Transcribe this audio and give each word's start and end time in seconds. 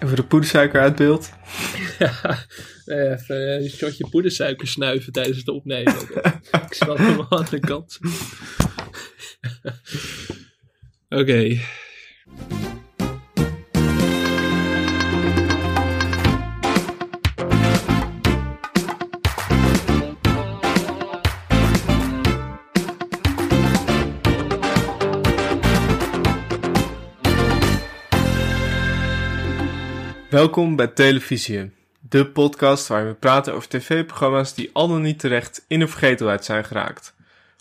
Even 0.00 0.16
de 0.16 0.24
poedersuiker 0.24 0.80
uit 0.80 0.96
beeld. 0.96 1.30
Ja, 1.98 2.38
even 2.84 3.62
een 3.62 3.70
shotje 3.70 4.08
poedersuiker 4.08 4.68
snuiven 4.68 5.12
tijdens 5.12 5.38
het 5.38 5.48
opnemen. 5.48 5.94
ik 6.66 6.74
zat 6.74 6.98
hem 6.98 7.26
aan 7.28 7.46
de 7.50 7.60
kant. 7.60 7.98
Oké. 11.20 11.58
Welkom 30.38 30.76
bij 30.76 30.86
Televisie, 30.86 31.70
de 32.00 32.26
podcast 32.26 32.86
waarin 32.86 33.08
we 33.08 33.14
praten 33.14 33.54
over 33.54 33.68
tv-programma's 33.68 34.54
die 34.54 34.70
al 34.72 34.88
dan 34.88 35.02
niet 35.02 35.18
terecht 35.18 35.64
in 35.68 35.78
de 35.78 35.88
vergetelheid 35.88 36.44
zijn 36.44 36.64
geraakt. 36.64 37.14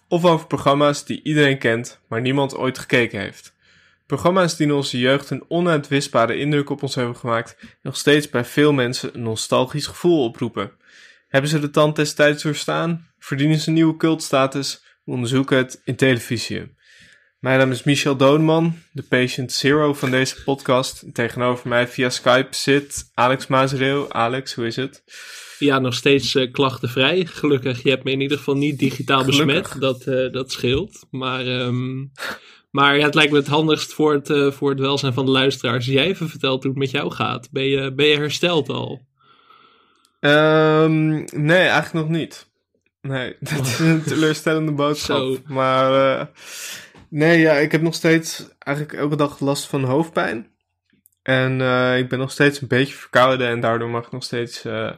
Of 0.07 0.25
over 0.25 0.47
programma's 0.47 1.05
die 1.05 1.23
iedereen 1.23 1.57
kent, 1.57 1.99
maar 2.07 2.21
niemand 2.21 2.55
ooit 2.55 2.77
gekeken 2.77 3.19
heeft. 3.19 3.53
Programma's 4.05 4.55
die 4.55 4.67
in 4.67 4.73
onze 4.73 4.99
jeugd 4.99 5.29
een 5.29 5.43
onuitwisbare 5.47 6.37
indruk 6.37 6.69
op 6.69 6.83
ons 6.83 6.95
hebben 6.95 7.15
gemaakt 7.15 7.57
en 7.59 7.67
nog 7.81 7.97
steeds 7.97 8.29
bij 8.29 8.45
veel 8.45 8.73
mensen 8.73 9.15
een 9.15 9.23
nostalgisch 9.23 9.87
gevoel 9.87 10.23
oproepen. 10.23 10.71
Hebben 11.27 11.49
ze 11.49 11.59
de 11.59 11.69
tand 11.69 11.95
destijds 11.95 12.43
doorstaan? 12.43 13.07
Verdienen 13.19 13.59
ze 13.59 13.71
nieuwe 13.71 13.97
cultstatus? 13.97 14.83
We 15.03 15.11
onderzoeken 15.11 15.57
het 15.57 15.81
in 15.83 15.95
televisie. 15.95 16.75
Mijn 17.47 17.59
naam 17.59 17.71
is 17.71 17.83
Michel 17.83 18.15
Dodeman, 18.15 18.75
de 18.91 19.03
patient 19.03 19.51
zero 19.51 19.93
van 19.93 20.11
deze 20.11 20.43
podcast. 20.43 21.01
En 21.01 21.11
tegenover 21.11 21.67
mij 21.67 21.87
via 21.87 22.09
Skype 22.09 22.55
zit 22.55 23.11
Alex 23.13 23.47
Maasreel. 23.47 24.13
Alex, 24.13 24.53
hoe 24.53 24.65
is 24.65 24.75
het? 24.75 25.03
Ja, 25.59 25.79
nog 25.79 25.93
steeds 25.93 26.35
uh, 26.35 26.51
klachtenvrij. 26.51 27.25
Gelukkig, 27.25 27.83
je 27.83 27.89
hebt 27.89 28.03
me 28.03 28.11
in 28.11 28.21
ieder 28.21 28.37
geval 28.37 28.55
niet 28.55 28.79
digitaal 28.79 29.23
Gelukkig. 29.23 29.45
besmet. 29.45 29.81
Dat, 29.81 30.05
uh, 30.07 30.31
dat 30.31 30.51
scheelt. 30.51 31.05
Maar, 31.11 31.47
um, 31.47 32.11
maar 32.71 32.97
ja, 32.97 33.05
het 33.05 33.15
lijkt 33.15 33.31
me 33.31 33.37
het 33.37 33.47
handigst 33.47 33.93
voor 33.93 34.13
het, 34.13 34.29
uh, 34.29 34.51
voor 34.51 34.69
het 34.69 34.79
welzijn 34.79 35.13
van 35.13 35.25
de 35.25 35.31
luisteraars. 35.31 35.85
Jij 35.85 36.05
even 36.05 36.29
vertelt 36.29 36.63
hoe 36.63 36.71
het 36.71 36.79
met 36.79 36.91
jou 36.91 37.11
gaat. 37.11 37.47
Ben 37.51 37.65
je, 37.65 37.93
ben 37.93 38.05
je 38.05 38.17
hersteld 38.17 38.69
al? 38.69 39.05
Um, 40.19 41.25
nee, 41.31 41.67
eigenlijk 41.67 41.93
nog 41.93 42.17
niet. 42.17 42.47
Nee, 43.01 43.35
dat 43.53 43.65
is 43.65 43.79
een 43.79 44.03
teleurstellende 44.13 44.71
boodschap. 44.71 45.17
Zo. 45.17 45.37
Maar 45.45 46.29
Nee, 47.09 47.39
ja, 47.39 47.53
ik 47.53 47.71
heb 47.71 47.81
nog 47.81 47.93
steeds 47.93 48.47
eigenlijk 48.59 48.99
elke 48.99 49.15
dag 49.15 49.39
last 49.39 49.65
van 49.67 49.83
hoofdpijn. 49.83 50.55
En 51.27 51.59
uh, 51.59 51.97
ik 51.97 52.09
ben 52.09 52.19
nog 52.19 52.31
steeds 52.31 52.61
een 52.61 52.67
beetje 52.67 52.93
verkouden 52.93 53.47
en 53.47 53.59
daardoor 53.59 53.89
mag 53.89 54.05
ik 54.05 54.11
nog 54.11 54.23
steeds 54.23 54.65
uh, 54.65 54.91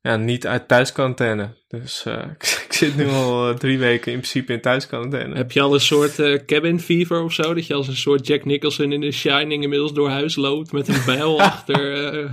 ja, 0.00 0.16
niet 0.16 0.46
uit 0.46 0.68
thuisquarantaine. 0.68 1.64
Dus 1.68 2.04
uh, 2.08 2.24
ik, 2.38 2.62
ik, 2.64 2.72
zit 2.72 2.96
nu 2.96 3.08
al 3.08 3.54
drie 3.54 3.78
weken 3.78 4.12
in 4.12 4.18
principe 4.18 4.52
in 4.52 4.60
thuisquarantaine. 4.60 5.36
Heb 5.36 5.52
je 5.52 5.60
al 5.60 5.74
een 5.74 5.80
soort 5.80 6.44
cabin 6.46 6.80
fever 6.80 7.22
of 7.22 7.32
zo? 7.32 7.54
Dat 7.54 7.66
je 7.66 7.74
als 7.74 7.88
een 7.88 7.96
soort 7.96 8.26
Jack 8.26 8.44
Nicholson 8.44 8.92
in 8.92 9.00
The 9.00 9.10
Shining 9.10 9.62
inmiddels 9.62 9.92
door 9.92 10.10
huis 10.10 10.36
loopt 10.36 10.72
met 10.72 10.88
een 10.88 11.04
bijl 11.06 11.40
achter 11.52 11.78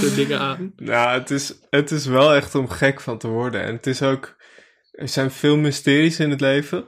de 0.00 0.12
dingen 0.16 0.38
aan? 0.38 0.72
Nou, 0.76 1.18
het 1.18 1.30
is, 1.30 1.54
het 1.70 1.90
is 1.90 2.06
wel 2.06 2.34
echt 2.34 2.54
om 2.54 2.68
gek 2.68 3.00
van 3.00 3.18
te 3.18 3.28
worden. 3.28 3.62
En 3.62 3.74
het 3.74 3.86
is 3.86 4.02
ook, 4.02 4.36
er 4.90 5.08
zijn 5.08 5.30
veel 5.30 5.56
mysteries 5.56 6.20
in 6.20 6.30
het 6.30 6.40
leven. 6.40 6.84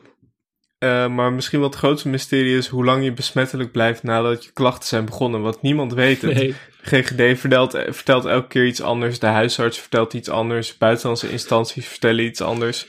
Uh, 0.79 1.09
maar 1.09 1.33
misschien 1.33 1.59
wel 1.59 1.69
het 1.69 1.79
grootste 1.79 2.09
mysterie 2.09 2.57
is 2.57 2.67
hoe 2.67 2.85
lang 2.85 3.05
je 3.05 3.13
besmettelijk 3.13 3.73
blijft 3.73 4.03
nadat 4.03 4.45
je 4.45 4.51
klachten 4.53 4.89
zijn 4.89 5.05
begonnen. 5.05 5.43
Want 5.43 5.63
niemand 5.63 5.93
weet 5.93 6.23
het. 6.23 6.35
Nee. 6.35 6.55
GGD 6.83 7.39
vertelt, 7.39 7.79
vertelt 7.89 8.25
elke 8.25 8.49
keer 8.49 8.67
iets 8.67 8.83
anders. 8.83 9.19
De 9.19 9.27
huisarts 9.27 9.79
vertelt 9.79 10.15
iets 10.15 10.29
anders. 10.29 10.79
Buitenlandse 10.79 11.31
instanties 11.31 11.87
vertellen 11.87 12.25
iets 12.25 12.41
anders. 12.41 12.87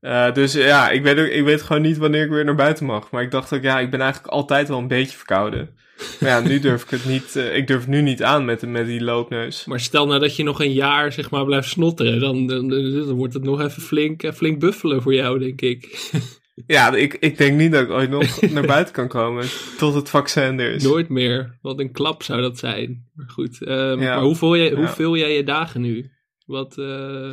Uh, 0.00 0.32
dus 0.32 0.52
ja, 0.52 0.90
ik 0.90 1.02
weet, 1.02 1.18
ook, 1.18 1.26
ik 1.26 1.44
weet 1.44 1.62
gewoon 1.62 1.82
niet 1.82 1.98
wanneer 1.98 2.24
ik 2.24 2.30
weer 2.30 2.44
naar 2.44 2.54
buiten 2.54 2.86
mag. 2.86 3.10
Maar 3.10 3.22
ik 3.22 3.30
dacht 3.30 3.52
ook, 3.52 3.62
ja, 3.62 3.80
ik 3.80 3.90
ben 3.90 4.00
eigenlijk 4.00 4.32
altijd 4.32 4.68
wel 4.68 4.78
een 4.78 4.88
beetje 4.88 5.16
verkouden. 5.16 5.70
Maar 6.20 6.30
ja, 6.30 6.40
nu 6.40 6.60
durf 6.68 6.82
ik 6.82 6.90
het 6.90 7.04
niet. 7.04 7.34
Uh, 7.36 7.56
ik 7.56 7.66
durf 7.66 7.80
het 7.80 7.88
nu 7.88 8.02
niet 8.02 8.22
aan 8.22 8.44
met, 8.44 8.66
met 8.66 8.86
die 8.86 9.02
loopneus. 9.02 9.64
Maar 9.64 9.80
stel 9.80 10.06
nou 10.06 10.20
dat 10.20 10.36
je 10.36 10.42
nog 10.42 10.60
een 10.60 10.72
jaar 10.72 11.12
zeg 11.12 11.30
maar 11.30 11.44
blijft 11.44 11.68
snotteren, 11.68 12.20
dan, 12.20 12.46
dan, 12.46 12.68
dan 12.68 13.12
wordt 13.12 13.34
het 13.34 13.42
nog 13.44 13.60
even 13.60 13.82
flink, 13.82 14.32
flink 14.34 14.60
buffelen 14.60 15.02
voor 15.02 15.14
jou, 15.14 15.38
denk 15.38 15.60
ik. 15.60 16.10
Ja, 16.76 16.94
ik, 16.94 17.14
ik 17.14 17.38
denk 17.38 17.56
niet 17.56 17.72
dat 17.72 17.82
ik 17.82 17.90
ooit 17.90 18.10
nog 18.10 18.40
naar 18.40 18.66
buiten 18.66 18.94
kan 18.94 19.08
komen 19.08 19.46
tot 19.78 19.94
het 19.94 20.08
vaccin 20.08 20.60
er 20.60 20.72
is. 20.72 20.82
Nooit 20.82 21.08
meer. 21.08 21.58
Wat 21.62 21.78
een 21.80 21.92
klap 21.92 22.22
zou 22.22 22.40
dat 22.40 22.58
zijn. 22.58 23.08
Maar 23.14 23.28
goed. 23.28 23.60
Um, 23.60 24.00
ja. 24.00 24.14
Maar 24.14 24.24
hoe 24.24 24.36
vul, 24.36 24.56
jij, 24.56 24.70
hoe 24.70 24.84
Ja. 24.84 24.94
vul 24.94 25.16
jij 25.16 25.36
je 25.36 25.44
dagen 25.44 25.80
nu? 25.80 26.10
Wat, 26.46 26.76
uh... 26.78 27.30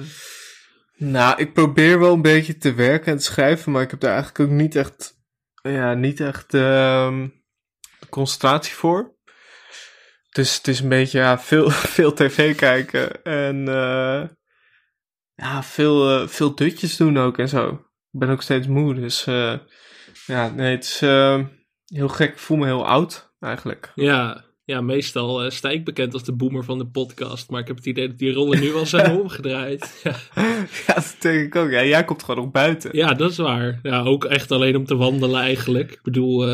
Nou, 0.97 1.41
ik 1.41 1.53
probeer 1.53 1.99
wel 1.99 2.13
een 2.13 2.21
beetje 2.21 2.57
te 2.57 2.73
werken 2.73 3.11
en 3.11 3.17
te 3.17 3.23
schrijven, 3.23 3.71
maar 3.71 3.81
ik 3.81 3.91
heb 3.91 3.99
daar 3.99 4.13
eigenlijk 4.13 4.49
ook 4.49 4.57
niet 4.57 4.75
echt, 4.75 5.13
ja, 5.61 5.93
niet 5.93 6.19
echt 6.19 6.53
uh, 6.53 7.23
concentratie 8.09 8.73
voor. 8.73 9.15
Dus 10.31 10.57
het 10.57 10.67
is 10.67 10.79
een 10.79 10.89
beetje, 10.89 11.19
ja, 11.19 11.39
veel, 11.39 11.69
veel 11.97 12.13
tv 12.13 12.55
kijken 12.55 13.23
en 13.23 13.55
uh, 13.57 14.23
ja, 15.35 15.63
veel, 15.63 16.21
uh, 16.21 16.27
veel 16.27 16.55
dutjes 16.55 16.97
doen 16.97 17.17
ook 17.17 17.37
en 17.37 17.49
zo. 17.49 17.85
Ik 18.17 18.23
ben 18.23 18.31
ook 18.31 18.41
steeds 18.41 18.67
moe, 18.67 18.93
dus 18.93 19.27
uh, 19.27 19.53
ja, 20.25 20.49
nee, 20.49 20.75
het 20.75 20.83
is 20.83 21.01
uh, 21.01 21.43
heel 21.85 22.07
gek. 22.07 22.31
Ik 22.31 22.37
voel 22.37 22.57
me 22.57 22.65
heel 22.65 22.87
oud, 22.87 23.33
eigenlijk. 23.39 23.91
Ja, 23.95 24.45
ja 24.63 24.81
meestal 24.81 25.45
uh, 25.45 25.49
sta 25.49 25.69
ik 25.69 25.85
bekend 25.85 26.13
als 26.13 26.23
de 26.23 26.35
boomer 26.35 26.63
van 26.63 26.77
de 26.77 26.87
podcast, 26.87 27.49
maar 27.49 27.61
ik 27.61 27.67
heb 27.67 27.75
het 27.75 27.85
idee 27.85 28.07
dat 28.07 28.17
die 28.17 28.33
rollen 28.33 28.59
nu 28.59 28.73
al 28.73 28.85
zijn 28.85 29.15
omgedraaid. 29.21 30.01
Ja. 30.03 30.15
ja, 30.87 30.93
dat 30.93 31.15
denk 31.19 31.45
ik 31.45 31.55
ook. 31.55 31.69
Ja, 31.69 31.83
jij 31.83 32.05
komt 32.05 32.23
gewoon 32.23 32.43
nog 32.43 32.51
buiten. 32.51 32.89
Ja, 32.93 33.13
dat 33.13 33.31
is 33.31 33.37
waar. 33.37 33.79
Ja, 33.81 33.99
ook 33.99 34.25
echt 34.25 34.51
alleen 34.51 34.75
om 34.75 34.85
te 34.85 34.95
wandelen 34.95 35.41
eigenlijk. 35.41 35.91
Ik 35.91 36.01
bedoel, 36.03 36.47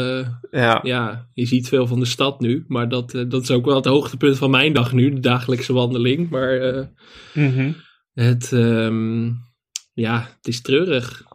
ja. 0.52 0.80
ja, 0.82 1.28
je 1.34 1.46
ziet 1.46 1.68
veel 1.68 1.88
van 1.88 2.00
de 2.00 2.06
stad 2.06 2.40
nu, 2.40 2.66
maar 2.68 2.90
dat, 2.90 3.12
dat 3.12 3.42
is 3.42 3.52
ook 3.52 3.66
wel 3.66 3.76
het 3.76 3.86
hoogtepunt 3.86 4.38
van 4.38 4.50
mijn 4.50 4.74
dag 4.74 4.94
nu, 4.94 5.14
de 5.14 5.20
dagelijkse 5.20 5.74
wandeling. 5.74 6.30
Maar 6.30 6.88
mm 7.34 7.54
-hmm. 7.54 7.76
het, 8.14 8.52
um, 8.52 9.42
ja, 9.94 10.20
het 10.38 10.48
is 10.48 10.62
treurig. 10.62 11.32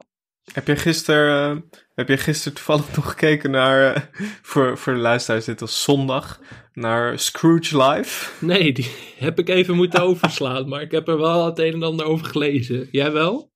Heb 0.53 0.67
je 0.67 0.77
gisteren, 0.77 1.57
uh, 1.57 1.63
heb 1.95 2.09
je 2.09 2.17
gisteren 2.17 2.55
toevallig 2.55 2.85
nog 2.97 3.09
gekeken 3.09 3.51
naar, 3.51 3.97
uh, 3.97 4.03
voor, 4.43 4.79
voor 4.79 4.93
de 4.93 4.99
luisteraars 4.99 5.45
dit 5.45 5.61
was 5.61 5.83
zondag, 5.83 6.41
naar 6.73 7.19
Scrooge 7.19 7.83
Live? 7.83 8.31
Nee, 8.45 8.73
die 8.73 8.91
heb 9.17 9.39
ik 9.39 9.49
even 9.49 9.77
moeten 9.77 10.03
overslaan, 10.09 10.69
maar 10.69 10.83
ik 10.83 10.91
heb 10.91 11.09
er 11.09 11.19
wel 11.19 11.47
het 11.47 11.59
een 11.59 11.73
en 11.73 11.83
ander 11.83 12.07
over 12.07 12.27
gelezen. 12.27 12.89
Jij 12.91 13.13
wel? 13.13 13.53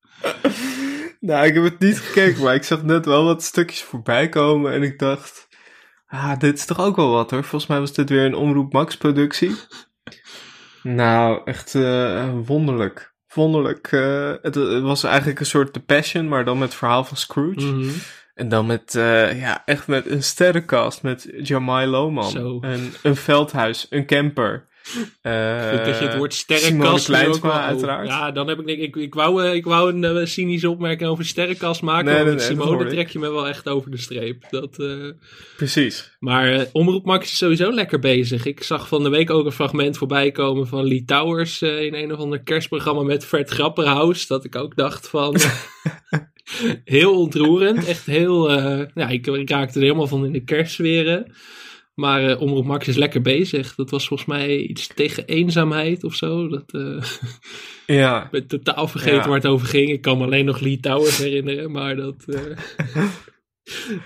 nou, 1.20 1.46
ik 1.46 1.54
heb 1.54 1.64
het 1.64 1.78
niet 1.78 2.00
gekeken, 2.00 2.42
maar 2.42 2.54
ik 2.54 2.64
zag 2.64 2.82
net 2.82 3.06
wel 3.06 3.24
wat 3.24 3.42
stukjes 3.42 3.82
voorbij 3.82 4.28
komen 4.28 4.72
en 4.72 4.82
ik 4.82 4.98
dacht, 4.98 5.48
ah, 6.06 6.38
dit 6.38 6.58
is 6.58 6.64
toch 6.64 6.80
ook 6.80 6.96
wel 6.96 7.10
wat 7.10 7.30
hoor. 7.30 7.44
Volgens 7.44 7.70
mij 7.70 7.80
was 7.80 7.92
dit 7.92 8.08
weer 8.08 8.24
een 8.24 8.34
Omroep 8.34 8.72
Max 8.72 8.96
productie. 8.96 9.54
nou, 10.82 11.40
echt 11.44 11.74
uh, 11.74 12.30
wonderlijk 12.44 13.11
wonderlijk. 13.34 13.92
Uh, 13.92 14.32
het, 14.42 14.54
het, 14.54 14.82
was 14.82 15.04
eigenlijk 15.04 15.40
een 15.40 15.46
soort 15.46 15.72
The 15.72 15.80
Passion, 15.80 16.28
maar 16.28 16.44
dan 16.44 16.58
met 16.58 16.68
het 16.68 16.78
verhaal 16.78 17.04
van 17.04 17.16
Scrooge. 17.16 17.60
Mm 17.60 17.82
-hmm. 17.82 17.92
En 18.34 18.48
dan 18.48 18.66
met, 18.66 18.94
uh, 18.94 19.40
ja, 19.40 19.62
echt 19.64 19.86
met 19.86 20.10
een 20.10 20.22
sterrencast. 20.22 21.02
Met 21.02 21.28
Jamai 21.42 21.86
Lohman. 21.86 22.30
Zo. 22.30 22.58
En 22.60 22.92
een 23.02 23.16
veldhuis, 23.16 23.86
een 23.90 24.06
camper. 24.06 24.66
Uh, 25.22 25.70
Goed 25.70 25.84
dat 25.84 25.98
je 25.98 26.04
het 26.04 26.16
woord 26.16 26.34
sterrenkast 26.34 27.04
Kleinsma, 27.04 27.48
wel, 27.48 27.58
uiteraard. 27.58 28.08
Ja, 28.08 28.30
dan 28.30 28.48
heb 28.48 28.58
ik 28.60 28.66
denk 28.66 28.78
ik, 28.78 28.96
ik 28.96 29.14
wou, 29.14 29.46
ik 29.46 29.64
wou 29.64 29.92
een 29.92 30.16
uh, 30.16 30.26
cynische 30.26 30.70
opmerking 30.70 31.10
over 31.10 31.24
sterrenkast 31.24 31.82
maken. 31.82 32.26
Nee, 32.26 32.38
Simone 32.38 32.78
dat 32.78 32.88
trek 32.92 33.08
je 33.08 33.18
me 33.18 33.30
wel 33.30 33.48
echt 33.48 33.68
over 33.68 33.90
de 33.90 33.96
streep. 33.96 34.44
Dat, 34.50 34.78
uh... 34.78 35.10
Precies. 35.56 36.16
Maar 36.18 36.66
Omroep 36.72 37.04
Max 37.04 37.32
is 37.32 37.38
sowieso 37.38 37.72
lekker 37.72 37.98
bezig. 37.98 38.46
Ik 38.46 38.62
zag 38.62 38.88
van 38.88 39.02
de 39.02 39.08
week 39.08 39.30
ook 39.30 39.46
een 39.46 39.52
fragment 39.52 39.98
voorbij 39.98 40.30
komen 40.30 40.66
van 40.66 40.86
Lee 40.86 41.04
Towers 41.04 41.62
in 41.62 41.94
een 41.94 42.12
of 42.12 42.18
ander 42.18 42.42
kerstprogramma 42.42 43.02
met 43.02 43.24
Fred 43.24 43.50
Grapperhaus. 43.50 44.26
Dat 44.26 44.44
ik 44.44 44.56
ook 44.56 44.76
dacht 44.76 45.08
van... 45.08 45.36
heel 46.84 47.18
ontroerend. 47.18 47.86
Echt 47.86 48.06
heel... 48.06 48.52
ja, 48.94 49.08
ik, 49.08 49.26
ik 49.26 49.50
raakte 49.50 49.78
er 49.78 49.84
helemaal 49.84 50.06
van 50.06 50.24
in 50.24 50.32
de 50.32 50.44
kerstsferen. 50.44 51.32
Maar 51.94 52.30
uh, 52.30 52.40
Omroep 52.40 52.64
Max 52.64 52.88
is 52.88 52.96
lekker 52.96 53.22
bezig. 53.22 53.74
Dat 53.74 53.90
was 53.90 54.06
volgens 54.06 54.28
mij 54.28 54.56
iets 54.56 54.86
tegen 54.86 55.24
eenzaamheid 55.24 56.04
of 56.04 56.14
zo. 56.14 56.48
Dat, 56.48 56.72
uh, 56.72 57.02
ja. 57.86 58.24
Ik 58.24 58.30
ben 58.30 58.46
totaal 58.46 58.88
vergeten 58.88 59.18
Ja. 59.18 59.26
waar 59.26 59.36
het 59.36 59.46
over 59.46 59.66
ging. 59.66 59.90
Ik 59.90 60.02
kan 60.02 60.18
me 60.18 60.24
alleen 60.24 60.44
nog 60.44 60.60
Lee 60.60 60.80
Towers 60.80 61.18
herinneren, 61.18 61.70
maar 61.70 61.96
dat... 61.96 62.24
uh, 62.26 62.40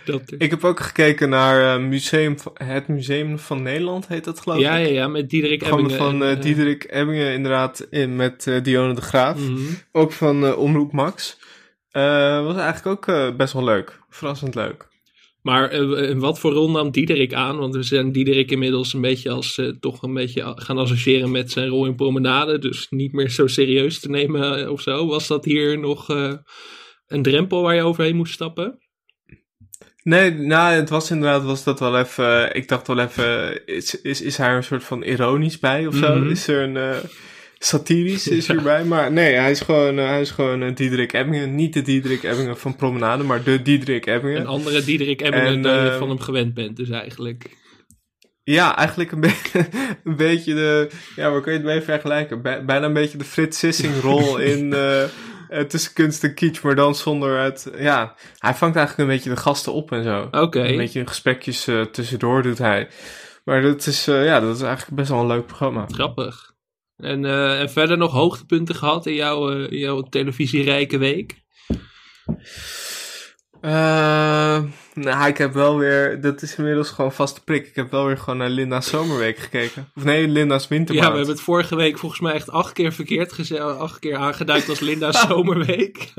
dat 0.05 0.35
Ik 0.39 0.51
heb 0.51 0.65
ook 0.65 0.81
gekeken 0.81 1.29
naar 1.29 1.81
museum, 1.81 2.35
het 2.55 2.89
Museum 2.89 3.39
van 3.39 3.63
Nederland, 3.63 4.09
heet 4.09 4.25
dat 4.25 4.41
geloof 4.41 4.59
ja, 4.61 4.77
ik. 4.77 4.87
ja, 4.87 4.93
ja, 4.93 5.09
met 5.09 5.31
Diederik 5.31 5.63
Ebbingen. 5.63 5.91
van 5.91 6.23
en, 6.23 6.37
eh, 6.37 6.43
Diederik 6.43 6.87
Ebbingen 6.91 7.33
inderdaad, 7.33 7.87
in, 7.91 8.17
met 8.17 8.61
Dionne 8.63 8.95
de 8.95 9.01
Graaf. 9.01 9.39
mhm. 9.39 9.61
Ook 9.93 10.13
van 10.13 10.57
Omroep 10.57 10.93
Max. 10.93 11.39
Was 11.93 12.57
eigenlijk 12.57 12.87
ook 12.87 13.37
best 13.37 13.53
wel 13.53 13.65
leuk. 13.65 14.01
Verrassend 14.09 14.55
leuk. 14.55 14.89
Maar 15.47 15.71
eh, 15.71 16.13
wat 16.17 16.39
voor 16.39 16.53
rol 16.53 16.71
nam 16.71 16.91
Diederik 16.91 17.35
aan? 17.35 17.59
Want 17.59 17.75
we 17.75 17.83
zijn 17.83 18.13
Diederik 18.13 18.51
inmiddels 18.51 18.93
een 18.93 19.01
beetje 19.01 19.31
als 19.31 19.59
eh, 19.59 19.67
toch 19.81 20.03
een 20.03 20.15
beetje 20.15 20.53
gaan 20.57 20.79
associëren 20.79 21.31
met 21.31 21.51
zijn 21.51 21.69
rol 21.69 21.87
in 21.87 21.95
promenade. 21.95 22.59
Dus 22.59 22.87
niet 22.91 23.13
meer 23.13 23.31
zo 23.31 23.47
serieus 23.47 24.01
te 24.01 24.11
nemen 24.11 24.59
eh, 24.61 24.71
of 24.71 24.81
zo. 24.81 25.07
Was 25.07 25.27
dat 25.27 25.45
hier 25.45 25.79
nog 25.79 26.09
een 27.07 27.23
drempel 27.23 27.63
waar 27.63 27.75
je 27.75 27.83
overheen 27.83 28.17
moest 28.17 28.33
stappen? 28.33 28.79
Nee, 30.03 30.31
nou, 30.31 30.75
het 30.75 30.89
was 30.89 31.11
inderdaad, 31.11 31.45
was 31.45 31.65
dat 31.65 31.81
wel 31.81 31.99
even, 31.99 32.55
ik 32.55 32.69
dacht 32.69 32.87
wel 32.87 32.99
even, 32.99 33.67
is, 33.67 34.01
is, 34.01 34.23
is 34.23 34.37
hij 34.37 34.49
er 34.49 34.57
een 34.57 34.65
soort 34.65 34.85
van 34.85 35.03
ironisch 35.03 35.59
bij 35.59 35.87
of 35.87 35.95
zo? 35.95 36.15
Mhm. 36.15 36.31
Is 36.31 36.49
er 36.49 36.63
een, 36.63 37.03
satirisch 37.67 38.29
is 38.29 38.47
Ja. 38.47 38.55
erbij? 38.55 38.85
Maar 38.85 39.13
nee, 39.13 39.35
hij 39.35 39.51
is 39.51 39.61
gewoon, 39.61 39.99
eh, 39.99 40.07
hij 40.09 40.21
is 40.21 40.31
gewoon 40.31 40.61
een 40.61 40.75
Diederik 40.75 41.13
Ebbingen. 41.13 41.55
Niet 41.55 41.73
de 41.73 41.83
Diederik 41.83 42.23
Ebbingen 42.23 42.59
van 42.59 42.77
Promenade, 42.77 43.25
maar 43.25 43.43
de 43.43 43.63
Diederik 43.63 44.07
Ebbingen. 44.07 44.41
Een 44.41 44.47
andere 44.47 44.85
Diederik 44.85 45.21
Ebbingen 45.21 45.47
En, 45.47 45.63
dan 45.63 45.85
je 45.85 45.91
eh, 45.91 45.99
van 45.99 46.09
hem 46.09 46.21
gewend 46.21 46.55
bent 46.55 46.77
dus 46.77 46.91
eigenlijk. 46.91 47.57
Ja, 48.43 48.77
eigenlijk 48.77 49.13
een, 49.13 49.21
be- 49.27 49.69
een 50.05 50.17
beetje 50.17 50.55
de, 50.55 50.91
ja, 51.17 51.31
waar 51.31 51.41
kun 51.41 51.53
je 51.53 51.59
het 51.59 51.67
mee 51.67 51.81
vergelijken? 51.81 52.43
Bij- 52.43 52.65
bijna 52.65 52.87
een 52.87 52.93
beetje 52.93 53.19
de 53.19 53.25
Frits 53.25 53.59
Sissing 53.59 54.01
rol 54.01 54.39
in, 54.53 54.73
eh, 54.73 55.03
eh, 55.03 55.09
tussen 55.69 55.93
kunst 55.93 56.25
en 56.25 56.35
kitsch, 56.35 56.63
maar 56.63 56.75
dan 56.75 56.95
zonder 56.95 57.39
het, 57.41 57.71
ja, 57.79 58.15
hij 58.39 58.55
vangt 58.55 58.77
eigenlijk 58.77 59.09
een 59.09 59.15
beetje 59.17 59.31
de 59.31 59.37
gasten 59.37 59.73
op 59.73 59.93
en 59.93 60.03
zo. 60.05 60.29
Oké. 60.31 60.61
Een 60.65 60.77
beetje 60.77 61.07
gesprekjes 61.07 61.67
eh, 61.67 61.81
tussendoor 61.81 62.43
doet 62.43 62.59
hij. 62.59 62.89
Maar 63.45 63.63
dat 63.63 63.87
is, 63.87 64.09
eh, 64.09 64.25
ja, 64.25 64.41
dat 64.41 64.57
is 64.57 64.63
eigenlijk 64.63 64.97
best 64.97 65.11
wel 65.11 65.21
een 65.21 65.27
leuk 65.27 65.47
programma. 65.47 65.85
Grappig. 65.91 66.55
En, 66.97 67.25
eh, 67.25 67.61
en 67.61 67.71
verder 67.71 67.99
nog 67.99 68.13
hoogtepunten 68.13 68.75
gehad 68.75 69.07
in 69.07 69.15
jouw, 69.15 69.49
in 69.49 69.79
jouw 69.79 70.03
televisierijke 70.03 70.99
week? 70.99 71.45
Eh, 73.61 74.63
nou, 74.95 75.29
ik 75.29 75.39
heb 75.39 75.53
wel 75.53 75.79
weer, 75.79 76.21
dat 76.21 76.43
is 76.43 76.57
inmiddels 76.57 76.91
gewoon 76.91 77.13
vaste 77.13 77.45
prik. 77.45 77.67
Ik 77.67 77.75
heb 77.75 77.91
wel 77.91 78.07
weer 78.07 78.19
gewoon 78.19 78.37
naar 78.39 78.49
Linda's 78.49 78.89
Zomerweek 78.89 79.39
gekeken. 79.39 79.91
Of 79.95 80.05
nee, 80.05 80.29
Linda's 80.29 80.69
Wintermaand. 80.69 81.07
Ja, 81.07 81.11
we 81.13 81.17
hebben 81.17 81.35
het 81.35 81.45
vorige 81.45 81.77
week 81.77 81.99
volgens 81.99 82.21
mij 82.21 82.33
echt 82.33 82.51
acht 82.51 82.73
keer 82.73 82.93
verkeerd 82.93 83.33
gezegd. 83.33 83.61
Acht 83.63 83.99
keer 83.99 84.17
aangeduid 84.17 84.69
als 84.69 84.81
Linda's 84.81 85.21
zomerweek. 85.29 86.13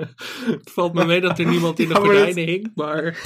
het 0.46 0.72
valt 0.74 0.94
me 0.94 1.06
mee 1.06 1.22
dat 1.22 1.40
er 1.40 1.46
niemand 1.46 1.80
in 1.80 1.88
de 1.88 1.94
Ja, 1.94 2.00
gordijnen 2.00 2.46
hing. 2.46 2.72
Maar 2.76 3.18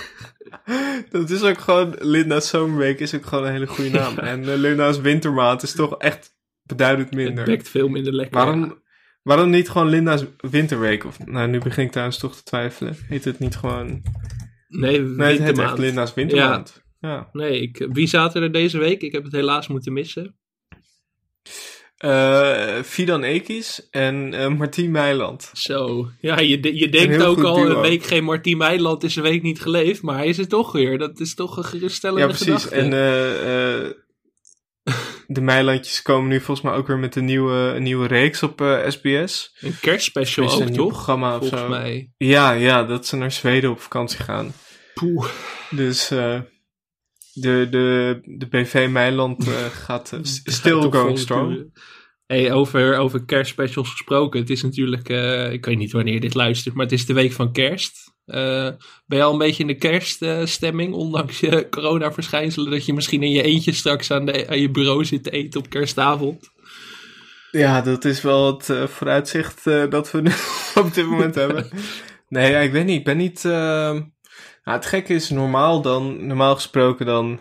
Dat 1.10 1.30
is 1.30 1.44
ook 1.44 1.60
gewoon, 1.60 1.96
Linda's 2.00 2.50
Zomerweek 2.50 3.00
is 3.00 3.16
ook 3.16 3.26
gewoon 3.26 3.46
een 3.46 3.52
hele 3.52 3.68
goede 3.68 3.90
naam. 3.90 4.18
En 4.18 4.56
Linda's 4.56 5.00
Wintermaand 5.00 5.64
is 5.64 5.72
toch 5.72 5.98
echt 5.98 6.40
beduidend 6.64 7.10
het 7.10 7.18
minder. 7.18 7.44
bekt 7.46 7.70
veel 7.70 7.88
minder 7.88 8.14
lekker. 8.14 8.36
Waarom, 8.36 8.82
waarom 9.24 9.50
niet 9.50 9.70
gewoon 9.70 9.90
Linda's 9.90 10.24
Winterweek? 10.38 11.06
Of, 11.06 11.26
nou, 11.26 11.48
nu 11.50 11.60
begin 11.60 11.84
ik 11.86 11.92
trouwens 11.92 12.18
toch 12.18 12.36
te 12.36 12.44
twijfelen. 12.44 12.96
Heet 13.08 13.24
het 13.26 13.40
niet 13.40 13.56
gewoon... 13.56 14.02
Nee, 14.68 15.00
Nee, 15.02 15.34
het 15.34 15.44
heet 15.44 15.58
echt. 15.60 15.78
Linda's 15.78 16.14
Wintermaand. 16.14 16.84
Ja. 17.00 17.30
Nee, 17.32 17.62
ik, 17.62 17.88
wie 17.92 18.08
zaten 18.08 18.42
er 18.42 18.52
deze 18.52 18.78
week? 18.78 19.02
Ik 19.02 19.12
heb 19.12 19.24
het 19.24 19.32
helaas 19.32 19.68
moeten 19.68 19.94
missen. 19.94 20.36
Eh, 21.98 22.80
Fidan 22.84 23.24
Ekis 23.24 23.88
en 23.90 24.34
eh 24.34 24.48
Martien 24.48 24.92
Meiland. 24.92 25.50
Zo, 25.54 26.10
ja, 26.20 26.40
je, 26.40 26.76
je 26.78 26.90
denkt 26.90 27.24
ook 27.24 27.44
al 27.44 27.56
duo. 27.56 27.76
een 27.76 27.82
week 27.82 28.04
geen 28.04 28.24
Martien 28.24 28.58
Meiland 28.58 29.04
is 29.04 29.16
een 29.16 29.24
week 29.24 29.42
niet 29.42 29.62
geleefd, 29.62 30.02
maar 30.02 30.18
hij 30.18 30.28
is 30.28 30.38
er 30.38 30.48
toch 30.48 30.72
weer. 30.72 30.98
Dat 30.98 31.20
is 31.20 31.36
toch 31.36 31.58
een 31.58 31.64
geruststellende 31.64 32.22
Ja, 32.22 32.28
precies. 32.28 32.64
gedachte. 32.64 32.76
En 32.76 32.90
de 35.34 35.42
Meilandjes 35.42 36.02
komen 36.02 36.30
nu 36.30 36.38
volgens 36.42 36.62
mij 36.62 36.76
ook 36.76 36.88
weer 36.88 36.98
met 36.98 37.16
een 37.16 37.26
nieuwe, 37.26 37.54
een 37.54 37.84
nieuwe 37.84 38.08
reeks 38.08 38.44
op 38.44 38.62
eh, 38.62 38.90
SBS. 38.90 39.56
een 39.60 39.80
kerstspecial 39.82 40.46
een 40.46 40.62
ook, 40.62 40.70
nieuw 40.70 40.76
toch? 40.76 40.88
programma 40.88 41.34
of 41.34 41.40
Volgens 41.40 41.62
zo. 41.62 41.68
mij. 41.68 42.12
Ja, 42.18 42.52
ja, 42.52 42.84
dat 42.84 43.06
ze 43.06 43.16
naar 43.16 43.32
Zweden 43.32 43.70
op 43.70 43.80
vakantie 43.82 44.20
gaan. 44.20 44.54
Poeh. 44.94 45.28
Dus 45.70 46.12
eh, 46.12 46.40
de, 47.34 47.68
de, 47.70 48.20
de 48.24 48.48
BV 48.48 48.88
Meiland 48.92 49.48
eh, 49.48 49.66
gaat 49.86 50.12
eh, 50.12 50.20
still 50.24 50.90
going 50.90 51.20
strong. 51.20 51.72
Hey, 52.26 52.52
over, 52.52 52.98
over 52.98 53.26
kerstspecials 53.26 53.90
gesproken. 53.90 54.40
Het 54.40 54.50
is 54.50 54.64
natuurlijk, 54.64 55.10
eh, 55.10 55.52
ik 55.52 55.66
weet 55.66 55.78
niet 55.78 55.92
wanneer 55.92 56.14
je 56.14 56.20
dit 56.20 56.34
luistert, 56.34 56.76
maar 56.76 56.84
het 56.84 56.94
is 56.94 57.06
de 57.06 57.14
week 57.14 57.32
van 57.32 57.52
kerst. 57.52 58.11
Eh, 58.32 58.70
ben 59.06 59.18
je 59.18 59.24
al 59.24 59.32
een 59.32 59.38
beetje 59.38 59.62
in 59.62 59.68
de 59.68 59.76
kerststemming, 59.76 60.94
ondanks 60.94 61.40
je 61.40 61.70
coronaverschijnselen, 61.70 62.72
dat 62.72 62.86
je 62.86 62.94
misschien 62.94 63.24
in 63.24 63.32
je 63.32 63.42
eentje 63.42 63.72
straks 63.72 64.12
aan, 64.12 64.26
de, 64.26 64.48
aan 64.48 64.60
je 64.60 64.70
bureau 64.72 65.06
zit 65.06 65.24
te 65.24 65.30
eten 65.30 65.60
op 65.60 65.70
kerstavond? 65.70 66.50
Ja, 67.52 67.82
dat 67.82 68.06
is 68.06 68.22
wel 68.22 68.54
het 68.54 68.70
eh, 68.70 68.88
vooruitzicht 68.88 69.68
eh, 69.68 69.90
dat 69.90 70.12
we 70.12 70.22
nu 70.22 70.32
op 70.84 70.94
dit 70.94 71.06
moment 71.06 71.36
hebben. 71.36 71.70
Nee, 72.28 72.52
ja, 72.52 72.60
ik 72.60 72.72
weet 72.72 72.86
niet. 72.86 72.98
Ik 72.98 73.06
ben 73.06 73.18
niet. 73.18 73.46
ehm, 73.46 74.02
nou, 74.64 74.78
het 74.78 74.86
gekke 74.86 75.14
is 75.14 75.30
normaal 75.30 75.82
dan, 75.82 76.26
normaal 76.28 76.56
gesproken 76.56 77.06
dan. 77.06 77.40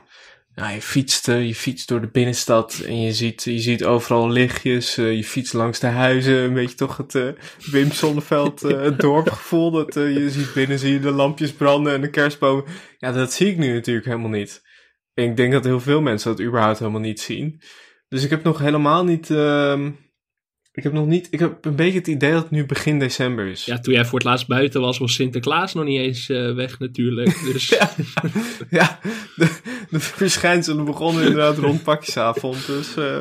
Ja, 0.55 0.69
je 0.71 0.83
fietst, 0.83 1.29
eh, 1.29 1.47
je 1.47 1.55
fietst 1.55 1.89
door 1.89 2.01
de 2.01 2.11
binnenstad 2.11 2.83
en 2.87 3.01
je 3.01 3.13
ziet, 3.13 3.43
je 3.45 3.59
ziet 3.59 3.85
overal 3.85 4.31
lichtjes. 4.31 4.97
eh, 4.97 5.17
je 5.17 5.25
fietst 5.25 5.53
langs 5.53 5.79
de 5.79 5.87
huizen. 5.87 6.37
Een 6.37 6.55
beetje 6.55 6.77
toch 6.77 6.97
het 6.97 7.15
eh, 7.15 7.29
Wim 7.71 7.91
Sonneveld 7.91 8.61
het 8.61 8.99
dorpgevoel. 9.09 9.71
Dat 9.71 9.95
je 9.95 10.31
ziet 10.31 10.53
binnen 10.55 10.79
zie 10.79 10.93
je 10.93 11.01
de 11.01 11.11
lampjes 11.11 11.53
branden 11.53 11.93
en 11.95 12.01
de 12.01 12.11
kerstbomen. 12.11 12.65
Ja, 12.99 13.13
dat 13.13 13.33
zie 13.33 13.51
ik 13.51 13.57
nu 13.57 13.73
natuurlijk 13.73 14.07
helemaal 14.07 14.31
niet. 14.31 14.63
En 15.15 15.25
ik 15.25 15.37
denk 15.37 15.53
dat 15.53 15.65
heel 15.65 15.81
veel 15.81 16.01
mensen 16.01 16.31
dat 16.37 16.47
überhaupt 16.47 16.79
helemaal 16.79 17.01
niet 17.01 17.21
zien. 17.21 17.63
Dus 18.09 18.25
ik 18.25 18.31
heb 18.31 18.43
nog 18.43 18.59
helemaal 18.59 19.05
niet. 19.05 19.31
ehm, 19.31 19.91
ik 20.73 20.83
heb 20.83 20.93
nog 20.93 21.07
niet. 21.07 21.29
Ik 21.31 21.39
heb 21.39 21.65
een 21.65 21.77
beetje 21.77 21.99
het 21.99 22.07
idee 22.07 22.33
dat 22.33 22.43
het 22.43 22.51
nu 22.51 22.67
begin 22.67 22.99
december 22.99 23.47
is. 23.47 23.65
Ja, 23.65 23.79
toen 23.79 23.95
jij 23.95 24.05
voor 24.05 24.19
het 24.19 24.29
laatst 24.29 24.47
buiten 24.47 24.81
was, 24.81 24.99
was 24.99 25.15
Sinterklaas 25.15 25.75
nog 25.75 25.85
niet 25.85 26.01
eens 26.01 26.29
eh, 26.29 26.55
weg 26.55 26.79
natuurlijk. 26.79 27.41
Dus 27.53 27.69
Ja, 27.69 27.91
ja 28.71 28.99
de, 29.37 29.59
de 29.91 30.01
verschijnselen 30.01 30.85
begonnen 30.85 31.23
inderdaad 31.23 31.59
rond 31.59 31.83
pakjesavond. 31.83 32.67
Dus. 32.67 32.97
eh, 32.97 33.19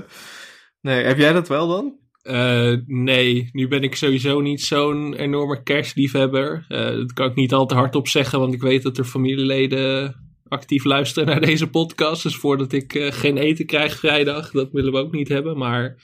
nee, 0.82 1.04
heb 1.04 1.18
jij 1.18 1.34
dat 1.34 1.48
wel 1.48 1.68
dan? 1.68 1.98
Eh, 2.22 2.74
nee, 2.86 3.50
nu 3.52 3.68
ben 3.68 3.84
ik 3.84 3.96
sowieso 3.96 4.42
niet 4.42 4.62
zo'n 4.62 5.14
enorme 5.14 5.64
kerstliefhebber. 5.64 6.66
Dat 6.68 7.14
kan 7.14 7.30
ik 7.30 7.36
niet 7.36 7.54
al 7.54 7.66
te 7.66 7.74
hard 7.74 7.96
op 7.96 8.08
zeggen, 8.08 8.40
want 8.40 8.54
ik 8.54 8.62
weet 8.62 8.84
dat 8.84 8.98
er 8.98 9.04
familieleden 9.06 10.16
actief 10.48 10.84
luisteren 10.84 11.28
naar 11.28 11.42
deze 11.42 11.70
podcast. 11.70 12.24
Dus 12.24 12.36
voordat 12.36 12.74
ik 12.74 13.10
geen 13.10 13.38
eten 13.38 13.66
krijg 13.66 14.00
vrijdag, 14.00 14.52
dat 14.52 14.72
willen 14.72 14.92
we 14.92 15.00
ook 15.00 15.14
niet 15.14 15.28
hebben. 15.28 15.58
Maar 15.58 15.98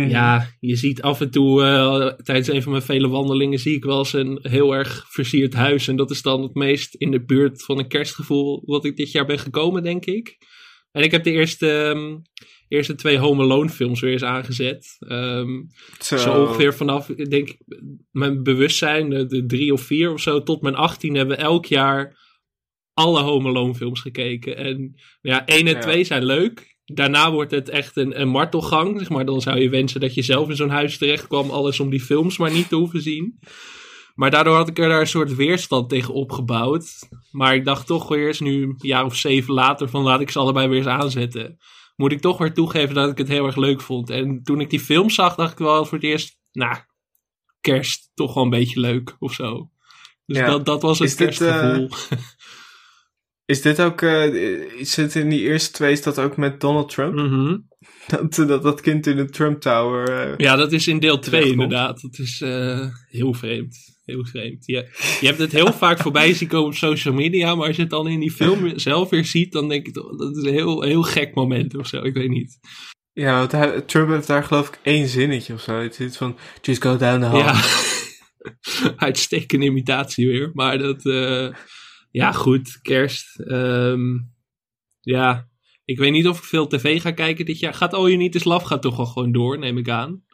Mhm. 0.00 0.08
ja, 0.08 0.48
je 0.60 0.76
ziet 0.76 1.02
af 1.02 1.20
en 1.20 1.30
toe 1.30 1.62
eh, 1.62 2.06
tijdens 2.22 2.48
een 2.48 2.62
van 2.62 2.72
mijn 2.72 2.84
vele 2.84 3.08
wandelingen 3.08 3.58
zie 3.58 3.76
ik 3.76 3.84
wel 3.84 3.98
eens 3.98 4.12
een 4.12 4.38
heel 4.42 4.74
erg 4.74 5.06
versierd 5.08 5.54
huis. 5.54 5.88
En 5.88 5.96
dat 5.96 6.10
is 6.10 6.22
dan 6.22 6.42
het 6.42 6.54
meest 6.54 6.94
in 6.94 7.10
de 7.10 7.24
buurt 7.24 7.64
van 7.64 7.78
een 7.78 7.88
kerstgevoel 7.88 8.62
wat 8.64 8.84
ik 8.84 8.96
dit 8.96 9.12
jaar 9.12 9.26
ben 9.26 9.38
gekomen, 9.38 9.82
denk 9.82 10.04
ik. 10.04 10.36
En 10.90 11.02
ik 11.02 11.10
heb 11.10 11.24
de 11.24 11.30
eerste, 11.30 11.70
ehm, 11.72 12.16
eerste 12.68 12.94
twee 12.94 13.18
Home 13.18 13.42
Alone 13.42 13.68
films 13.68 14.00
weer 14.00 14.12
eens 14.12 14.22
aangezet. 14.24 14.96
Ehm, 14.98 15.50
Zo. 16.02 16.16
zo 16.16 16.42
ongeveer 16.42 16.74
vanaf, 16.74 17.06
denk 17.06 17.48
ik, 17.48 17.58
mijn 18.10 18.42
bewustzijn, 18.42 19.10
de, 19.10 19.26
de 19.26 19.46
drie 19.46 19.72
of 19.72 19.80
vier 19.82 20.12
of 20.12 20.20
zo, 20.20 20.42
tot 20.42 20.62
mijn 20.62 20.74
18 20.74 21.14
hebben 21.14 21.36
we 21.36 21.42
elk 21.42 21.66
jaar 21.66 22.16
alle 22.94 23.20
Home 23.20 23.48
Alone 23.48 23.74
films 23.74 24.00
gekeken. 24.00 24.56
En 24.56 24.94
ja, 25.20 25.46
één 25.46 25.66
en 25.66 25.74
Ja. 25.74 25.80
twee 25.80 26.04
zijn 26.04 26.24
leuk. 26.24 26.76
Daarna 26.94 27.32
wordt 27.32 27.50
het 27.50 27.68
echt 27.68 27.96
een, 27.96 28.20
een 28.20 28.28
martelgang. 28.28 28.98
Zeg 28.98 29.08
maar. 29.08 29.24
Dan 29.24 29.40
zou 29.40 29.60
je 29.60 29.68
wensen 29.68 30.00
dat 30.00 30.14
je 30.14 30.22
zelf 30.22 30.48
in 30.48 30.56
zo'n 30.56 30.70
huis 30.70 30.98
terecht 30.98 31.26
kwam. 31.26 31.50
Alles 31.50 31.80
om 31.80 31.90
die 31.90 32.00
films 32.00 32.38
maar 32.38 32.52
niet 32.52 32.68
te 32.68 32.76
hoeven 32.76 33.02
zien. 33.02 33.38
Maar 34.14 34.30
daardoor 34.30 34.56
had 34.56 34.68
ik 34.68 34.78
er 34.78 34.88
daar 34.88 35.00
een 35.00 35.06
soort 35.06 35.34
weerstand 35.36 35.88
tegen 35.88 36.14
opgebouwd. 36.14 37.08
Maar 37.30 37.54
ik 37.54 37.64
dacht 37.64 37.86
toch 37.86 38.08
weer 38.08 38.26
eens 38.26 38.40
nu, 38.40 38.62
een 38.62 38.74
jaar 38.78 39.04
of 39.04 39.16
zeven 39.16 39.54
later, 39.54 39.88
van 39.88 40.02
laat 40.02 40.20
ik 40.20 40.30
ze 40.30 40.38
allebei 40.38 40.68
weer 40.68 40.78
eens 40.78 40.86
aanzetten. 40.86 41.58
Moet 41.96 42.12
ik 42.12 42.20
toch 42.20 42.38
weer 42.38 42.52
toegeven 42.54 42.94
dat 42.94 43.10
ik 43.10 43.18
het 43.18 43.28
heel 43.28 43.46
erg 43.46 43.56
leuk 43.56 43.80
vond. 43.80 44.10
En 44.10 44.42
toen 44.42 44.60
ik 44.60 44.70
die 44.70 44.80
film 44.80 45.10
zag, 45.10 45.34
dacht 45.34 45.52
ik 45.52 45.58
wel 45.58 45.84
voor 45.84 45.98
het 45.98 46.06
eerst, 46.06 46.38
nou, 46.52 46.76
kerst 47.60 48.10
toch 48.14 48.34
wel 48.34 48.44
een 48.44 48.50
beetje 48.50 48.80
leuk 48.80 49.16
of 49.18 49.32
zo. 49.32 49.70
Dus 50.26 50.36
Ja. 50.36 50.46
dat, 50.46 50.66
dat 50.66 50.82
was 50.82 50.98
het 50.98 51.08
Is 51.08 51.16
dit, 51.16 51.28
eh, 51.28 51.36
kerstgevoel. 51.36 51.88
Is 53.48 53.62
dit 53.62 53.80
ook. 53.80 54.02
eh, 54.02 54.20
het 54.96 55.14
in 55.14 55.28
die 55.28 55.40
eerste 55.40 55.70
twee 55.72 55.92
is 55.92 56.02
dat 56.02 56.18
ook 56.18 56.36
met 56.36 56.60
Donald 56.60 56.90
Trump? 56.90 57.14
Mhm. 57.14 57.56
Dat, 58.06 58.34
dat, 58.48 58.62
dat 58.62 58.80
kind 58.80 59.06
in 59.06 59.16
de 59.16 59.24
Trump 59.30 59.60
Tower. 59.60 60.08
eh, 60.30 60.34
Ja, 60.36 60.56
dat 60.56 60.72
is 60.72 60.86
in 60.86 60.98
deel 60.98 61.18
2 61.18 61.30
Terechtkomt. 61.30 61.62
inderdaad. 61.62 62.00
Dat 62.00 62.18
is 62.18 62.40
eh, 62.40 62.86
heel 63.08 63.34
vreemd. 63.34 63.76
Heel 64.04 64.24
vreemd. 64.26 64.66
Je, 64.66 64.74
je 65.20 65.26
hebt 65.26 65.38
het 65.38 65.52
heel 65.52 65.72
vaak 65.72 65.98
voorbij 65.98 66.32
zien 66.34 66.48
komen 66.48 66.66
op 66.66 66.74
social 66.74 67.14
media, 67.14 67.54
maar 67.54 67.66
als 67.66 67.76
je 67.76 67.82
het 67.82 67.90
dan 67.90 68.08
in 68.08 68.20
die 68.20 68.30
film 68.30 68.78
zelf 68.78 69.08
weer 69.10 69.24
ziet, 69.24 69.52
dan 69.52 69.68
denk 69.68 69.86
ik 69.86 69.94
dat 69.94 70.36
is 70.36 70.42
een 70.44 70.52
heel, 70.52 70.82
heel 70.82 71.02
gek 71.02 71.34
moment 71.34 71.76
of 71.76 71.86
zo. 71.86 72.02
Ik 72.02 72.14
weet 72.14 72.28
niet. 72.30 72.58
Ja, 73.12 73.38
want 73.38 73.52
hij, 73.52 73.80
Trump 73.80 74.08
heeft 74.10 74.26
daar 74.26 74.44
geloof 74.44 74.68
ik 74.68 74.78
één 74.82 75.08
zinnetje 75.08 75.54
of 75.54 75.60
zo. 75.60 75.80
Het 75.80 76.00
is 76.00 76.16
van, 76.16 76.36
just 76.60 76.82
go 76.82 76.96
down 76.96 77.20
the 77.20 77.26
hall. 77.26 77.38
Ja, 77.38 77.60
uitstekende 79.06 79.64
imitatie 79.66 80.26
weer. 80.28 80.50
Maar 80.54 80.78
dat, 80.78 81.02
ja 82.10 82.32
goed, 82.32 82.78
kerst. 82.82 83.40
Ehm, 83.40 84.18
ja, 85.00 85.48
ik 85.84 85.98
weet 85.98 86.12
niet 86.12 86.28
of 86.28 86.38
ik 86.38 86.44
veel 86.44 86.66
tv 86.66 87.00
ga 87.00 87.10
kijken 87.10 87.44
dit 87.44 87.58
jaar. 87.58 87.74
Gaat 87.74 87.94
All 87.94 88.06
You 88.06 88.16
Need 88.16 88.34
Is 88.34 88.44
Love 88.44 88.66
gaat 88.66 88.82
toch 88.82 88.96
wel 88.96 89.06
gewoon 89.06 89.32
door, 89.32 89.58
neem 89.58 89.78
ik 89.78 89.88
aan. 89.88 90.24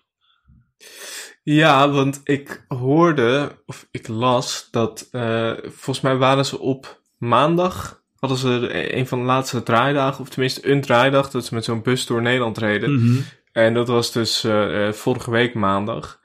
Ja, 1.43 1.91
want 1.91 2.21
ik 2.25 2.65
hoorde, 2.69 3.63
of 3.67 3.89
ik 3.91 4.09
las, 4.09 4.69
dat 4.71 5.09
eh, 5.11 5.53
volgens 5.63 6.01
mij 6.01 6.17
waren 6.17 6.47
ze 6.47 6.59
op 6.59 7.03
maandag 7.19 8.05
hadden 8.25 8.39
ze 8.39 8.95
een 8.97 9.07
van 9.07 9.19
de 9.19 9.25
laatste 9.25 9.63
draaidagen, 9.63 10.21
of 10.21 10.29
tenminste 10.29 10.71
een 10.71 10.81
draaidag, 10.81 11.31
dat 11.31 11.45
ze 11.45 11.55
met 11.55 11.65
zo'n 11.65 11.83
bus 11.83 12.07
door 12.07 12.23
Nederland 12.23 12.59
reden. 12.59 12.95
Mhm. 12.95 13.21
En 13.53 13.75
dat 13.75 13.89
was 13.89 14.13
dus 14.13 14.45
eh, 14.45 14.87
eh, 14.87 14.93
vorige 14.93 15.31
week 15.31 15.55
maandag. 15.55 16.21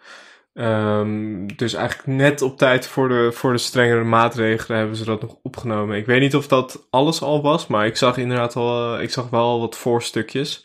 Ehm, 0.59 1.47
dus 1.55 1.73
eigenlijk 1.73 2.07
net 2.07 2.41
op 2.41 2.57
tijd 2.57 2.87
voor 2.87 3.09
de, 3.09 3.31
voor 3.31 3.51
de 3.51 3.57
strengere 3.57 4.03
maatregelen 4.03 4.77
hebben 4.77 4.95
ze 4.95 5.05
dat 5.05 5.21
nog 5.21 5.37
opgenomen. 5.43 5.97
Ik 5.97 6.05
weet 6.05 6.21
niet 6.21 6.35
of 6.35 6.47
dat 6.47 6.87
alles 6.89 7.21
al 7.21 7.41
was, 7.41 7.67
maar 7.67 7.85
ik 7.85 7.95
zag 7.95 8.17
inderdaad 8.17 8.55
al, 8.55 8.95
eh, 8.95 9.03
ik 9.03 9.09
zag 9.09 9.29
wel 9.29 9.59
wat 9.59 9.77
voorstukjes. 9.77 10.63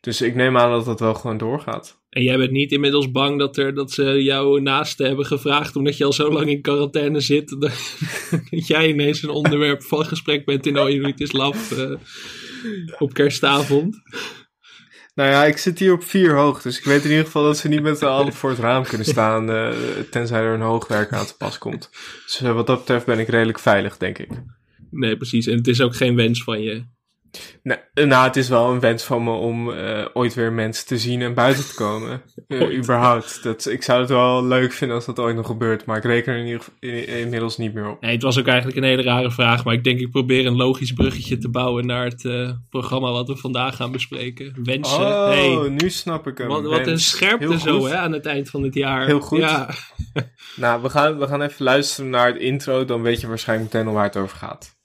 Dus 0.00 0.20
ik 0.20 0.34
neem 0.34 0.56
aan 0.56 0.70
dat 0.70 0.84
dat 0.84 1.00
wel 1.00 1.14
gewoon 1.14 1.38
doorgaat. 1.38 2.00
En 2.10 2.22
jij 2.22 2.36
bent 2.36 2.50
niet 2.50 2.72
inmiddels 2.72 3.10
bang 3.10 3.38
dat, 3.38 3.56
er, 3.56 3.74
dat 3.74 3.90
ze 3.90 4.22
jouw 4.22 4.56
naasten 4.56 5.06
hebben 5.06 5.26
gevraagd, 5.26 5.76
omdat 5.76 5.96
je 5.96 6.04
al 6.04 6.12
zo 6.12 6.32
lang 6.32 6.48
in 6.48 6.62
quarantaine 6.62 7.20
zit, 7.20 7.56
dat, 7.60 7.96
jij 8.50 8.88
ineens 8.88 9.22
een 9.22 9.30
onderwerp 9.30 9.82
van 9.82 10.04
gesprek 10.04 10.44
bent 10.44 10.66
in 10.66 10.76
All 10.76 10.98
Need 10.98 11.20
Is 11.20 11.30
eh, 11.30 11.92
op 12.98 13.12
kerstavond. 13.12 14.02
Nou 15.16 15.30
ja, 15.30 15.44
ik 15.44 15.58
zit 15.58 15.78
hier 15.78 15.92
op 15.92 16.04
vier 16.04 16.34
hoog, 16.34 16.62
dus 16.62 16.78
ik 16.78 16.84
weet 16.84 17.04
in 17.04 17.10
ieder 17.10 17.24
geval 17.24 17.42
dat 17.42 17.58
ze 17.58 17.68
niet 17.68 17.82
met 17.82 17.98
z'n 17.98 18.04
allen 18.04 18.32
voor 18.32 18.50
het 18.50 18.58
raam 18.58 18.84
kunnen 18.84 19.06
staan, 19.06 19.50
eh, 19.50 19.72
tenzij 20.10 20.40
er 20.40 20.54
een 20.54 20.60
hoogwerk 20.60 21.12
aan 21.12 21.26
te 21.26 21.36
pas 21.36 21.58
komt. 21.58 21.90
Dus 22.24 22.40
eh, 22.40 22.52
wat 22.52 22.66
dat 22.66 22.78
betreft 22.78 23.06
ben 23.06 23.18
ik 23.18 23.28
redelijk 23.28 23.58
veilig, 23.58 23.96
denk 23.96 24.18
ik. 24.18 24.28
Nee, 24.90 25.16
precies. 25.16 25.46
En 25.46 25.56
het 25.56 25.68
is 25.68 25.80
ook 25.80 25.96
geen 25.96 26.16
wens 26.16 26.42
van 26.42 26.62
je. 26.62 26.84
Nou, 27.62 27.80
nou, 27.94 28.26
het 28.26 28.36
is 28.36 28.48
wel 28.48 28.70
een 28.70 28.80
wens 28.80 29.02
van 29.04 29.24
me 29.24 29.30
om 29.30 29.70
eh, 29.72 30.04
ooit 30.12 30.34
weer 30.34 30.52
mensen 30.52 30.86
te 30.86 30.98
zien 30.98 31.22
en 31.22 31.34
buiten 31.34 31.66
te 31.68 31.74
komen. 31.74 32.22
Ooit. 32.48 32.72
überhaupt. 32.76 33.42
Dat, 33.42 33.66
ik 33.66 33.82
zou 33.82 34.00
het 34.00 34.08
wel 34.08 34.44
leuk 34.44 34.72
vinden 34.72 34.96
als 34.96 35.06
dat 35.06 35.18
ooit 35.18 35.36
nog 35.36 35.46
gebeurt, 35.46 35.84
maar 35.84 35.96
ik 35.96 36.04
reken 36.04 36.32
er 36.32 36.38
in 36.38 36.44
ieder 36.46 36.60
geval 36.60 36.74
in- 36.80 37.08
inmiddels 37.08 37.56
niet 37.56 37.74
meer 37.74 37.90
op. 37.90 38.00
Nee, 38.00 38.12
het 38.12 38.22
was 38.22 38.38
ook 38.38 38.46
eigenlijk 38.46 38.76
een 38.78 38.84
hele 38.84 39.02
rare 39.02 39.30
vraag, 39.30 39.64
maar 39.64 39.74
ik 39.74 39.84
denk 39.84 40.00
ik 40.00 40.10
probeer 40.10 40.46
een 40.46 40.56
logisch 40.56 40.92
bruggetje 40.92 41.38
te 41.38 41.48
bouwen 41.48 41.86
naar 41.86 42.04
het 42.04 42.24
eh, 42.24 42.50
programma 42.70 43.10
wat 43.12 43.28
we 43.28 43.36
vandaag 43.36 43.76
gaan 43.76 43.92
bespreken. 43.92 44.54
Wensen. 44.64 44.98
Oh, 45.06 45.26
hey, 45.26 45.68
nu 45.68 45.90
snap 45.90 46.26
ik 46.26 46.38
hem. 46.38 46.48
wat, 46.48 46.62
wat 46.62 46.86
een 46.86 46.98
scherpte 46.98 47.58
zo 47.58 47.86
hè, 47.86 47.96
aan 47.96 48.12
het 48.12 48.26
eind 48.26 48.50
van 48.50 48.62
het 48.62 48.74
jaar. 48.74 49.06
Heel 49.06 49.20
goed. 49.20 49.38
Ja. 49.38 49.68
Nou, 50.56 50.82
we 50.82 50.88
gaan, 50.90 51.18
we 51.18 51.26
gaan 51.26 51.42
even 51.42 51.64
luisteren 51.64 52.10
naar 52.10 52.26
het 52.26 52.36
intro, 52.36 52.84
dan 52.84 53.02
weet 53.02 53.20
je 53.20 53.26
waarschijnlijk 53.26 53.72
meteen 53.72 53.88
al 53.88 53.94
waar 53.94 54.04
het 54.04 54.16
over 54.16 54.36
gaat. 54.36 54.75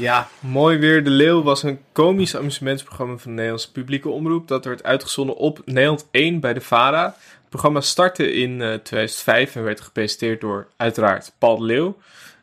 Ja, 0.00 0.28
Mooi 0.40 0.78
Weer 0.78 1.04
de 1.04 1.10
Leeuw 1.10 1.42
was 1.42 1.62
een 1.62 1.80
komisch 1.92 2.36
amusementsprogramma 2.36 3.16
van 3.16 3.30
de 3.30 3.36
Nederlandse 3.36 3.72
publieke 3.72 4.08
omroep. 4.08 4.48
Dat 4.48 4.64
werd 4.64 4.82
uitgezonden 4.82 5.36
op 5.36 5.60
Nederland 5.64 6.08
1 6.10 6.40
bij 6.40 6.54
de 6.54 6.60
VARA. 6.60 7.04
Het 7.04 7.48
programma 7.48 7.80
startte 7.80 8.32
in 8.32 8.60
eh, 8.60 8.74
2005 8.74 9.56
en 9.56 9.62
werd 9.62 9.80
gepresenteerd 9.80 10.40
door 10.40 10.68
uiteraard 10.76 11.32
Paul 11.38 11.58
de 11.58 11.64
Leeuw. 11.64 11.96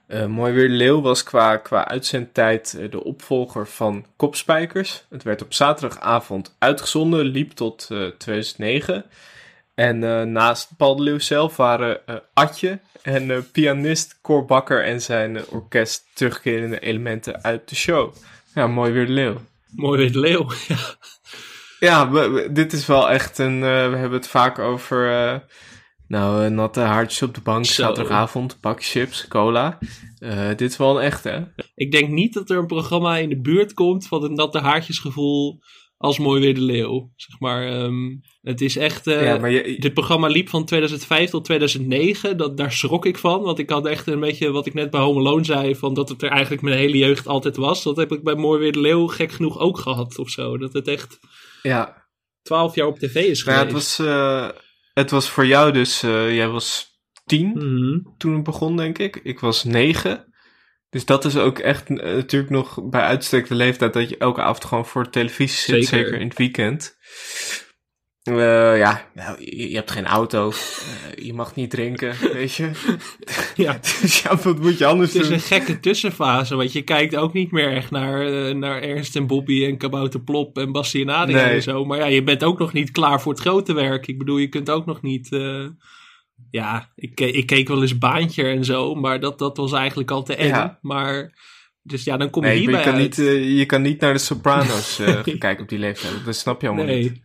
Eh, 0.08 0.26
Mooi 0.26 0.54
Weer 0.54 0.68
de 0.68 0.74
Leeuw 0.74 1.02
was 1.02 1.24
qua, 1.24 1.58
qua 1.58 1.88
uitzendtijd 1.88 2.78
eh, 2.80 2.92
de 2.92 3.04
opvolger 3.04 3.68
van 3.68 4.06
Kopspijkers. 4.16 5.06
Het 5.10 5.24
werd 5.24 5.42
op 5.42 5.54
zaterdagavond 5.54 6.56
uitgezonden, 6.60 7.26
liep 7.26 7.52
tot 7.52 7.88
eh, 7.92 8.06
2009. 8.18 9.06
En 9.78 10.04
eh, 10.04 10.22
naast 10.22 10.70
Paul 10.78 10.96
de 10.96 11.04
Leeuw 11.04 11.20
zelf 11.20 11.58
waren 11.58 12.08
eh 12.08 12.16
Atje 12.34 12.80
en 13.02 13.32
eh, 13.32 13.38
pianist 13.52 14.20
Cor 14.22 14.46
Bakker 14.46 14.84
en 14.86 15.02
zijn 15.02 15.46
orkest 15.48 16.06
terugkerende 16.14 16.80
elementen 16.80 17.44
uit 17.44 17.70
de 17.70 17.76
show. 17.76 18.14
Ja, 18.54 18.68
mooi 18.68 18.92
weer 18.92 19.06
de 19.06 19.12
Leeuw. 19.12 19.38
Mooi 19.76 20.00
weer 20.00 20.12
de 20.12 20.20
leeuw. 20.20 20.48
Ja. 20.68 20.78
Ja, 21.80 22.10
we- 22.12 22.30
we- 22.30 22.52
dit 22.52 22.74
is 22.74 22.86
wel 22.86 23.10
echt 23.10 23.38
een... 23.38 23.54
eh, 23.56 23.90
we 23.90 23.96
hebben 23.98 24.12
het 24.12 24.28
vaak 24.28 24.60
over... 24.60 25.12
eh, 25.12 25.40
nou, 26.08 26.50
natte 26.50 26.80
haartjes 26.80 27.22
op 27.22 27.36
de 27.36 27.42
bank, 27.42 27.66
Zo. 27.66 27.72
zaterdagavond, 27.84 28.58
pak 28.60 28.84
chips, 28.84 29.28
cola. 29.28 29.78
Dit 30.56 30.62
is 30.62 30.78
wel 30.78 30.98
een 30.98 31.04
echte, 31.04 31.30
hè? 31.30 31.64
Ik 31.76 31.92
denk 31.92 32.10
niet 32.10 32.34
dat 32.34 32.50
er 32.50 32.58
een 32.58 32.66
programma 32.68 33.18
in 33.18 33.30
de 33.30 33.40
buurt 33.42 33.74
komt 33.74 34.08
van 34.08 34.24
het 34.24 34.32
natte 34.32 34.60
haartjesgevoel 34.60 35.60
als 35.98 36.18
Mooi 36.20 36.42
Weer 36.42 36.54
de 36.54 36.62
Leeuw. 36.62 37.12
Zeg 37.16 37.40
maar, 37.40 37.68
ehm, 37.68 38.16
het 38.42 38.62
is 38.62 38.76
echt... 38.78 39.06
ja, 39.06 39.38
maar 39.38 39.52
je, 39.52 39.76
Dit 39.80 39.94
programma 39.94 40.28
liep 40.28 40.50
van 40.50 40.66
2005 40.66 41.30
tot 41.30 41.46
2009. 41.46 42.38
Dat, 42.38 42.58
daar 42.58 42.72
schrok 42.72 43.06
ik 43.06 43.18
van. 43.18 43.42
Want 43.42 43.60
ik 43.60 43.70
had 43.70 43.86
echt 43.86 44.08
een 44.08 44.20
beetje 44.20 44.52
wat 44.52 44.66
ik 44.66 44.74
net 44.74 44.90
bij 44.90 45.00
Home 45.02 45.20
Alone 45.20 45.44
zei. 45.44 45.76
Van 45.76 45.94
dat 45.94 46.10
het 46.10 46.22
er 46.22 46.30
eigenlijk 46.30 46.62
mijn 46.62 46.78
hele 46.78 46.98
jeugd 46.98 47.28
altijd 47.28 47.56
was. 47.56 47.84
Dat 47.84 47.98
heb 47.98 48.12
ik 48.12 48.24
bij 48.24 48.36
Mooi 48.36 48.60
Weer 48.60 48.72
de 48.72 48.80
Leeuw 48.80 49.08
gek 49.08 49.32
genoeg 49.32 49.60
ook 49.60 49.78
gehad 49.80 50.18
of 50.18 50.30
zo. 50.30 50.58
Dat 50.58 50.74
het 50.74 50.88
echt 50.88 51.20
ja, 51.62 52.08
12 52.42 52.76
jaar 52.76 52.88
op 52.88 53.00
tv 53.00 53.16
is 53.16 53.44
nou, 53.44 53.58
ja, 53.58 53.66
geweest. 53.66 53.98
het, 53.98 54.08
was, 54.08 54.08
eh, 54.08 54.50
het 54.94 55.12
was 55.12 55.30
voor 55.30 55.46
jou 55.46 55.72
dus... 55.72 56.04
eh, 56.04 56.36
jij 56.36 56.48
was 56.48 56.86
tien 57.26 57.48
Mhm. 57.48 58.00
toen 58.18 58.34
het 58.34 58.44
begon, 58.44 58.78
denk 58.78 58.98
ik. 58.98 59.20
Ik 59.24 59.40
was 59.40 59.64
negen. 59.64 60.27
Dus 60.90 61.06
dat 61.06 61.26
is 61.26 61.38
ook 61.38 61.60
echt 61.60 61.90
eh, 61.90 61.96
natuurlijk 62.16 62.52
nog 62.52 62.90
bij 62.90 63.02
uitstek 63.02 63.48
de 63.48 63.56
leeftijd 63.56 63.94
dat 63.94 64.10
je 64.10 64.18
elke 64.18 64.42
avond 64.42 64.66
gewoon 64.66 64.86
voor 64.86 65.04
de 65.04 65.10
televisie 65.10 65.76
zit, 65.76 65.86
Zeker. 65.88 66.06
zeker, 66.06 66.20
in 66.22 66.28
het 66.28 66.38
weekend. 66.38 66.96
Eh, 68.24 68.78
ja, 68.78 69.10
nou, 69.14 69.38
je, 69.46 69.70
je 69.70 69.76
hebt 69.76 69.92
geen 69.92 70.06
auto, 70.06 70.50
eh, 70.50 71.26
je 71.26 71.34
mag 71.34 71.56
niet 71.56 71.70
drinken, 71.70 72.16
weet 72.34 72.54
je. 72.54 72.72
Ja. 73.56 73.80
dus 74.02 74.22
ja, 74.22 74.38
wat 74.38 74.60
moet 74.60 74.78
je 74.78 74.86
anders 74.86 75.14
Het 75.14 75.22
is 75.22 75.28
doen? 75.28 75.38
een 75.38 75.44
gekke 75.44 75.80
tussenfase, 75.80 76.56
want 76.56 76.72
je 76.72 76.82
kijkt 76.82 77.16
ook 77.16 77.34
niet 77.34 77.52
meer 77.52 77.72
echt 77.74 77.92
naar, 77.92 78.56
naar 78.56 78.82
Ernst 78.82 79.16
en 79.16 79.28
Bobby 79.28 79.66
en 79.66 79.78
Kabouter 79.78 80.22
Plop 80.22 80.58
en 80.58 80.72
Bassie 80.72 81.02
en 81.02 81.10
Adrien 81.10 81.36
Nee. 81.36 81.46
en 81.46 81.62
zo. 81.62 81.86
Maar 81.86 81.98
ja, 81.98 82.06
je 82.06 82.24
bent 82.24 82.44
ook 82.44 82.60
nog 82.60 82.74
niet 82.74 82.92
klaar 82.92 83.22
voor 83.22 83.32
het 83.32 83.42
grote 83.42 83.74
werk. 83.74 84.08
Ik 84.08 84.18
bedoel, 84.18 84.38
je 84.38 84.48
kunt 84.50 84.70
ook 84.70 84.86
nog 84.86 85.02
niet... 85.02 85.30
ja, 86.52 86.92
ik, 86.96 87.20
ik 87.20 87.46
keek 87.46 87.68
wel 87.68 87.82
eens 87.82 87.98
Baantje 87.98 88.44
en 88.44 88.66
zo, 88.66 88.96
maar 88.96 89.20
dat, 89.20 89.40
dat 89.40 89.58
was 89.58 89.72
eigenlijk 89.72 90.12
al 90.12 90.24
te 90.24 90.36
eng. 90.36 90.48
Ja. 90.48 90.80
Maar, 90.82 91.34
dus 91.84 92.04
ja, 92.04 92.18
dan 92.18 92.30
kom 92.30 92.44
je 92.44 92.50
Nee, 92.50 92.60
hierbij 92.60 92.80
je 92.80 92.86
kan, 92.86 92.94
uit. 92.94 93.04
niet, 93.04 93.20
eh, 93.20 93.58
je 93.58 93.66
kan 93.66 93.82
niet 93.82 94.00
naar 94.00 94.14
de 94.14 94.20
Sopranos 94.20 95.00
eh, 95.00 95.24
kijken 95.40 95.64
op 95.64 95.70
die 95.70 95.80
leeftijd. 95.80 96.26
Dat 96.26 96.36
snap 96.36 96.62
je 96.62 96.68
allemaal 96.68 96.86
niet. 96.86 96.96
nee. 96.96 97.22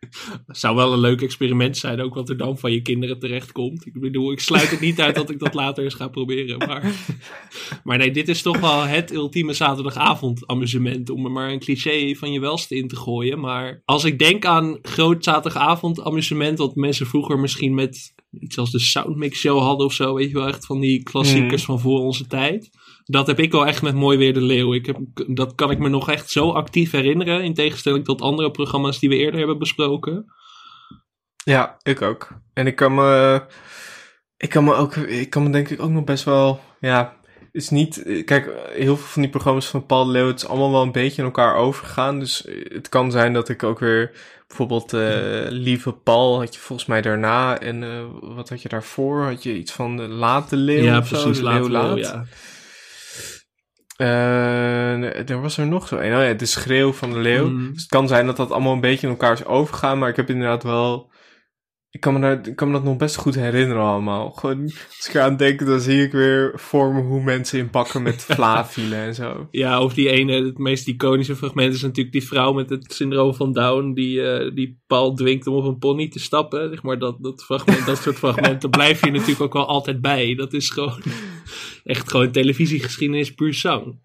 Het 0.46 0.58
zou 0.58 0.76
wel 0.76 0.92
een 0.92 1.00
leuk 1.00 1.22
experiment 1.22 1.76
zijn, 1.76 2.00
ook 2.00 2.14
wat 2.14 2.28
er 2.28 2.36
dan 2.36 2.58
van 2.58 2.72
je 2.72 2.82
kinderen 2.82 3.18
terechtkomt. 3.18 3.86
Ik 3.86 4.00
bedoel, 4.00 4.32
ik 4.32 4.40
sluit 4.40 4.70
het 4.70 4.80
niet 4.80 5.00
uit 5.00 5.14
dat 5.14 5.30
ik 5.30 5.38
dat 5.38 5.54
later 5.64 5.84
eens 5.84 5.94
ga 5.94 6.08
proberen. 6.08 6.58
Maar, 6.58 6.92
maar 7.84 7.98
nee, 7.98 8.10
dit 8.10 8.28
is 8.28 8.42
toch 8.42 8.60
wel 8.60 8.82
het 8.82 9.12
ultieme 9.12 9.52
zaterdagavond 9.52 10.46
amusement. 10.46 11.10
Om 11.10 11.24
er 11.24 11.30
maar 11.30 11.50
een 11.50 11.58
cliché 11.58 12.14
van 12.14 12.32
je 12.32 12.40
welste 12.40 12.76
in 12.76 12.88
te 12.88 12.96
gooien. 12.96 13.40
Maar 13.40 13.82
als 13.84 14.04
ik 14.04 14.18
denk 14.18 14.44
aan 14.44 14.78
groot 14.82 15.24
zaterdagavond 15.24 16.02
amusement, 16.02 16.58
wat 16.58 16.74
mensen 16.74 17.06
vroeger 17.06 17.38
misschien 17.38 17.74
met 17.74 18.14
iets 18.30 18.58
als 18.58 18.70
de 18.70 18.78
Soundmix 18.78 19.38
Show 19.38 19.60
hadden 19.60 19.86
of 19.86 19.92
zo. 19.92 20.14
Weet 20.14 20.28
je 20.28 20.34
wel, 20.34 20.48
echt 20.48 20.66
van 20.66 20.80
die 20.80 21.02
klassiekers 21.02 21.64
van 21.64 21.80
voor 21.80 22.00
onze 22.00 22.26
tijd. 22.26 22.70
Dat 23.04 23.26
heb 23.26 23.38
ik 23.38 23.52
wel 23.52 23.66
echt 23.66 23.82
met 23.82 23.94
Mooi 23.94 24.18
Weer 24.18 24.34
de 24.34 24.40
Leeuw. 24.40 24.74
Ik 24.74 24.86
heb, 24.86 24.98
dat 25.26 25.54
kan 25.54 25.70
ik 25.70 25.78
me 25.78 25.88
nog 25.88 26.10
echt 26.10 26.30
zo 26.30 26.50
actief 26.50 26.90
herinneren. 26.90 27.44
In 27.44 27.54
tegenstelling 27.54 28.04
tot 28.04 28.20
andere 28.20 28.50
programma's 28.50 28.98
die 28.98 29.08
we 29.08 29.16
eerder 29.16 29.38
hebben 29.38 29.58
besproken. 29.58 30.32
Ja, 31.44 31.76
ik 31.82 32.02
ook. 32.02 32.28
En 32.52 32.66
ik 32.66 32.76
kan 32.76 32.94
me, 32.94 33.42
ik 34.36 34.48
kan 34.48 34.64
me 34.64 34.74
ook, 34.74 34.96
ik 34.96 35.30
kan 35.30 35.42
me 35.42 35.50
denk 35.50 35.68
ik 35.68 35.82
ook 35.82 35.90
nog 35.90 36.04
best 36.04 36.24
wel, 36.24 36.60
ja, 36.80 37.16
is 37.52 37.70
niet, 37.70 38.22
kijk, 38.24 38.52
heel 38.70 38.96
veel 38.96 39.06
van 39.06 39.22
die 39.22 39.30
programma's 39.30 39.66
van 39.66 39.86
Paul 39.86 40.08
Leeuw, 40.08 40.26
het 40.26 40.42
is 40.42 40.48
allemaal 40.48 40.70
wel 40.70 40.82
een 40.82 40.92
beetje 40.92 41.18
in 41.18 41.24
elkaar 41.24 41.54
overgegaan. 41.54 42.18
Dus 42.18 42.48
het 42.68 42.88
kan 42.88 43.10
zijn 43.10 43.32
dat 43.32 43.48
ik 43.48 43.62
ook 43.62 43.78
weer, 43.78 44.12
bijvoorbeeld, 44.48 44.92
eh, 44.92 45.50
Lieve 45.50 45.92
Paul 45.92 46.38
had 46.38 46.54
je 46.54 46.60
volgens 46.60 46.88
mij 46.88 47.02
daarna. 47.02 47.60
En 47.60 47.82
eh, 47.82 48.04
wat 48.20 48.48
had 48.48 48.62
je 48.62 48.68
daarvoor? 48.68 49.22
Had 49.22 49.42
je 49.42 49.56
iets 49.56 49.72
van 49.72 49.96
de 49.96 50.08
Late 50.08 50.56
Leeuw 50.56 50.82
ja, 50.82 50.98
of 50.98 51.06
zo? 51.06 51.22
precies. 51.22 51.38
De 51.38 51.44
Later 51.44 51.70
Leeuw 51.70 51.96
ja. 51.96 52.24
Eh, 53.96 55.30
er 55.30 55.40
was 55.40 55.58
er 55.58 55.66
nog 55.66 55.88
zo 55.88 55.96
een. 55.96 56.16
Oh 56.16 56.22
ja, 56.22 56.32
de 56.32 56.46
schreeuw 56.46 56.92
van 56.92 57.12
de 57.12 57.18
leeuw. 57.18 57.48
Mm. 57.48 57.72
Dus 57.72 57.82
het 57.82 57.90
kan 57.90 58.08
zijn 58.08 58.26
dat 58.26 58.36
dat 58.36 58.50
allemaal 58.50 58.72
een 58.72 58.80
beetje 58.80 59.06
in 59.06 59.12
elkaar 59.12 59.32
is 59.32 59.44
overgegaan. 59.44 59.98
Maar 59.98 60.08
ik 60.08 60.16
heb 60.16 60.30
inderdaad 60.30 60.62
wel 60.62 61.12
ik 61.90 62.00
kan, 62.00 62.12
me 62.12 62.20
daar, 62.20 62.46
ik 62.46 62.56
kan 62.56 62.68
me 62.68 62.74
dat 62.74 62.84
nog 62.84 62.96
best 62.96 63.16
goed 63.16 63.34
herinneren 63.34 63.82
allemaal. 63.82 64.30
Gewoon, 64.30 64.62
als 64.64 65.08
ik 65.08 65.14
eraan 65.14 65.36
denk, 65.36 65.66
dan 65.66 65.80
zie 65.80 66.02
ik 66.02 66.12
weer 66.12 66.52
voor 66.54 66.94
me 66.94 67.00
hoe 67.00 67.22
mensen 67.22 67.58
in 67.58 67.70
bakken 67.70 68.02
met 68.02 68.24
vla 68.28 68.66
vielen 68.66 68.98
en 68.98 69.14
zo. 69.14 69.48
Ja, 69.50 69.82
of 69.82 69.94
die 69.94 70.10
ene, 70.10 70.44
het 70.44 70.58
meest 70.58 70.88
iconische 70.88 71.36
fragment 71.36 71.74
is 71.74 71.82
natuurlijk 71.82 72.12
die 72.12 72.26
vrouw 72.26 72.52
met 72.52 72.70
het 72.70 72.92
syndroom 72.92 73.34
van 73.34 73.52
Down, 73.52 73.92
die, 73.92 74.22
eh, 74.22 74.54
die 74.54 74.80
Paul 74.86 75.14
dwingt 75.14 75.46
om 75.46 75.54
op 75.54 75.64
een 75.64 75.78
pony 75.78 76.08
te 76.08 76.18
stappen. 76.18 76.68
Zeg 76.68 76.82
maar, 76.82 76.98
dat, 76.98 77.16
dat, 77.20 77.44
fragment, 77.44 77.86
dat 77.86 77.98
soort 77.98 78.18
fragmenten 78.18 78.70
blijf 78.78 79.04
je 79.04 79.10
natuurlijk 79.10 79.40
ook 79.40 79.52
wel 79.52 79.66
altijd 79.66 80.00
bij. 80.00 80.34
Dat 80.34 80.52
is 80.52 80.70
gewoon 80.70 81.02
echt 81.84 82.10
gewoon 82.10 82.30
televisiegeschiedenis 82.30 83.34
puur 83.34 83.54
zang. 83.54 83.96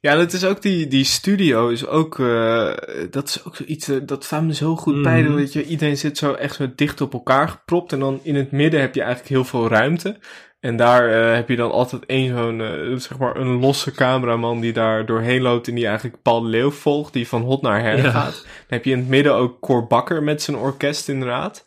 Ja, 0.00 0.16
dat 0.16 0.32
is 0.32 0.44
ook 0.44 0.62
die, 0.62 0.86
die 0.86 1.04
studio 1.04 1.68
is 1.68 1.86
ook, 1.86 2.18
eh, 2.18 2.72
dat 3.10 3.28
is 3.28 3.44
ook 3.44 3.56
zoiets, 3.56 3.88
eh, 3.88 3.96
dat 4.02 4.24
staat 4.24 4.42
me 4.42 4.54
zo 4.54 4.76
goed 4.76 5.02
bij. 5.02 5.22
Mhm. 5.22 5.36
Dat 5.36 5.52
je, 5.52 5.64
iedereen 5.64 5.96
zit 5.96 6.18
zo 6.18 6.32
echt 6.32 6.54
zo 6.54 6.72
dicht 6.76 7.00
op 7.00 7.12
elkaar 7.12 7.48
gepropt 7.48 7.92
en 7.92 7.98
dan 8.00 8.20
in 8.22 8.34
het 8.34 8.50
midden 8.50 8.80
heb 8.80 8.94
je 8.94 9.00
eigenlijk 9.00 9.30
heel 9.30 9.44
veel 9.44 9.68
ruimte. 9.68 10.18
En 10.60 10.76
daar 10.76 11.08
eh, 11.08 11.34
heb 11.34 11.48
je 11.48 11.56
dan 11.56 11.70
altijd 11.70 12.06
één 12.06 12.36
zo'n, 12.36 13.00
zeg 13.00 13.18
maar, 13.18 13.36
een 13.36 13.60
losse 13.60 13.92
cameraman 13.92 14.60
die 14.60 14.72
daar 14.72 15.06
doorheen 15.06 15.42
loopt 15.42 15.68
en 15.68 15.74
die 15.74 15.86
eigenlijk 15.86 16.22
Paul 16.22 16.44
Leeuw 16.46 16.70
volgt, 16.70 17.12
die 17.12 17.28
van 17.28 17.42
hot 17.42 17.62
naar 17.62 17.80
her 17.80 17.96
Ja. 17.96 18.10
gaat. 18.10 18.34
Dan 18.42 18.44
heb 18.66 18.84
je 18.84 18.90
in 18.90 18.98
het 18.98 19.08
midden 19.08 19.34
ook 19.34 19.60
Cor 19.60 19.86
Bakker 19.86 20.22
met 20.22 20.42
zijn 20.42 20.56
orkest 20.56 21.08
inderdaad. 21.08 21.64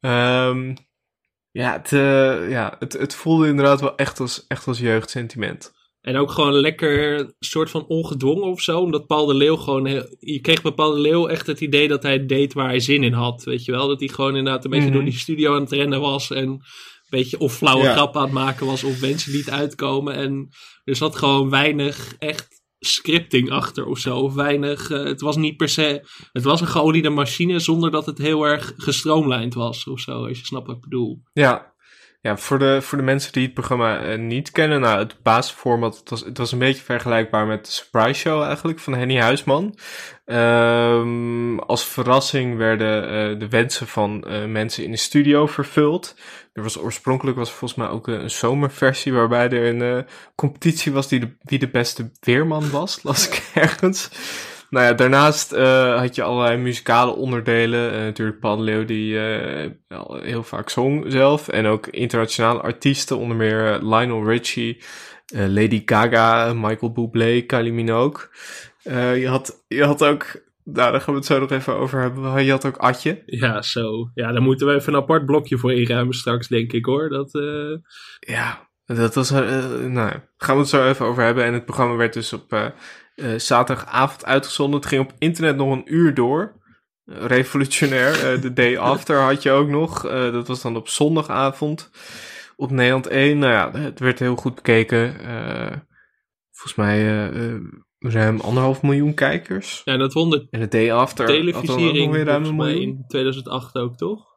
Ehm, 0.00 0.74
ja, 1.50 1.72
het, 1.72 1.90
ja 2.50 2.76
het, 2.78 2.92
het 2.92 3.14
voelde 3.14 3.48
inderdaad 3.48 3.80
wel 3.80 3.96
echt 3.96 4.20
als, 4.20 4.44
echt 4.46 4.66
als 4.66 4.78
jeugdsentiment. 4.78 5.72
En 6.00 6.16
ook 6.16 6.30
gewoon 6.30 6.52
lekker 6.54 7.26
soort 7.38 7.70
van 7.70 7.86
ongedwongen 7.86 8.48
of 8.48 8.60
zo. 8.60 8.80
Omdat 8.80 9.06
Paul 9.06 9.26
de 9.26 9.34
Leeuw 9.34 9.56
gewoon... 9.56 9.86
heel- 9.86 10.16
je 10.18 10.40
kreeg 10.40 10.62
bij 10.62 10.72
Paul 10.72 10.92
de 10.94 11.00
Leeuw 11.00 11.26
echt 11.26 11.46
het 11.46 11.60
idee 11.60 11.88
dat 11.88 12.02
hij 12.02 12.26
deed 12.26 12.52
waar 12.52 12.68
hij 12.68 12.80
zin 12.80 13.02
in 13.02 13.12
had. 13.12 13.44
Weet 13.44 13.64
je 13.64 13.72
wel? 13.72 13.88
Dat 13.88 13.98
hij 14.00 14.08
gewoon 14.08 14.36
inderdaad 14.36 14.64
een 14.64 14.70
beetje 14.70 14.86
Mhm. 14.86 14.94
door 14.94 15.04
die 15.04 15.18
studio 15.18 15.54
aan 15.54 15.60
het 15.60 15.72
rennen 15.72 16.00
was. 16.00 16.30
En 16.30 16.48
een 16.48 16.62
beetje 17.10 17.38
of 17.38 17.54
flauwe 17.56 17.84
Ja. 17.84 17.92
grappen 17.92 18.20
aan 18.20 18.26
het 18.26 18.34
maken 18.34 18.66
was. 18.66 18.84
Of 18.84 19.00
mensen 19.00 19.32
niet 19.32 19.50
uitkomen. 19.50 20.14
En 20.14 20.48
er 20.84 20.96
zat 20.96 21.16
gewoon 21.16 21.50
weinig 21.50 22.14
echt 22.18 22.58
scripting 22.78 23.50
achter 23.50 23.86
of 23.86 23.98
zo. 23.98 24.18
Of 24.18 24.34
weinig... 24.34 24.90
eh, 24.90 25.04
het 25.04 25.20
was 25.20 25.36
niet 25.36 25.56
per 25.56 25.68
se... 25.68 26.06
Het 26.32 26.44
was 26.44 26.60
een 26.60 26.66
geoliede 26.66 27.10
machine 27.10 27.58
zonder 27.58 27.90
dat 27.90 28.06
het 28.06 28.18
heel 28.18 28.42
erg 28.44 28.72
gestroomlijnd 28.76 29.54
was 29.54 29.86
of 29.88 30.00
zo. 30.00 30.26
Als 30.26 30.38
je 30.38 30.46
snapt 30.46 30.66
wat 30.66 30.76
ik 30.76 30.82
bedoel. 30.82 31.22
Ja, 31.32 31.69
ja 32.20 32.36
voor, 32.36 32.58
de, 32.58 32.82
voor 32.82 32.98
de 32.98 33.04
mensen 33.04 33.32
die 33.32 33.44
het 33.44 33.54
programma 33.54 34.00
eh, 34.00 34.18
niet 34.18 34.50
kennen, 34.50 34.80
nou, 34.80 34.98
het 34.98 35.22
basisformat, 35.22 35.98
het 35.98 36.10
was, 36.10 36.20
het 36.20 36.38
was 36.38 36.52
een 36.52 36.58
beetje 36.58 36.82
vergelijkbaar 36.82 37.46
met 37.46 37.64
de 37.64 37.72
Surprise 37.72 38.20
Show 38.20 38.42
eigenlijk 38.42 38.78
van 38.78 38.94
Henny 38.94 39.20
Huisman. 39.20 39.78
Ehm, 40.24 41.58
als 41.58 41.84
verrassing 41.84 42.56
werden 42.56 43.04
eh, 43.04 43.38
de 43.38 43.48
wensen 43.48 43.86
van 43.86 44.24
eh, 44.24 44.44
mensen 44.44 44.84
in 44.84 44.90
de 44.90 44.96
studio 44.96 45.46
vervuld. 45.46 46.16
Er 46.52 46.62
was 46.62 46.78
oorspronkelijk 46.78 47.36
was 47.36 47.50
volgens 47.50 47.74
mij 47.74 47.88
ook 47.88 48.08
een, 48.08 48.20
een 48.20 48.30
zomerversie 48.30 49.12
waarbij 49.12 49.50
er 49.50 49.80
een 49.80 50.06
competitie 50.34 50.92
was 50.92 51.08
die 51.08 51.20
de, 51.20 51.36
wie 51.42 51.58
de 51.58 51.70
beste 51.70 52.10
weerman 52.20 52.70
was, 52.70 52.98
las 53.02 53.28
ik 53.28 53.50
ergens. 53.54 54.10
Nou 54.70 54.86
ja, 54.86 54.92
daarnaast 54.92 55.52
eh, 55.52 55.98
had 55.98 56.14
je 56.14 56.22
allerlei 56.22 56.56
muzikale 56.56 57.14
onderdelen. 57.14 57.92
Eh, 57.92 57.98
natuurlijk 57.98 58.38
Leeuw 58.42 58.84
die 58.84 59.20
eh, 59.20 59.70
heel 60.22 60.42
vaak 60.42 60.70
zong 60.70 61.04
zelf. 61.08 61.48
En 61.48 61.66
ook 61.66 61.86
internationale 61.86 62.60
artiesten, 62.60 63.18
onder 63.18 63.36
meer 63.36 63.78
Lionel 63.82 64.24
Richie, 64.24 64.82
Lady 65.26 65.82
Gaga, 65.84 66.52
Michael 66.54 66.92
Bublé, 66.92 67.40
Kylie 67.40 67.72
Minogue. 67.72 68.28
Je, 69.14 69.26
had, 69.28 69.64
je 69.68 69.84
had 69.84 70.04
ook, 70.04 70.42
nou 70.64 70.92
daar 70.92 71.00
gaan 71.00 71.14
we 71.14 71.20
het 71.20 71.28
zo 71.28 71.40
nog 71.40 71.50
even 71.50 71.74
over 71.74 72.00
hebben. 72.00 72.44
Je 72.44 72.50
had 72.50 72.66
ook 72.66 72.76
Atje. 72.76 73.22
Ja, 73.26 73.62
zo. 73.62 74.10
Ja, 74.14 74.32
daar 74.32 74.42
moeten 74.42 74.66
we 74.66 74.74
even 74.74 74.94
een 74.94 75.00
apart 75.00 75.26
blokje 75.26 75.58
voor 75.58 75.72
inruimen 75.72 76.14
straks, 76.14 76.48
denk 76.48 76.72
ik 76.72 76.84
hoor. 76.84 77.08
Dat... 77.08 77.30
Ja, 78.20 78.70
dat 78.96 79.14
was, 79.14 79.30
eh, 79.30 79.40
nou 79.80 80.08
ja, 80.08 80.24
gaan 80.36 80.54
we 80.54 80.60
het 80.60 80.70
zo 80.70 80.88
even 80.88 81.06
over 81.06 81.22
hebben. 81.22 81.44
En 81.44 81.52
het 81.52 81.64
programma 81.64 81.96
werd 81.96 82.12
dus 82.12 82.32
op 82.32 82.72
eh, 83.20 83.38
zaterdagavond 83.38 84.24
uitgezonden. 84.24 84.80
Het 84.80 84.88
ging 84.88 85.02
op 85.02 85.12
internet 85.18 85.56
nog 85.56 85.72
een 85.72 85.94
uur 85.94 86.14
door. 86.14 86.52
Eh, 87.04 87.24
Revolutionair. 87.26 88.32
Eh, 88.32 88.42
De 88.42 88.52
day 88.52 88.78
after 88.92 89.16
had 89.16 89.42
je 89.42 89.50
ook 89.50 89.68
nog. 89.68 90.02
Dat 90.10 90.48
was 90.48 90.62
dan 90.62 90.76
op 90.76 90.88
zondagavond. 90.88 91.90
Op 92.56 92.70
Nederland 92.70 93.06
1. 93.06 93.38
Nou 93.38 93.52
ja, 93.52 93.80
het 93.80 93.98
werd 93.98 94.18
heel 94.18 94.36
goed 94.36 94.54
bekeken. 94.54 95.14
Volgens 96.50 96.74
mij 96.74 97.02
ruim 97.98 98.40
anderhalf 98.40 98.82
miljoen 98.82 99.14
kijkers. 99.14 99.82
Ja, 99.84 99.96
dat 99.96 100.12
won 100.12 100.30
de 100.30 100.46
En 100.50 100.60
de 100.60 100.68
day 100.68 100.92
after 100.92 101.26
had 101.26 101.34
dan 101.36 101.46
ook 101.46 101.52
nog 101.52 101.62
televisiering 101.62 102.12
weer 102.12 102.24
ruim 102.24 102.44
een 102.44 102.56
miljoen. 102.56 102.80
in 102.80 103.04
2008 103.08 103.74
ook, 103.74 103.96
toch? 103.96 104.29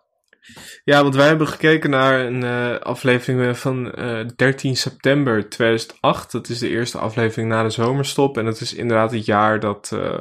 Ja, 0.84 1.02
want 1.02 1.16
wij 1.16 1.28
hebben 1.28 1.48
gekeken 1.48 1.90
naar 1.90 2.26
een 2.26 2.44
eh, 2.44 2.80
aflevering 2.80 3.58
van 3.58 3.92
eh 3.92 4.26
13 4.36 4.76
september 4.76 5.50
2008. 5.50 6.32
Dat 6.32 6.50
is 6.50 6.60
de 6.60 6.70
eerste 6.70 6.98
aflevering 6.98 7.50
na 7.50 7.64
de 7.64 7.70
zomerstop. 7.70 8.38
En 8.38 8.46
dat 8.46 8.62
is 8.62 8.74
inderdaad 8.74 9.12
het 9.12 9.26
jaar 9.26 9.60
dat 9.60 9.92
eh, 9.94 10.18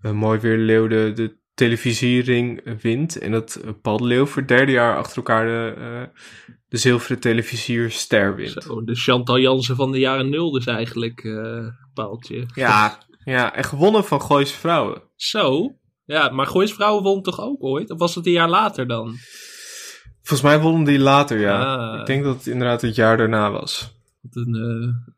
eh, 0.00 0.12
Mooi 0.12 0.38
Weer 0.38 0.58
Leeuw 0.58 0.86
de, 0.86 1.12
de 1.14 1.42
televisiering 1.54 2.80
wint. 2.82 3.18
En 3.18 3.32
dat 3.32 3.54
eh, 3.54 3.70
Paul 3.82 3.96
de 3.96 4.04
Leeuw 4.04 4.26
voor 4.26 4.42
het 4.42 4.48
derde 4.48 4.72
jaar 4.72 4.96
achter 4.96 5.16
elkaar 5.16 5.46
de, 5.46 5.74
eh, 5.78 6.22
de 6.68 6.76
zilveren 6.76 7.20
televisierster 7.20 8.36
wint. 8.36 8.62
Zo, 8.62 8.84
de 8.84 8.94
Chantal 8.94 9.38
Jansen 9.38 9.76
van 9.76 9.92
de 9.92 9.98
jaren 9.98 10.30
nul 10.30 10.50
dus 10.50 10.66
eigenlijk, 10.66 11.24
eh 11.24 11.66
paaltje. 11.94 12.46
Ja, 12.54 12.98
ja, 13.24 13.54
en 13.54 13.64
gewonnen 13.64 14.04
van 14.04 14.22
Gooise 14.22 14.54
Vrouwen. 14.54 15.02
Zo? 15.16 15.76
Ja, 16.04 16.28
maar 16.28 16.46
Goois 16.46 16.72
Vrouwen 16.72 17.02
won 17.02 17.22
toch 17.22 17.40
ook 17.40 17.62
ooit? 17.62 17.90
Of 17.90 17.98
was 17.98 18.14
het 18.14 18.26
een 18.26 18.32
jaar 18.32 18.48
later 18.48 18.86
dan? 18.86 19.14
Volgens 20.26 20.48
mij 20.48 20.60
wonnen 20.60 20.84
die 20.84 20.98
later, 20.98 21.40
ja. 21.40 21.74
Ah. 21.76 22.00
Ik 22.00 22.06
denk 22.06 22.24
dat 22.24 22.36
het 22.36 22.46
inderdaad 22.46 22.80
het 22.82 22.94
jaar 22.94 23.16
daarna 23.16 23.50
was. 23.50 23.92
Wat 24.20 24.46
een, 24.46 24.54
eh, 24.54 24.60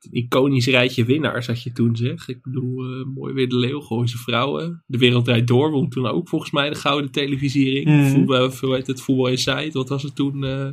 een 0.01 0.11
iconisch 0.11 0.67
rijtje 0.67 1.05
winnaars 1.05 1.47
had 1.47 1.63
je 1.63 1.73
toen 1.73 1.97
zeg. 1.97 2.29
Ik 2.29 2.43
bedoel, 2.43 2.83
eh, 2.85 3.05
mooi 3.15 3.35
weer 3.35 3.49
de 3.49 3.57
Leeuw, 3.57 3.81
Gooise 3.81 4.19
Vrouwen. 4.19 4.83
De 4.87 4.99
Wereld 4.99 5.25
Draait 5.25 5.47
Door 5.47 5.71
won 5.71 5.89
toen 5.89 6.07
ook 6.07 6.29
volgens 6.29 6.51
mij 6.51 6.69
de 6.69 6.75
gouden 6.75 7.11
televisiering. 7.11 7.87
Mhm. 7.87 8.07
Voetbal, 8.11 8.51
hoe 8.61 8.75
heet 8.75 8.87
het, 8.87 9.01
Voetbal 9.01 9.27
Inside. 9.27 9.71
Wat 9.73 9.89
was 9.89 10.03
het 10.03 10.15
toen? 10.17 10.45
eh 10.45 10.69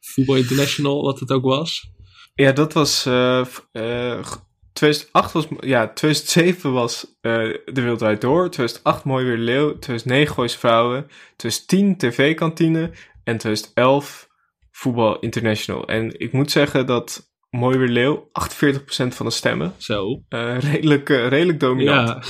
Voetbal 0.00 0.36
International, 0.36 1.02
wat 1.02 1.20
het 1.20 1.30
ook 1.32 1.44
was. 1.44 1.90
Ja, 2.34 2.52
dat 2.52 2.72
was. 2.72 3.06
eh, 3.06 3.44
v- 3.44 3.58
eh, 3.72 4.22
g- 4.24 4.44
2008 4.72 5.32
was. 5.32 5.46
Ja, 5.60 5.92
2007 5.92 6.72
was 6.72 7.06
De 7.20 7.60
Wereld 7.72 7.98
Draait 7.98 8.20
Door. 8.20 8.50
2008 8.50 9.04
Mooi 9.04 9.24
Weer 9.24 9.36
de 9.36 9.42
Leeuw. 9.42 9.78
2009 9.78 10.34
Gooise 10.34 10.58
Vrouwen. 10.58 11.06
2010 11.36 11.96
TV-kantine. 11.96 12.90
En 13.30 13.38
2011 13.38 14.28
Voetbal 14.70 15.18
International. 15.18 15.86
En 15.86 16.20
ik 16.20 16.32
moet 16.32 16.50
zeggen 16.50 16.86
dat 16.86 17.30
Mooi 17.50 17.78
Weer 17.78 17.88
Leeuw 17.88 18.28
48% 18.28 18.32
van 19.08 19.26
de 19.26 19.32
stemmen. 19.32 19.74
Zo. 19.76 20.22
eh, 20.28 20.58
redelijk, 20.58 21.10
eh, 21.10 21.28
redelijk 21.28 21.60
dominant. 21.60 22.08
Ja. 22.08 22.22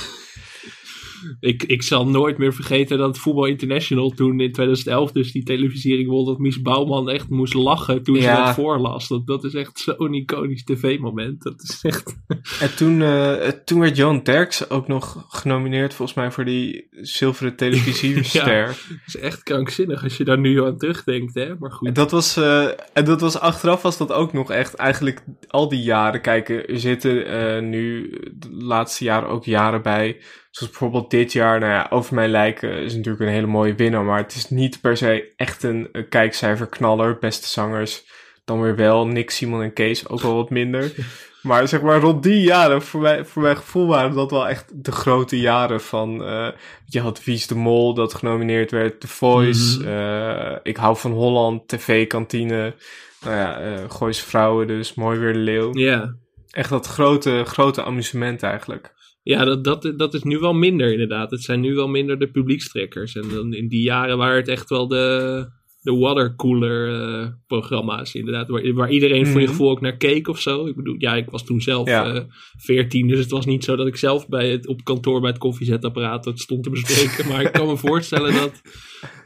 Ik, 1.39 1.63
ik 1.63 1.83
zal 1.83 2.07
nooit 2.07 2.37
meer 2.37 2.53
vergeten 2.53 2.97
dat 2.97 3.17
Voetbal 3.17 3.45
International 3.45 4.09
toen 4.09 4.39
in 4.39 4.51
2011 4.51 5.11
dus 5.11 5.31
die 5.31 5.43
televisiering 5.43 6.09
won. 6.09 6.25
Dat 6.25 6.37
Mies 6.39 6.61
Bouwman 6.61 7.09
echt 7.09 7.29
moest 7.29 7.53
lachen 7.53 8.03
toen 8.03 8.15
ze 8.15 8.21
Ja. 8.21 8.45
dat 8.45 8.55
voorlas. 8.55 9.07
Dat, 9.07 9.27
dat 9.27 9.43
is 9.43 9.53
echt 9.53 9.79
zo'n 9.79 10.13
iconisch 10.13 10.63
tv-moment. 10.63 11.41
Dat 11.43 11.61
is 11.63 11.79
echt... 11.81 12.15
En 12.59 12.75
toen, 12.75 13.01
eh, 13.01 13.47
toen 13.65 13.79
werd 13.79 13.95
Johan 13.95 14.23
Derks 14.23 14.69
ook 14.69 14.87
nog 14.87 15.25
genomineerd 15.29 15.93
volgens 15.93 16.17
mij 16.17 16.31
voor 16.31 16.45
die 16.45 16.87
zilveren 16.91 17.55
televisierster. 17.55 18.65
Dat 18.89 18.99
is 19.07 19.17
echt 19.17 19.43
krankzinnig 19.43 20.03
als 20.03 20.17
je 20.17 20.23
daar 20.23 20.39
nu 20.39 20.63
aan 20.65 20.77
terugdenkt, 20.77 21.33
hè? 21.33 21.47
Maar 21.59 21.69
En 21.69 21.75
goed. 21.75 21.95
dat 21.95 22.11
was, 22.11 22.37
eh, 22.37 22.65
en 22.93 23.05
dat 23.05 23.21
was 23.21 23.39
achteraf 23.39 23.81
was 23.81 23.97
dat 23.97 24.11
ook 24.11 24.33
nog 24.33 24.51
echt 24.51 24.73
eigenlijk 24.73 25.23
al 25.47 25.69
die 25.69 25.81
jaren. 25.81 26.21
Kijken, 26.21 26.67
er 26.67 26.79
zitten 26.79 27.25
eh, 27.25 27.61
nu 27.61 28.09
de 28.33 28.51
laatste 28.51 29.03
jaren 29.03 29.29
ook 29.29 29.45
jaren 29.45 29.81
bij. 29.81 30.17
Zoals 30.51 30.71
bijvoorbeeld 30.71 31.11
dit 31.11 31.33
jaar, 31.33 31.59
nou 31.59 31.71
ja, 31.71 31.87
Over 31.89 32.15
Mijn 32.15 32.29
Lijken 32.29 32.77
is 32.77 32.95
natuurlijk 32.95 33.23
een 33.23 33.33
hele 33.33 33.47
mooie 33.47 33.75
winnaar. 33.75 34.03
Maar 34.03 34.17
het 34.17 34.35
is 34.35 34.49
niet 34.49 34.81
per 34.81 34.97
se 34.97 35.33
echt 35.35 35.63
een, 35.63 35.89
een 35.91 36.09
kijkcijferknaller. 36.09 37.17
Beste 37.19 37.47
zangers 37.47 38.03
dan 38.45 38.61
weer 38.61 38.75
wel. 38.75 39.07
Nick, 39.07 39.29
Simon 39.31 39.61
en 39.61 39.73
Kees 39.73 40.07
ook 40.07 40.21
wel 40.21 40.35
wat 40.35 40.49
minder. 40.49 40.91
Maar 41.41 41.67
zeg 41.67 41.81
maar 41.81 41.99
rond 41.99 42.23
die 42.23 42.41
jaren, 42.41 42.81
voor, 42.81 43.01
mij, 43.01 43.25
voor 43.25 43.41
mijn 43.41 43.57
gevoel 43.57 43.87
waren 43.87 44.13
dat 44.13 44.31
wel 44.31 44.47
echt 44.47 44.83
de 44.83 44.91
grote 44.91 45.39
jaren 45.39 45.81
van... 45.81 46.23
eh, 46.23 46.47
je 46.85 46.99
had 46.99 47.23
Wies 47.23 47.47
de 47.47 47.55
Mol 47.55 47.93
dat 47.93 48.13
genomineerd 48.13 48.71
werd, 48.71 48.99
The 48.99 49.07
Voice, 49.07 49.89
eh, 49.89 50.57
Ik 50.63 50.77
hou 50.77 50.97
van 50.97 51.11
Holland, 51.11 51.67
TV-kantine... 51.67 52.75
Nou 53.21 53.35
ja, 53.35 53.59
eh 53.59 53.89
Gooise 53.89 54.25
Vrouwen 54.25 54.67
dus, 54.67 54.93
Mooi 54.93 55.19
Weer 55.19 55.33
de 55.33 55.39
Leeuw. 55.39 55.69
Ja, 55.73 56.15
Echt 56.51 56.69
dat 56.69 56.87
grote, 56.87 57.43
grote 57.45 57.83
amusement 57.83 58.43
eigenlijk. 58.43 58.93
Ja 59.23 59.45
dat, 59.45 59.63
dat, 59.63 59.93
dat 59.97 60.13
is 60.13 60.23
nu 60.23 60.37
wel 60.39 60.53
minder 60.53 60.91
inderdaad. 60.91 61.31
Het 61.31 61.41
zijn 61.43 61.59
nu 61.59 61.75
wel 61.75 61.87
minder 61.87 62.19
de 62.19 62.31
publiekstrekkers. 62.31 63.15
En 63.15 63.29
dan 63.33 63.53
in 63.53 63.67
die 63.67 63.81
jaren 63.81 64.17
waren 64.17 64.35
het 64.37 64.47
echt 64.47 64.69
wel 64.69 64.87
de, 64.87 65.45
de 65.81 65.91
watercooler 65.95 66.93
eh, 67.01 67.27
programma's 67.47 68.13
inderdaad. 68.13 68.49
Waar, 68.49 68.73
waar 68.73 68.91
iedereen 68.91 69.25
voor 69.27 69.39
je 69.39 69.45
Mhm. 69.45 69.55
gevoel 69.55 69.69
ook 69.69 69.81
naar 69.81 69.97
keek 69.97 70.27
of 70.27 70.39
zo. 70.39 70.65
Ik 70.65 70.75
bedoel, 70.75 70.95
ja, 70.97 71.15
ik 71.15 71.29
was 71.29 71.45
toen 71.45 71.61
zelf 71.61 71.87
Ja. 71.87 72.13
eh 72.13 72.21
14, 72.57 73.07
dus 73.07 73.19
het 73.19 73.31
was 73.31 73.45
niet 73.45 73.63
zo 73.63 73.75
dat 73.75 73.87
ik 73.87 73.95
zelf 73.95 74.27
bij 74.27 74.49
het, 74.51 74.67
op 74.67 74.83
kantoor 74.83 75.19
bij 75.21 75.29
het 75.29 75.39
koffiezetapparaat 75.39 76.31
stond 76.33 76.63
te 76.63 76.69
bespreken. 76.69 77.27
maar 77.27 77.41
ik 77.41 77.51
kan 77.51 77.67
me 77.67 77.77
voorstellen 77.77 78.33
dat, 78.33 78.61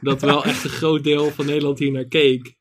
dat 0.00 0.20
wel 0.20 0.44
echt 0.44 0.64
een 0.64 0.70
groot 0.70 1.04
deel 1.04 1.30
van 1.30 1.46
Nederland 1.46 1.78
hier 1.78 1.92
naar 1.92 2.08
keek. 2.08 2.54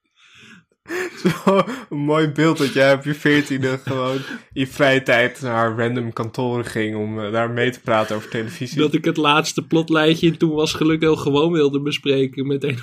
Zo, 1.23 1.63
een 1.89 1.97
mooi 1.97 2.27
beeld 2.27 2.57
dat 2.57 2.73
jij 2.73 2.93
op 2.93 3.03
je 3.03 3.13
veertiende 3.13 3.79
gewoon 3.83 4.15
in 4.15 4.21
je 4.53 4.67
vrije 4.67 5.03
tijd 5.03 5.41
naar 5.41 5.77
random 5.77 6.13
kantoren 6.13 6.65
ging 6.65 6.95
om 6.95 7.19
eh, 7.19 7.31
daar 7.31 7.49
mee 7.49 7.71
te 7.71 7.79
praten 7.79 8.15
over 8.15 8.29
televisie. 8.29 8.77
Dat 8.77 8.93
ik 8.93 9.05
het 9.05 9.17
laatste 9.17 9.61
plotlijntje 9.61 10.27
in 10.27 10.37
toen 10.37 10.53
was 10.53 10.73
geluk 10.73 11.01
heel 11.01 11.15
gewoon 11.15 11.51
wilde 11.51 11.81
bespreken 11.81 12.47
met 12.47 12.63
een 12.63 12.77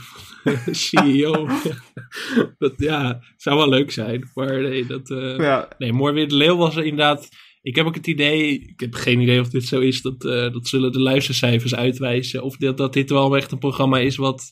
CEO. 0.75 1.49
dat 2.59 2.73
ja, 2.77 3.21
zou 3.37 3.57
wel 3.57 3.69
leuk 3.69 3.91
zijn. 3.91 4.31
Maar 4.35 4.61
nee, 4.61 4.87
dat, 4.87 5.11
eh, 5.11 5.37
Ja, 5.37 5.69
nee, 5.79 5.93
Mooi 5.93 6.13
Weer 6.13 6.29
de 6.29 6.37
Leeuw 6.37 6.57
was 6.57 6.77
er 6.77 6.85
inderdaad. 6.85 7.29
Ik 7.63 7.77
heb 7.77 7.87
ook 7.87 7.95
het 7.95 8.07
idee, 8.07 8.61
ik 8.61 8.81
heb 8.81 8.95
geen 8.95 9.21
idee 9.21 9.41
of 9.41 9.49
dit 9.49 9.65
zo 9.65 9.81
is, 9.81 10.03
dat, 10.03 10.25
eh, 10.25 10.53
dat 10.53 10.69
zullen 10.69 10.93
de 10.93 11.01
luistercijfers 11.01 11.75
uitwijzen. 11.75 12.43
Of 12.43 12.57
dat, 12.57 12.77
dat 12.77 12.93
dit 12.93 13.11
wel 13.11 13.37
echt 13.37 13.53
een 13.53 13.59
programma 13.59 13.99
is 13.99 14.17
wat 14.17 14.51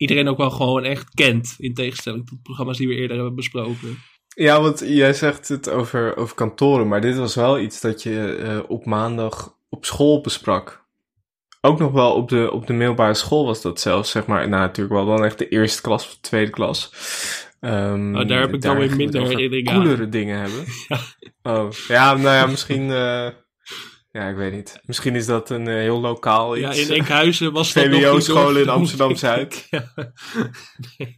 iedereen 0.00 0.28
ook 0.28 0.36
wel 0.36 0.50
gewoon 0.50 0.84
echt 0.84 1.14
kent. 1.14 1.54
In 1.58 1.74
tegenstelling 1.74 2.26
tot 2.26 2.42
programma's 2.42 2.76
die 2.78 2.88
we 2.88 2.94
eerder 2.94 3.16
hebben 3.16 3.34
besproken. 3.34 3.98
ja, 4.34 4.60
want 4.60 4.82
jij 4.86 5.12
zegt 5.12 5.48
het 5.48 5.68
over, 5.70 6.16
over 6.16 6.34
kantoren, 6.34 6.88
maar 6.88 7.00
dit 7.00 7.16
was 7.16 7.34
wel 7.34 7.58
iets 7.60 7.80
dat 7.80 8.02
je 8.02 8.34
eh, 8.36 8.58
op 8.70 8.84
maandag 8.86 9.56
op 9.68 9.84
school 9.84 10.20
besprak. 10.20 10.84
Ook 11.60 11.78
nog 11.78 11.92
wel 11.92 12.12
op 12.12 12.28
de, 12.28 12.50
op 12.52 12.66
de 12.66 12.72
middelbare 12.72 13.14
school 13.14 13.44
was 13.44 13.62
dat 13.62 13.80
zelfs, 13.80 14.10
zeg 14.10 14.26
maar. 14.26 14.48
Nou, 14.48 14.62
natuurlijk 14.62 14.94
wel 14.96 15.06
dan 15.16 15.24
echt 15.24 15.38
de 15.38 15.48
eerste 15.48 15.82
klas 15.82 16.06
of 16.06 16.12
de 16.14 16.20
tweede 16.20 16.50
klas. 16.50 16.92
Oh, 17.60 18.28
daar 18.28 18.40
heb 18.40 18.54
ik 18.54 18.62
dan 18.62 18.76
weer 18.78 18.96
minder 18.96 19.20
het 19.20 19.28
over 19.28 19.40
herinnering 19.40 19.68
aan. 19.68 19.74
coolere 19.82 20.08
dingen 20.08 20.38
hebben. 20.38 20.64
Ja. 20.88 20.98
Oh, 21.42 21.70
ja, 21.88 22.12
nou 22.14 22.34
ja, 22.36 22.46
misschien... 22.46 22.90
eh, 22.90 23.26
ja, 24.10 24.28
ik 24.28 24.36
weet 24.36 24.52
niet. 24.52 24.80
Misschien 24.84 25.14
is 25.14 25.26
dat 25.26 25.50
een 25.50 25.68
eh, 25.68 25.74
heel 25.74 26.00
lokaal 26.00 26.54
Ja, 26.54 26.68
iets. 26.70 26.88
in 26.88 26.94
Enkhuizen 26.96 27.52
was 27.52 27.72
dat 27.72 27.84
nog 27.84 27.92
niet 27.94 28.02
VWO-scholen 28.04 28.62
in 28.62 28.68
Amsterdam-Zuid. 28.68 29.66
Ja. 29.70 29.92
Nee. 30.98 31.16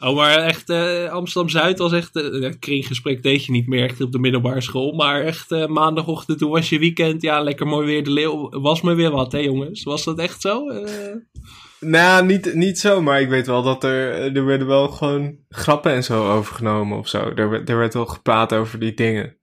Oh, 0.00 0.16
maar 0.16 0.38
echt, 0.38 0.70
eh, 0.70 1.08
Amsterdam-Zuid 1.10 1.78
was 1.78 1.92
echt, 1.92 2.10
ja, 2.40 2.50
kringgesprek 2.58 3.22
deed 3.22 3.44
je 3.44 3.52
niet 3.52 3.66
meer 3.66 3.84
echt 3.84 4.00
op 4.00 4.12
de 4.12 4.18
middelbare 4.18 4.60
school, 4.60 4.92
maar 4.92 5.22
echt 5.22 5.52
eh, 5.52 5.66
maandagochtend, 5.66 6.38
toen 6.38 6.50
was 6.50 6.68
je 6.68 6.78
weekend, 6.78 7.22
ja, 7.22 7.40
lekker 7.42 7.66
mooi 7.66 7.86
weer, 7.86 8.04
de 8.04 8.10
leeuw 8.10 8.48
was 8.60 8.80
me 8.82 8.94
weer 8.94 9.10
wat, 9.10 9.32
hè 9.32 9.38
jongens? 9.38 9.82
Was 9.82 10.04
dat 10.04 10.18
echt 10.18 10.40
zo? 10.40 10.68
Eh, 10.68 11.14
Nou, 11.80 12.26
niet, 12.26 12.54
niet 12.54 12.78
zo, 12.78 13.02
maar 13.02 13.20
ik 13.20 13.28
weet 13.28 13.46
wel 13.46 13.62
dat 13.62 13.84
er, 13.84 14.36
er 14.36 14.44
werden 14.44 14.66
wel 14.66 14.88
gewoon 14.88 15.36
grappen 15.48 15.92
en 15.92 16.04
zo 16.04 16.30
overgenomen 16.32 16.98
of 16.98 17.08
zo. 17.08 17.18
Er, 17.34 17.50
werd- 17.50 17.68
er 17.68 17.78
werd 17.78 17.94
wel 17.94 18.06
gepraat 18.06 18.52
over 18.54 18.78
die 18.78 18.94
dingen. 18.94 19.36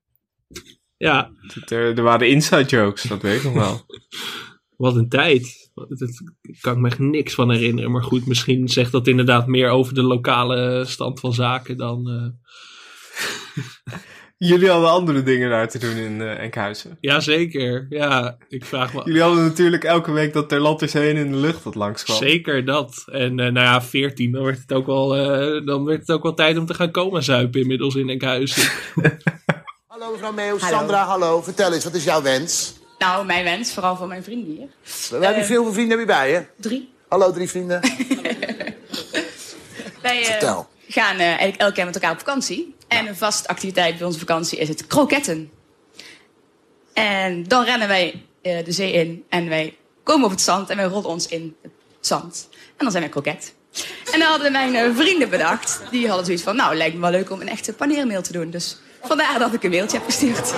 Ja, 1.03 1.31
Er, 1.65 1.97
er 1.97 2.03
waren 2.03 2.29
inside 2.29 2.63
jokes, 2.63 3.03
dat 3.03 3.21
weet 3.21 3.37
ik 3.37 3.43
nog 3.43 3.53
wel. 3.53 3.85
wat 4.77 4.95
een 4.95 5.09
tijd. 5.09 5.71
Daar 5.73 6.09
kan 6.61 6.73
ik 6.73 6.79
me 6.79 6.87
echt 6.87 6.99
niks 6.99 7.33
van 7.33 7.51
herinneren, 7.51 7.91
maar 7.91 8.03
goed, 8.03 8.25
misschien 8.25 8.67
zegt 8.67 8.91
dat 8.91 9.07
inderdaad 9.07 9.47
meer 9.47 9.69
over 9.69 9.93
de 9.93 10.03
lokale 10.03 10.85
stand 10.85 11.19
van 11.19 11.33
zaken 11.33 11.77
dan... 11.77 12.09
eh, 12.09 12.27
Jullie 14.49 14.69
hadden 14.69 14.89
andere 14.89 15.23
dingen 15.23 15.49
daar 15.49 15.69
te 15.69 15.77
doen 15.77 15.95
in 15.95 16.21
eh 16.21 16.39
Enkhuizen. 16.39 16.97
Jazeker, 16.99 17.85
ja, 17.89 18.37
ik 18.47 18.65
vraag 18.65 18.93
me... 18.93 19.01
Jullie 19.05 19.21
hadden 19.21 19.43
natuurlijk 19.43 19.83
elke 19.83 20.11
week 20.11 20.33
dat 20.33 20.49
Ter 20.49 20.81
is 20.83 20.93
heen 20.93 21.15
in 21.15 21.31
de 21.31 21.37
lucht 21.37 21.63
dat 21.63 21.75
langskwam. 21.75 22.17
Zeker 22.17 22.65
dat. 22.65 23.03
En 23.11 23.39
eh, 23.39 23.51
nou 23.51 23.65
ja, 23.65 23.81
14, 23.81 24.31
dan 24.31 24.43
werd, 24.43 24.59
het 24.59 24.73
ook 24.73 24.85
wel, 24.85 25.15
eh, 25.15 25.65
dan 25.65 25.85
werd 25.85 25.99
het 25.99 26.11
ook 26.11 26.23
wel 26.23 26.33
tijd 26.33 26.57
om 26.57 26.65
te 26.65 26.73
gaan 26.73 26.91
komen 26.91 27.23
zuipen 27.23 27.61
inmiddels 27.61 27.95
in 27.95 28.09
Enkhuizen. 28.09 28.71
Hallo 30.03 30.15
mevrouw 30.15 30.33
Meeuw, 30.33 30.57
Sandra, 30.57 31.05
hallo. 31.05 31.41
Vertel 31.41 31.73
eens, 31.73 31.83
wat 31.83 31.93
is 31.93 32.03
jouw 32.03 32.21
wens? 32.21 32.73
Nou, 32.97 33.25
mijn 33.25 33.43
wens, 33.43 33.73
vooral 33.73 33.95
voor 33.95 34.07
mijn 34.07 34.23
vrienden 34.23 34.55
hier. 34.55 34.67
We 35.19 35.25
hebben 35.25 35.45
veel 35.45 35.73
vrienden 35.73 35.89
heb 35.89 35.99
je 35.99 36.13
bij 36.13 36.31
je? 36.31 36.45
Drie. 36.57 36.93
Hallo 37.07 37.31
drie 37.31 37.49
vrienden. 37.49 37.81
Wij 40.01 40.19
eh, 40.19 40.25
Vertel. 40.25 40.67
gaan 40.87 41.15
eh, 41.15 41.27
eigenlijk 41.27 41.61
elke 41.61 41.73
keer 41.73 41.85
met 41.85 41.95
elkaar 41.95 42.11
op 42.11 42.17
vakantie. 42.17 42.75
En 42.87 43.07
een 43.07 43.15
vaste 43.15 43.47
activiteit 43.47 43.97
bij 43.97 44.07
onze 44.07 44.19
vakantie 44.19 44.57
is 44.57 44.67
het 44.67 44.87
kroketten. 44.87 45.51
En 46.93 47.47
dan 47.47 47.63
rennen 47.63 47.87
wij 47.87 48.23
eh, 48.41 48.65
de 48.65 48.71
zee 48.71 48.91
in 48.91 49.25
en 49.29 49.49
wij 49.49 49.77
komen 50.03 50.25
op 50.25 50.31
het 50.31 50.41
zand 50.41 50.69
en 50.69 50.77
wij 50.77 50.85
rollen 50.85 51.09
ons 51.09 51.27
in 51.27 51.55
het 51.61 51.71
zand. 51.99 52.47
En 52.51 52.57
dan 52.77 52.91
zijn 52.91 53.03
wij 53.03 53.11
kroket. 53.11 53.53
En 54.11 54.19
dan 54.19 54.29
hadden 54.29 54.51
mijn 54.51 54.75
eh, 54.75 54.95
vrienden 54.95 55.29
bedacht, 55.29 55.81
die 55.91 56.07
hadden 56.07 56.25
zoiets 56.25 56.43
van... 56.43 56.55
nou, 56.55 56.75
lijkt 56.75 56.95
me 56.95 57.01
wel 57.01 57.11
leuk 57.11 57.31
om 57.31 57.41
een 57.41 57.49
echte 57.49 57.73
paneermail 57.73 58.21
te 58.21 58.31
doen. 58.31 58.49
Dus 58.49 58.77
vandaar 59.03 59.39
dat 59.39 59.53
ik 59.53 59.63
een 59.63 59.69
mailtje 59.69 59.97
heb 59.97 60.05
gestuurd. 60.05 60.53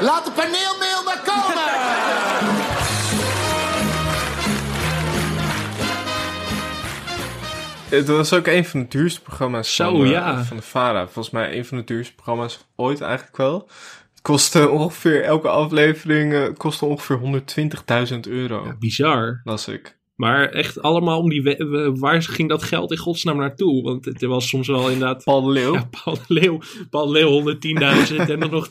Laat 0.00 0.24
de 0.24 0.30
paneelmail 0.30 1.02
maar 1.04 1.20
komen! 1.24 1.68
Het 7.88 8.08
was 8.08 8.32
ook 8.32 8.46
een 8.46 8.64
van 8.64 8.80
de 8.80 8.88
duurste 8.88 9.20
programma's 9.20 9.74
Zo, 9.74 9.90
van, 9.90 10.04
eh, 10.04 10.10
ja. 10.10 10.44
van 10.44 10.56
de 10.56 10.62
VARA. 10.62 11.04
Volgens 11.04 11.30
mij 11.30 11.56
een 11.56 11.64
van 11.64 11.78
de 11.78 11.84
duurste 11.84 12.14
programma's 12.14 12.66
ooit 12.76 13.00
eigenlijk 13.00 13.36
wel. 13.36 13.68
Het 14.10 14.22
kostte 14.22 14.68
ongeveer, 14.68 15.24
elke 15.24 15.48
aflevering 15.48 16.32
eh, 16.32 16.44
kostte 16.56 16.84
ongeveer 16.84 17.42
120.000 18.12 18.20
euro. 18.20 18.74
Bizar. 18.78 19.40
Las 19.44 19.68
ik. 19.68 19.97
Maar 20.18 20.48
echt 20.48 20.82
allemaal 20.82 21.18
om 21.18 21.28
die... 21.28 21.42
we- 21.42 21.92
waar 21.98 22.22
ging 22.22 22.48
dat 22.48 22.62
geld 22.62 22.90
in 22.90 22.96
godsnaam 22.96 23.36
naartoe? 23.36 23.82
Want 23.82 24.04
het 24.04 24.22
was 24.24 24.48
soms 24.48 24.66
wel 24.68 24.90
inderdaad... 24.90 25.24
Paul 25.24 25.42
de 25.42 25.50
Leeuw. 25.50 25.74
Ja, 25.74 25.88
Paul 26.04 26.16
de 26.16 26.34
Leeuw, 26.34 26.58
Paul 26.90 27.06
de 27.06 27.12
Leeuw 27.12 27.54
110.000 28.16 28.16
en 28.30 28.40
dan 28.40 28.50
nog 28.50 28.68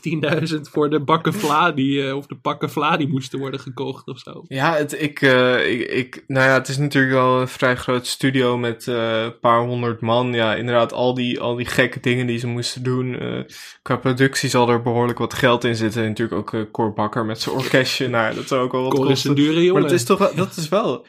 10.000 0.54 0.60
voor 0.60 0.90
de 0.90 1.00
bakken 1.00 1.34
vla 1.34 1.72
die, 1.72 2.06
eh, 2.06 2.16
of 2.16 2.26
de 2.26 2.34
pakken 2.34 2.70
vla 2.70 2.96
die 2.96 3.08
moesten 3.08 3.38
worden 3.38 3.60
gekocht 3.60 4.06
of 4.08 4.18
zo. 4.18 4.44
Ja, 4.48 4.74
het, 4.74 5.00
ik, 5.02 5.22
eh, 5.22 5.70
ik, 5.70 5.80
ik, 5.90 6.24
nou 6.26 6.46
ja, 6.46 6.54
het 6.54 6.68
is 6.68 6.78
natuurlijk 6.78 7.12
wel 7.14 7.40
een 7.40 7.48
vrij 7.48 7.76
groot 7.76 8.06
studio 8.06 8.58
met 8.58 8.88
eh, 8.88 9.22
een 9.22 9.38
paar 9.38 9.60
honderd 9.60 10.00
man. 10.00 10.32
Ja, 10.32 10.54
inderdaad, 10.54 10.92
al 10.92 11.14
die, 11.14 11.40
al 11.40 11.54
die 11.54 11.66
gekke 11.66 12.00
dingen 12.00 12.26
die 12.26 12.38
ze 12.38 12.46
moesten 12.46 12.82
doen. 12.82 13.18
eh, 13.18 13.38
qua 13.82 13.96
productie 13.96 14.48
zal 14.48 14.68
er 14.68 14.82
behoorlijk 14.82 15.18
wat 15.18 15.34
geld 15.34 15.64
in 15.64 15.76
zitten. 15.76 16.02
En 16.02 16.08
natuurlijk 16.08 16.38
ook 16.38 16.54
eh 16.54 16.60
Cor 16.72 16.92
Bakker 16.92 17.24
met 17.24 17.40
zijn 17.40 17.54
orkestje. 17.56 18.08
nou, 18.08 18.34
dat 18.34 18.48
zou 18.48 18.62
ook 18.62 18.72
wel 18.72 18.82
wat 18.82 18.94
Cor 18.94 19.10
is 19.10 19.24
een 19.24 19.34
kosten. 19.34 19.34
dure 19.34 19.64
jongen. 19.64 19.72
Maar 19.72 19.90
dat 19.90 19.98
is 20.00 20.04
toch 20.06 20.18
wel, 20.18 20.34
dat 20.34 20.56
is 20.56 20.68
wel, 20.68 21.06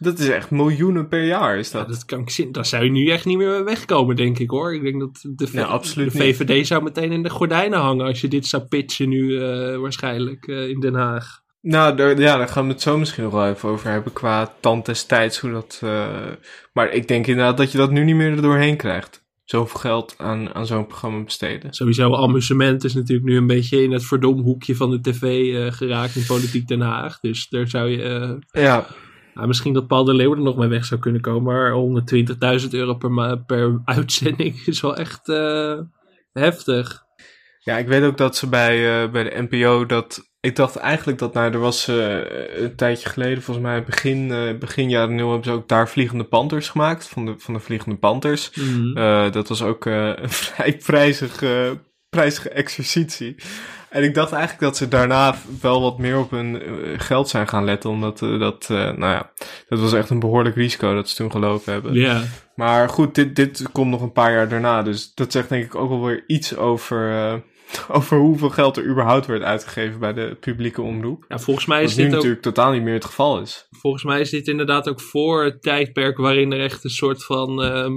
dat 0.00 0.18
is 0.18 0.28
echt 0.28 0.50
miljoenen 0.50 1.08
per 1.08 1.24
jaar 1.24 1.58
is 1.58 1.70
Ja, 1.70 1.78
dat. 1.78 1.88
dat 1.88 2.04
kan 2.04 2.20
ik 2.20 2.30
zien. 2.30 2.52
Daar 2.52 2.66
zou 2.66 2.84
je 2.84 2.90
nu 2.90 3.08
echt 3.10 3.24
niet 3.24 3.36
meer 3.36 3.64
wegkomen, 3.64 4.16
denk 4.16 4.38
ik 4.38 4.50
hoor. 4.50 4.74
Ik 4.74 4.82
denk 4.82 5.00
dat 5.00 5.24
de, 5.36 5.46
V- 5.46 6.12
VVD 6.12 6.66
zou 6.66 6.82
meteen 6.82 7.12
in 7.12 7.22
de 7.22 7.30
gordijnen 7.30 7.78
hangen 7.78 8.06
als 8.06 8.20
je 8.20 8.28
dit 8.28 8.46
zou 8.46 8.62
pitchen 8.62 9.08
nu 9.08 9.40
eh, 9.42 9.76
waarschijnlijk 9.76 10.46
eh, 10.46 10.68
in 10.68 10.80
Den 10.80 10.94
Haag. 10.94 11.40
Nou, 11.62 11.96
daar, 11.96 12.18
ja, 12.20 12.36
daar 12.36 12.48
gaan 12.48 12.66
we 12.66 12.72
het 12.72 12.82
zo 12.82 12.98
misschien 12.98 13.24
nog 13.24 13.32
wel 13.32 13.48
even 13.48 13.68
over 13.68 13.90
hebben 13.90 14.12
qua 14.12 14.54
tand 14.60 14.86
destijds. 14.86 15.38
Hoe 15.38 15.50
dat, 15.50 15.80
eh, 15.84 16.06
maar 16.72 16.92
ik 16.92 17.08
denk 17.08 17.26
inderdaad 17.26 17.56
dat 17.56 17.72
je 17.72 17.78
dat 17.78 17.90
nu 17.90 18.04
niet 18.04 18.14
meer 18.16 18.30
er 18.30 18.42
doorheen 18.42 18.76
krijgt. 18.76 19.28
Zoveel 19.44 19.80
geld 19.80 20.14
aan, 20.18 20.54
aan 20.54 20.66
zo'n 20.66 20.86
programma 20.86 21.22
besteden. 21.24 21.72
Sowieso 21.74 22.14
amusement 22.14 22.84
is 22.84 22.94
natuurlijk 22.94 23.28
nu 23.28 23.36
een 23.36 23.46
beetje 23.46 23.82
in 23.82 23.92
het 23.92 24.04
verdomhoekje 24.04 24.76
van 24.76 24.90
de 24.90 25.00
tv 25.00 25.52
geraakt 25.76 26.16
in 26.16 26.26
Politiek 26.26 26.68
Den 26.68 26.80
Haag. 26.80 27.20
Dus 27.20 27.48
daar 27.48 27.68
zou 27.68 27.88
je... 27.88 28.38
Ja, 28.50 28.86
nou, 29.34 29.46
misschien 29.46 29.72
dat 29.72 29.86
Paul 29.86 30.04
de 30.04 30.14
Leeuw 30.14 30.32
er 30.32 30.40
nog 30.40 30.56
mee 30.56 30.68
weg 30.68 30.84
zou 30.84 31.00
kunnen 31.00 31.20
komen. 31.20 31.42
Maar 31.42 31.72
120.000 32.62 32.68
euro 32.70 32.94
per, 32.94 33.38
per 33.46 33.80
uitzending 33.84 34.66
is 34.66 34.80
wel 34.80 34.96
echt 34.96 35.28
eh, 35.28 35.78
heftig. 36.32 37.02
Ja, 37.58 37.78
ik 37.78 37.86
weet 37.86 38.02
ook 38.02 38.16
dat 38.16 38.36
ze 38.36 38.48
bij, 38.48 39.02
eh, 39.02 39.10
bij 39.10 39.24
de 39.24 39.46
NPO 39.48 39.86
dat. 39.86 40.28
Ik 40.40 40.56
dacht 40.56 40.76
eigenlijk 40.76 41.18
dat, 41.18 41.34
nou, 41.34 41.52
er 41.52 41.58
was 41.58 41.88
eh, 41.88 42.60
een 42.62 42.76
tijdje 42.76 43.08
geleden, 43.08 43.42
volgens 43.42 43.66
mij 43.66 43.84
begin, 43.84 44.28
begin 44.58 44.88
jaren 44.88 45.14
nul, 45.14 45.28
hebben 45.28 45.44
ze 45.44 45.52
ook 45.52 45.68
daar 45.68 45.88
Vliegende 45.88 46.24
Panthers 46.24 46.68
gemaakt. 46.68 47.08
Van 47.08 47.26
de, 47.26 47.34
van 47.38 47.54
de 47.54 47.60
Vliegende 47.60 47.96
Panthers. 47.96 48.50
Mhm. 48.54 49.30
Dat 49.30 49.48
was 49.48 49.62
ook 49.62 49.84
een 49.86 50.30
vrij 50.30 50.76
prijzige, 50.76 51.80
prijzige 52.10 52.48
exercitie. 52.48 53.36
En 53.90 54.02
ik 54.02 54.14
dacht 54.14 54.32
eigenlijk 54.32 54.62
dat 54.62 54.76
ze 54.76 54.88
daarna 54.88 55.34
wel 55.60 55.80
wat 55.80 55.98
meer 55.98 56.18
op 56.18 56.30
hun 56.30 56.62
eh, 56.62 56.70
geld 56.96 57.28
zijn 57.28 57.48
gaan 57.48 57.64
letten. 57.64 57.90
Omdat 57.90 58.22
eh, 58.22 58.38
dat, 58.38 58.66
eh, 58.70 58.76
nou 58.76 59.12
ja, 59.12 59.30
dat 59.68 59.80
was 59.80 59.92
echt 59.92 60.10
een 60.10 60.20
behoorlijk 60.20 60.56
risico 60.56 60.94
dat 60.94 61.08
ze 61.08 61.16
toen 61.16 61.30
gelopen 61.30 61.72
hebben. 61.72 61.94
Ja, 61.94 62.22
Maar 62.54 62.88
goed, 62.88 63.14
dit, 63.14 63.36
dit 63.36 63.72
komt 63.72 63.90
nog 63.90 64.02
een 64.02 64.12
paar 64.12 64.32
jaar 64.32 64.48
daarna. 64.48 64.82
Dus 64.82 65.14
dat 65.14 65.32
zegt 65.32 65.48
denk 65.48 65.64
ik 65.64 65.74
ook 65.74 65.88
wel 65.88 66.04
weer 66.04 66.24
iets 66.26 66.56
over, 66.56 67.42
over 67.88 68.18
hoeveel 68.18 68.50
geld 68.50 68.76
er 68.76 68.86
überhaupt 68.86 69.26
werd 69.26 69.42
uitgegeven 69.42 70.00
bij 70.00 70.12
de 70.12 70.36
publieke 70.40 70.82
omroep. 70.82 71.24
ja 71.28 71.38
volgens 71.38 71.66
mij 71.66 71.82
is 71.82 71.96
nu 71.96 72.02
dit 72.02 72.06
ook 72.06 72.14
natuurlijk 72.16 72.42
totaal 72.42 72.72
niet 72.72 72.82
meer 72.82 72.94
het 72.94 73.04
geval 73.04 73.40
is. 73.40 73.68
Volgens 73.70 74.04
mij 74.04 74.20
is 74.20 74.30
dit 74.30 74.48
inderdaad 74.48 74.88
ook 74.88 75.00
voor 75.00 75.44
het 75.44 75.62
tijdperk 75.62 76.16
waarin 76.18 76.52
er 76.52 76.60
echt 76.60 76.84
een 76.84 76.90
soort 76.90 77.24
van, 77.24 77.62
ehm, 77.62 77.92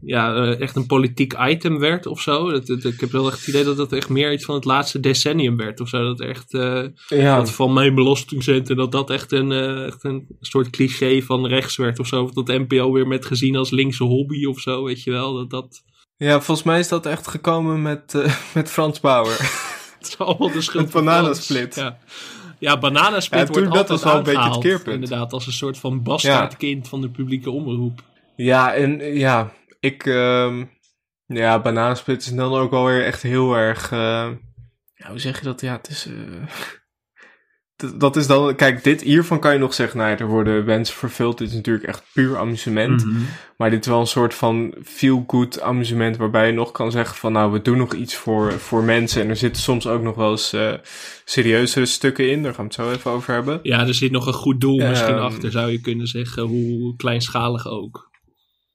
ja, 0.00 0.34
eh, 0.34 0.60
echt 0.60 0.76
een 0.76 0.86
politiek 0.86 1.34
item 1.40 1.78
werd 1.78 2.06
of 2.06 2.20
zo. 2.20 2.50
Dat, 2.50 2.66
dat- 2.66 2.84
ik 2.84 3.00
heb 3.00 3.10
wel 3.10 3.26
echt 3.26 3.38
het 3.38 3.48
idee 3.48 3.64
dat 3.64 3.76
dat 3.76 3.92
echt 3.92 4.08
meer 4.08 4.32
iets 4.32 4.44
van 4.44 4.54
het 4.54 4.64
laatste 4.64 5.00
decennium 5.00 5.56
werd 5.56 5.80
of 5.80 5.88
zo. 5.88 6.02
Dat 6.04 6.20
echt 6.20 6.54
eh, 6.54 6.84
Ja, 7.08 7.36
dat 7.36 7.50
van 7.50 7.72
mijn 7.72 7.94
belastingcenten, 7.94 8.76
dat 8.76 8.92
dat 8.92 9.10
echt 9.10 9.32
een, 9.32 9.52
eh, 9.52 9.86
echt 9.86 10.04
een 10.04 10.26
soort 10.40 10.70
cliché 10.70 11.20
van 11.22 11.46
rechts 11.46 11.76
werd 11.76 11.98
of 11.98 12.06
zo. 12.06 12.22
Of 12.22 12.32
dat 12.32 12.46
NPO 12.46 12.92
weer 12.92 13.06
met 13.06 13.26
gezien 13.26 13.56
als 13.56 13.70
linkse 13.70 14.04
hobby 14.04 14.44
of 14.44 14.58
zo, 14.60 14.84
weet 14.84 15.02
je 15.02 15.10
wel. 15.10 15.34
Dat, 15.34 15.50
dat, 15.50 15.82
ja, 16.18 16.40
volgens 16.40 16.66
mij 16.66 16.78
is 16.78 16.88
dat 16.88 17.06
echt 17.06 17.26
gekomen 17.28 17.82
met, 17.82 18.14
eh, 18.14 18.34
met 18.54 18.70
Frans 18.70 19.00
Bauer. 19.00 19.30
het 19.98 20.08
is 20.08 20.18
allemaal 20.18 20.50
de 20.50 20.60
schuld 20.60 20.90
van 20.90 21.04
Bananasplit. 21.04 21.74
Ja. 21.74 21.98
Ja, 22.58 22.78
Bananasplit 22.78 23.40
Ja, 23.40 23.46
wordt 23.46 23.52
toen- 23.52 23.74
dat 23.74 23.90
altijd 23.90 24.00
was 24.02 24.02
wel 24.12 24.16
een 24.16 24.22
beetje 24.22 24.50
het 24.50 24.58
keerpunt. 24.58 24.94
Inderdaad, 24.94 25.32
als 25.32 25.46
een 25.46 25.52
soort 25.52 25.78
van 25.78 26.02
bastaardkind 26.02 26.88
van 26.88 27.00
de 27.00 27.08
publieke 27.10 27.50
omroep. 27.50 28.02
Ja, 28.36 28.74
en 28.74 28.98
ja, 29.16 29.52
ik... 29.80 30.06
ehm 30.06 30.64
ja, 31.26 31.60
Bananensplit 31.60 32.20
is 32.22 32.32
dan 32.34 32.52
ook 32.54 32.72
alweer 32.72 33.04
echt 33.04 33.22
heel 33.22 33.54
erg... 33.54 33.92
eh, 33.92 34.28
ja, 34.94 35.08
hoe 35.08 35.18
zeg 35.18 35.38
je 35.38 35.44
dat? 35.44 35.60
Ja, 35.60 35.72
het 35.72 35.88
is... 35.88 36.06
eh, 36.06 36.12
dat- 37.96 38.16
is 38.16 38.26
dan... 38.26 38.54
Kijk, 38.54 38.84
dit 38.84 39.02
hiervan 39.02 39.40
kan 39.40 39.52
je 39.52 39.58
nog 39.58 39.74
zeggen... 39.74 39.98
Nou 39.98 40.10
ja, 40.10 40.18
er 40.18 40.26
worden 40.26 40.64
wensen 40.64 40.96
vervuld. 40.96 41.38
Dit 41.38 41.48
is 41.48 41.54
natuurlijk 41.54 41.86
echt 41.86 42.02
puur 42.12 42.36
amusement. 42.38 43.04
Mhm. 43.04 43.16
Maar 43.56 43.70
dit 43.70 43.80
is 43.80 43.86
wel 43.86 44.00
een 44.00 44.06
soort 44.06 44.34
van 44.34 44.74
feel-good 44.84 45.60
amusement... 45.60 46.16
waarbij 46.16 46.46
je 46.46 46.52
nog 46.52 46.70
kan 46.72 46.90
zeggen 46.90 47.16
van... 47.16 47.32
Nou, 47.32 47.52
we 47.52 47.62
doen 47.62 47.76
nog 47.78 47.94
iets 47.94 48.14
voor, 48.16 48.52
voor 48.52 48.82
mensen. 48.82 49.22
En 49.22 49.28
er 49.28 49.36
zitten 49.36 49.62
soms 49.62 49.86
ook 49.86 50.02
nog 50.02 50.14
wel 50.16 50.30
eens 50.30 50.52
eh, 50.52 50.72
serieuzere 51.24 51.86
stukken 51.86 52.30
in. 52.30 52.42
Daar 52.42 52.54
gaan 52.54 52.68
we 52.68 52.74
het 52.74 52.80
zo 52.86 52.90
even 52.92 53.10
over 53.10 53.34
hebben. 53.34 53.60
Ja, 53.62 53.86
er 53.86 53.94
zit 53.94 54.10
nog 54.10 54.26
een 54.26 54.32
goed 54.32 54.60
doel 54.60 54.78
Ehm. 54.80 54.88
misschien 54.88 55.18
achter, 55.18 55.50
zou 55.50 55.70
je 55.70 55.80
kunnen 55.80 56.06
zeggen. 56.06 56.42
Hoe 56.42 56.96
kleinschalig 56.96 57.66
ook. 57.66 58.06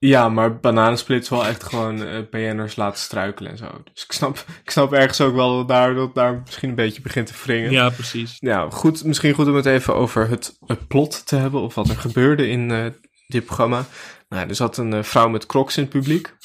Ja, 0.08 0.30
maar 0.30 0.60
bananensplit 0.60 1.22
is 1.22 1.30
wel 1.30 1.46
echt 1.46 1.64
gewoon 1.64 2.04
eh 2.04 2.20
BN'ers 2.32 2.76
laten 2.76 3.00
struikelen 3.00 3.52
en 3.52 3.58
zo. 3.58 3.82
Dus 3.94 4.04
ik 4.04 4.12
snap, 4.12 4.46
ik 4.64 4.72
snap 4.72 4.94
ergens 4.94 5.22
ook 5.22 5.36
wel 5.36 5.58
dat 5.58 5.68
daar, 5.68 5.94
dat 5.94 6.16
daar 6.16 6.42
misschien 6.46 6.70
een 6.70 6.76
beetje 6.76 7.02
begint 7.02 7.28
te 7.28 7.34
wringen. 7.44 7.72
Ja, 7.72 7.90
precies. 7.90 8.38
Ja, 8.40 8.70
goed, 8.70 9.04
misschien 9.04 9.34
goed 9.34 9.48
om 9.48 9.56
het 9.56 9.66
even 9.66 9.96
over 9.96 10.30
het, 10.30 10.58
het 10.66 10.88
plot 10.88 11.28
te 11.28 11.36
hebben. 11.36 11.62
Of 11.62 11.76
wat 11.76 11.90
er 11.90 11.98
gebeurde 11.98 12.48
in 12.48 12.72
eh, 12.72 12.86
dit 13.28 13.46
programma. 13.46 13.86
Nou, 14.30 14.48
er 14.48 14.56
zat 14.56 14.78
een 14.78 14.94
eh, 14.94 15.04
vrouw 15.04 15.30
met 15.30 15.46
crocs 15.46 15.78
in 15.78 15.84
het 15.84 15.92
publiek. 15.92 16.36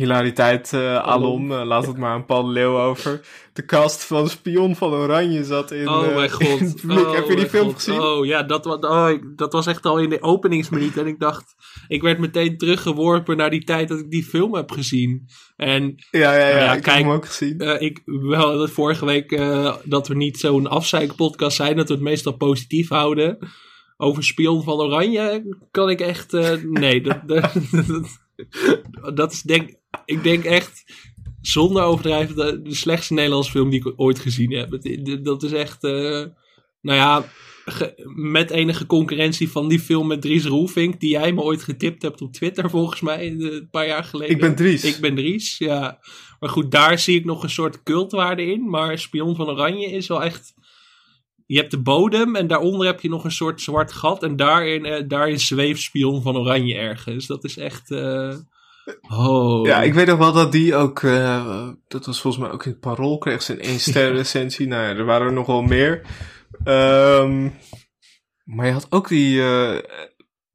Hilariteit 0.00 0.72
eh 0.72 0.96
alom, 0.96 1.52
eh, 1.52 1.64
laat 1.64 1.86
het 1.86 1.96
maar 1.96 2.10
aan 2.10 2.24
Paul 2.24 2.42
de 2.44 2.50
Leeuw 2.50 2.78
over. 2.78 3.20
De 3.52 3.64
cast 3.64 4.04
van 4.04 4.28
Spion 4.28 4.76
van 4.76 4.92
Oranje 4.92 5.44
zat 5.44 5.70
in, 5.70 5.88
oh 5.88 6.06
eh, 6.06 6.14
mijn 6.14 6.30
god. 6.30 6.60
in. 6.82 6.90
Oh 6.90 7.14
Heb 7.14 7.28
je 7.28 7.36
die 7.36 7.48
film 7.48 7.66
god. 7.66 7.74
gezien? 7.74 8.00
Oh 8.00 8.26
ja, 8.26 8.42
dat, 8.42 8.64
was, 8.64 8.78
oh, 8.78 9.10
dat 9.36 9.52
was 9.52 9.66
echt 9.66 9.86
al 9.86 9.98
in 9.98 10.08
de 10.10 10.22
openingsminuut. 10.22 10.96
En 10.96 11.06
ik 11.06 11.18
dacht, 11.20 11.54
ik 11.88 12.02
werd 12.02 12.18
meteen 12.18 12.56
teruggeworpen 12.58 13.36
naar 13.36 13.50
die 13.50 13.64
tijd 13.64 13.88
dat 13.88 13.98
ik 13.98 14.10
die 14.10 14.24
film 14.24 14.54
heb 14.54 14.70
gezien. 14.70 15.28
En 15.56 15.94
Ja, 16.10 16.34
ja, 16.34 16.48
ja, 16.48 16.54
Nou 16.54 16.64
ja, 16.64 16.74
ik 16.74 16.82
kijk, 16.82 16.96
heb 16.96 17.04
hem 17.04 17.14
ook 17.14 17.26
gezien. 17.26 17.80
ik 17.80 18.02
wel 18.04 18.68
vorige 18.68 19.04
week 19.04 19.38
dat 19.84 20.08
we 20.08 20.14
niet 20.14 20.38
zo'n 20.38 20.66
afzeikpodcast 20.66 21.56
zijn, 21.56 21.76
dat 21.76 21.88
we 21.88 21.94
het 21.94 22.02
meestal 22.02 22.36
positief 22.36 22.88
houden. 22.88 23.38
Over 23.96 24.24
Spion 24.24 24.62
van 24.62 24.80
Oranje 24.80 25.56
kan 25.70 25.90
ik 25.90 26.00
echt. 26.00 26.32
nee, 26.62 27.00
dat, 27.06 27.20
dat, 27.26 27.52
dat, 28.90 29.16
dat 29.16 29.32
is 29.32 29.42
denk 29.42 29.78
ik 30.04 30.22
denk 30.22 30.44
echt 30.44 30.84
zonder 31.40 31.82
overdrijven 31.82 32.36
de, 32.36 32.62
de 32.62 32.74
slechtste 32.74 33.14
Nederlandse 33.14 33.50
film 33.50 33.70
die 33.70 33.80
ik 33.86 33.92
ooit 33.96 34.18
gezien 34.18 34.52
heb. 34.52 34.78
Dat 35.24 35.42
is 35.42 35.52
echt. 35.52 35.84
eh, 35.84 36.24
nou 36.82 36.98
ja, 36.98 37.24
ge- 37.64 38.10
met 38.14 38.50
enige 38.50 38.86
concurrentie 38.86 39.50
van 39.50 39.68
die 39.68 39.80
film 39.80 40.06
met 40.06 40.22
Dries 40.22 40.44
Roelvink, 40.44 41.00
die 41.00 41.10
jij 41.10 41.32
me 41.32 41.40
ooit 41.40 41.62
getipt 41.62 42.02
hebt 42.02 42.20
op 42.20 42.32
Twitter 42.32 42.70
volgens 42.70 43.00
mij 43.00 43.26
een 43.26 43.68
paar 43.70 43.86
jaar 43.86 44.04
geleden. 44.04 44.34
Ik 44.34 44.40
ben 44.40 44.54
Dries. 44.54 44.84
Ik 44.84 45.00
ben 45.00 45.14
Dries, 45.14 45.58
ja. 45.58 45.98
Maar 46.40 46.50
goed, 46.50 46.70
daar 46.70 46.98
zie 46.98 47.18
ik 47.18 47.24
nog 47.24 47.42
een 47.42 47.50
soort 47.50 47.82
cultwaarde 47.82 48.46
in. 48.46 48.68
Maar 48.70 48.98
Spion 48.98 49.36
van 49.36 49.48
Oranje 49.48 49.86
is 49.86 50.06
wel 50.06 50.22
echt... 50.22 50.54
Je 51.46 51.56
hebt 51.56 51.70
de 51.70 51.80
bodem 51.82 52.36
en 52.36 52.46
daaronder 52.46 52.86
heb 52.86 53.00
je 53.00 53.08
nog 53.08 53.24
een 53.24 53.32
soort 53.32 53.60
zwart 53.60 53.92
gat. 53.92 54.22
En 54.22 54.36
daarin, 54.36 54.84
eh, 54.84 55.04
daarin 55.08 55.40
zweeft 55.40 55.80
Spion 55.80 56.22
van 56.22 56.36
Oranje 56.36 56.74
ergens. 56.74 57.26
Dat 57.26 57.44
is 57.44 57.56
echt... 57.56 57.90
eh, 57.90 58.34
Oh. 59.08 59.66
Ja, 59.66 59.82
ik 59.82 59.94
weet 59.94 60.06
nog 60.06 60.18
wel 60.18 60.32
dat 60.32 60.52
die 60.52 60.74
ook, 60.74 61.02
eh, 61.02 61.68
dat 61.88 62.06
was 62.06 62.20
volgens 62.20 62.42
mij 62.42 62.52
ook 62.52 62.64
in 62.64 62.70
het 62.70 62.80
parool, 62.80 63.18
kreeg 63.18 63.42
ze 63.42 63.52
een 63.52 63.60
één 63.60 63.80
ster 63.90 64.12
recensie. 64.12 64.66
nou 64.66 64.82
ja, 64.82 64.88
er 64.88 65.04
waren 65.04 65.26
er 65.26 65.32
nog 65.32 65.46
wel 65.46 65.62
meer. 65.62 66.00
Ehm, 66.64 67.48
maar 68.44 68.66
je 68.66 68.72
had 68.72 68.86
ook 68.90 69.08
die, 69.08 69.42
eh 69.42 69.78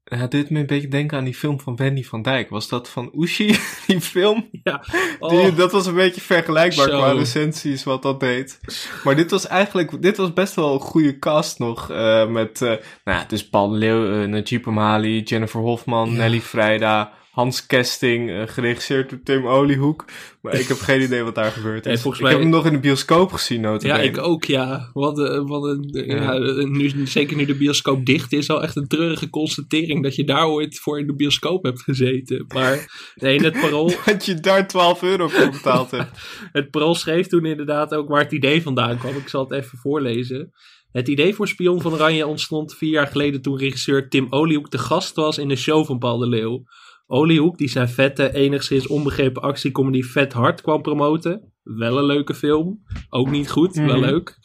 ja, 0.03 0.27
dit 0.27 0.49
me 0.49 0.59
een 0.59 0.65
beetje 0.65 0.87
denken 0.87 1.17
aan 1.17 1.23
die 1.23 1.35
film 1.35 1.59
van 1.59 1.75
Wendy 1.75 2.03
van 2.03 2.21
Dijk. 2.21 2.49
Was 2.49 2.67
dat 2.69 2.89
van 2.89 3.11
Ushi, 3.19 3.55
die 3.87 4.01
film? 4.01 4.49
Ja. 4.63 4.83
Die, 4.89 5.17
Oh. 5.19 5.55
dat 5.57 5.71
was 5.71 5.85
een 5.85 5.93
beetje 5.95 6.21
vergelijkbaar 6.21 6.87
qua 6.89 7.11
recensies 7.11 7.83
wat 7.83 8.01
dat 8.01 8.19
deed. 8.19 8.59
Maar 9.03 9.15
dit 9.15 9.31
was 9.31 9.47
eigenlijk, 9.47 10.01
dit 10.01 10.17
was 10.17 10.33
best 10.33 10.53
wel 10.55 10.73
een 10.73 10.79
goede 10.79 11.19
cast 11.19 11.59
nog. 11.59 11.89
eh, 11.91 12.27
met, 12.27 12.59
nou 12.59 12.77
ja, 13.03 13.19
het 13.19 13.31
is 13.31 13.49
Paul 13.49 13.71
Leeuw, 13.71 14.21
uh, 14.21 14.27
Najib 14.27 14.67
Amali, 14.67 15.21
Jennifer 15.21 15.59
Hofman, 15.61 16.09
Ja. 16.11 16.15
Nelly 16.17 16.41
Vrijda, 16.41 17.11
Hans 17.35 17.65
Kesting, 17.65 18.29
eh, 18.29 18.41
geregisseerd 18.45 19.09
door 19.09 19.19
Tim 19.23 19.47
Oliehoek. 19.47 20.05
Maar 20.41 20.53
ik 20.53 20.67
heb 20.67 20.77
geen 20.79 21.01
idee 21.01 21.23
wat 21.23 21.35
daar 21.35 21.51
gebeurd 21.57 21.85
is. 21.85 22.05
Ik 22.05 22.15
heb 22.15 22.39
hem 22.39 22.49
nog 22.49 22.65
in 22.65 22.71
de 22.73 22.79
bioscoop 22.79 23.31
gezien, 23.31 23.61
Ja, 23.61 23.69
notabene. 23.69 24.03
ik 24.03 24.17
ook, 24.17 24.43
ja. 24.43 24.89
Wat, 24.93 25.17
een- 25.17 25.47
wat 25.47 25.63
een, 25.63 25.89
Ja. 26.07 26.33
ja. 26.33 26.65
nu, 26.65 27.07
zeker 27.07 27.35
nu 27.37 27.45
de 27.45 27.55
bioscoop 27.55 28.05
dicht 28.05 28.33
is, 28.33 28.49
al 28.49 28.63
echt 28.63 28.75
een 28.75 28.87
treurige 28.87 29.29
constatering 29.29 30.03
dat 30.03 30.15
je 30.15 30.23
daar 30.23 30.47
ooit 30.47 30.79
voor 30.79 30.99
in 30.99 31.07
de 31.07 31.15
bioscoop 31.15 31.63
hebt 31.63 31.81
gezeten. 31.81 32.45
Maar 32.53 33.11
nee, 33.15 33.39
het 33.41 33.53
parool, 33.61 33.91
Dat 34.05 34.25
je 34.25 34.39
daar 34.39 34.67
12 34.67 35.03
euro 35.03 35.27
voor 35.27 35.49
betaald 35.49 35.91
hebt. 35.91 36.11
het 36.51 36.71
parool 36.71 36.95
schreef 36.95 37.27
toen 37.27 37.45
inderdaad 37.45 37.93
ook 37.93 38.07
waar 38.09 38.21
het 38.23 38.31
idee 38.31 38.61
vandaan 38.61 38.97
kwam. 38.97 39.15
Ik 39.15 39.27
zal 39.29 39.43
het 39.43 39.51
even 39.63 39.77
voorlezen. 39.77 40.53
Het 40.91 41.07
idee 41.07 41.33
voor 41.35 41.47
Spion 41.47 41.81
van 41.81 41.93
Oranje 41.93 42.27
ontstond 42.27 42.75
vier 42.75 42.89
jaar 42.91 43.07
geleden 43.07 43.41
toen 43.41 43.57
regisseur 43.57 44.09
Tim 44.09 44.27
Oliehoek 44.29 44.69
te 44.69 44.77
gast 44.77 45.15
was 45.15 45.37
in 45.37 45.47
de 45.47 45.55
show 45.55 45.85
van 45.85 45.97
Paul 45.99 46.17
de 46.17 46.27
Leeuw. 46.27 46.63
Oliehoek, 47.07 47.57
die 47.57 47.67
zijn 47.67 47.89
vette, 47.89 48.33
enigszins 48.33 48.87
onbegrepen 48.87 49.41
actiecomedy 49.41 50.01
Vet 50.01 50.33
Hard 50.33 50.61
kwam 50.61 50.81
promoten. 50.81 51.53
Wel 51.63 51.97
een 51.97 52.05
leuke 52.05 52.33
film. 52.33 52.83
Ook 53.09 53.29
niet 53.29 53.49
goed, 53.49 53.75
wel 53.75 53.85
Mhm. 53.85 53.99
leuk. 54.05 54.37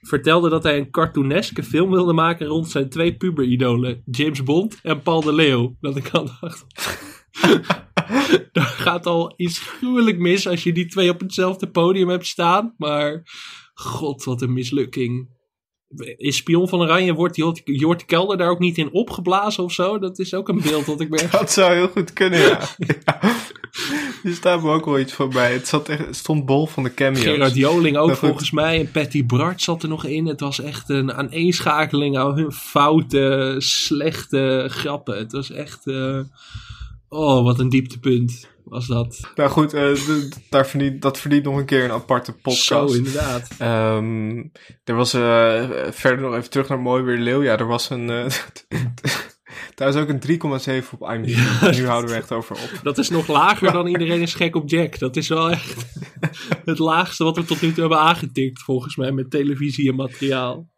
Vertelde 0.00 0.48
dat 0.48 0.62
hij 0.62 0.78
een 0.78 0.90
cartooneske 0.90 1.62
film 1.62 1.90
wilde 1.90 2.12
maken 2.12 2.46
rond 2.46 2.68
zijn 2.70 2.88
twee 2.88 3.16
puberidolen. 3.16 4.02
James 4.04 4.42
Bond 4.42 4.78
en 4.82 5.02
Paul 5.02 5.20
de 5.20 5.32
Leeuw. 5.32 5.76
Dat 5.80 5.96
ik 5.96 6.08
al 6.08 6.30
dacht... 6.40 6.66
Daar 8.52 8.64
gaat 8.64 9.06
al 9.06 9.32
iets 9.36 9.58
gruwelijk 9.58 10.18
mis 10.18 10.48
als 10.48 10.62
je 10.62 10.72
die 10.72 10.86
twee 10.86 11.10
op 11.10 11.20
hetzelfde 11.20 11.70
podium 11.70 12.08
hebt 12.08 12.26
staan. 12.26 12.74
Maar 12.76 13.22
god, 13.74 14.24
wat 14.24 14.42
een 14.42 14.52
mislukking. 14.52 15.28
Is 16.16 16.36
Spion 16.36 16.68
van 16.68 16.80
Oranje, 16.80 17.14
wordt 17.14 17.36
Jort, 17.36 17.60
Jort 17.64 18.04
Kelder 18.04 18.36
daar 18.36 18.50
ook 18.50 18.58
niet 18.58 18.78
in 18.78 18.92
opgeblazen 18.92 19.64
of 19.64 19.72
zo? 19.72 19.98
Dat 19.98 20.18
is 20.18 20.34
ook 20.34 20.48
een 20.48 20.60
beeld 20.60 20.86
dat 20.86 21.00
ik 21.00 21.10
ben... 21.16 21.30
Dat 21.30 21.52
zou 21.52 21.74
heel 21.74 21.88
goed 21.88 22.12
kunnen, 22.12 22.38
ja. 22.38 22.60
ja. 23.04 23.20
Staat 24.32 24.62
me 24.62 24.70
ook 24.70 24.84
wel 24.84 24.98
iets 24.98 25.12
van 25.12 25.30
bij. 25.30 25.52
Het, 25.52 25.68
zat 25.68 25.88
echt, 25.88 26.06
het 26.06 26.16
stond 26.16 26.46
bol 26.46 26.66
van 26.66 26.82
de 26.82 26.94
cameo's. 26.94 27.22
Gerard 27.22 27.54
Joling 27.54 27.96
ook 27.96 28.16
volgens 28.16 28.50
mij. 28.50 28.78
En 28.80 28.90
Patty 28.90 29.26
Bart 29.26 29.62
zat 29.62 29.82
er 29.82 29.88
nog 29.88 30.04
in. 30.04 30.26
Het 30.26 30.40
was 30.40 30.60
echt 30.60 30.88
een 30.88 31.12
aaneenschakeling 31.12 32.18
aan 32.18 32.34
hun 32.34 32.52
foute, 32.52 33.54
slechte 33.58 34.66
grappen. 34.68 35.18
Het 35.18 35.32
was 35.32 35.50
echt... 35.50 35.86
eh, 35.86 36.20
oh, 37.08 37.44
wat 37.44 37.58
een 37.58 37.68
dieptepunt 37.68 38.48
was 38.70 38.86
dat. 38.86 39.30
Nou 39.34 39.50
goed, 39.50 39.72
eh, 39.72 39.92
daar 40.50 40.66
verdient, 40.66 41.02
dat 41.02 41.18
verdient 41.18 41.44
nog 41.44 41.56
een 41.56 41.64
keer 41.64 41.84
een 41.84 41.90
aparte 41.90 42.32
podcast. 42.32 42.62
Zo, 42.64 42.86
inderdaad. 42.86 43.50
Ehm, 43.58 44.36
er 44.84 44.94
was 44.94 45.12
eh, 45.14 45.70
verder 45.90 46.20
nog 46.20 46.34
even 46.34 46.50
terug 46.50 46.68
naar 46.68 46.80
Mooi 46.80 47.02
Weer 47.02 47.18
Leeuw. 47.18 47.42
Ja, 47.42 47.58
er 47.58 47.66
was 47.66 47.90
een. 47.90 48.10
eh, 48.10 48.26
daar 49.74 49.88
is 49.88 49.94
ook 49.94 50.08
een 50.08 50.20
3,7 50.82 50.90
op 50.98 51.10
IMDb. 51.10 51.28
Ja. 51.28 51.70
Nu 51.70 51.86
houden 51.86 52.10
we 52.10 52.16
echt 52.16 52.32
over 52.32 52.56
op. 52.56 52.80
Dat 52.82 52.98
is 52.98 53.08
nog 53.10 53.26
lager 53.28 53.72
dan 53.72 53.86
iedereen 53.96 54.20
is 54.20 54.34
gek 54.34 54.56
op 54.56 54.70
Jack. 54.70 54.98
Dat 54.98 55.16
is 55.16 55.28
wel 55.28 55.50
echt 55.50 55.86
het 56.64 56.78
laagste 56.78 57.24
wat 57.24 57.36
we 57.36 57.44
tot 57.44 57.60
nu 57.60 57.68
toe 57.68 57.80
hebben 57.80 57.98
aangetikt, 58.00 58.62
volgens 58.62 58.96
mij, 58.96 59.12
met 59.12 59.30
televisie 59.30 59.88
en 59.88 59.96
materiaal. 59.96 60.68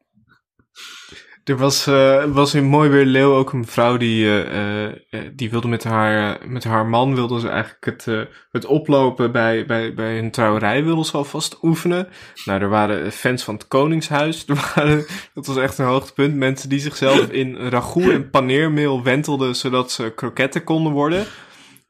Er 1.45 1.57
was, 1.57 1.87
eh, 1.87 2.25
was 2.25 2.55
in 2.55 2.65
Mooi 2.65 2.89
Weer 2.89 3.05
Leeuw 3.05 3.35
ook 3.35 3.53
een 3.53 3.67
vrouw 3.67 3.97
die, 3.97 4.25
eh, 4.25 4.87
eh, 4.87 4.95
die 5.33 5.51
wilde 5.51 5.69
met 5.69 5.85
haar, 5.85 6.39
met 6.47 6.65
haar 6.65 6.87
man 6.87 7.15
wilde 7.15 7.41
ze 7.41 7.49
eigenlijk 7.49 7.85
het, 7.85 8.29
het 8.51 8.65
oplopen 8.65 9.33
bij, 9.33 9.67
bij, 9.67 9.95
bij 9.95 10.15
hun 10.15 10.31
trouwerij 10.31 10.85
wilde 10.85 11.05
ze 11.05 11.17
alvast 11.17 11.59
oefenen. 11.63 12.09
Nou, 12.45 12.61
er 12.61 12.69
waren 12.69 13.13
fans 13.13 13.43
van 13.43 13.55
het 13.55 13.69
Koningshuis. 13.69 14.45
Er 14.53 14.73
waren, 14.75 15.07
dat 15.35 15.47
was 15.47 15.57
echt 15.57 15.79
een 15.79 15.87
hoogtepunt. 15.87 16.35
Mensen 16.35 16.69
die 16.69 16.79
zichzelf 16.79 17.29
in 17.29 17.57
ragout 17.57 18.11
en 18.11 18.31
paneermeel 18.31 19.03
wentelden 19.03 19.57
zodat 19.57 19.91
ze 19.91 20.13
kroketten 20.15 20.65
konden 20.65 20.93
worden. 20.93 21.25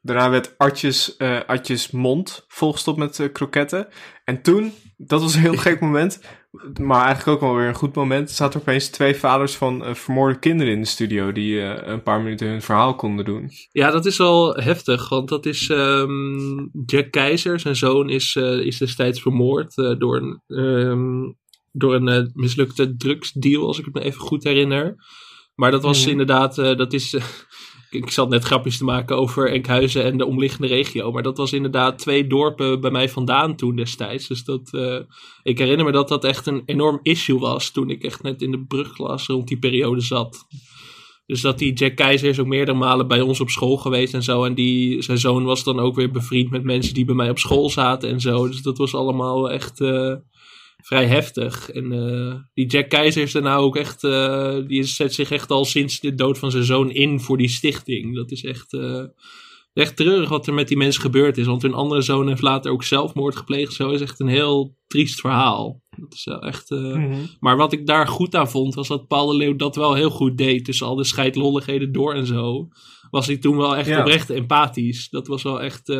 Daarna 0.01 0.29
werd 0.29 0.57
Artjes, 0.57 1.17
Artjes 1.47 1.91
mond 1.91 2.45
volgestopt 2.47 2.97
met 2.97 3.29
kroketten. 3.31 3.87
En 4.23 4.41
toen, 4.41 4.73
dat 4.97 5.21
was 5.21 5.35
een 5.35 5.41
heel 5.41 5.57
gek 5.57 5.79
moment, 5.79 6.21
maar 6.81 7.05
eigenlijk 7.05 7.27
ook 7.27 7.49
wel 7.49 7.55
weer 7.55 7.67
een 7.67 7.73
goed 7.75 7.95
moment, 7.95 8.31
zaten 8.31 8.53
er 8.59 8.67
opeens 8.67 8.89
twee 8.89 9.15
vaders 9.15 9.55
van 9.55 9.83
eh, 9.85 9.93
vermoorde 9.93 10.39
kinderen 10.39 10.73
in 10.73 10.81
de 10.81 10.87
studio 10.87 11.31
die 11.31 11.61
eh, 11.61 11.87
een 11.91 12.03
paar 12.03 12.21
minuten 12.21 12.47
hun 12.47 12.61
verhaal 12.61 12.95
konden 12.95 13.25
doen. 13.25 13.49
Ja, 13.71 13.91
dat 13.91 14.05
is 14.05 14.17
wel 14.17 14.55
heftig, 14.55 15.09
want 15.09 15.29
dat 15.29 15.45
is 15.45 15.69
ehm, 15.69 16.57
Jack 16.85 17.11
Keizer, 17.11 17.59
zijn 17.59 17.75
zoon, 17.75 18.09
is, 18.09 18.35
eh, 18.35 18.59
is 18.59 18.77
destijds 18.77 19.21
vermoord 19.21 19.75
door 19.75 20.15
een, 20.15 20.41
ehm, 20.47 21.31
door 21.71 21.93
een 21.95 22.31
mislukte 22.33 22.95
drugsdeal, 22.95 23.67
als 23.67 23.79
ik 23.79 23.85
het 23.85 23.93
me 23.93 24.01
even 24.01 24.19
goed 24.19 24.43
herinner. 24.43 24.95
Maar 25.55 25.71
dat 25.71 25.83
was 25.83 26.01
Mhm. 26.01 26.09
inderdaad, 26.09 26.55
dat 26.55 26.93
is, 26.93 27.13
ik 27.93 28.11
zat 28.11 28.29
net 28.29 28.43
grapjes 28.43 28.77
te 28.77 28.83
maken 28.83 29.17
over 29.17 29.51
Enkhuizen 29.51 30.03
en 30.03 30.17
de 30.17 30.25
omliggende 30.25 30.67
regio, 30.67 31.11
maar 31.11 31.23
dat 31.23 31.37
was 31.37 31.53
inderdaad 31.53 31.99
twee 31.99 32.27
dorpen 32.27 32.81
bij 32.81 32.91
mij 32.91 33.09
vandaan 33.09 33.55
toen 33.55 33.75
destijds. 33.75 34.27
Dus 34.27 34.43
dat, 34.43 34.73
eh, 34.73 34.99
ik 35.43 35.57
herinner 35.57 35.85
me 35.85 35.91
dat 35.91 36.07
dat 36.07 36.23
echt 36.23 36.45
een 36.45 36.63
enorm 36.65 36.99
issue 37.01 37.39
was 37.39 37.71
toen 37.71 37.89
ik 37.89 38.03
echt 38.03 38.23
net 38.23 38.41
in 38.41 38.51
de 38.51 38.65
brugklas 38.65 39.27
rond 39.27 39.47
die 39.47 39.59
periode 39.59 40.01
zat. 40.01 40.45
Dus 41.25 41.41
dat 41.41 41.57
die 41.57 41.73
Jack 41.73 41.95
Keizer 41.95 42.29
is 42.29 42.39
ook 42.39 42.47
meerdere 42.47 42.77
malen 42.77 43.07
bij 43.07 43.21
ons 43.21 43.39
op 43.39 43.49
school 43.49 43.77
geweest 43.77 44.13
en 44.13 44.23
zo. 44.23 44.43
En 44.43 44.53
die, 44.55 45.01
zijn 45.01 45.17
zoon 45.17 45.43
was 45.43 45.63
dan 45.63 45.79
ook 45.79 45.95
weer 45.95 46.11
bevriend 46.11 46.49
met 46.49 46.63
mensen 46.63 46.93
die 46.93 47.05
bij 47.05 47.15
mij 47.15 47.29
op 47.29 47.39
school 47.39 47.69
zaten 47.69 48.09
en 48.09 48.19
zo. 48.19 48.47
Dus 48.47 48.61
dat 48.61 48.77
was 48.77 48.95
allemaal 48.95 49.51
echt 49.51 49.81
eh, 49.81 50.13
vrij 50.85 51.05
heftig. 51.07 51.69
En 51.69 51.91
eh, 51.91 52.35
die 52.53 52.65
Jack 52.65 52.89
Keizer 52.89 53.21
is 53.21 53.31
daarna 53.31 53.55
ook 53.55 53.75
echt, 53.75 54.03
eh, 54.03 54.55
die 54.67 54.83
zet 54.83 55.13
zich 55.13 55.31
echt 55.31 55.51
al 55.51 55.65
sinds 55.65 55.99
de 55.99 56.15
dood 56.15 56.39
van 56.39 56.51
zijn 56.51 56.63
zoon 56.63 56.91
in 56.91 57.19
voor 57.19 57.37
die 57.37 57.47
stichting. 57.49 58.15
Dat 58.15 58.31
is 58.31 58.43
echt, 58.43 58.73
eh, 58.73 59.03
echt 59.73 59.95
treurig 59.95 60.29
wat 60.29 60.47
er 60.47 60.53
met 60.53 60.67
die 60.67 60.77
mensen 60.77 61.01
gebeurd 61.01 61.37
is. 61.37 61.45
Want 61.45 61.61
hun 61.61 61.73
andere 61.73 62.01
zoon 62.01 62.27
heeft 62.27 62.41
later 62.41 62.71
ook 62.71 62.83
zelfmoord 62.83 63.35
gepleegd. 63.35 63.73
Zo 63.73 63.89
is 63.91 64.01
echt 64.01 64.19
een 64.19 64.27
heel 64.27 64.77
triest 64.87 65.19
verhaal. 65.19 65.81
Dat 65.89 66.13
is 66.13 66.23
wel 66.23 66.41
echt... 66.41 66.71
eh, 66.71 67.13
maar 67.39 67.57
wat 67.57 67.73
ik 67.73 67.85
daar 67.85 68.07
goed 68.07 68.35
aan 68.35 68.49
vond, 68.49 68.73
was 68.73 68.87
dat 68.87 69.07
Paul 69.07 69.27
de 69.27 69.35
Leeuw 69.35 69.55
dat 69.55 69.75
wel 69.75 69.93
heel 69.93 70.09
goed 70.09 70.37
deed. 70.37 70.65
Tussen 70.65 70.87
al 70.87 70.95
de 70.95 71.03
scheidlolligheden 71.03 71.91
door 71.91 72.13
en 72.13 72.25
zo. 72.25 72.67
Was 73.09 73.27
hij 73.27 73.37
toen 73.37 73.57
wel 73.57 73.75
echt 73.75 73.87
Ja. 73.87 73.99
oprecht 73.99 74.29
empathisch. 74.29 75.09
Dat 75.09 75.27
was 75.27 75.43
wel 75.43 75.61
echt... 75.61 75.93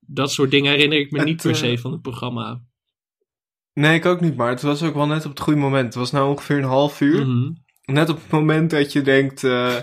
dat 0.00 0.32
soort 0.32 0.50
dingen 0.50 0.72
herinner 0.72 0.98
ik 0.98 1.10
me 1.10 1.18
Het, 1.18 1.26
niet 1.26 1.42
per 1.42 1.56
se 1.56 1.78
van 1.78 1.92
het 1.92 2.02
programma. 2.02 2.62
Nee, 3.80 3.94
ik 3.94 4.06
ook 4.06 4.20
niet, 4.20 4.36
maar 4.36 4.48
het 4.48 4.62
was 4.62 4.82
ook 4.82 4.94
wel 4.94 5.06
net 5.06 5.24
op 5.24 5.30
het 5.30 5.40
goede 5.40 5.58
moment. 5.60 5.84
Het 5.84 5.94
was 5.94 6.10
nou 6.10 6.28
ongeveer 6.30 6.56
een 6.56 6.64
half 6.64 7.00
uur. 7.00 7.26
Mhm. 7.26 7.50
Net 7.84 8.08
op 8.08 8.16
het 8.16 8.30
moment 8.30 8.70
dat 8.70 8.92
je 8.92 9.02
denkt. 9.02 9.44
eh, 9.44 9.74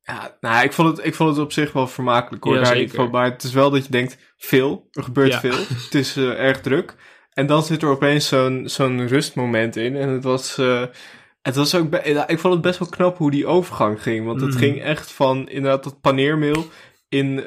ja, 0.00 0.36
nou, 0.40 0.64
ik 0.64 0.72
vond, 0.72 0.96
het, 0.96 1.06
ik 1.06 1.14
vond 1.14 1.30
het 1.30 1.38
op 1.44 1.52
zich 1.52 1.72
wel 1.72 1.86
vermakelijk 1.86 2.44
hoor. 2.44 2.52
Ja, 2.54 2.58
daar 2.58 2.68
zeker. 2.68 2.82
niet 2.86 2.94
van, 2.94 3.10
maar 3.10 3.24
het 3.30 3.42
is 3.42 3.52
wel 3.52 3.70
dat 3.70 3.84
je 3.84 3.90
denkt: 3.90 4.18
veel, 4.36 4.88
er 4.92 5.02
gebeurt 5.02 5.32
Ja. 5.32 5.40
veel. 5.40 5.58
Het 5.84 5.94
is 5.94 6.16
eh, 6.16 6.24
erg 6.44 6.60
druk. 6.60 6.94
En 7.32 7.46
dan 7.46 7.62
zit 7.62 7.82
er 7.82 7.88
opeens 7.88 8.28
zo'n 8.28 8.62
zo'n 8.68 9.06
rustmoment 9.06 9.76
in. 9.76 9.96
En 9.96 10.08
het 10.08 10.24
was. 10.24 10.58
eh, 10.58 10.82
het 11.42 11.56
was 11.56 11.74
ook. 11.74 11.94
ik 12.26 12.38
vond 12.38 12.52
het 12.54 12.62
best 12.62 12.78
wel 12.78 12.88
knap 12.88 13.18
hoe 13.18 13.30
die 13.30 13.46
overgang 13.46 14.02
ging. 14.02 14.26
Want 14.26 14.40
het 14.40 14.50
Mhm. 14.50 14.58
ging 14.58 14.82
echt 14.82 15.12
van 15.12 15.48
inderdaad 15.48 15.84
dat 15.84 16.00
paneermeel. 16.00 16.66
In 17.08 17.44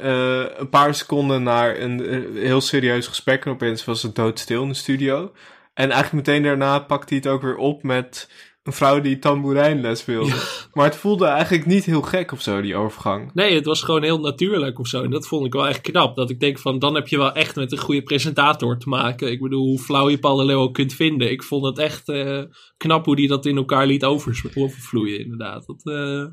een 0.58 0.70
paar 0.70 0.96
seconden 0.96 1.44
naar 1.44 1.80
een 1.80 2.00
heel 2.36 2.62
serieus 2.62 3.08
gesprek. 3.08 3.46
En 3.46 3.52
opeens 3.52 3.86
was 3.86 4.04
het 4.04 4.16
doodstil 4.16 4.62
in 4.62 4.68
de 4.68 4.74
studio. 4.74 5.32
En 5.74 5.90
eigenlijk 5.92 6.28
meteen 6.28 6.44
daarna 6.44 6.80
pakte 6.80 7.14
hij 7.14 7.18
het 7.18 7.28
ook 7.28 7.42
weer 7.42 7.56
op 7.56 7.84
met 7.84 8.30
een 8.64 8.74
vrouw 8.74 9.02
die 9.02 9.20
tamboerijnles 9.20 10.06
wilde. 10.06 10.34
Maar 10.74 10.86
het 10.86 10.96
voelde 10.96 11.26
eigenlijk 11.26 11.66
niet 11.66 11.86
heel 11.86 12.02
gek 12.02 12.32
of 12.32 12.42
zo, 12.42 12.62
die 12.62 12.76
overgang. 12.76 13.34
Nee, 13.34 13.56
het 13.56 13.66
was 13.66 13.82
gewoon 13.84 14.04
heel 14.04 14.20
natuurlijk 14.20 14.80
of 14.80 14.88
zo. 14.88 15.04
En 15.04 15.10
dat 15.10 15.28
vond 15.28 15.46
ik 15.46 15.54
wel 15.54 15.68
echt 15.68 15.82
knap. 15.82 16.16
Dat 16.16 16.30
ik 16.30 16.40
denk 16.40 16.60
van, 16.60 16.80
dan 16.80 16.96
heb 16.96 17.08
je 17.08 17.18
wel 17.18 17.32
echt 17.34 17.56
met 17.56 17.72
een 17.72 17.78
goede 17.78 18.04
presentator 18.04 18.78
te 18.78 18.90
maken. 18.90 19.32
Ik 19.32 19.42
bedoel, 19.42 19.66
hoe 19.68 19.80
flauw 19.80 20.10
je 20.10 20.20
Paul 20.20 20.36
de 20.36 20.46
Leeuw 20.46 20.60
ook 20.60 20.74
kunt 20.74 20.94
vinden. 20.94 21.32
Ik 21.32 21.44
vond 21.44 21.66
het 21.66 21.78
echt 21.78 22.10
eh, 22.10 22.42
knap 22.78 23.06
hoe 23.06 23.16
die 23.16 23.28
dat 23.28 23.46
in 23.46 23.58
elkaar 23.58 23.86
liet 23.86 24.04
overvloeien, 24.04 25.20
inderdaad. 25.20 25.66
Dat, 25.66 25.82
eh 25.96 26.26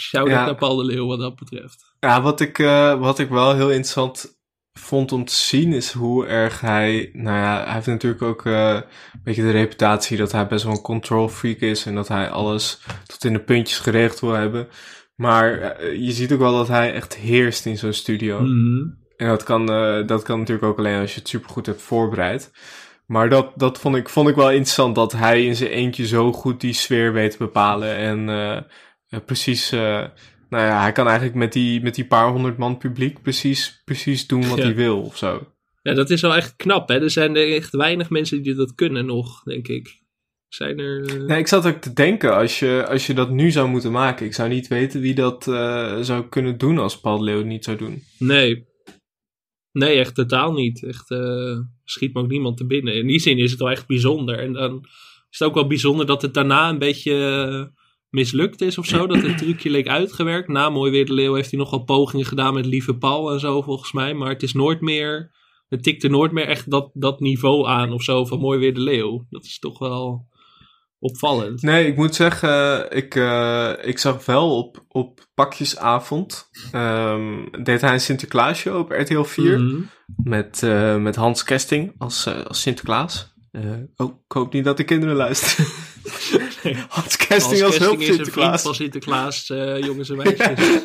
shout-out 0.00 0.32
Ja. 0.38 0.44
naar 0.44 0.54
Paul 0.54 0.76
de 0.76 0.84
Leeuw 0.84 1.06
wat 1.06 1.18
dat 1.18 1.36
betreft. 1.36 1.94
Ja, 2.00 2.22
wat 2.22 2.40
ik, 2.40 2.58
eh, 2.58 2.98
wat 3.00 3.18
ik 3.18 3.28
wel 3.28 3.54
heel 3.54 3.68
interessant 3.70 4.33
vond 4.78 5.12
om 5.12 5.24
te 5.24 5.34
zien 5.34 5.72
is 5.72 5.92
hoe 5.92 6.26
erg 6.26 6.60
hij... 6.60 7.10
Nou 7.12 7.36
ja, 7.36 7.64
hij 7.64 7.74
heeft 7.74 7.86
natuurlijk 7.86 8.22
ook 8.22 8.46
eh, 8.46 8.74
een 9.12 9.20
beetje 9.24 9.42
de 9.42 9.50
reputatie 9.50 10.16
dat 10.16 10.32
hij 10.32 10.46
best 10.46 10.64
wel 10.64 10.72
een 10.72 10.80
control 10.80 11.28
freak 11.28 11.58
is. 11.58 11.86
En 11.86 11.94
dat 11.94 12.08
hij 12.08 12.30
alles 12.30 12.80
tot 13.06 13.24
in 13.24 13.32
de 13.32 13.40
puntjes 13.40 13.78
geregeld 13.78 14.20
wil 14.20 14.32
hebben. 14.32 14.68
Maar 15.14 15.58
eh, 15.58 16.00
je 16.00 16.12
ziet 16.12 16.32
ook 16.32 16.38
wel 16.38 16.56
dat 16.56 16.68
hij 16.68 16.92
echt 16.92 17.16
heerst 17.16 17.66
in 17.66 17.78
zo'n 17.78 17.92
studio. 17.92 18.40
Mhm. 18.40 18.88
En 19.16 19.28
dat 19.28 19.42
kan, 19.42 19.72
eh, 19.72 20.06
dat 20.06 20.22
kan 20.22 20.38
natuurlijk 20.38 20.66
ook 20.66 20.78
alleen 20.78 21.00
als 21.00 21.14
je 21.14 21.18
het 21.18 21.28
supergoed 21.28 21.66
hebt 21.66 21.82
voorbereid. 21.82 22.52
Maar 23.06 23.28
dat, 23.28 23.52
dat 23.56 23.78
vond, 23.78 23.96
ik, 23.96 24.08
vond 24.08 24.28
ik 24.28 24.34
wel 24.34 24.50
interessant, 24.50 24.94
dat 24.94 25.12
hij 25.12 25.44
in 25.44 25.56
zijn 25.56 25.70
eentje 25.70 26.06
zo 26.06 26.32
goed 26.32 26.60
die 26.60 26.72
sfeer 26.72 27.12
weet 27.12 27.30
te 27.30 27.38
bepalen. 27.38 27.96
En 27.96 28.66
precies, 29.24 29.72
nou 30.54 30.66
ja, 30.66 30.80
hij 30.80 30.92
kan 30.92 31.06
eigenlijk 31.06 31.36
met 31.36 31.52
die, 31.52 31.82
met 31.82 31.94
die 31.94 32.06
paar 32.06 32.28
honderd 32.30 32.58
man 32.58 32.78
publiek 32.78 33.22
precies, 33.22 33.82
precies 33.84 34.26
doen 34.26 34.48
wat 34.48 34.58
Ja. 34.58 34.64
hij 34.64 34.74
wil 34.74 35.00
of 35.02 35.16
zo. 35.16 35.46
Ja, 35.82 35.94
dat 35.94 36.10
is 36.10 36.20
wel 36.20 36.34
echt 36.34 36.56
knap, 36.56 36.88
hè. 36.88 37.00
Er 37.02 37.10
zijn 37.10 37.36
er 37.36 37.54
echt 37.54 37.72
weinig 37.72 38.10
mensen 38.10 38.42
die 38.42 38.54
dat 38.54 38.74
kunnen 38.74 39.06
nog, 39.06 39.42
denk 39.42 39.68
ik. 39.68 40.02
Zijn 40.48 40.78
er... 40.78 41.04
eh, 41.06 41.26
Nee, 41.26 41.38
ik 41.38 41.46
zat 41.46 41.66
ook 41.66 41.80
te 41.80 41.92
denken, 41.92 42.34
als 42.36 42.58
je, 42.58 42.86
als 42.88 43.06
je 43.06 43.14
dat 43.14 43.30
nu 43.30 43.50
zou 43.50 43.68
moeten 43.68 43.92
maken, 43.92 44.26
ik 44.26 44.34
zou 44.34 44.48
niet 44.48 44.68
weten 44.68 45.00
wie 45.00 45.14
dat 45.14 45.48
eh, 45.48 45.98
zou 46.00 46.28
kunnen 46.28 46.58
doen 46.58 46.78
als 46.78 47.00
Paul 47.00 47.22
Leeuw 47.22 47.42
niet 47.42 47.64
zou 47.64 47.76
doen. 47.76 48.02
Nee. 48.18 48.66
Nee, 49.72 49.98
echt 49.98 50.14
totaal 50.14 50.52
niet. 50.52 50.84
Echt, 50.84 51.10
eh, 51.10 51.58
schiet 51.84 52.14
me 52.14 52.20
ook 52.20 52.28
niemand 52.28 52.56
te 52.56 52.66
binnen. 52.66 52.94
In 52.94 53.06
die 53.06 53.18
zin 53.18 53.38
is 53.38 53.50
het 53.50 53.60
wel 53.60 53.70
echt 53.70 53.86
bijzonder. 53.86 54.38
En 54.38 54.52
dan 54.52 54.78
is 55.30 55.38
het 55.38 55.48
ook 55.48 55.54
wel 55.54 55.66
bijzonder 55.66 56.06
dat 56.06 56.22
het 56.22 56.34
daarna 56.34 56.68
een 56.68 56.78
beetje 56.78 57.12
eh, 57.12 57.82
mislukt 58.14 58.60
is 58.60 58.78
of 58.78 58.86
zo. 58.86 59.06
Dat 59.06 59.22
het 59.22 59.38
trucje 59.38 59.70
leek 59.70 59.88
uitgewerkt. 59.88 60.48
Na 60.48 60.70
Mooi 60.70 60.90
Weer 60.90 61.06
de 61.06 61.12
Leeuw 61.12 61.34
heeft 61.34 61.50
hij 61.50 61.58
nog 61.58 61.70
wel 61.70 61.84
pogingen 61.84 62.26
gedaan 62.26 62.54
met 62.54 62.66
Lieve 62.66 62.96
Paul 62.96 63.32
en 63.32 63.40
zo 63.40 63.62
volgens 63.62 63.92
mij. 63.92 64.14
Maar 64.14 64.28
het 64.28 64.42
is 64.42 64.52
nooit 64.52 64.80
meer... 64.80 65.32
Het 65.68 65.82
tikte 65.82 66.08
nooit 66.08 66.32
meer 66.32 66.46
echt 66.46 66.70
dat, 66.70 66.90
dat 66.92 67.20
niveau 67.20 67.66
aan 67.68 67.92
of 67.92 68.02
zo 68.02 68.24
van 68.24 68.38
Mooi 68.38 68.58
Weer 68.58 68.74
de 68.74 68.80
Leeuw. 68.80 69.26
Dat 69.30 69.44
is 69.44 69.58
toch 69.58 69.78
wel 69.78 70.26
opvallend. 70.98 71.62
Nee, 71.62 71.86
ik 71.86 71.96
moet 71.96 72.14
zeggen, 72.14 72.86
ik, 72.96 73.14
eh, 73.14 73.72
ik 73.82 73.98
zag 73.98 74.24
wel 74.26 74.56
op, 74.56 74.84
op 74.88 75.20
pakjesavond, 75.34 76.48
ehm, 76.72 77.62
deed 77.62 77.80
hij 77.80 77.92
een 77.92 78.00
Sinterklaasje 78.00 78.76
op 78.76 78.90
RTL 78.90 79.22
4 79.22 79.60
Mhm. 79.60 79.80
met, 80.16 80.62
eh, 80.62 80.96
met 80.96 81.16
Hans 81.16 81.44
Kesting 81.44 81.94
als, 81.98 82.26
eh, 82.26 82.44
als 82.44 82.60
Sinterklaas. 82.60 83.32
Eh, 83.50 83.62
oh, 83.96 84.08
ik 84.26 84.32
hoop 84.32 84.52
niet 84.52 84.64
dat 84.64 84.76
de 84.76 84.84
kinderen 84.84 85.16
luisteren. 85.16 85.66
Hans 86.88 87.16
Kesting 87.16 87.62
als, 87.62 87.78
hulp 87.78 87.96
vriend 87.96 88.14
Sinterklaas. 88.14 88.62
van 88.62 88.74
Sinterklaas, 88.74 89.50
eh, 89.50 89.78
jongens 89.82 90.10
en 90.10 90.16
meisjes. 90.24 90.82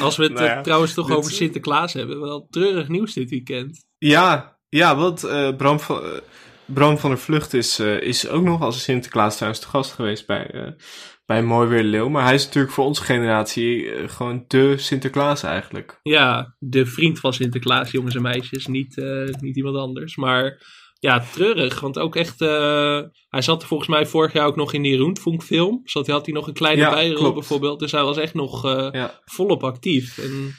Als 0.00 0.16
we 0.16 0.22
het 0.22 0.32
Nou 0.32 0.44
ja, 0.44 0.56
eh, 0.56 0.62
trouwens 0.62 0.94
toch 0.94 1.06
dit- 1.06 1.16
over 1.16 1.30
Sinterklaas 1.32 1.92
hebben, 1.92 2.20
wel 2.20 2.46
treurig 2.50 2.88
nieuws 2.88 3.12
dit 3.12 3.30
weekend. 3.30 3.84
Ja, 3.98 4.58
ja, 4.68 4.96
want 4.96 5.24
eh, 5.24 5.56
Bram, 5.56 5.80
van, 5.80 6.02
Bram 6.64 6.98
van 6.98 7.10
der 7.10 7.18
Vlucht 7.18 7.54
is, 7.54 7.80
is 7.80 8.28
ook 8.28 8.44
nog 8.44 8.60
als 8.60 8.82
Sinterklaas 8.82 9.34
trouwens 9.34 9.62
te 9.62 9.68
gast 9.68 9.92
geweest 9.92 10.26
bij, 10.26 10.74
bij 11.26 11.42
Mooi 11.42 11.68
Weer 11.68 11.82
Leeuw. 11.82 12.08
Maar 12.08 12.24
hij 12.24 12.34
is 12.34 12.44
natuurlijk 12.44 12.74
voor 12.74 12.84
onze 12.84 13.02
generatie 13.02 13.90
gewoon 14.08 14.44
de 14.48 14.78
Sinterklaas 14.78 15.42
eigenlijk. 15.42 15.98
Ja, 16.02 16.54
de 16.58 16.86
vriend 16.86 17.18
van 17.20 17.32
Sinterklaas, 17.32 17.90
jongens 17.90 18.14
en 18.14 18.22
meisjes, 18.22 18.66
niet, 18.66 18.96
niet 19.40 19.56
iemand 19.56 19.76
anders. 19.76 20.16
Maar 20.16 20.62
ja, 21.00 21.20
treurig, 21.32 21.80
want 21.80 21.98
ook 21.98 22.16
echt, 22.16 22.40
eh, 22.40 23.00
hij 23.28 23.42
zat 23.42 23.64
volgens 23.64 23.88
mij 23.88 24.06
vorig 24.06 24.32
jaar 24.32 24.46
ook 24.46 24.56
nog 24.56 24.72
in 24.72 24.82
die 24.82 24.96
Roentfunk 24.96 25.42
film. 25.42 25.80
Zat, 25.84 26.06
had 26.06 26.24
hij 26.24 26.34
nog 26.34 26.46
een 26.46 26.52
kleine 26.54 26.80
Ja, 26.82 26.90
bijrol 26.90 27.16
klopt. 27.16 27.34
bijvoorbeeld, 27.34 27.78
dus 27.78 27.92
hij 27.92 28.02
was 28.02 28.16
echt 28.16 28.34
nog 28.34 28.64
eh, 28.64 28.88
Ja. 28.92 29.20
volop 29.24 29.64
actief. 29.64 30.18
En 30.18 30.54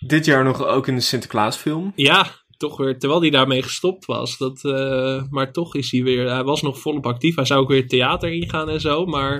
Dit 0.00 0.24
jaar 0.24 0.44
nog 0.44 0.64
ook 0.66 0.86
in 0.86 0.94
de 0.94 1.00
Sinterklaasfilm. 1.00 1.92
Ja, 1.96 2.30
toch 2.56 2.76
weer, 2.76 2.98
terwijl 2.98 3.20
hij 3.20 3.30
daarmee 3.30 3.62
gestopt 3.62 4.04
was. 4.04 4.38
Dat, 4.38 4.64
eh, 4.64 5.22
maar 5.30 5.52
toch 5.52 5.74
is 5.74 5.90
hij 5.90 6.02
weer, 6.02 6.30
hij 6.30 6.44
was 6.44 6.62
nog 6.62 6.78
volop 6.80 7.06
actief. 7.06 7.34
Hij 7.36 7.44
zou 7.44 7.60
ook 7.60 7.68
weer 7.68 7.88
theater 7.88 8.32
ingaan 8.32 8.68
en 8.68 8.80
zo, 8.80 9.06
maar 9.06 9.34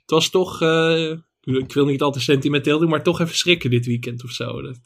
het 0.00 0.10
was 0.10 0.30
toch, 0.30 0.60
ik 1.40 1.72
wil 1.72 1.84
niet 1.86 2.02
al 2.02 2.12
te 2.12 2.20
sentimenteel 2.20 2.78
doen, 2.78 2.88
maar 2.88 3.02
toch 3.02 3.20
even 3.20 3.36
schrikken 3.36 3.70
dit 3.70 3.86
weekend 3.86 4.24
of 4.24 4.30
zo. 4.30 4.62
Dat, 4.62 4.78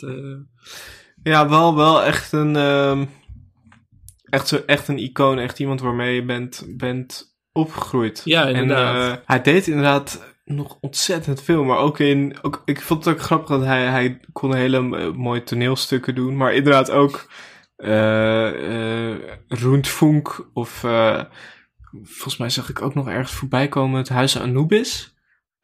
Ja, 1.23 1.49
wel, 1.49 1.77
wel 1.77 2.03
echt 2.03 2.33
een, 2.33 2.57
ehm, 2.57 3.05
echt, 4.31 4.49
zo, 4.49 4.63
echt 4.67 4.89
een 4.89 4.99
icoon. 4.99 5.39
Echt 5.39 5.59
iemand 5.59 5.81
waarmee 5.81 6.15
je 6.15 6.25
bent, 6.25 6.65
bent 6.77 7.37
opgegroeid. 7.53 8.21
Ja, 8.25 8.47
En 8.47 8.55
inderdaad. 8.55 9.19
eh, 9.19 9.25
hij 9.27 9.43
deed 9.43 9.67
inderdaad 9.67 10.35
nog 10.45 10.79
ontzettend 10.81 11.43
veel. 11.43 11.65
Maar 11.65 11.79
ook 11.79 11.99
in, 11.99 12.37
ook, 12.43 12.63
ik 12.65 12.81
vond 12.81 13.05
het 13.05 13.15
ook 13.15 13.21
grappig 13.21 13.49
dat 13.49 13.65
hij, 13.65 13.87
hij 13.87 14.21
kon 14.33 14.55
hele 14.55 14.97
eh, 14.97 15.13
mooie 15.13 15.43
toneelstukken 15.43 16.15
doen. 16.15 16.37
Maar 16.37 16.55
inderdaad 16.55 16.91
ook 16.91 17.31
eh 17.77 19.11
eh 19.11 19.19
Roentfunk 19.49 20.49
of... 20.53 20.71
volgens 22.03 22.37
mij 22.37 22.51
zag 22.51 22.69
ik 22.69 22.83
ook 22.83 22.95
nog 22.95 23.09
ergens 23.09 23.33
voorbij 23.33 23.69
komen 23.69 23.99
het 23.99 24.09
Huis 24.09 24.41
Anubis. 24.41 25.17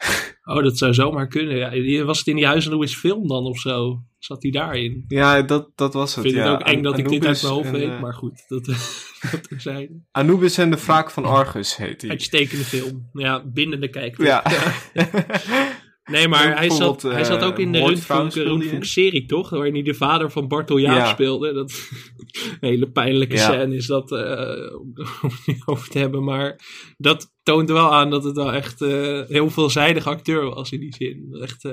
Oh, 0.46 0.62
dat 0.62 0.78
zou 0.78 0.94
zomaar 0.94 1.28
kunnen. 1.28 1.84
Ja, 1.84 2.04
was 2.04 2.18
het 2.18 2.26
in 2.26 2.36
die 2.36 2.46
Huis 2.46 2.64
Louis 2.64 2.96
film 2.96 3.28
dan 3.28 3.44
of 3.44 3.58
zo? 3.58 4.02
Zat 4.18 4.42
hij 4.42 4.50
daarin? 4.50 5.04
Ja, 5.08 5.42
dat, 5.42 5.70
dat 5.74 5.94
was 5.94 6.10
Ik 6.10 6.14
het. 6.16 6.24
vind 6.24 6.36
ja. 6.36 6.52
het 6.52 6.60
ook 6.60 6.66
eng 6.66 6.82
dat 6.82 6.98
ik 6.98 7.08
dit 7.08 7.26
uit 7.26 7.42
mijn 7.42 7.54
hoofd 7.54 7.66
en, 7.66 7.72
weet, 7.72 7.88
eh, 7.88 8.00
maar 8.00 8.14
goed. 8.14 8.44
Dat, 8.48 8.64
dat 9.30 9.48
terzijde. 9.48 10.00
Anubis 10.10 10.58
en 10.58 10.70
de 10.70 10.76
wraak 10.76 11.10
van 11.10 11.24
Argus 11.24 11.76
heet 11.76 12.00
hij. 12.00 12.10
Uitstekende 12.10 12.64
film. 12.64 13.08
Ja, 13.12 13.44
binnen 13.46 13.80
de 13.80 13.88
kijk. 13.88 14.18
Ja. 14.18 14.42
Nee, 16.10 16.28
maar 16.28 16.56
hij 16.58 16.70
zat, 16.70 17.02
hij 17.02 17.24
zat 17.24 17.40
eh, 17.40 17.46
ook 17.46 17.58
in 17.58 17.72
de 17.72 17.78
Moordvrouw 17.78 18.18
Rundfunk, 18.18 18.30
speelde 18.32 18.48
hij 18.48 18.56
in. 18.56 18.60
Rundfunk 18.60 18.84
serie, 18.84 19.26
toch? 19.26 19.50
Waarin 19.50 19.72
hij 19.74 19.82
de 19.82 19.94
vader 19.94 20.30
van 20.30 20.48
Bartel 20.48 20.76
Jaap 20.76 20.96
Ja. 20.96 21.06
speelde. 21.12 21.52
Dat 21.52 21.70
een 22.60 22.68
hele 22.68 22.90
pijnlijke 22.90 23.36
Ja. 23.36 23.42
scène 23.52 23.74
is 23.76 23.86
dat, 23.86 24.12
eh, 24.12 24.74
om 25.22 25.30
het 25.30 25.46
niet 25.46 25.62
over 25.72 25.88
te 25.88 25.98
hebben. 25.98 26.24
Maar 26.24 26.60
dat 26.96 27.32
toont 27.42 27.70
wel 27.70 27.92
aan 27.94 28.10
dat 28.10 28.24
het 28.24 28.36
wel 28.36 28.52
echt 28.52 28.82
eh 28.82 29.20
heel 29.28 29.50
veelzijdig 29.50 30.06
acteur 30.06 30.54
was 30.54 30.70
in 30.72 30.80
die 30.80 30.94
zin. 30.94 31.36
Echt, 31.42 31.64
eh, 31.64 31.72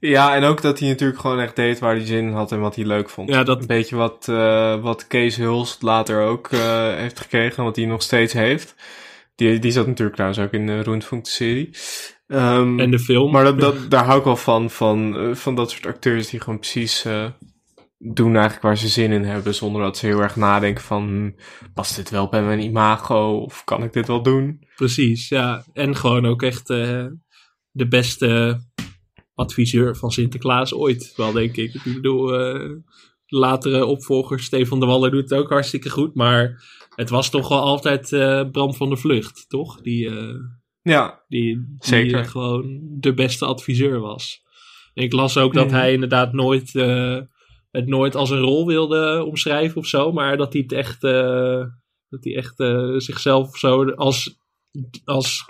Ja, 0.00 0.34
en 0.36 0.44
ook 0.44 0.62
dat 0.62 0.78
hij 0.78 0.88
natuurlijk 0.88 1.20
gewoon 1.20 1.38
echt 1.40 1.56
deed 1.56 1.78
waar 1.78 1.96
hij 1.96 2.06
zin 2.06 2.26
in 2.26 2.32
had 2.32 2.52
en 2.52 2.60
wat 2.60 2.74
hij 2.76 2.84
leuk 2.84 3.10
vond. 3.10 3.28
Ja, 3.28 3.42
dat- 3.42 3.60
Een 3.60 3.66
beetje 3.66 3.96
wat, 3.96 4.28
eh, 4.28 4.80
wat 4.82 5.06
Kees 5.06 5.36
Hulst 5.36 5.82
later 5.82 6.22
ook 6.22 6.48
eh, 6.48 6.94
heeft 6.96 7.20
gekregen, 7.20 7.64
wat 7.64 7.76
hij 7.76 7.84
nog 7.84 8.02
steeds 8.02 8.32
heeft. 8.32 8.74
Die, 9.34 9.58
die 9.58 9.70
zat 9.72 9.86
natuurlijk 9.86 10.16
trouwens 10.16 10.42
ook 10.42 10.52
in 10.52 10.66
de 10.66 10.80
Rundfunk 10.80 11.26
Ehm, 12.30 12.80
en 12.80 12.90
de 12.90 12.98
film. 12.98 13.32
Maar 13.32 13.44
dat, 13.44 13.60
dat, 13.60 13.90
daar 13.90 14.04
hou 14.04 14.18
ik 14.18 14.24
wel 14.24 14.36
van, 14.36 14.70
van, 14.70 15.16
eh, 15.16 15.34
van 15.34 15.54
dat 15.54 15.70
soort 15.70 15.86
acteurs 15.86 16.30
die 16.30 16.40
gewoon 16.40 16.58
precies 16.58 17.04
eh, 17.04 17.26
doen 17.98 18.32
eigenlijk 18.32 18.62
waar 18.62 18.76
ze 18.76 18.88
zin 18.88 19.12
in 19.12 19.24
hebben, 19.24 19.54
zonder 19.54 19.82
dat 19.82 19.96
ze 19.96 20.06
heel 20.06 20.20
erg 20.20 20.36
nadenken 20.36 20.84
van, 20.84 21.08
hm, 21.08 21.30
past 21.74 21.96
dit 21.96 22.10
wel 22.10 22.28
bij 22.28 22.42
mijn 22.42 22.60
imago, 22.60 23.36
of 23.36 23.64
kan 23.64 23.82
ik 23.82 23.92
dit 23.92 24.06
wel 24.06 24.22
doen? 24.22 24.66
Precies, 24.76 25.28
ja. 25.28 25.64
En 25.72 25.96
gewoon 25.96 26.26
ook 26.26 26.42
echt 26.42 26.70
eh, 26.70 27.06
de 27.70 27.88
beste 27.88 28.60
adviseur 29.34 29.96
van 29.96 30.10
Sinterklaas 30.10 30.74
ooit. 30.74 31.12
Wel, 31.16 31.32
denk 31.32 31.56
ik. 31.56 31.74
Ik 31.74 31.94
bedoel, 31.94 32.26
de 32.26 32.82
latere 33.26 33.84
opvolger 33.84 34.40
Stefan 34.40 34.80
de 34.80 34.86
Waller 34.86 35.10
doet 35.10 35.30
het 35.30 35.38
ook 35.38 35.48
hartstikke 35.48 35.90
goed. 35.90 36.14
Maar 36.14 36.62
het 36.94 37.10
was 37.10 37.30
toch 37.30 37.48
wel 37.48 37.60
altijd 37.60 38.08
Bram 38.52 38.74
van 38.74 38.88
der 38.88 38.98
Vlucht, 38.98 39.44
toch? 39.48 39.80
Die, 39.80 40.10
Ja, 40.82 41.24
die, 41.28 41.74
Zeker. 41.78 42.24
gewoon 42.24 42.80
de 42.82 43.14
beste 43.14 43.44
adviseur 43.44 44.00
was. 44.00 44.42
Ik 44.94 45.12
las 45.12 45.36
ook 45.36 45.54
dat 45.54 45.70
hij 45.70 45.92
inderdaad 45.92 46.32
nooit, 46.32 46.74
eh, 46.74 47.18
het 47.70 47.86
nooit 47.86 48.14
als 48.14 48.30
een 48.30 48.40
rol 48.40 48.66
wilde 48.66 49.24
omschrijven 49.24 49.76
of 49.76 49.86
zo. 49.86 50.12
Maar 50.12 50.36
dat 50.36 50.52
hij 50.52 50.62
het 50.62 50.72
echt, 50.72 51.04
eh, 51.04 51.64
dat 52.08 52.24
hij 52.24 52.36
echt 52.36 52.60
eh, 52.60 52.94
zichzelf 52.96 53.56
zo 53.56 53.90
als, 53.90 54.38
als... 55.04 55.44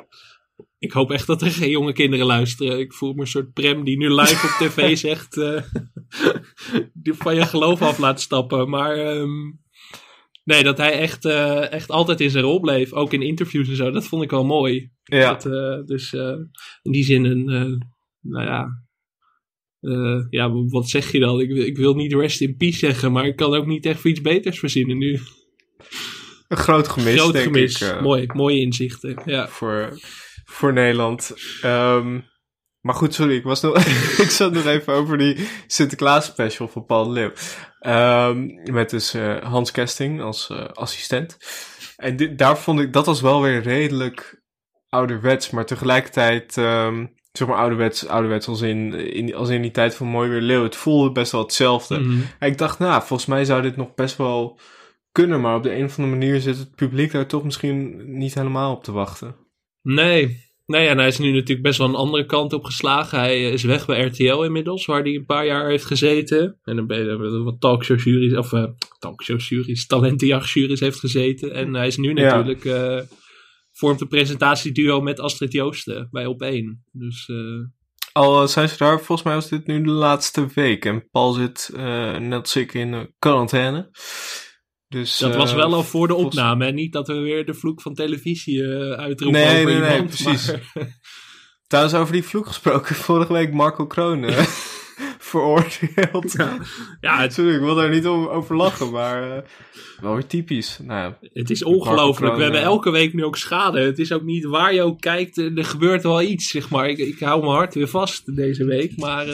Ik 0.79 0.93
hoop 0.93 1.11
echt 1.11 1.27
dat 1.27 1.43
er 1.43 1.51
geen 1.51 1.71
jonge 1.71 1.93
kinderen 1.93 2.27
luisteren. 2.27 2.79
Ik 2.79 2.93
voel 2.93 3.13
me 3.13 3.21
een 3.21 3.27
soort 3.27 3.53
prem 3.53 3.85
die 3.85 3.97
nu 3.97 4.15
live 4.15 4.47
op 4.47 4.69
tv 4.69 4.97
zegt... 5.09 5.35
die 6.93 7.15
van 7.15 7.35
je 7.35 7.47
geloof 7.47 7.83
af 7.83 7.99
laat 7.99 8.21
stappen. 8.21 8.71
Maar... 8.71 8.97
ehm, 8.97 9.59
Nee, 10.45 10.63
dat 10.63 10.77
hij 10.77 10.93
echt, 10.93 11.25
echt 11.71 11.91
altijd 11.91 12.21
in 12.21 12.31
zijn 12.31 12.45
rol 12.45 12.61
bleef. 12.61 12.93
Ook 12.93 13.13
in 13.13 13.23
interviews 13.23 13.69
en 13.69 13.77
zo. 13.77 13.91
Dat 13.91 14.07
vond 14.07 14.23
ik 14.23 14.31
wel 14.31 14.45
mooi. 14.45 14.91
Ja. 15.11 15.33
Dat, 15.35 15.47
eh, 15.47 15.87
dus 15.87 16.13
eh, 16.13 16.37
in 16.83 16.93
die 16.93 17.05
zin 17.05 17.25
een, 17.25 17.49
eh, 17.49 17.87
nou 18.21 18.45
ja, 18.47 18.67
ja, 20.31 20.51
wat 20.53 20.89
zeg 20.89 21.13
je 21.13 21.19
dan? 21.21 21.41
Ik, 21.41 21.49
wil- 21.53 21.65
ik 21.65 21.77
wil 21.77 21.95
niet 21.95 22.13
rest 22.13 22.41
in 22.41 22.57
peace 22.57 22.79
zeggen, 22.79 23.13
maar 23.13 23.25
ik 23.27 23.37
kan 23.37 23.55
ook 23.55 23.67
niet 23.67 23.87
echt 23.87 24.01
voor 24.01 24.11
iets 24.11 24.21
beters 24.21 24.59
verzinnen 24.59 24.99
nu. 24.99 25.19
een 26.49 26.57
groot 26.57 26.89
gemis, 26.89 27.21
Groot 27.21 27.33
denk 27.33 27.45
gemis. 27.45 27.81
ik. 27.83 28.01
Mooi, 28.01 28.27
mooie 28.33 28.61
inzichten. 28.61 29.23
Ja. 29.25 29.49
voor, 29.49 29.99
voor 30.45 30.73
Nederland. 30.73 31.35
Ehm, 31.63 32.21
maar 32.81 32.95
goed, 32.95 33.15
sorry, 33.15 33.35
ik, 33.37 33.43
was 33.43 33.61
nog, 33.61 33.77
ik 34.25 34.31
zat 34.31 34.53
nog 34.53 34.65
even 34.67 34.93
over 34.93 35.19
die 35.19 35.37
Sinterklaas 35.67 36.25
special 36.27 36.69
van 36.69 36.85
Paul 36.85 37.05
de 37.05 37.11
Leeuw. 37.13 37.33
Ehm, 37.79 38.47
met 38.73 38.91
dus 38.91 39.15
eh, 39.15 39.43
Hans 39.43 39.71
Kesting 39.71 40.21
als 40.21 40.51
assistent. 40.73 41.37
En 41.97 42.17
dit, 42.17 42.39
daar 42.39 42.59
vond 42.59 42.81
ik, 42.81 42.93
dat 42.93 43.07
was 43.07 43.21
wel 43.21 43.43
weer 43.43 43.63
redelijk 43.63 44.40
ouderwets, 44.91 45.51
maar 45.51 45.67
tegelijkertijd, 45.67 46.57
ehm, 46.57 47.07
zeg 47.33 47.49
maar 47.49 47.57
ouderwets, 47.57 48.07
ouderwets 48.07 48.49
als 48.49 48.61
in, 48.61 48.93
in, 48.95 49.35
als 49.35 49.49
in 49.49 49.63
die 49.63 49.71
tijd 49.71 49.95
van 49.95 50.07
Mooi 50.07 50.31
Weer 50.31 50.41
Leeuw. 50.41 50.63
Het 50.63 50.77
voelde 50.77 51.13
best 51.13 51.33
wel 51.33 51.43
hetzelfde. 51.43 51.99
Mhm. 52.01 52.21
En 52.39 52.49
ik 52.51 52.59
dacht, 52.59 52.79
nou, 52.79 53.03
volgens 53.03 53.29
mij 53.29 53.45
zou 53.45 53.63
dit 53.63 53.77
nog 53.77 53.95
best 53.95 54.17
wel 54.17 54.59
kunnen, 55.13 55.41
maar 55.41 55.57
op 55.57 55.63
de 55.63 55.75
een 55.75 55.85
of 55.85 55.99
andere 55.99 56.19
manier 56.19 56.41
zit 56.41 56.59
het 56.59 56.75
publiek 56.75 57.13
daar 57.13 57.27
toch 57.27 57.45
misschien 57.45 58.03
niet 58.19 58.35
helemaal 58.35 58.73
op 58.75 58.85
te 58.85 58.93
wachten. 58.93 59.37
Nee. 59.83 60.49
Nee, 60.67 60.89
en 60.89 60.99
hij 60.99 61.07
is 61.07 61.19
nu 61.19 61.33
natuurlijk 61.33 61.63
best 61.63 61.79
wel 61.79 61.89
een 61.89 61.95
andere 61.95 62.27
kant 62.27 62.53
op 62.53 62.65
geslagen. 62.65 63.19
Hij 63.19 63.47
eh, 63.47 63.53
is 63.53 63.63
weg 63.63 63.87
bij 63.87 64.05
RTL 64.05 64.43
inmiddels, 64.43 64.87
waar 64.87 65.03
hij 65.03 65.15
een 65.15 65.25
paar 65.25 65.47
jaar 65.47 65.69
heeft 65.69 65.85
gezeten. 65.85 66.59
En 66.63 66.77
dan 66.77 66.87
ben 66.87 66.99
je 66.99 67.43
wat 67.43 67.61
talkshow-juries, 67.61 68.37
of 68.37 68.53
eh 68.53 68.65
talkshow-juries, 68.99 69.87
talentenjacht-juries 69.87 70.81
heeft 70.81 70.99
gezeten. 70.99 71.53
En 71.55 71.75
hij 71.75 71.87
is 71.87 71.97
nu 71.97 72.15
Ja. 72.15 72.15
natuurlijk, 72.15 72.65
eh, 72.65 72.99
vormt 73.81 74.01
een 74.01 74.09
presentatieduo 74.09 75.01
met 75.01 75.21
Astrid 75.21 75.53
Joosten 75.53 76.09
bij 76.11 76.25
Op1. 76.25 76.89
Dus 76.93 77.29
eh, 77.29 77.37
Al 78.13 78.49
zijn 78.49 78.69
ze 78.69 78.77
daar, 78.77 78.97
volgens 78.97 79.23
mij 79.23 79.35
was 79.35 79.49
dit 79.49 79.67
nu 79.67 79.83
de 79.83 79.91
laatste 79.91 80.47
week. 80.55 80.85
En 80.85 81.09
Paul 81.11 81.33
zit 81.33 81.71
eh, 81.77 82.17
net 82.17 82.41
als 82.41 82.57
ik 82.57 82.75
in 82.75 82.95
eh, 82.95 83.01
quarantaine. 83.19 83.91
Dus, 84.89 85.19
dat 85.19 85.31
eh, 85.33 85.37
was 85.37 85.53
wel 85.53 85.75
al 85.75 85.83
voor 85.85 86.09
de 86.09 86.15
opname. 86.15 86.67
En 86.67 86.75
niet 86.75 86.93
dat 86.93 87.07
we 87.07 87.15
weer 87.15 87.47
de 87.47 87.55
vloek 87.55 87.81
van 87.83 87.95
televisie 87.95 88.63
eh 88.63 88.91
uitroepen 88.99 89.41
Nee, 89.41 89.61
over 89.67 89.81
nee, 89.81 89.91
nee, 89.91 90.05
precies. 90.05 90.47
maar- 90.47 90.99
Trouwens, 91.67 91.95
over 91.97 92.13
die 92.13 92.23
vloek 92.25 92.47
gesproken. 92.47 92.95
Vorige 93.07 93.33
week 93.33 93.53
Marco 93.53 93.87
Kroon 93.87 94.25
eh, 94.25 94.47
veroordeeld. 95.19 96.35
ja, 97.01 97.21
het, 97.21 97.33
Sorry, 97.35 97.55
ik 97.55 97.61
wil 97.61 97.75
daar 97.75 97.91
niet 97.91 98.07
om- 98.07 98.27
over 98.27 98.57
lachen, 98.57 98.91
maar 99.01 99.37
eh, 99.37 99.43
wel 100.01 100.13
weer 100.15 100.27
typisch. 100.27 100.79
Nou, 100.83 101.01
ja, 101.21 101.29
Het 101.33 101.51
is 101.51 101.63
ongelooflijk. 101.65 102.37
We 102.37 102.43
hebben 102.43 102.61
eh, 102.61 102.67
elke 102.67 102.91
week 102.91 103.15
nu 103.15 103.25
ook 103.25 103.37
schade. 103.37 103.81
Het 103.81 103.99
is 103.99 104.13
ook 104.13 104.23
niet 104.23 104.45
waar 104.45 104.75
je 104.75 104.83
ook 104.83 105.01
kijkt. 105.01 105.39
eh, 105.39 105.57
Er 105.59 105.65
gebeurt 105.65 106.03
wel 106.03 106.23
iets, 106.23 106.49
zeg 106.49 106.69
maar. 106.69 106.89
Ik, 106.89 106.99
ik 106.99 107.19
hou 107.19 107.41
mijn 107.41 107.53
hart 107.53 107.75
weer 107.75 107.89
vast 107.89 108.37
deze 108.37 108.65
week. 108.65 108.97
Maar 108.97 109.27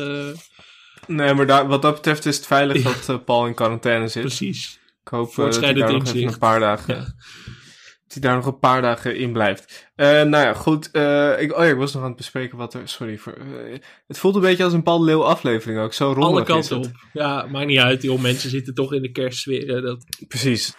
nee, 1.07 1.35
maar 1.35 1.47
daar, 1.47 1.67
wat 1.67 1.83
dat 1.83 1.95
betreft 1.95 2.27
is 2.27 2.37
het 2.37 2.47
veilig 2.47 2.83
dat 3.07 3.25
Paul 3.25 3.47
in 3.47 3.55
quarantaine 3.55 4.09
zit. 4.09 4.23
precies. 4.23 4.81
Ik 5.03 5.09
hoop 5.09 5.35
dat 5.35 5.61
hij 5.61 5.73
daar 5.73 5.93
nog 5.93 6.07
even 6.07 6.23
een 6.33 6.39
paar 6.39 6.61
dagen... 6.61 6.95
Ja. 6.95 7.01
Dat 7.01 8.15
hij 8.15 8.23
daar 8.31 8.37
nog 8.37 8.47
een 8.47 8.59
paar 8.59 8.83
dagen 8.83 9.17
in 9.17 9.33
blijft. 9.33 9.86
Eh, 9.97 10.07
nou 10.07 10.45
ja, 10.45 10.55
goed. 10.55 10.91
eh, 10.91 11.41
ik, 11.41 11.53
oh 11.53 11.65
ja, 11.65 11.71
ik 11.71 11.77
was 11.77 11.93
nog 11.93 12.03
aan 12.03 12.09
het 12.09 12.17
bespreken 12.17 12.59
wat 12.59 12.75
er... 12.75 12.89
Sorry. 12.89 13.19
Voor, 13.19 13.33
eh, 13.33 13.79
het 14.07 14.19
voelt 14.19 14.35
een 14.35 14.41
beetje 14.41 14.65
als 14.65 14.73
een 14.73 14.83
Paul 14.83 14.99
de 14.99 15.05
Leeuw 15.05 15.25
aflevering 15.25 15.81
ook. 15.81 15.93
Zo 15.93 16.05
rommelig 16.07 16.31
Alle 16.31 16.45
kanten 16.45 16.77
op. 16.77 16.91
Ja, 17.13 17.47
maakt 17.51 17.67
niet 17.67 17.79
uit. 17.79 18.03
Joh, 18.03 18.21
mensen 18.21 18.51
zitten 18.51 18.75
toch 18.75 18.93
in 18.93 19.03
de 19.03 19.13
kerstsfeer. 19.13 19.83
Dat, 19.83 20.05
Precies. 20.29 20.75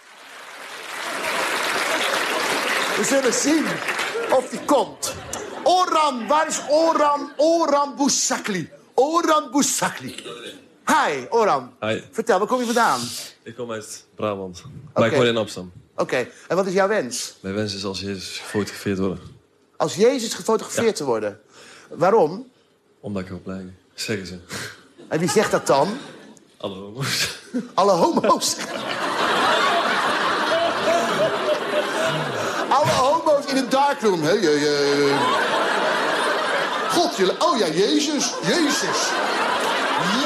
We 2.96 3.04
zullen 3.04 3.32
zien 3.32 3.64
of 4.30 4.48
die 4.50 4.60
komt. 4.64 5.14
Oran, 5.62 6.26
waar 6.26 6.46
is 6.46 6.60
Oran? 6.70 7.32
Oran 7.36 7.96
Boussakli. 7.96 8.68
Oran 8.94 9.50
Boussakli. 9.50 10.14
Hi, 10.86 11.24
Oran. 11.30 11.72
Hi, 11.80 12.00
Vertel, 12.10 12.38
waar 12.38 12.48
kom 12.48 12.58
je 12.58 12.64
vandaan? 12.64 13.00
ik 13.42 13.54
kom 13.54 13.70
uit 13.70 14.06
Brabant. 14.14 14.64
Maar 14.94 15.06
ik 15.06 15.16
woon 15.16 15.26
in 15.26 15.36
Amsterdam. 15.36 15.72
Oké, 15.98 16.28
en 16.48 16.56
wat 16.56 16.66
is 16.66 16.72
jouw 16.72 16.88
wens? 16.88 17.34
Mijn 17.40 17.54
wens 17.54 17.74
is 17.74 17.84
als 17.84 18.00
Jezus 18.00 18.38
gefotografeerd 18.38 18.98
worden. 18.98 19.20
Als 19.76 19.94
Jezus 19.94 20.34
gefotografeerd 20.34 20.96
te 20.96 21.04
worden. 21.04 21.40
Waarom? 21.88 22.50
Omdat 23.00 23.22
ik 23.22 23.28
erop 23.28 23.46
lijk. 23.46 23.64
Zeggen 23.94 24.26
ze. 24.26 24.38
En 25.08 25.18
wie 25.18 25.30
zegt 25.30 25.50
dat 25.50 25.66
dan? 25.66 25.98
Alle 26.56 26.74
homo's. 26.74 27.38
Alle 27.74 27.92
homo's. 27.92 28.56
Alle 32.68 32.90
homo's 32.90 33.44
in 33.46 33.56
een 33.56 33.68
darkroom. 33.68 34.22
Hey, 34.22 34.38
hey, 34.38 34.58
hey. 34.58 35.18
God, 36.88 37.16
jullie... 37.16 37.40
Oh 37.40 37.58
ja, 37.58 37.68
Jezus. 37.68 38.34
Jezus. 38.42 39.10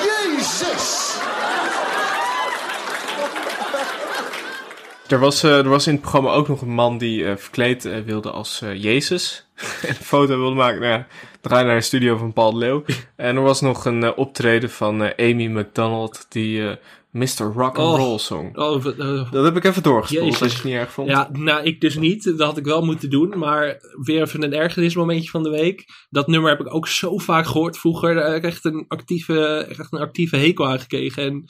Jezus. 0.04 1.12
Er 5.12 5.18
was, 5.18 5.42
eh, 5.42 5.58
er 5.58 5.68
was 5.68 5.86
in 5.86 5.92
het 5.92 6.00
programma 6.00 6.32
ook 6.32 6.48
nog 6.48 6.60
een 6.62 6.74
man 6.74 6.98
die 6.98 7.24
eh, 7.24 7.36
verkleed 7.36 7.84
eh, 7.84 8.00
wilde 8.00 8.30
als 8.30 8.62
Jezus. 8.74 9.46
en 9.82 9.88
een 9.88 9.94
foto 9.94 10.38
wilde 10.38 10.54
maken. 10.54 10.80
Nou 10.80 10.92
ja, 10.92 11.06
dan 11.40 11.52
ga 11.52 11.58
je 11.58 11.64
naar 11.64 11.76
de 11.76 11.82
studio 11.82 12.16
van 12.16 12.32
Paul 12.32 12.52
de 12.52 12.58
Leeuw. 12.58 12.84
en 13.16 13.36
er 13.36 13.42
was 13.42 13.60
nog 13.60 13.84
een 13.84 14.16
optreden 14.16 14.70
van 14.70 15.02
Amy 15.16 15.46
McDonald 15.46 16.26
die 16.28 16.76
Mr. 17.10 17.52
Rock 17.54 17.78
and 17.78 17.92
Oh. 17.92 17.98
Roll 17.98 18.18
zong. 18.18 18.56
oh, 18.56 18.84
Dat 19.30 19.44
heb 19.44 19.56
ik 19.56 19.64
even 19.64 19.82
doorgespoeld 19.82 20.24
Jezus. 20.24 20.42
als 20.42 20.50
je 20.50 20.56
het 20.56 20.66
niet 20.66 20.74
erg 20.74 20.92
vond. 20.92 21.08
ja, 21.08 21.28
nou, 21.32 21.64
ik 21.64 21.80
dus 21.80 21.96
niet. 21.96 22.24
Dat 22.24 22.40
had 22.40 22.56
ik 22.56 22.64
wel 22.64 22.84
moeten 22.84 23.10
doen. 23.10 23.38
Maar 23.38 23.80
weer 24.02 24.22
even 24.22 24.42
een 24.42 24.54
ergernismomentje 24.54 25.30
van 25.30 25.42
de 25.42 25.50
week. 25.50 25.84
Dat 26.10 26.26
nummer 26.26 26.50
heb 26.50 26.60
ik 26.60 26.74
ook 26.74 26.88
zo 26.88 27.18
vaak 27.18 27.46
gehoord 27.46 27.78
vroeger. 27.78 28.14
Daar 28.14 28.26
heb 28.26 28.36
ik 28.36 28.44
echt 28.44 28.64
een 28.64 28.84
actieve, 28.88 29.66
echt 29.78 29.92
een 29.92 30.00
actieve 30.00 30.36
hekel 30.36 30.66
aan 30.68 30.80
gekregen. 30.80 31.22
En 31.22 31.44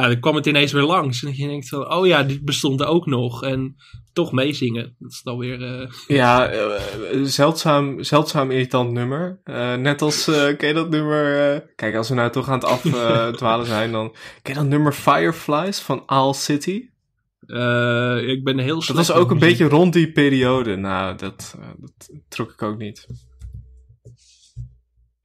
ja, 0.00 0.08
dan 0.08 0.20
kwam 0.20 0.34
het 0.34 0.46
ineens 0.46 0.72
weer 0.72 0.82
langs. 0.82 1.24
En 1.24 1.36
je 1.36 1.46
denkt 1.46 1.68
van, 1.68 1.92
oh 1.92 2.06
ja, 2.06 2.22
dit 2.22 2.44
bestond 2.44 2.84
ook 2.84 3.06
nog. 3.06 3.42
En 3.42 3.76
toch 4.12 4.32
meezingen. 4.32 4.94
Dat 4.98 5.10
is 5.10 5.22
dan 5.22 5.38
weer... 5.38 5.62
eh, 5.62 5.88
Ja, 6.06 6.48
eh, 6.48 6.80
zeldzaam, 7.22 8.02
zeldzaam 8.02 8.50
irritant 8.50 8.92
nummer. 8.92 9.40
Net 9.78 10.02
als, 10.02 10.24
ken 10.58 10.68
je 10.68 10.74
dat 10.74 10.90
nummer... 10.90 11.60
kijk, 11.76 11.94
als 11.94 12.08
we 12.08 12.14
nou 12.14 12.30
toch 12.30 12.48
aan 12.48 12.58
het 12.58 12.64
afdwalen 12.64 13.66
zijn, 13.66 13.92
dan... 13.92 14.14
Ken 14.42 14.54
je 14.54 14.60
dat 14.60 14.68
nummer 14.68 14.92
Fireflies 14.92 15.78
van 15.78 16.02
Owl 16.06 16.32
City? 16.32 16.88
ik 18.26 18.44
ben 18.44 18.58
heel 18.58 18.84
Dat 18.86 18.96
was 18.96 19.12
ook 19.12 19.30
een 19.30 19.38
beetje 19.38 19.68
rond 19.68 19.92
die 19.92 20.12
periode. 20.12 20.76
Nou, 20.76 21.16
dat, 21.16 21.56
dat 21.76 22.10
trok 22.28 22.52
ik 22.52 22.62
ook 22.62 22.78
niet. 22.78 23.06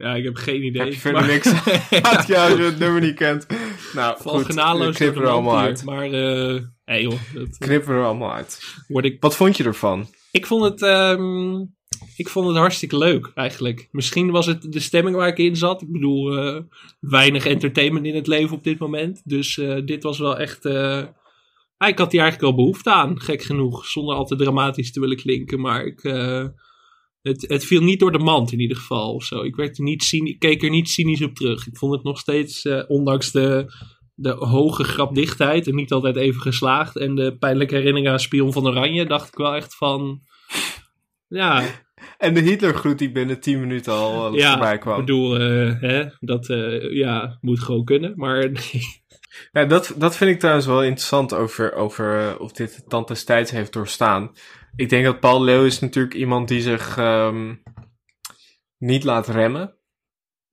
Ja, 0.01 0.15
ik 0.15 0.23
heb 0.23 0.35
geen 0.35 0.63
idee. 0.63 0.81
Heb 0.83 0.93
verder 0.93 1.21
maar- 1.21 1.29
niks 1.29 1.47
uit 2.11 2.27
jou 2.27 2.49
als 2.51 2.59
je 2.59 2.65
het 2.65 2.79
nummer 2.79 3.01
niet 3.01 3.15
kent? 3.15 3.45
Nou, 3.93 4.17
Val 4.21 4.33
goed, 4.35 4.45
genadeloos 4.45 4.95
knip 4.95 5.15
er 5.15 5.27
allemaal 5.27 5.57
hier. 5.57 5.67
uit. 5.67 5.83
Maar, 5.83 6.05
eh 6.11 6.59
hey 6.85 7.01
joh, 7.01 7.19
dat 7.33 7.57
Knip 7.57 7.87
er 7.87 8.03
allemaal 8.03 8.33
uit. 8.33 8.75
word 8.87 9.05
ik... 9.05 9.17
Wat 9.19 9.35
vond 9.35 9.57
je 9.57 9.63
ervan? 9.63 10.07
Ik 10.31 10.45
vond 10.45 10.63
het... 10.63 10.81
ehm, 10.81 11.59
ik 12.15 12.29
vond 12.29 12.47
het 12.47 12.57
hartstikke 12.57 12.97
leuk, 12.97 13.31
eigenlijk. 13.35 13.87
Misschien 13.91 14.31
was 14.31 14.45
het 14.45 14.71
de 14.71 14.79
stemming 14.79 15.15
waar 15.15 15.27
ik 15.27 15.37
in 15.37 15.55
zat. 15.55 15.81
Ik 15.81 15.91
bedoel, 15.91 16.37
eh, 16.37 16.61
weinig 16.99 17.45
entertainment 17.45 18.05
in 18.05 18.15
het 18.15 18.27
leven 18.27 18.55
op 18.55 18.63
dit 18.63 18.79
moment. 18.79 19.21
Dus 19.23 19.57
eh, 19.57 19.77
dit 19.85 20.03
was 20.03 20.19
wel 20.19 20.37
echt... 20.37 20.65
eh, 20.65 21.03
ik 21.87 21.97
had 21.97 22.11
hier 22.11 22.21
eigenlijk 22.21 22.41
wel 22.41 22.55
behoefte 22.65 22.91
aan, 22.91 23.21
gek 23.21 23.41
genoeg. 23.43 23.85
Zonder 23.85 24.15
al 24.15 24.25
te 24.25 24.35
dramatisch 24.35 24.91
te 24.91 24.99
willen 24.99 25.17
klinken. 25.17 25.59
Maar 25.59 25.85
ik, 25.85 26.03
het, 27.21 27.45
het 27.47 27.65
viel 27.65 27.81
niet 27.81 27.99
door 27.99 28.11
de 28.11 28.19
mand 28.19 28.51
in 28.51 28.59
ieder 28.59 28.77
geval. 28.77 29.13
Of 29.13 29.23
zo. 29.23 29.41
Ik, 29.41 29.55
werd 29.55 29.77
er 29.77 29.83
niet 29.83 30.11
ik 30.11 30.39
keek 30.39 30.63
er 30.63 30.69
niet 30.69 30.89
cynisch 30.89 31.21
op 31.21 31.35
terug. 31.35 31.67
Ik 31.67 31.77
vond 31.77 31.93
het 31.93 32.03
nog 32.03 32.19
steeds, 32.19 32.65
eh, 32.65 32.83
ondanks 32.87 33.31
de, 33.31 33.73
de 34.15 34.31
hoge 34.31 34.83
grapdichtheid... 34.83 35.67
en 35.67 35.75
niet 35.75 35.91
altijd 35.91 36.15
even 36.15 36.41
geslaagd... 36.41 36.97
en 36.97 37.15
de 37.15 37.37
pijnlijke 37.37 37.75
herinnering 37.75 38.09
aan 38.09 38.19
Spion 38.19 38.53
van 38.53 38.67
Oranje... 38.67 39.05
dacht 39.05 39.27
ik 39.27 39.35
wel 39.35 39.55
echt 39.55 39.75
van... 39.75 40.21
Ja, 41.27 41.63
En 42.17 42.33
de 42.33 42.39
Hitlergroet 42.39 42.99
die 42.99 43.11
binnen 43.11 43.39
10 43.39 43.59
minuten 43.59 43.93
al 43.93 44.27
eh, 44.27 44.39
ja 44.39 44.51
voorbij 44.51 44.73
ik 44.73 44.79
kwam. 44.79 44.99
bedoel, 44.99 45.39
eh, 45.39 45.81
hè, 45.81 46.05
dat 46.19 46.47
ja, 46.91 47.37
moet 47.41 47.59
gewoon 47.59 47.85
kunnen. 47.85 48.13
Maar. 48.15 48.49
Ja, 49.51 49.65
dat, 49.65 49.93
dat 49.97 50.15
vind 50.15 50.31
ik 50.31 50.39
trouwens 50.39 50.65
wel 50.65 50.83
interessant 50.83 51.33
over, 51.33 51.73
over 51.73 52.37
of 52.39 52.51
dit 52.51 52.75
de 52.75 52.83
tand 52.87 53.07
des 53.07 53.23
tijds 53.23 53.51
heeft 53.51 53.73
doorstaan. 53.73 54.31
Ik 54.75 54.89
denk 54.89 55.05
dat 55.05 55.19
Paul 55.19 55.43
Leeuw 55.43 55.65
is 55.65 55.79
natuurlijk 55.79 56.13
iemand 56.13 56.47
die 56.47 56.61
zich 56.61 56.97
ehm, 56.97 57.55
niet 58.77 59.03
laat 59.03 59.27
remmen. 59.27 59.75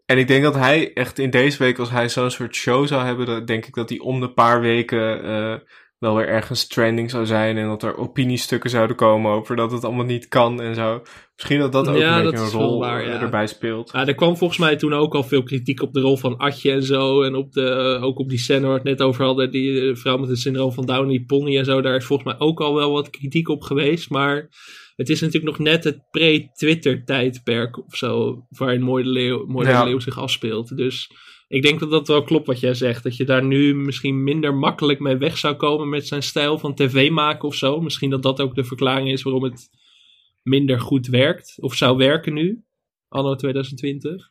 En 0.05 0.19
ik 0.19 0.29
denk 0.29 0.43
dat 0.43 0.55
hij 0.55 0.93
echt 0.93 1.19
in 1.19 1.31
deze 1.31 1.59
week, 1.59 1.79
als 1.79 1.91
hij 1.91 2.09
zo'n 2.09 2.31
soort 2.31 2.55
show 2.55 2.87
zou 2.87 3.05
hebben, 3.05 3.27
dan 3.27 3.45
denk 3.45 3.66
ik 3.66 3.75
dat 3.75 3.89
hij 3.89 3.99
om 3.99 4.21
de 4.21 4.33
paar 4.33 4.61
weken 4.61 5.23
eh, 5.23 5.55
wel 5.99 6.16
weer 6.16 6.28
ergens 6.28 6.66
trending 6.66 7.11
zou 7.11 7.26
zijn. 7.26 7.57
En 7.57 7.66
dat 7.66 7.82
er 7.82 7.96
opiniestukken 7.96 8.70
zouden 8.70 8.96
komen 8.96 9.32
over 9.32 9.57
dat 9.57 9.72
het 9.72 9.84
allemaal 9.84 10.05
niet 10.05 10.28
kan 10.28 10.61
en 10.61 10.74
zo. 10.74 11.03
Misschien 11.34 11.59
dat 11.59 11.72
dat 11.72 11.88
ook 11.88 11.96
Ja, 11.96 12.18
een 12.18 12.30
beetje 12.30 12.44
een 12.44 12.51
rol 12.51 12.78
waar, 12.78 13.01
eh, 13.01 13.07
ja. 13.07 13.20
erbij 13.20 13.46
speelt. 13.46 13.90
Ja, 13.92 14.07
er 14.07 14.14
kwam 14.14 14.36
volgens 14.36 14.59
mij 14.59 14.76
toen 14.76 14.92
ook 14.92 15.14
al 15.14 15.22
veel 15.22 15.42
kritiek 15.42 15.82
op 15.82 15.92
de 15.92 16.01
rol 16.01 16.16
van 16.16 16.36
Atje 16.36 16.72
en 16.72 16.82
zo. 16.82 17.22
En 17.22 17.34
op 17.34 17.53
de, 17.53 17.70
eh, 17.70 18.03
ook 18.03 18.18
op 18.18 18.28
die 18.28 18.38
scène 18.38 18.61
waar 18.61 18.70
we 18.70 18.88
het 18.88 18.99
net 18.99 19.03
over 19.03 19.24
hadden. 19.24 19.51
Die 19.51 19.80
eh, 19.80 19.96
vrouw 19.96 20.16
met 20.16 20.28
het 20.28 20.38
syndroom 20.38 20.72
van 20.72 20.86
Down, 20.86 21.09
die 21.09 21.24
pony 21.24 21.59
en 21.59 21.64
zo. 21.64 21.80
Daar 21.80 21.96
is 21.96 22.05
volgens 22.05 22.28
mij 22.28 22.46
ook 22.46 22.61
al 22.61 22.74
wel 22.74 22.92
wat 22.92 23.11
kritiek 23.11 23.49
op 23.49 23.62
geweest. 23.62 24.11
Maar 24.11 24.49
het 24.96 25.09
is 25.09 25.20
natuurlijk 25.20 25.59
nog 25.59 25.66
net 25.66 25.84
het 25.84 26.11
pre-Twitter 26.11 27.05
tijdperk 27.05 27.86
of 27.86 27.96
zo. 27.96 28.42
Waarin 28.49 28.82
Mooi 28.82 29.05
de 29.05 29.11
Leeuw, 29.11 29.46
Mooi 29.46 29.66
de 29.66 29.72
Ja. 29.72 29.84
Leeuw 29.84 30.01
zich 30.01 30.18
afspeelt. 30.18 30.76
Dus 30.76 31.11
ik 31.49 31.62
denk 31.62 31.80
dat 31.80 31.90
dat 31.90 32.09
wel 32.09 32.22
klopt 32.22 32.46
wat 32.46 32.61
jij 32.61 32.74
zegt. 32.74 33.03
Dat 33.03 33.16
je 33.16 33.24
daar 33.24 33.44
nu 33.44 33.74
misschien 33.74 34.22
minder 34.22 34.55
makkelijk 34.55 35.01
mee 35.01 35.16
weg 35.16 35.38
zou 35.38 35.55
komen 35.55 35.88
met 35.88 36.07
zijn 36.07 36.22
stijl 36.22 36.59
van 36.59 36.74
tv 36.74 37.11
maken 37.11 37.49
of 37.49 37.55
zo. 37.55 37.80
Misschien 37.80 38.11
dat 38.11 38.22
dat 38.22 38.40
ook 38.40 38.55
de 38.55 38.64
verklaring 38.64 39.11
is 39.11 39.22
waarom 39.22 39.42
het 39.42 39.70
minder 40.42 40.80
goed 40.80 41.07
werkt. 41.07 41.55
Of 41.61 41.74
zou 41.74 41.96
werken 41.96 42.34
nu, 42.34 42.64
anno 43.09 43.34
2020. 43.34 44.30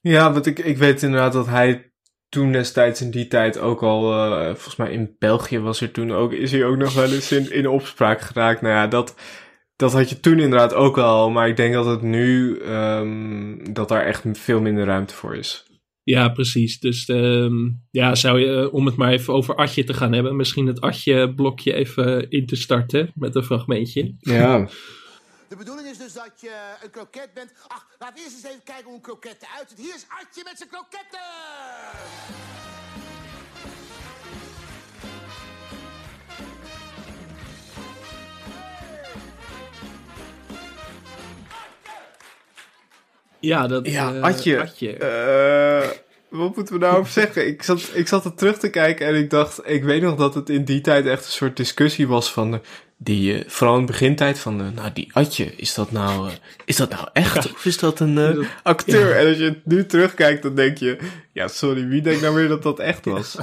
Ja, 0.00 0.32
want 0.32 0.46
ik, 0.46 0.58
ik 0.58 0.76
weet 0.76 1.02
inderdaad 1.02 1.32
dat 1.32 1.46
hij 1.46 1.92
toen 2.28 2.52
destijds 2.52 3.00
in 3.00 3.10
die 3.10 3.28
tijd 3.28 3.58
ook 3.58 3.82
al, 3.82 4.12
eh, 4.12 4.44
volgens 4.46 4.76
mij 4.76 4.92
in 4.92 5.16
België 5.18 5.58
was 5.58 5.80
er 5.80 5.90
toen 5.90 6.12
ook, 6.12 6.32
is 6.32 6.52
hij 6.52 6.64
ook 6.64 6.76
nog 6.76 6.94
wel 6.94 7.12
eens 7.12 7.32
in, 7.32 7.52
in 7.52 7.68
opspraak 7.68 8.20
geraakt. 8.20 8.60
Nou 8.60 8.74
ja, 8.74 8.86
dat, 8.86 9.14
dat 9.76 9.92
had 9.92 10.08
je 10.08 10.20
toen 10.20 10.38
inderdaad 10.38 10.74
ook 10.74 10.98
al, 10.98 11.30
maar 11.30 11.48
ik 11.48 11.56
denk 11.56 11.74
dat 11.74 11.86
het 11.86 12.02
nu, 12.02 12.58
ehm, 12.58 13.72
dat 13.72 13.88
daar 13.88 14.06
echt 14.06 14.24
veel 14.32 14.60
minder 14.60 14.84
ruimte 14.84 15.14
voor 15.14 15.36
is. 15.36 15.71
Ja, 16.04 16.28
precies. 16.28 16.80
Dus 16.80 17.08
ehm, 17.08 17.70
ja, 17.90 18.14
zou 18.14 18.40
je, 18.40 18.60
eh, 18.60 18.74
om 18.74 18.86
het 18.86 18.96
maar 18.96 19.12
even 19.12 19.34
over 19.34 19.54
Atje 19.54 19.84
te 19.84 19.94
gaan 19.94 20.12
hebben, 20.12 20.36
misschien 20.36 20.66
het 20.66 20.80
Atje-blokje 20.80 21.74
even 21.74 22.30
in 22.30 22.46
te 22.46 22.56
starten 22.56 23.12
met 23.14 23.34
een 23.34 23.44
fragmentje. 23.44 24.14
Ja. 24.18 24.58
De 25.48 25.58
bedoeling 25.58 25.88
is 25.88 25.98
dus 25.98 26.12
dat 26.12 26.32
je 26.40 26.74
een 26.82 26.90
kroket 26.90 27.28
bent. 27.34 27.52
Ach, 27.68 27.86
laten 27.98 28.14
we 28.14 28.22
eerst 28.22 28.36
eens 28.36 28.44
even 28.44 28.64
kijken 28.64 28.84
hoe 28.84 28.94
een 28.94 29.00
kroket 29.00 29.36
eruit 29.40 29.68
ziet. 29.68 29.78
Hier 29.78 29.94
is 29.94 30.06
Artje 30.08 30.42
met 30.44 30.58
zijn 30.58 30.68
kroketten! 30.68 31.18
Ja, 43.42 43.66
dat 43.66 43.86
Ja, 43.86 44.14
eh, 44.14 44.22
Atje. 44.22 44.96
Wat 46.32 46.56
moeten 46.56 46.74
we 46.74 46.80
daarover 46.80 47.12
zeggen? 47.12 47.46
Ik 47.46 47.62
zat, 47.62 47.90
ik 47.94 48.08
zat 48.08 48.24
er 48.24 48.34
terug 48.34 48.58
te 48.58 48.70
kijken 48.70 49.06
en 49.06 49.14
ik 49.14 49.30
dacht, 49.30 49.60
ik 49.64 49.84
weet 49.84 50.02
nog 50.02 50.16
dat 50.16 50.34
het 50.34 50.50
in 50.50 50.64
die 50.64 50.80
tijd 50.80 51.06
echt 51.06 51.24
een 51.24 51.30
soort 51.30 51.56
discussie 51.56 52.08
was 52.08 52.32
van, 52.32 52.54
eh, 52.54 52.60
die, 53.04 53.34
eh, 53.34 53.48
vooral 53.48 53.74
in 53.78 53.86
de 53.86 53.92
begintijd 53.92 54.38
van, 54.38 54.56
nou 54.56 54.92
die 54.92 55.10
Atje, 55.12 55.56
is 55.56 55.74
dat 55.74 55.90
nou, 55.90 56.28
eh, 56.28 56.34
is 56.64 56.76
dat 56.76 56.90
nou 56.90 57.08
echt 57.12 57.52
of 57.52 57.64
is 57.64 57.78
dat 57.78 58.00
een 58.00 58.18
eh, 58.18 58.46
acteur? 58.62 59.16
En 59.16 59.28
als 59.28 59.36
je 59.36 59.44
het 59.44 59.66
nu 59.66 59.86
terugkijkt, 59.86 60.42
dan 60.42 60.54
denk 60.54 60.78
je, 60.78 60.98
ja 61.32 61.48
sorry, 61.48 61.88
wie 61.88 62.02
denkt 62.02 62.20
nou 62.20 62.34
weer 62.34 62.48
dat 62.48 62.62
dat 62.62 62.78
echt 62.78 63.04
was? 63.04 63.36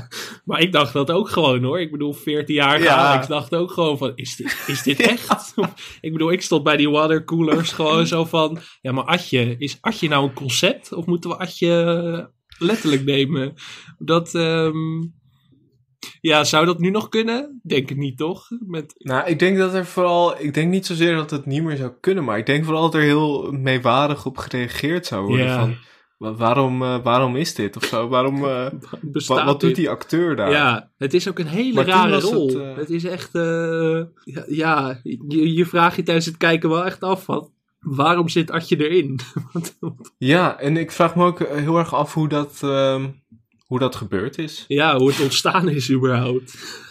Maar 0.45 0.61
ik 0.61 0.71
dacht 0.71 0.93
dat 0.93 1.11
ook 1.11 1.29
gewoon 1.29 1.63
hoor. 1.63 1.79
Ik 1.81 1.91
bedoel, 1.91 2.13
14 2.13 2.55
jaar 2.55 2.81
Ja. 2.81 2.95
Alex 2.95 3.27
dacht 3.27 3.55
ook 3.55 3.71
gewoon 3.71 3.97
van, 3.97 4.11
is 4.15 4.35
dit, 4.35 4.57
is 4.67 4.83
dit 4.83 4.99
echt? 5.17 5.53
ik 6.01 6.11
bedoel, 6.11 6.31
ik 6.31 6.41
stond 6.41 6.63
bij 6.63 6.77
die 6.77 6.89
watercoolers 6.89 7.71
gewoon 7.71 8.07
zo 8.07 8.25
van, 8.25 8.59
ja 8.81 8.91
maar 8.91 9.03
Atje, 9.03 9.55
is 9.57 9.77
Atje 9.81 10.07
nou 10.07 10.23
een 10.23 10.33
concept? 10.33 10.93
Of 10.93 11.05
moeten 11.05 11.29
we 11.29 11.37
Atje 11.37 12.29
letterlijk 12.59 13.03
nemen? 13.05 13.53
Dat, 13.97 14.35
ehm, 14.35 15.01
ja, 16.21 16.43
zou 16.43 16.65
dat 16.65 16.79
nu 16.79 16.89
nog 16.89 17.09
kunnen? 17.09 17.59
Denk 17.63 17.89
het 17.89 17.97
niet 17.97 18.17
toch? 18.17 18.47
Met, 18.67 18.93
Nou, 18.97 19.27
ik 19.29 19.39
denk 19.39 19.57
dat 19.57 19.73
er 19.73 19.85
vooral, 19.85 20.41
ik 20.41 20.53
denk 20.53 20.71
niet 20.71 20.85
zozeer 20.85 21.15
dat 21.15 21.31
het 21.31 21.45
niet 21.45 21.63
meer 21.63 21.77
zou 21.77 21.91
kunnen, 21.99 22.23
maar 22.23 22.37
ik 22.37 22.45
denk 22.45 22.63
vooral 22.65 22.81
dat 22.81 22.93
er 22.95 23.01
heel 23.01 23.51
meewarig 23.51 24.25
op 24.25 24.37
gereageerd 24.37 25.05
zou 25.05 25.25
worden 25.25 25.49
van, 25.53 25.75
wa- 26.17 26.33
waarom, 26.33 26.81
eh, 26.83 27.03
waarom 27.03 27.35
is 27.35 27.53
dit 27.55 27.75
of 27.75 27.83
zo? 27.83 28.07
Waarom, 28.07 28.39
bestaat 29.01 29.37
wat, 29.37 29.45
wat 29.45 29.59
doet 29.59 29.75
die 29.75 29.89
acteur 29.89 30.35
daar? 30.35 30.51
Ja, 30.51 30.91
het 30.97 31.13
is 31.13 31.27
ook 31.29 31.39
een 31.39 31.47
hele 31.47 31.73
Maar 31.73 31.85
rare 31.85 32.11
was 32.11 32.23
het, 32.23 32.33
rol. 32.33 32.59
eh, 32.61 32.75
Het, 32.77 32.89
is 32.89 33.03
echt, 33.03 33.29
ja, 33.33 34.43
ja 34.47 34.99
je, 35.03 35.53
je 35.53 35.65
vraagt 35.65 35.95
je 35.95 36.03
tijdens 36.03 36.25
het 36.25 36.37
kijken 36.37 36.69
wel 36.69 36.85
echt 36.85 37.01
af 37.03 37.23
van, 37.23 37.51
waarom 37.79 38.29
zit 38.29 38.51
Atje 38.51 38.89
erin? 38.89 39.19
Ja, 40.17 40.59
en 40.59 40.77
ik 40.77 40.91
vraag 40.91 41.15
me 41.15 41.25
ook 41.25 41.39
eh, 41.39 41.57
heel 41.57 41.77
erg 41.77 41.93
af 41.93 42.13
hoe 42.13 42.27
dat, 42.27 42.59
ehm, 42.61 43.07
hoe 43.65 43.79
dat 43.79 43.95
gebeurd 43.95 44.37
is. 44.37 44.65
ja, 44.67 44.97
hoe 44.97 45.09
het 45.09 45.19
ontstaan 45.21 45.69
is 45.69 45.91
überhaupt. 45.91 46.53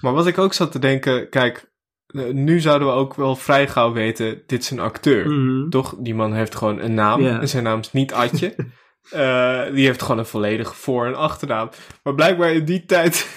Maar 0.00 0.12
wat 0.12 0.26
ik 0.26 0.38
ook 0.38 0.52
zat 0.54 0.72
te 0.72 0.78
denken, 0.78 1.28
kijk, 1.28 1.70
eh, 2.06 2.24
nu 2.32 2.60
zouden 2.60 2.88
we 2.88 2.94
ook 2.94 3.14
wel 3.14 3.36
vrij 3.36 3.68
gauw 3.68 3.92
weten, 3.92 4.42
dit 4.46 4.62
is 4.62 4.70
een 4.70 4.78
acteur. 4.78 5.30
Mhm. 5.30 5.68
Toch? 5.68 5.94
Die 5.98 6.14
man 6.14 6.32
heeft 6.32 6.54
gewoon 6.54 6.78
een 6.80 6.94
naam 6.94 7.26
en 7.26 7.48
zijn 7.48 7.62
naam 7.64 7.80
is 7.80 7.92
niet 7.92 8.12
Atje. 8.12 8.54
Eh, 9.10 9.62
die 9.74 9.86
heeft 9.86 10.02
gewoon 10.02 10.18
een 10.18 10.26
volledige 10.26 10.74
voor- 10.74 11.06
en 11.06 11.14
achternaam. 11.14 11.70
Maar 12.02 12.14
blijkbaar 12.14 12.52
in 12.52 12.64
die 12.64 12.84
tijd 12.84 13.28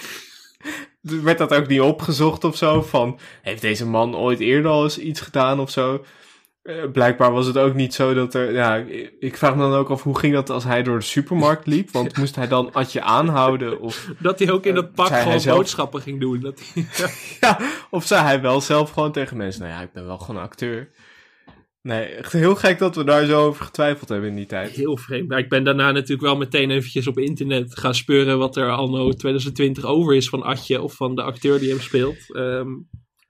werd 1.00 1.38
dat 1.38 1.54
ook 1.54 1.66
niet 1.66 1.80
opgezocht 1.80 2.44
of 2.44 2.56
zo. 2.56 2.82
Van, 2.82 3.18
heeft 3.42 3.60
deze 3.60 3.86
man 3.86 4.16
ooit 4.16 4.40
eerder 4.40 4.70
al 4.70 4.82
eens 4.82 4.98
iets 4.98 5.20
gedaan 5.20 5.60
of 5.60 5.70
zo? 5.70 6.04
Eh, 6.62 6.90
blijkbaar 6.92 7.32
was 7.32 7.46
het 7.46 7.58
ook 7.58 7.74
niet 7.74 7.94
zo 7.94 8.14
dat 8.14 8.34
er... 8.34 8.52
Ja, 8.52 8.76
ik- 9.18 9.36
vraag 9.36 9.54
me 9.54 9.60
dan 9.60 9.72
ook 9.74 9.90
af, 9.90 10.02
hoe 10.02 10.18
ging 10.18 10.34
dat 10.34 10.50
als 10.50 10.64
hij 10.64 10.82
door 10.82 10.98
de 10.98 11.04
supermarkt 11.04 11.66
liep? 11.72 11.90
Want 11.90 12.16
moest 12.16 12.36
hij 12.36 12.48
dan 12.48 12.72
Atje 12.72 13.00
aanhouden? 13.02 13.80
Of, 13.80 14.10
Dat 14.18 14.38
hij 14.38 14.50
ook 14.50 14.66
in 14.66 14.74
dat 14.74 14.92
pak 14.94 15.06
zei 15.06 15.16
hij 15.16 15.24
gewoon 15.26 15.40
zelf- 15.40 15.56
boodschappen 15.56 16.00
ging 16.00 16.20
doen. 16.20 16.40
Dat 16.40 16.62
hij, 16.74 16.86
ja, 17.40 17.58
of 17.90 18.06
zei 18.06 18.22
hij 18.22 18.40
wel 18.40 18.60
zelf 18.60 18.90
gewoon 18.90 19.12
tegen 19.12 19.36
mensen... 19.36 19.62
Nou 19.62 19.74
ja, 19.74 19.80
ik 19.80 19.92
ben 19.92 20.06
wel 20.06 20.18
gewoon 20.18 20.42
acteur. 20.42 20.90
Nee, 21.82 22.04
echt 22.04 22.32
heel 22.32 22.54
gek 22.54 22.78
dat 22.78 22.96
we 22.96 23.04
daar 23.04 23.24
zo 23.26 23.46
over 23.46 23.64
getwijfeld 23.64 24.08
hebben 24.08 24.28
in 24.28 24.36
die 24.36 24.46
tijd. 24.46 24.70
heel 24.70 24.96
vreemd. 24.96 25.28
Maar 25.28 25.38
ik 25.38 25.48
ben 25.48 25.64
daarna 25.64 25.90
natuurlijk 25.92 26.22
wel 26.22 26.36
meteen 26.36 26.70
eventjes 26.70 27.06
op 27.06 27.18
internet 27.18 27.78
gaan 27.78 27.94
speuren 27.94 28.38
wat 28.38 28.56
er 28.56 28.70
anno 28.70 29.12
2020 29.12 29.84
over 29.84 30.14
is 30.14 30.28
van 30.28 30.42
Atje 30.42 30.82
of 30.82 30.94
van 30.94 31.14
de 31.14 31.22
acteur 31.22 31.58
die 31.58 31.70
hem 31.70 31.80
speelt. 31.80 32.16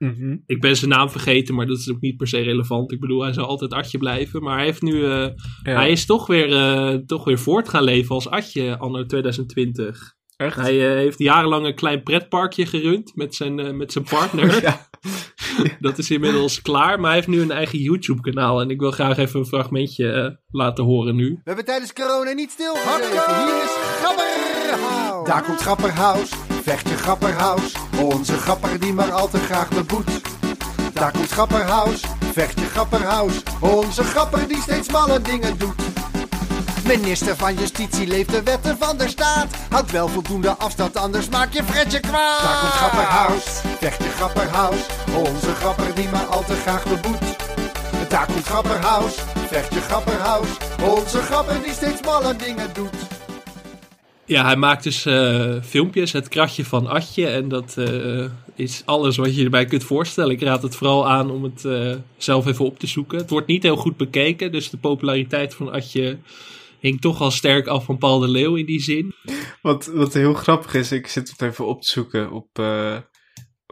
Mhm. 0.02 0.36
ik 0.46 0.60
ben 0.60 0.76
zijn 0.76 0.90
naam 0.90 1.10
vergeten, 1.10 1.54
maar 1.54 1.66
dat 1.66 1.78
is 1.78 1.90
ook 1.90 2.00
niet 2.00 2.16
per 2.16 2.28
se 2.28 2.40
relevant. 2.40 2.92
Ik 2.92 3.00
bedoel, 3.00 3.22
hij 3.22 3.32
zal 3.32 3.46
altijd 3.46 3.72
Atje 3.72 3.98
blijven. 3.98 4.42
Maar 4.42 4.56
hij 4.56 4.64
heeft 4.64 4.82
nu... 4.82 5.04
eh, 5.04 5.10
Ja. 5.62 5.74
Hij 5.74 5.90
is 5.90 6.06
toch 6.06 6.26
weer, 6.26 6.52
eh, 6.52 6.94
toch 7.06 7.24
weer 7.24 7.38
voort 7.38 7.68
gaan 7.68 7.82
leven 7.84 8.14
als 8.14 8.28
Atje 8.28 8.78
anno 8.78 9.06
2020. 9.06 10.14
Echt? 10.36 10.56
Hij 10.56 10.88
eh, 10.90 10.94
heeft 10.96 11.18
jarenlang 11.18 11.66
een 11.66 11.74
klein 11.74 12.02
pretparkje 12.02 12.66
gerund 12.66 13.12
met 13.16 13.34
zijn, 13.34 13.76
met 13.76 13.92
zijn 13.92 14.04
partner. 14.04 14.60
Ja. 14.62 14.90
Dat 15.80 15.98
is 15.98 16.10
inmiddels 16.10 16.62
klaar, 16.62 16.96
maar 17.00 17.06
hij 17.06 17.14
heeft 17.14 17.28
nu 17.28 17.40
een 17.40 17.50
eigen 17.50 17.78
YouTube-kanaal. 17.78 18.60
En 18.60 18.70
ik 18.70 18.80
wil 18.80 18.90
graag 18.90 19.16
even 19.16 19.40
een 19.40 19.46
fragmentje 19.46 20.40
laten 20.50 20.84
horen 20.84 21.16
nu. 21.16 21.28
We 21.30 21.40
hebben 21.44 21.64
tijdens 21.64 21.92
corona 21.92 22.32
niet 22.32 22.50
stilgezeten. 22.50 23.44
Hier 23.44 23.62
is 23.62 23.76
Gabberhaus. 24.02 25.26
Daar 25.26 25.42
komt 25.42 25.62
Grapperhaus, 26.62 26.82
vechtje 26.82 26.96
Grapperhaus. 26.96 27.72
Onze 28.00 28.38
grapper 28.38 28.80
die 28.80 28.92
maar 28.92 29.12
al 29.12 29.28
te 29.28 29.38
graag 29.38 29.68
beboet. 29.68 30.10
Daar 30.92 31.10
komt 31.10 31.30
Grapperhaus, 31.30 32.00
vechtje 32.32 32.66
Grapperhaus. 32.66 33.32
Onze 33.60 34.04
grapper 34.04 34.48
die 34.48 34.60
steeds 34.62 34.88
malle 34.88 35.20
dingen 35.20 35.58
doet. 35.58 35.80
Minister 36.84 37.36
van 37.36 37.54
Justitie 37.54 38.06
leeft 38.06 38.30
de 38.30 38.42
wetten 38.42 38.78
van 38.78 38.96
de 38.96 39.08
staat. 39.08 39.46
Houd 39.70 39.90
wel 39.90 40.08
voldoende 40.08 40.56
afstand, 40.56 40.96
anders 40.96 41.28
maak 41.28 41.52
je 41.52 41.64
Fredje 41.64 42.00
kwaad. 42.00 42.42
Daar 42.42 42.58
komt 42.60 42.72
Grapperhaus, 42.72 43.44
vechtje 43.78 44.08
Grapperhaus. 44.10 44.86
Onze 45.14 45.54
grapper 45.54 45.94
die 45.94 46.08
maar 46.08 46.26
al 46.26 46.44
te 46.44 46.54
graag 46.54 46.84
beboet. 46.84 47.36
Daar 48.08 48.26
komt 48.26 48.46
Grapperhaus, 48.46 49.14
vechtje 49.48 49.80
Grapperhaus. 49.80 50.48
Onze 50.82 51.22
grapper 51.22 51.62
die 51.62 51.72
steeds 51.72 52.02
malle 52.02 52.36
dingen 52.36 52.70
doet. 52.72 53.21
Ja, 54.32 54.44
hij 54.44 54.56
maakt 54.56 54.82
dus 54.82 55.06
eh, 55.06 55.54
filmpjes, 55.62 56.12
het 56.12 56.28
kratje 56.28 56.64
van 56.64 56.86
Atje. 56.86 57.26
En 57.26 57.48
dat 57.48 57.76
eh, 57.76 58.24
is 58.54 58.82
alles 58.84 59.16
wat 59.16 59.36
je 59.36 59.44
erbij 59.44 59.64
kunt 59.64 59.84
voorstellen. 59.84 60.30
Ik 60.30 60.42
raad 60.42 60.62
het 60.62 60.76
vooral 60.76 61.08
aan 61.08 61.30
om 61.30 61.42
het 61.44 61.64
eh, 61.64 61.94
zelf 62.16 62.46
even 62.46 62.64
op 62.64 62.78
te 62.78 62.86
zoeken. 62.86 63.18
Het 63.18 63.30
wordt 63.30 63.46
niet 63.46 63.62
heel 63.62 63.76
goed 63.76 63.96
bekeken, 63.96 64.52
dus 64.52 64.70
de 64.70 64.76
populariteit 64.76 65.54
van 65.54 65.72
Atje 65.72 66.18
hing 66.80 67.00
toch 67.00 67.20
al 67.20 67.30
sterk 67.30 67.66
af 67.66 67.84
van 67.84 67.98
Paul 67.98 68.18
de 68.18 68.28
Leeuw 68.28 68.54
in 68.54 68.66
die 68.66 68.80
zin. 68.80 69.14
Wat, 69.62 69.86
wat 69.94 70.14
heel 70.14 70.34
grappig 70.34 70.74
is, 70.74 70.92
ik 70.92 71.06
zit 71.06 71.30
het 71.30 71.42
even 71.42 71.66
op 71.66 71.82
te 71.82 71.88
zoeken 71.88 72.30
op, 72.30 72.48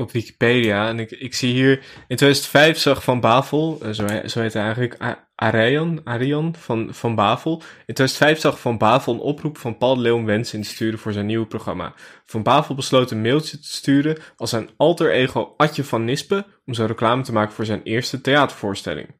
op 0.00 0.12
Wikipedia. 0.12 0.88
En 0.88 0.98
ik, 0.98 1.10
ik 1.10 1.34
zie 1.34 1.52
hier, 1.52 1.70
in 2.08 2.16
2005 2.16 2.78
zag 2.78 3.04
Van 3.04 3.20
Bavel, 3.20 3.78
eh, 3.82 3.90
zo, 3.90 4.06
zo 4.26 4.40
heet 4.40 4.52
hij 4.52 4.62
eigenlijk, 4.62 5.02
A- 5.02 5.28
Arian, 5.34 6.00
Arian 6.04 6.54
van, 6.58 6.88
van 6.94 7.14
Bavel. 7.14 7.52
In 7.86 7.94
2005 7.94 8.40
zag 8.40 8.60
Van 8.60 8.78
Bavel 8.78 9.12
een 9.12 9.20
oproep 9.20 9.58
van 9.58 9.78
Paul 9.78 9.96
de 9.96 10.22
wensen 10.22 10.58
in 10.58 10.64
te 10.64 10.70
sturen 10.70 10.98
voor 10.98 11.12
zijn 11.12 11.26
nieuwe 11.26 11.46
programma. 11.46 11.94
Van 12.24 12.42
Bavel 12.42 12.74
besloot 12.74 13.10
een 13.10 13.20
mailtje 13.22 13.58
te 13.58 13.68
sturen 13.68 14.18
als 14.36 14.50
zijn 14.50 14.70
alter 14.76 15.12
ego 15.12 15.54
Atje 15.56 15.84
van 15.84 16.04
Nispen 16.04 16.46
om 16.66 16.74
zo 16.74 16.84
reclame 16.84 17.22
te 17.22 17.32
maken 17.32 17.52
voor 17.54 17.64
zijn 17.64 17.82
eerste 17.82 18.20
theatervoorstelling. 18.20 19.19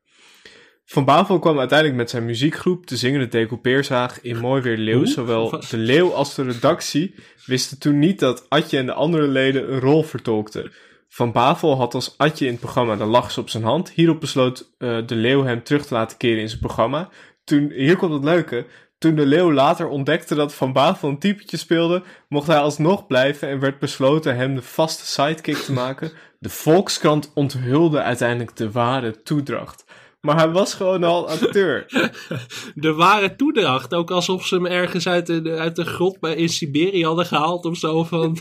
Van 0.93 1.05
Bavel 1.05 1.39
kwam 1.39 1.59
uiteindelijk 1.59 1.99
met 1.99 2.11
zijn 2.11 2.25
muziekgroep 2.25 2.87
de 2.87 2.97
zingende 2.97 3.29
decoupeerzaag 3.29 4.21
in 4.21 4.39
Mooi 4.39 4.63
Weer 4.63 4.77
Leeuw. 4.77 5.05
Zowel 5.05 5.51
de 5.51 5.77
Leeuw 5.77 6.13
als 6.13 6.35
de 6.35 6.43
redactie 6.43 7.15
wisten 7.47 7.79
toen 7.79 7.99
niet 7.99 8.19
dat 8.19 8.47
Atje 8.49 8.79
en 8.79 8.87
de 8.87 8.93
andere 8.93 9.29
leden 9.29 9.73
een 9.73 9.81
rol 9.81 10.03
vertolkten. 10.03 10.73
Van 11.09 11.33
Bavel 11.33 11.77
had 11.77 11.95
als 11.95 12.15
Atje 12.17 12.45
in 12.45 12.51
het 12.51 12.61
programma 12.61 12.97
de 12.97 13.05
lachs 13.05 13.39
op 13.39 13.49
zijn 13.49 13.63
hand. 13.63 13.91
Hierop 13.91 14.21
besloot 14.21 14.73
eh, 14.79 14.99
de 15.07 15.15
Leeuw 15.15 15.45
hem 15.45 15.63
terug 15.63 15.87
te 15.87 15.95
laten 15.95 16.17
keren 16.17 16.41
in 16.41 16.49
zijn 16.49 16.61
programma. 16.61 17.09
Toen, 17.45 17.71
hier 17.71 17.97
komt 17.97 18.13
het 18.13 18.25
leuke. 18.25 18.67
Toen 18.99 19.15
de 19.15 19.27
Leeuw 19.27 19.53
later 19.53 19.89
ontdekte 19.89 20.35
dat 20.35 20.55
Van 20.55 20.73
Bavel 20.73 21.09
een 21.09 21.19
typetje 21.19 21.57
speelde, 21.57 22.03
mocht 22.29 22.47
hij 22.47 22.59
alsnog 22.59 23.07
blijven 23.07 23.49
en 23.49 23.61
werd 23.61 23.79
besloten 23.79 24.37
hem 24.37 24.55
de 24.55 24.63
vaste 24.63 25.07
sidekick 25.07 25.57
te 25.57 25.73
maken. 25.73 26.13
De 26.39 26.49
Volkskrant 26.49 27.31
onthulde 27.35 28.03
uiteindelijk 28.03 28.57
de 28.57 28.71
ware 28.71 29.23
toedracht. 29.23 29.85
Maar 30.21 30.37
hij 30.37 30.49
was 30.51 30.75
gewoon 30.75 31.05
al 31.05 31.29
acteur. 31.29 31.87
De 32.75 32.93
ware 32.93 33.37
toedracht, 33.37 33.95
ook 33.95 34.11
alsof 34.11 34.47
ze 34.47 34.55
hem 34.55 34.67
ergens 34.67 35.09
uit 35.09 35.27
de, 35.27 35.57
uit 35.59 35.77
de 35.77 35.85
grot 35.85 36.21
bij, 36.21 36.35
in 36.35 36.49
Siberië 36.49 37.05
hadden 37.05 37.27
gehaald 37.27 37.65
of 37.65 37.77
zo. 37.77 38.05
Van, 38.05 38.37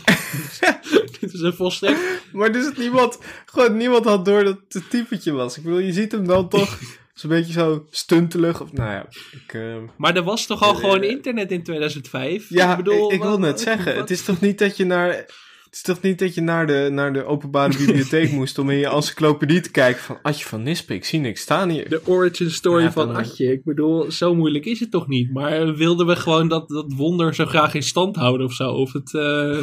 dit 1.20 1.32
is 1.32 1.40
een 1.40 1.52
volstrekt 1.54 1.98
Maar 2.32 2.52
dus 2.52 2.72
niemand, 2.76 3.18
gewoon 3.46 3.76
niemand 3.76 4.04
had 4.04 4.24
door 4.24 4.44
dat 4.44 4.56
het 4.64 4.74
een 4.74 4.88
typetje 4.88 5.32
was. 5.32 5.56
Ik 5.56 5.62
bedoel, 5.62 5.78
je 5.78 5.92
ziet 5.92 6.12
hem 6.12 6.26
dan 6.26 6.48
toch 6.48 6.78
zo'n 7.14 7.30
beetje 7.30 7.52
zo 7.52 7.86
stuntelig. 7.90 8.60
Of, 8.60 8.72
nou 8.72 8.90
ja, 8.90 9.06
ik, 9.32 9.54
eh, 9.54 9.76
Maar 9.96 10.16
er 10.16 10.22
was 10.22 10.46
toch 10.46 10.62
al 10.62 10.74
gewoon 10.74 11.02
internet 11.02 11.50
in 11.50 11.62
2005? 11.62 12.46
ja, 12.48 12.70
ik, 12.70 12.76
bedoel, 12.76 13.12
ik 13.12 13.22
wil 13.22 13.38
net 13.38 13.60
zeggen, 13.60 13.84
wat- 13.92 14.00
het 14.00 14.10
is 14.10 14.24
toch 14.24 14.40
niet 14.40 14.58
dat 14.58 14.76
je 14.76 14.84
naar... 14.84 15.26
Het 15.70 15.78
is 15.78 15.84
toch 15.94 16.00
niet 16.02 16.18
dat 16.18 16.34
je 16.34 16.40
naar 16.40 16.66
de, 16.66 16.88
naar 16.92 17.12
de 17.12 17.24
openbare 17.24 17.76
bibliotheek 17.76 18.30
moest 18.38 18.58
om 18.58 18.70
in 18.70 18.78
je 18.78 18.88
encyclopedie 18.88 19.60
te 19.60 19.70
kijken 19.70 20.02
van 20.02 20.18
Atje 20.22 20.44
van 20.44 20.62
Nispen, 20.62 20.94
ik 20.94 21.04
zie 21.04 21.20
niks 21.20 21.40
staan 21.40 21.68
hier. 21.68 21.88
De 21.88 22.06
origin 22.06 22.50
story 22.50 22.82
Ja, 22.82 22.92
van 22.92 23.06
van, 23.06 23.16
Atje. 23.16 23.52
Ik 23.52 23.64
bedoel, 23.64 24.10
zo 24.10 24.34
moeilijk 24.34 24.64
is 24.64 24.80
het 24.80 24.90
toch 24.90 25.06
niet? 25.06 25.32
Maar 25.32 25.74
wilden 25.74 26.06
we 26.06 26.16
gewoon 26.16 26.48
dat, 26.48 26.68
dat 26.68 26.92
wonder 26.92 27.34
zo 27.34 27.44
graag 27.44 27.74
in 27.74 27.82
stand 27.82 28.16
houden 28.16 28.46
of 28.46 28.52
zo? 28.52 28.70
Of 28.70 28.92
het, 28.92 29.14
eh, 29.14 29.58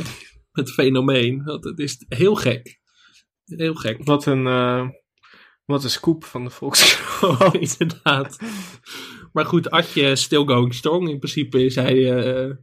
het 0.51 0.71
fenomeen? 0.71 1.43
Want 1.43 1.63
het 1.63 1.79
is 1.79 2.05
heel 2.07 2.35
gek. 2.35 2.79
Heel 3.45 3.75
gek. 3.75 4.03
Wat 4.03 4.25
een, 4.25 4.47
eh, 4.47 4.87
wat 5.65 5.83
een 5.83 5.89
scoop 5.89 6.23
van 6.23 6.43
de 6.43 6.49
Volkskrant. 6.49 7.41
Oh, 7.41 7.53
inderdaad. 7.69 8.37
Maar 9.33 9.45
goed, 9.45 9.69
Atje 9.69 10.15
still 10.15 10.45
going 10.45 10.73
strong. 10.73 11.09
In 11.09 11.19
principe 11.19 11.65
is 11.65 11.75
hij 11.75 12.13
eh, 12.15 12.55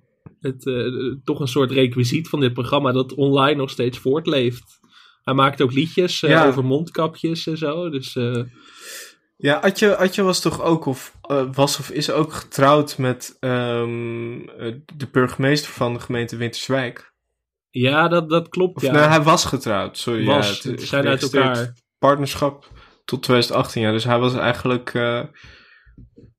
het, 0.44 0.66
eh, 0.66 0.84
toch 1.24 1.40
een 1.40 1.48
soort 1.48 1.70
requisiet 1.70 2.28
van 2.28 2.40
dit 2.40 2.52
programma 2.52 2.92
dat 2.92 3.14
online 3.14 3.54
nog 3.54 3.70
steeds 3.70 3.98
voortleeft. 3.98 4.82
Hij 5.24 5.34
maakt 5.34 5.62
ook 5.62 5.72
liedjes 5.72 6.22
eh, 6.22 6.30
Ja. 6.30 6.46
over 6.46 6.64
mondkapjes 6.64 7.46
en 7.46 7.56
zo. 7.58 7.90
Dus 7.90 8.16
eh, 8.16 8.42
Ja, 9.36 9.54
Atje, 9.56 9.96
Atje 9.96 10.22
was 10.22 10.40
toch 10.40 10.62
ook, 10.62 10.86
of 10.86 11.16
was 11.52 11.78
of 11.78 11.90
is 11.90 12.10
ook 12.10 12.32
getrouwd 12.32 12.98
met 12.98 13.36
ehm, 13.40 14.40
eh, 14.48 14.74
de 14.96 15.08
burgemeester 15.12 15.72
van 15.72 15.92
de 15.92 16.00
gemeente 16.00 16.36
Winterswijk. 16.36 17.12
ja, 17.70 18.08
dat, 18.08 18.28
dat 18.28 18.48
klopt. 18.48 18.76
Of 18.76 18.82
ja. 18.82 18.92
nee, 18.92 19.02
hij 19.02 19.22
was 19.22 19.44
getrouwd, 19.44 19.98
sorry. 19.98 20.24
was, 20.24 20.62
ja, 20.62 20.70
het 20.70 20.80
is 20.80 20.88
zijn 20.88 21.06
uit 21.06 21.22
elkaar. 21.22 21.72
Partnerschap 21.98 22.68
tot 23.04 23.22
2018, 23.22 23.82
ja. 23.82 23.92
Dus 23.92 24.04
hij 24.04 24.18
was 24.18 24.34
eigenlijk, 24.34 24.92
nou 24.92 25.28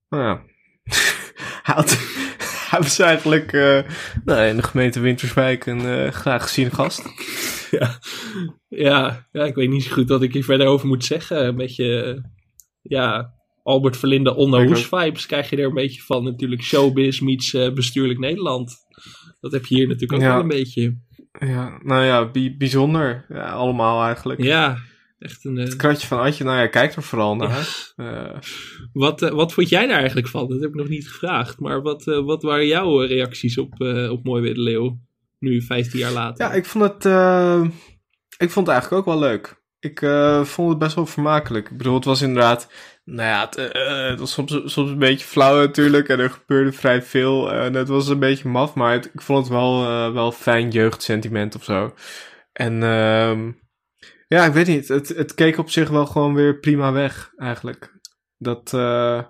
ja, 0.09 0.41
hij, 1.67 1.75
had, 1.75 1.97
hij 2.69 3.07
eigenlijk 3.07 3.51
nou, 4.25 4.47
in 4.47 4.55
de 4.55 4.63
gemeente 4.63 4.99
Winterswijk 4.99 5.65
een 5.65 5.85
eh, 5.85 6.11
graag 6.11 6.43
gezien 6.43 6.71
gast. 6.71 7.01
ja. 7.79 7.99
Ja, 8.67 9.27
ja, 9.31 9.43
ik 9.43 9.55
weet 9.55 9.69
niet 9.69 9.83
zo 9.83 9.91
goed 9.93 10.09
wat 10.09 10.21
ik 10.21 10.33
hier 10.33 10.43
verder 10.43 10.67
over 10.67 10.87
moet 10.87 11.05
zeggen. 11.05 11.45
Een 11.45 11.55
beetje, 11.55 12.01
eh, 12.03 12.21
ja, 12.81 13.33
Albert 13.63 13.97
Verlinde 13.97 14.35
on 14.35 14.51
the 14.51 14.57
Ik 14.61 14.67
Hoes 14.67 14.85
vibes 14.87 15.25
krijg 15.25 15.49
je 15.49 15.57
er 15.57 15.65
een 15.65 15.73
beetje 15.73 16.01
van. 16.01 16.23
Natuurlijk 16.23 16.61
showbiz 16.61 17.19
meets 17.19 17.51
bestuurlijk 17.73 18.19
Nederland. 18.19 18.75
Dat 19.39 19.51
heb 19.51 19.65
je 19.65 19.75
hier 19.75 19.87
natuurlijk 19.87 20.13
ook 20.13 20.27
Ja. 20.27 20.31
wel 20.33 20.41
een 20.41 20.47
beetje. 20.47 20.97
Ja, 21.39 21.79
nou 21.83 22.03
ja, 22.03 22.25
bi- 22.31 22.57
bijzonder. 22.57 23.25
Ja, 23.29 23.49
allemaal 23.51 24.03
eigenlijk. 24.05 24.43
Ja, 24.43 24.77
echt 25.19 25.45
een... 25.45 25.57
eh, 25.57 25.63
Het 25.63 25.75
kratje 25.75 26.07
van 26.07 26.19
Atje, 26.19 26.43
nou 26.43 26.57
ja, 26.59 26.67
kijk 26.67 26.95
er 26.95 27.03
vooral 27.03 27.35
naar. 27.35 27.67
Wat, 28.93 29.21
eh, 29.21 29.29
wat 29.31 29.53
vond 29.53 29.69
jij 29.69 29.87
daar 29.87 29.97
eigenlijk 29.97 30.27
van? 30.27 30.47
Dat 30.49 30.59
heb 30.59 30.69
ik 30.69 30.75
nog 30.75 30.87
niet 30.87 31.07
gevraagd. 31.09 31.59
Maar 31.59 31.81
wat, 31.81 32.07
eh, 32.07 32.19
wat 32.25 32.43
waren 32.43 32.67
jouw 32.67 32.99
reacties 32.99 33.57
op, 33.57 33.73
op 34.09 34.23
Mooi 34.23 34.41
Weer 34.41 34.53
de 34.53 34.61
Leeuw? 34.61 34.99
Nu, 35.39 35.61
15 35.61 35.99
jaar 35.99 36.11
later. 36.11 36.45
Ja, 36.45 36.53
ik 36.53 36.65
vond 36.65 36.83
het, 36.83 37.05
ik 38.37 38.49
vond 38.51 38.67
het 38.67 38.75
eigenlijk 38.75 38.91
ook 38.93 39.05
wel 39.05 39.19
leuk. 39.29 39.63
Ik 39.79 39.99
vond 40.47 40.69
het 40.69 40.77
best 40.77 40.95
wel 40.95 41.05
vermakelijk. 41.05 41.69
Ik 41.71 41.77
bedoel, 41.77 41.95
het 41.95 42.05
was 42.05 42.21
inderdaad, 42.21 42.71
nou 43.03 43.29
ja, 43.29 43.45
het, 43.49 43.55
het 44.09 44.19
was 44.19 44.31
soms, 44.31 44.51
soms 44.65 44.89
een 44.89 44.99
beetje 44.99 45.25
flauw 45.25 45.55
natuurlijk 45.57 46.07
en 46.09 46.19
er 46.19 46.29
gebeurde 46.29 46.71
vrij 46.71 47.01
veel 47.01 47.51
en 47.51 47.73
het 47.73 47.87
was 47.87 48.07
een 48.07 48.19
beetje 48.19 48.49
maf, 48.49 48.73
maar 48.73 48.93
het- 48.93 49.09
ik 49.13 49.21
vond 49.21 49.39
het 49.39 49.47
wel, 49.47 49.83
wel 50.13 50.31
fijn 50.31 50.69
jeugdsentiment 50.69 51.55
of 51.55 51.63
zo. 51.63 51.93
En 52.53 52.83
ehm, 52.83 53.51
ja, 54.27 54.45
ik 54.45 54.53
weet 54.53 54.67
niet, 54.67 54.87
het, 54.87 55.07
het 55.07 55.33
keek 55.33 55.57
op 55.57 55.69
zich 55.69 55.89
wel 55.89 56.05
gewoon 56.05 56.33
weer 56.33 56.59
prima 56.59 56.91
weg 56.91 57.31
eigenlijk. 57.37 57.93
Dat, 58.37 58.73
eh, 58.73 59.23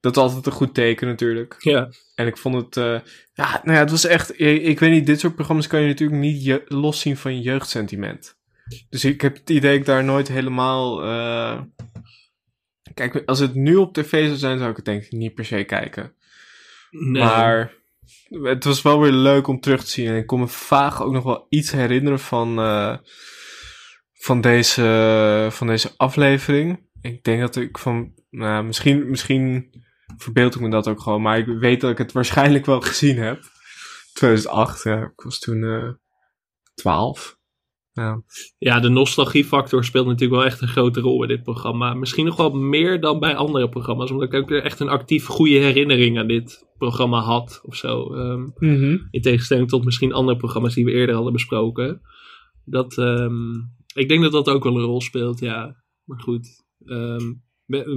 dat 0.00 0.16
is 0.16 0.22
altijd 0.22 0.46
een 0.46 0.52
goed 0.52 0.74
teken 0.74 1.06
natuurlijk. 1.06 1.56
Ja, 1.58 1.88
En 2.14 2.26
ik 2.26 2.36
vond 2.36 2.54
het, 2.54 2.76
eh, 2.76 3.00
ja, 3.32 3.60
nou 3.62 3.76
ja, 3.76 3.82
het 3.82 3.90
was 3.90 4.04
echt, 4.04 4.40
ik, 4.40 4.62
ik 4.62 4.78
weet 4.78 4.90
niet, 4.90 5.06
dit 5.06 5.20
soort 5.20 5.34
programma's 5.34 5.66
kan 5.66 5.80
je 5.80 5.86
natuurlijk 5.86 6.20
niet 6.20 6.44
je, 6.44 6.62
loszien 6.66 7.16
van 7.16 7.34
je 7.36 7.42
jeugdsentiment. 7.42 8.36
Dus 8.88 9.04
ik 9.04 9.20
heb 9.20 9.34
het 9.36 9.50
idee 9.50 9.70
dat 9.70 9.80
ik 9.80 9.86
daar 9.86 10.04
nooit 10.04 10.28
helemaal, 10.28 11.02
eh, 11.02 11.60
kijk, 12.94 13.22
als 13.26 13.38
het 13.38 13.54
nu 13.54 13.76
op 13.76 13.94
tv 13.94 14.26
zou 14.26 14.36
zijn, 14.36 14.58
zou 14.58 14.70
ik 14.70 14.76
het 14.76 14.84
denk 14.84 15.02
ik 15.02 15.12
niet 15.12 15.34
per 15.34 15.44
se 15.44 15.64
kijken. 15.64 16.14
nee. 16.90 17.22
Maar 17.22 17.74
het 18.30 18.64
was 18.64 18.82
wel 18.82 19.00
weer 19.00 19.12
leuk 19.12 19.46
om 19.46 19.60
terug 19.60 19.84
te 19.84 19.90
zien. 19.90 20.06
En 20.06 20.16
ik 20.16 20.26
kon 20.26 20.40
me 20.40 20.48
vaag 20.48 21.02
ook 21.02 21.12
nog 21.12 21.24
wel 21.24 21.46
iets 21.48 21.70
herinneren 21.70 22.20
van, 22.20 22.58
van, 24.22 24.40
deze, 24.40 25.48
van 25.50 25.66
deze 25.66 25.90
aflevering. 25.96 26.88
Ik 27.00 27.24
denk 27.24 27.40
dat 27.40 27.56
ik 27.56 27.78
van, 27.78 28.12
nou, 28.30 28.64
misschien, 28.64 29.10
misschien 29.10 29.70
verbeeld 30.16 30.54
ik 30.54 30.60
me 30.60 30.70
dat 30.70 30.88
ook 30.88 31.00
gewoon. 31.00 31.22
Maar 31.22 31.38
ik 31.38 31.46
weet 31.46 31.80
dat 31.80 31.90
ik 31.90 31.98
het 31.98 32.12
waarschijnlijk 32.12 32.66
wel 32.66 32.80
gezien 32.80 33.16
heb. 33.16 33.40
2008, 34.14 34.82
ja. 34.82 35.02
Ik 35.02 35.22
was 35.22 35.38
toen 35.38 35.64
eh 35.64 35.88
12. 36.74 37.40
Ja. 37.92 38.22
Ja, 38.58 38.80
de 38.80 38.88
nostalgiefactor 38.88 39.84
speelt 39.84 40.06
natuurlijk 40.06 40.40
wel 40.40 40.50
echt 40.50 40.60
een 40.60 40.68
grote 40.68 41.00
rol 41.00 41.22
in 41.22 41.28
dit 41.28 41.42
programma. 41.42 41.94
Misschien 41.94 42.24
nog 42.24 42.36
wel 42.36 42.50
meer 42.50 43.00
dan 43.00 43.18
bij 43.18 43.34
andere 43.36 43.68
programma's, 43.68 44.10
omdat 44.10 44.32
ik 44.32 44.40
ook 44.40 44.50
echt 44.50 44.80
een 44.80 44.88
actief 44.88 45.26
goede 45.26 45.58
herinnering 45.58 46.18
aan 46.18 46.26
dit 46.26 46.66
programma 46.78 47.20
had 47.20 47.60
of 47.64 47.76
zo. 47.76 48.14
Ehm, 48.14 48.48
in 49.10 49.22
tegenstelling 49.22 49.68
tot 49.68 49.84
misschien 49.84 50.12
andere 50.12 50.38
programma's 50.38 50.74
die 50.74 50.84
we 50.84 50.92
eerder 50.92 51.14
hadden 51.14 51.32
besproken. 51.32 52.00
Dat, 52.64 52.98
ehm, 52.98 53.50
ik 53.94 54.08
denk 54.08 54.22
dat 54.22 54.32
dat 54.32 54.48
ook 54.48 54.64
wel 54.64 54.76
een 54.76 54.84
rol 54.84 55.00
speelt, 55.00 55.40
ja. 55.40 55.76
Maar 56.04 56.20
goed. 56.20 56.48
ehm, 56.84 57.32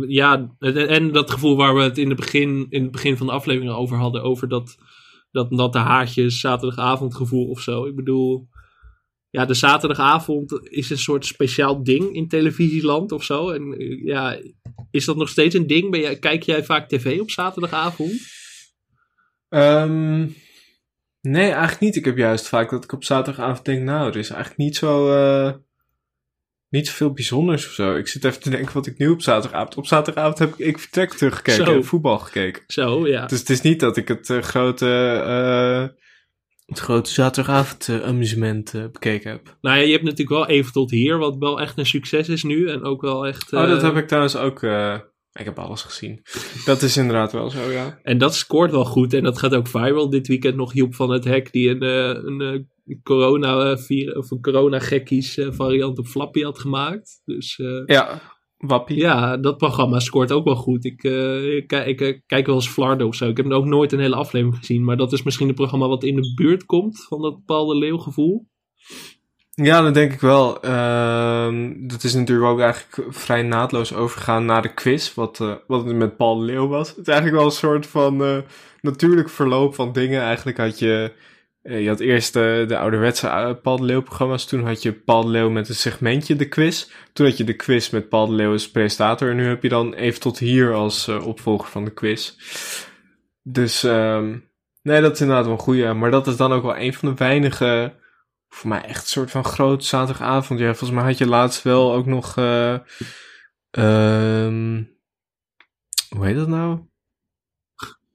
ja, 0.07 0.55
en, 0.59 1.11
dat 1.11 1.31
gevoel 1.31 1.55
waar 1.55 1.75
we 1.75 1.81
het 1.81 1.97
in, 1.97 2.07
het 2.07 2.17
begin, 2.17 2.65
in 2.69 2.83
het 2.83 2.91
begin 2.91 3.17
van 3.17 3.27
de 3.27 3.33
aflevering 3.33 3.73
over 3.73 3.97
hadden, 3.97 4.23
over 4.23 4.47
dat, 4.47 4.77
dat, 5.31 5.73
de 5.73 5.79
haartjes 5.79 6.39
zaterdagavondgevoel 6.39 7.49
of 7.49 7.61
zo. 7.61 7.85
Ik 7.85 7.95
bedoel, 7.95 8.47
ja, 9.29 9.45
de 9.45 9.53
zaterdagavond 9.53 10.59
is 10.69 10.89
een 10.89 10.97
soort 10.97 11.25
speciaal 11.25 11.83
ding 11.83 12.13
in 12.13 12.27
televisieland 12.27 13.11
of 13.11 13.23
zo. 13.23 13.49
En 13.49 13.77
eh, 13.77 14.05
ja, 14.05 14.39
is 14.91 15.05
dat 15.05 15.15
nog 15.15 15.29
steeds 15.29 15.55
een 15.55 15.67
ding? 15.67 15.91
Ben 15.91 15.99
jij, 15.99 16.19
kijk 16.19 16.43
jij 16.43 16.63
vaak 16.63 16.89
tv 16.89 17.19
op 17.19 17.31
zaterdagavond? 17.31 18.13
Ehm, 19.49 20.27
nee, 21.21 21.49
eigenlijk 21.49 21.79
niet. 21.79 21.95
Ik 21.95 22.05
heb 22.05 22.17
juist 22.17 22.47
vaak 22.47 22.69
dat 22.69 22.83
ik 22.83 22.91
op 22.91 23.03
zaterdagavond 23.03 23.65
denk, 23.65 23.83
nou, 23.83 24.09
er 24.09 24.17
is 24.17 24.29
eigenlijk 24.29 24.59
niet 24.59 24.75
zo, 24.75 25.11
eh, 25.11 25.53
niet 26.69 26.87
zoveel 26.87 27.11
bijzonders 27.11 27.65
of 27.67 27.71
zo. 27.71 27.95
Ik 27.95 28.07
zit 28.07 28.23
even 28.23 28.41
te 28.41 28.49
denken 28.49 28.73
wat 28.73 28.85
ik 28.87 28.97
nu 28.97 29.09
op 29.09 29.21
zaterdagavond... 29.21 29.77
Op 29.77 29.85
zaterdagavond 29.87 30.39
heb 30.39 30.53
ik, 30.53 30.65
ik 30.65 30.79
vertrek 30.79 31.13
teruggekeken 31.13 31.65
Zo. 31.65 31.73
en 31.73 31.83
voetbal 31.85 32.19
gekeken. 32.19 32.63
Zo, 32.67 33.07
ja. 33.07 33.25
Dus 33.25 33.39
het 33.39 33.49
is 33.49 33.61
niet 33.61 33.79
dat 33.79 33.97
ik 33.97 34.07
het 34.07 34.29
eh, 34.29 34.41
grote, 34.41 34.89
eh, 35.25 35.87
het 36.65 36.79
grote 36.79 37.11
zaterdagavond 37.11 37.89
eh, 37.89 38.01
amusement 38.01 38.71
bekeken 38.91 39.31
heb. 39.31 39.57
Nou 39.61 39.77
ja, 39.77 39.83
je 39.83 39.91
hebt 39.91 40.03
natuurlijk 40.03 40.29
wel 40.29 40.47
even 40.47 40.71
tot 40.71 40.91
hier, 40.91 41.17
wat 41.17 41.37
wel 41.37 41.61
echt 41.61 41.77
een 41.77 41.85
succes 41.85 42.29
is 42.29 42.43
nu. 42.43 42.69
En 42.69 42.83
ook 42.83 43.01
wel 43.01 43.27
echt... 43.27 43.53
Oh, 43.53 43.67
dat 43.67 43.81
heb 43.81 43.95
ik 43.95 44.07
trouwens 44.07 44.35
ook... 44.35 44.63
eh, 44.63 44.97
ik 45.39 45.45
heb 45.45 45.59
alles 45.59 45.81
gezien. 45.81 46.21
Dat 46.65 46.81
is 46.81 46.97
inderdaad 46.97 47.31
wel 47.31 47.49
zo, 47.49 47.71
ja. 47.71 47.99
En 48.03 48.17
dat 48.17 48.35
scoort 48.35 48.71
wel 48.71 48.85
goed. 48.85 49.13
En 49.13 49.23
dat 49.23 49.39
gaat 49.39 49.55
ook 49.55 49.67
viral. 49.67 50.09
Dit 50.09 50.27
weekend 50.27 50.55
nog 50.55 50.73
Joep 50.73 50.95
van 50.95 51.09
het 51.09 51.23
Hek, 51.23 51.51
die 51.51 51.69
een, 51.69 51.81
eh, 51.81 52.23
een, 52.23 52.69
corona, 53.03 53.71
eh, 53.71 53.77
vier, 53.77 54.17
of 54.17 54.31
een 54.31 54.41
corona-gekkies 54.41 55.37
eh, 55.37 55.47
variant 55.51 55.99
op 55.99 56.07
Flappy 56.07 56.41
had 56.41 56.59
gemaakt. 56.59 57.21
Dus 57.25 57.59
eh, 57.59 57.85
Ja, 57.85 58.21
wappie. 58.57 58.97
ja, 58.97 59.37
dat 59.37 59.57
programma 59.57 59.99
scoort 59.99 60.31
ook 60.31 60.45
wel 60.45 60.55
goed. 60.55 60.85
Ik, 60.85 61.03
ik, 61.03 61.71
ik, 61.71 62.01
ik 62.01 62.21
kijk 62.25 62.45
wel 62.45 62.55
eens 62.55 62.69
Flarden 62.69 63.07
of 63.07 63.15
zo. 63.15 63.29
Ik 63.29 63.37
heb 63.37 63.51
ook 63.51 63.65
nooit 63.65 63.91
een 63.91 63.99
hele 63.99 64.15
aflevering 64.15 64.57
gezien. 64.57 64.83
Maar 64.83 64.97
dat 64.97 65.13
is 65.13 65.23
misschien 65.23 65.47
een 65.47 65.55
programma 65.55 65.87
wat 65.87 66.03
in 66.03 66.15
de 66.15 66.33
buurt 66.35 66.65
komt 66.65 67.05
van 67.07 67.21
dat 67.21 67.45
Paul 67.45 67.65
de 67.65 67.75
Leeuw 67.75 67.97
gevoel. 67.97 68.47
Ja, 69.51 69.81
dat 69.81 69.93
denk 69.93 70.13
ik 70.13 70.19
wel. 70.19 70.61
Ehm, 70.61 71.87
dat 71.87 72.03
is 72.03 72.13
natuurlijk 72.13 72.47
ook 72.47 72.59
eigenlijk 72.59 73.15
vrij 73.15 73.41
naadloos 73.41 73.93
overgegaan 73.93 74.45
naar 74.45 74.61
de 74.61 74.73
quiz, 74.73 75.13
wat, 75.13 75.37
wat 75.67 75.85
het 75.85 75.95
met 75.95 76.17
Paul 76.17 76.37
de 76.39 76.45
Leeuw 76.45 76.67
was. 76.67 76.89
Het 76.89 76.97
is 76.97 77.07
eigenlijk 77.07 77.37
wel 77.37 77.45
een 77.45 77.57
soort 77.57 77.87
van 77.87 78.43
natuurlijk 78.81 79.29
verloop 79.29 79.75
van 79.75 79.91
dingen. 79.91 80.21
Eigenlijk 80.21 80.57
had 80.57 80.79
je, 80.79 81.11
je 81.65 81.87
had 81.87 81.99
eerst 81.99 82.35
eh, 82.35 82.67
de 82.67 82.77
ouderwetse 82.77 83.27
eh, 83.27 83.53
de 83.63 83.83
Leeuw 83.83 84.01
programma's, 84.01 84.45
toen 84.45 84.65
had 84.65 84.81
je 84.81 84.93
Paul 84.93 85.31
de 85.31 85.49
met 85.49 85.69
een 85.69 85.75
segmentje, 85.75 86.35
de 86.35 86.47
quiz. 86.47 86.89
Toen 87.13 87.25
had 87.25 87.37
je 87.37 87.43
de 87.43 87.55
quiz 87.55 87.89
met 87.89 88.09
Paul 88.09 88.27
de 88.27 88.45
als 88.45 88.71
presentator 88.71 89.29
en 89.29 89.35
nu 89.35 89.47
heb 89.47 89.63
je 89.63 89.69
dan 89.69 89.93
even 89.93 90.19
tot 90.19 90.39
hier 90.39 90.73
als 90.73 91.07
eh, 91.07 91.27
opvolger 91.27 91.69
van 91.69 91.85
de 91.85 91.93
quiz. 91.93 92.35
Dus 93.41 93.83
ehm, 93.83 94.37
nee, 94.81 95.01
dat 95.01 95.13
is 95.13 95.21
inderdaad 95.21 95.45
wel 95.45 95.53
een 95.53 95.59
goeie. 95.59 95.93
Maar 95.93 96.11
dat 96.11 96.27
is 96.27 96.37
dan 96.37 96.53
ook 96.53 96.63
wel 96.63 96.77
een 96.77 96.93
van 96.93 97.09
de 97.09 97.15
weinige 97.15 97.95
voor 98.47 98.69
mij 98.69 98.81
echt 98.83 99.01
een 99.01 99.07
soort 99.07 99.31
van 99.31 99.45
groot 99.45 99.83
zaterdagavond. 99.83 100.59
Ja, 100.59 100.65
volgens 100.65 100.91
mij 100.91 101.03
had 101.03 101.17
je 101.17 101.27
laatst 101.27 101.63
wel 101.63 101.93
ook 101.93 102.05
nog. 102.05 102.37
eh, 102.37 102.73
ehm, 103.69 104.83
hoe 106.09 106.25
heet 106.25 106.35
dat 106.35 106.47
nou? 106.47 106.79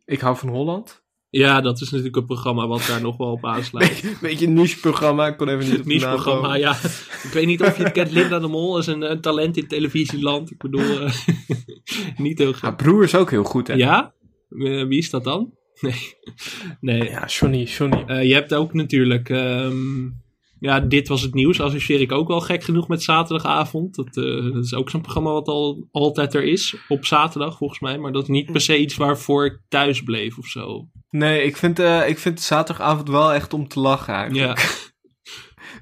Ik 0.04 0.20
hou 0.20 0.36
van 0.36 0.48
Holland. 0.48 0.99
Ja, 1.30 1.60
dat 1.60 1.80
is 1.80 1.90
natuurlijk 1.90 2.16
een 2.16 2.26
programma 2.26 2.66
wat 2.66 2.86
daar 2.86 3.00
nog 3.00 3.16
wel 3.16 3.30
op 3.30 3.46
aansluit. 3.46 3.88
Beetje, 3.88 4.16
beetje 4.20 4.46
een 4.46 4.52
niche-programma. 4.52 5.26
Ik 5.26 5.36
kon 5.36 5.48
even 5.48 5.70
niet 5.70 5.78
op 5.78 5.86
Niche-programma, 5.86 6.54
ja. 6.54 6.72
Ik 7.22 7.30
weet 7.32 7.46
niet 7.46 7.62
of 7.62 7.76
je 7.76 7.82
het 7.82 7.92
kent. 7.92 8.10
Linda 8.10 8.38
de 8.38 8.46
Mol 8.46 8.78
is 8.78 8.86
een, 8.86 9.10
een 9.10 9.20
talent 9.20 9.56
in 9.56 9.66
televisieland. 9.66 10.50
Ik 10.50 10.58
bedoel, 10.58 11.00
eh, 11.00 11.12
niet 12.16 12.38
heel 12.38 12.52
graag. 12.52 12.76
broer 12.76 13.02
is 13.02 13.14
ook 13.14 13.30
heel 13.30 13.44
goed, 13.44 13.66
hè? 13.66 13.74
Ja? 13.74 14.14
Eh, 14.48 14.86
wie 14.86 14.98
is 14.98 15.10
dat 15.10 15.24
dan? 15.24 15.52
Nee. 15.80 16.14
nee. 16.80 17.10
Ja, 17.10 17.26
Johnny, 17.26 17.62
Johnny. 17.62 18.02
Eh, 18.06 18.24
je 18.24 18.34
hebt 18.34 18.54
ook 18.54 18.72
natuurlijk... 18.72 19.28
ehm, 19.28 20.08
ja, 20.60 20.80
dit 20.80 21.08
was 21.08 21.22
het 21.22 21.34
nieuws. 21.34 21.60
Associeer 21.60 22.00
ik 22.00 22.12
ook 22.12 22.28
wel 22.28 22.40
gek 22.40 22.64
genoeg 22.64 22.88
met 22.88 23.02
zaterdagavond. 23.02 23.94
Dat, 23.94 24.16
eh, 24.16 24.52
dat 24.52 24.64
is 24.64 24.74
ook 24.74 24.90
zo'n 24.90 25.00
programma 25.00 25.30
wat 25.32 25.48
al 25.48 25.88
altijd 25.90 26.34
er 26.34 26.44
is. 26.44 26.76
Op 26.88 27.04
zaterdag, 27.04 27.56
volgens 27.56 27.80
mij. 27.80 27.98
Maar 27.98 28.12
dat 28.12 28.22
is 28.22 28.28
niet 28.28 28.52
per 28.52 28.60
se 28.60 28.78
iets 28.78 28.96
waarvoor 28.96 29.44
ik 29.44 29.60
thuis 29.68 30.02
bleef 30.02 30.38
of 30.38 30.46
zo. 30.46 30.88
Nee, 31.10 31.42
ik 31.42 31.56
vind, 31.56 31.78
eh, 31.78 32.08
ik 32.08 32.18
vind 32.18 32.40
zaterdagavond 32.40 33.08
wel 33.08 33.32
echt 33.32 33.52
om 33.52 33.68
te 33.68 33.80
lachen 33.80 34.14
eigenlijk. 34.14 34.58
Ja. 34.58 34.66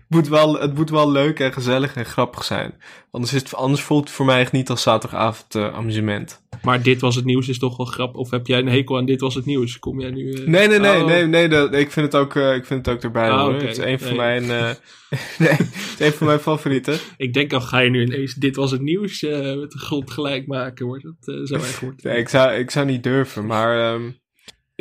Het, 0.08 0.16
moet 0.18 0.28
wel, 0.28 0.60
het 0.60 0.74
moet 0.74 0.90
wel 0.90 1.10
leuk 1.10 1.40
en 1.40 1.52
gezellig 1.52 1.94
en 1.96 2.04
grappig 2.04 2.44
zijn. 2.44 2.74
Anders, 3.10 3.32
is 3.32 3.40
het, 3.40 3.54
anders 3.54 3.82
voelt 3.82 4.04
het 4.04 4.10
voor 4.16 4.26
mij 4.26 4.40
echt 4.40 4.52
niet 4.52 4.70
als 4.70 4.82
zaterdagavond 4.82 5.54
eh, 5.54 5.74
amusement. 5.74 6.42
Maar 6.62 6.82
dit 6.82 7.00
was 7.00 7.14
het 7.14 7.24
nieuws 7.24 7.48
is 7.48 7.58
toch 7.58 7.76
wel 7.76 7.86
grappig. 7.86 8.20
Of 8.20 8.30
heb 8.30 8.46
jij 8.46 8.58
een 8.58 8.68
hekel 8.68 8.96
aan 8.96 9.04
dit 9.04 9.20
was 9.20 9.34
het 9.34 9.44
nieuws? 9.46 9.78
Kom 9.78 10.00
jij 10.00 10.10
nu... 10.10 10.32
eh, 10.32 10.46
Nee, 10.46 10.68
nee, 10.68 10.78
nee, 10.78 11.00
Oh. 11.00 11.06
nee, 11.06 11.26
nee 11.26 11.48
dat, 11.48 11.74
ik, 11.74 11.90
vind 11.92 12.12
het 12.12 12.14
ook, 12.22 12.36
eh, 12.36 12.54
ik 12.54 12.64
vind 12.66 12.86
het 12.86 12.94
ook 12.94 13.02
erbij 13.02 13.30
Ah, 13.30 13.46
oké. 13.48 13.66
Het 13.66 13.78
is 13.78 13.84
een 13.84 13.98
van 14.00 14.16
mijn, 14.16 14.46
nee, 15.38 15.50
het 15.50 15.94
is 15.98 16.06
een 16.06 16.12
van 16.12 16.26
mijn 16.26 16.38
favorieten. 16.38 16.98
Ik 17.16 17.32
denk 17.34 17.52
al 17.52 17.60
ga 17.60 17.78
je 17.78 17.90
nu 17.90 18.02
ineens 18.02 18.34
dit 18.34 18.56
was 18.56 18.70
het 18.70 18.80
nieuws 18.80 19.20
met 19.20 19.70
de 19.70 19.78
grond 19.78 20.10
gelijk 20.10 20.46
maken. 20.46 20.86
Wordt 20.86 21.04
eh, 21.04 21.34
zo 21.44 21.54
erg. 21.54 21.82
Nee, 22.02 22.18
ik 22.18 22.28
zou, 22.28 22.52
ik 22.52 22.70
zou 22.70 22.86
niet 22.86 23.02
durven, 23.02 23.46
maar 23.46 23.92
ehm, 23.94 24.10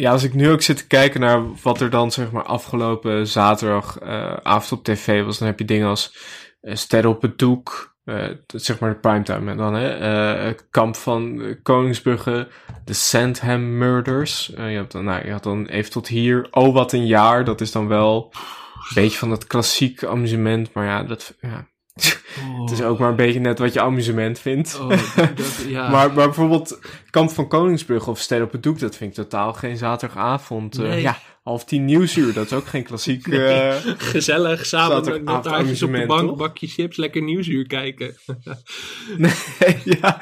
ja, 0.02 0.12
als 0.12 0.24
ik 0.24 0.34
nu 0.34 0.50
ook 0.50 0.62
zit 0.62 0.78
te 0.78 0.88
kijken 0.88 1.20
naar 1.20 1.44
wat 1.62 1.82
er 1.82 1.90
dan 1.90 2.12
zeg 2.12 2.32
maar 2.32 2.44
afgelopen 2.44 3.28
zaterdagavond 3.28 4.44
avond 4.44 4.72
op 4.72 4.84
tv 4.84 5.24
was, 5.24 5.38
dan 5.38 5.48
heb 5.48 5.60
je 5.60 5.66
dingen 5.66 5.88
als 5.88 6.18
eh, 6.62 6.76
Sterren 6.76 7.10
op 7.10 7.22
het 7.22 7.38
doek, 7.38 7.96
eh, 8.04 8.30
zeg 8.48 8.80
maar 8.80 8.90
de 8.90 9.00
primetime 9.00 9.52
en 9.52 9.58
dan 9.58 9.74
hè, 9.74 9.90
eh, 10.48 10.54
kamp 10.70 10.96
van 10.96 11.42
eh, 11.42 11.56
Koningsbrugge, 11.64 12.48
de 12.86 12.94
Sandham 12.94 13.78
Murders. 13.78 14.54
Eh, 14.54 14.72
je, 14.72 14.78
hebt 14.78 14.92
dan, 14.92 15.04
nou, 15.04 15.26
je 15.26 15.32
had 15.32 15.44
dan 15.44 15.66
even 15.66 15.92
tot 15.92 16.08
hier, 16.08 16.48
oh 16.52 16.74
wat 16.74 16.94
een 16.94 17.08
jaar, 17.08 17.44
dat 17.44 17.62
is 17.62 17.72
dan 17.72 17.88
wel 17.88 18.34
een 18.34 18.94
beetje 18.94 19.18
van 19.18 19.30
dat 19.30 19.48
klassiek 19.48 20.04
amusement, 20.04 20.74
maar 20.74 20.86
ja, 20.86 21.04
dat, 21.04 21.36
ja, 21.42 21.68
het 22.62 22.72
is 22.72 22.82
ook 22.82 23.00
maar 23.00 23.10
een 23.10 23.16
beetje 23.16 23.40
net 23.40 23.60
wat 23.60 23.74
je 23.74 23.82
amusement 23.82 24.40
vindt. 24.40 24.80
Oh, 24.82 24.90
dat, 24.90 25.64
ja. 25.68 25.90
Maar, 25.90 26.08
maar 26.08 26.26
bijvoorbeeld 26.26 26.80
Kamp 27.10 27.30
van 27.30 27.48
Koningsbrug 27.48 28.08
of 28.08 28.20
Ster 28.20 28.42
op 28.44 28.52
het 28.52 28.64
Doek, 28.64 28.80
dat 28.80 28.96
vind 28.96 29.10
ik 29.10 29.24
totaal 29.24 29.54
geen 29.54 29.78
zaterdagavond. 29.78 30.78
eh, 30.80 30.90
Nee. 30.90 31.02
ja, 31.02 31.18
half 31.44 31.66
tien 31.66 31.86
nieuwsuur, 31.86 32.34
dat 32.34 32.46
is 32.46 32.54
ook 32.54 32.68
geen 32.68 32.84
klassiek... 32.84 33.28
eh, 33.28 33.76
Gezellig, 33.98 34.66
samen 34.66 35.24
met, 35.24 35.44
taartjes 35.44 35.84
op 35.84 35.92
de 35.94 36.06
bank, 36.06 36.28
toch? 36.28 36.38
bakje 36.38 36.68
chips, 36.68 36.98
lekker 36.98 37.22
nieuwsuur 37.22 37.68
kijken. 37.68 38.16
ja. 40.02 40.18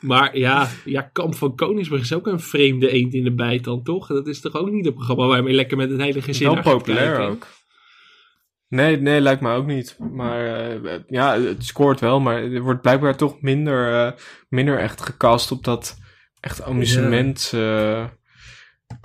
Maar 0.00 0.38
ja, 0.38 0.68
ja, 0.84 1.00
Kamp 1.12 1.34
van 1.34 1.56
Koningsbrug 1.56 2.00
is 2.00 2.12
ook 2.12 2.26
een 2.26 2.40
vreemde 2.40 2.90
eend 2.90 3.14
in 3.14 3.24
de 3.24 3.34
bijt 3.34 3.64
dan, 3.64 3.82
toch? 3.82 4.06
Dat 4.06 4.26
is 4.26 4.40
toch 4.40 4.54
ook 4.54 4.70
niet 4.70 4.86
een 4.86 4.94
programma 4.94 5.26
waar 5.26 5.36
je 5.36 5.42
mee 5.42 5.54
lekker 5.54 5.76
met 5.76 5.90
het 5.90 6.00
hele 6.00 6.22
gezin 6.22 6.54
gaat 6.54 6.62
populair 6.62 7.18
ook. 7.18 7.46
Nee, 8.70 9.00
nee, 9.00 9.20
lijkt 9.20 9.40
me 9.40 9.54
ook 9.54 9.66
niet. 9.66 9.96
Maar 10.12 10.70
eh, 10.84 11.00
ja, 11.06 11.40
het 11.40 11.64
scoort 11.64 12.00
wel, 12.00 12.20
maar 12.20 12.42
er 12.42 12.60
wordt 12.60 12.80
blijkbaar 12.80 13.16
toch 13.16 13.40
minder, 13.40 14.06
eh, 14.06 14.12
minder 14.48 14.78
echt 14.78 15.00
gecast 15.00 15.52
op 15.52 15.64
dat 15.64 15.98
echt 16.40 16.62
amusement 16.62 17.50
eh, 17.54 18.04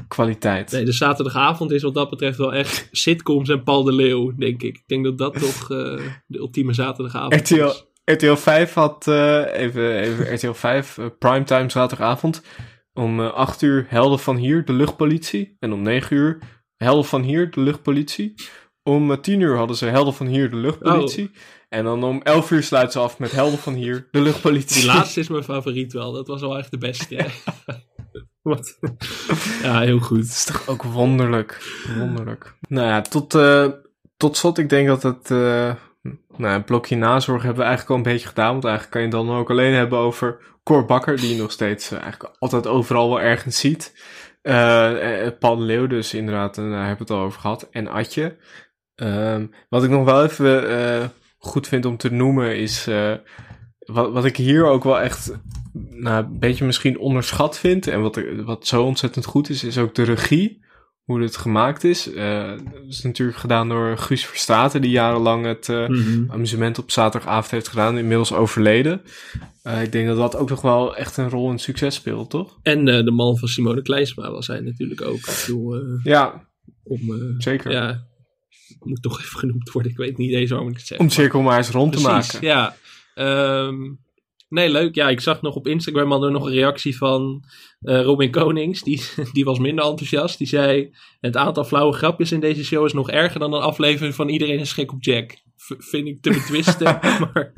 kwaliteit. 0.08 0.72
Nee, 0.72 0.86
de 0.86 0.92
zaterdagavond 0.92 1.72
is 1.72 1.84
wat 1.84 1.94
dat 1.94 2.10
betreft 2.10 2.38
wel 2.38 2.54
echt 2.54 2.88
sitcoms 2.92 3.50
en 3.50 3.64
Paul 3.64 3.84
de 3.84 3.94
Leeuw, 3.94 4.36
denk 4.36 4.62
ik. 4.62 4.76
Ik 4.76 4.88
denk 4.88 5.04
dat 5.04 5.18
dat 5.18 5.40
toch 5.40 5.72
eh, 5.72 6.02
de 6.28 6.38
ultieme 6.38 6.74
zaterdagavond 6.74 7.50
RTL, 7.50 7.66
is. 7.66 7.86
RTL 8.04 8.36
5 8.36 8.74
had, 8.74 9.08
eh, 9.08 9.54
even, 9.54 10.00
even 10.00 10.26
RTL 10.36 10.52
5, 10.52 10.98
eh, 10.98 11.06
primetime 11.20 11.70
zaterdagavond. 11.70 12.42
Om 12.94 13.20
eh 13.20 13.34
8 13.34 13.62
uur 13.62 13.86
Helden 13.90 14.20
van 14.20 14.36
Hier, 14.36 14.66
de 14.66 14.74
luchtpolitie. 14.74 15.56
En 15.60 15.74
om 15.74 15.82
9 15.82 16.16
uur 16.16 16.40
Helden 16.76 17.06
van 17.06 17.22
Hier, 17.22 17.52
de 17.52 17.62
luchtpolitie. 17.62 18.34
Om 18.88 19.12
eh, 19.12 19.18
10 19.18 19.40
uur 19.40 19.58
hadden 19.58 19.78
ze 19.78 19.86
Helden 19.86 20.14
van 20.14 20.28
Hier, 20.28 20.50
de 20.50 20.56
luchtpolitie. 20.56 21.32
En 21.70 21.84
dan 21.84 22.04
om 22.04 22.22
11 22.22 22.52
uur 22.52 22.64
sluiten 22.64 22.92
ze 22.94 23.00
af 23.00 23.20
met 23.20 23.32
Helden 23.32 23.60
van 23.60 23.74
Hier, 23.74 24.08
de 24.12 24.22
luchtpolitie. 24.22 24.82
Die 24.82 24.86
laatste 24.86 25.20
is 25.20 25.28
mijn 25.28 25.44
favoriet 25.44 25.94
wel. 25.94 26.12
Dat 26.12 26.28
was 26.28 26.42
wel 26.42 26.58
echt 26.58 26.72
de 26.72 26.78
beste. 26.78 27.26
Wat? 28.42 28.80
Ja, 29.64 29.80
heel 29.80 30.00
goed. 30.00 30.18
Het 30.18 30.28
is 30.28 30.44
toch 30.44 30.68
ook 30.68 30.84
wonderlijk. 30.84 31.82
Wonderlijk. 31.98 32.54
Nou 32.68 32.88
ja, 32.88 33.02
tot, 33.02 33.36
eh, 33.36 33.68
tot 34.18 34.38
slot, 34.38 34.58
ik 34.58 34.70
denk 34.70 34.88
dat 34.88 35.04
het... 35.04 35.32
eh, 35.32 35.74
nou, 36.38 36.56
een 36.56 36.64
blokje 36.64 36.96
nazorg 36.96 37.44
hebben 37.44 37.62
we 37.62 37.68
eigenlijk 37.68 37.92
al 37.92 38.06
een 38.06 38.14
beetje 38.14 38.28
gedaan. 38.28 38.52
Want 38.52 38.64
eigenlijk 38.64 38.94
kan 38.94 39.02
je 39.02 39.08
het 39.08 39.28
dan 39.28 39.38
ook 39.38 39.50
alleen 39.50 39.74
hebben 39.74 40.00
over 40.00 40.38
Cor 40.64 40.86
Bakker... 40.86 41.18
die 41.18 41.36
je 41.36 41.42
nog 41.42 41.52
steeds 41.52 41.92
eigenlijk 41.92 42.36
altijd 42.40 42.68
overal 42.68 43.10
wel 43.10 43.22
ergens 43.22 43.60
ziet. 43.60 43.94
De 44.42 45.56
Leeuw 45.58 45.88
dus 45.88 46.14
inderdaad, 46.14 46.58
en 46.58 46.70
daar 46.70 46.88
hebben 46.88 47.08
we 47.08 47.14
het 47.14 47.22
al 47.22 47.26
over 47.28 47.40
gehad. 47.40 47.68
En 47.72 47.88
Atje. 47.88 48.36
Ehm, 48.96 49.46
wat 49.70 49.84
ik 49.84 49.90
nog 49.90 50.06
wel 50.06 50.24
even 50.24 50.70
eh, 50.70 51.08
goed 51.38 51.68
vind 51.68 51.86
om 51.86 51.98
te 51.98 52.12
noemen 52.12 52.58
is. 52.58 52.88
eh, 52.88 53.14
wat, 53.80 54.12
wat 54.12 54.26
ik 54.26 54.38
hier 54.38 54.66
ook 54.66 54.84
wel 54.84 55.00
echt. 55.00 55.34
Nou, 55.90 56.26
een 56.26 56.40
beetje 56.40 56.66
misschien 56.66 57.00
onderschat 57.00 57.60
vind. 57.60 57.88
En 57.88 58.02
wat, 58.02 58.16
er- 58.16 58.44
wat 58.44 58.68
zo 58.68 58.84
ontzettend 58.84 59.26
goed 59.26 59.50
is, 59.50 59.64
is 59.64 59.78
ook 59.78 59.96
de 59.96 60.04
regie. 60.04 60.64
Hoe 61.04 61.22
het 61.22 61.38
gemaakt 61.38 61.84
is. 61.84 62.14
Eh, 62.14 62.50
dat 62.50 62.84
is 62.88 63.02
natuurlijk 63.04 63.38
gedaan 63.38 63.70
door 63.70 63.98
Guus 63.98 64.26
Verstaten, 64.26 64.82
die 64.82 64.92
jarenlang 64.92 65.46
het 65.46 65.68
Mhm. 65.68 66.32
amusement 66.32 66.78
op 66.80 66.92
zaterdagavond 66.92 67.52
heeft 67.52 67.68
gedaan. 67.68 67.98
Inmiddels 67.98 68.34
overleden. 68.34 69.02
Ik 69.82 69.92
denk 69.92 70.08
dat 70.08 70.18
dat 70.18 70.36
ook 70.36 70.50
nog 70.50 70.62
wel 70.62 70.96
echt 70.96 71.18
een 71.18 71.30
rol 71.30 71.52
in 71.52 71.60
succes 71.60 71.96
speelt, 71.96 72.30
toch? 72.30 72.58
En 72.62 72.86
de 72.86 73.12
man 73.12 73.38
van 73.38 73.48
Simone 73.48 73.82
Kleinsma 73.82 74.32
was 74.32 74.48
hij 74.48 74.60
natuurlijk 74.60 75.02
ook. 75.02 75.16
Ik 75.18 75.44
bedoel, 75.46 75.76
Ja, 76.04 76.48
om, 76.84 77.00
zeker. 77.38 77.72
ja, 77.72 78.04
moet 78.80 79.02
toch 79.02 79.22
even 79.22 79.40
genoemd 79.40 79.72
worden. 79.72 79.92
Ik 79.92 79.98
weet 79.98 80.18
niet 80.18 80.34
eens 80.34 80.50
waarom 80.50 80.70
ik 80.70 80.78
het 80.78 80.88
zeg. 80.88 81.00
Om 81.00 81.06
het 81.06 81.14
cirkel 81.14 81.42
maar 81.42 81.58
eens 81.58 81.70
rond 81.70 81.94
te 81.94 82.02
maken. 82.02 82.40
ja. 82.42 82.76
Ehm, 83.16 83.94
nee, 84.50 84.70
leuk. 84.70 84.96
Ja, 84.96 85.10
ik 85.10 85.22
zag 85.22 85.42
nog 85.42 85.56
op 85.56 85.68
Instagram 85.68 86.12
hadden 86.12 86.32
we 86.32 86.38
nog 86.38 86.46
een 86.48 86.54
reactie 86.54 86.98
van 86.98 87.44
eh, 87.82 88.02
Robin 88.02 88.32
Konings. 88.32 88.82
Die, 88.84 89.02
die 89.34 89.46
was 89.46 89.60
minder 89.60 89.86
enthousiast. 89.86 90.38
Die 90.38 90.48
zei, 90.48 90.96
het 91.20 91.38
aantal 91.38 91.64
flauwe 91.64 91.94
grapjes 91.94 92.32
in 92.32 92.40
deze 92.40 92.64
show 92.64 92.86
is 92.86 92.94
nog 92.94 93.10
erger 93.10 93.40
dan 93.40 93.54
een 93.54 93.62
aflevering 93.62 94.16
van 94.16 94.30
Iedereen 94.30 94.60
is 94.60 94.74
gek 94.74 94.92
op 94.92 95.04
Jack. 95.04 95.44
V- 95.58 95.72
vind 95.78 96.08
ik 96.08 96.22
te 96.22 96.30
betwisten. 96.30 96.86
maar 97.20 97.54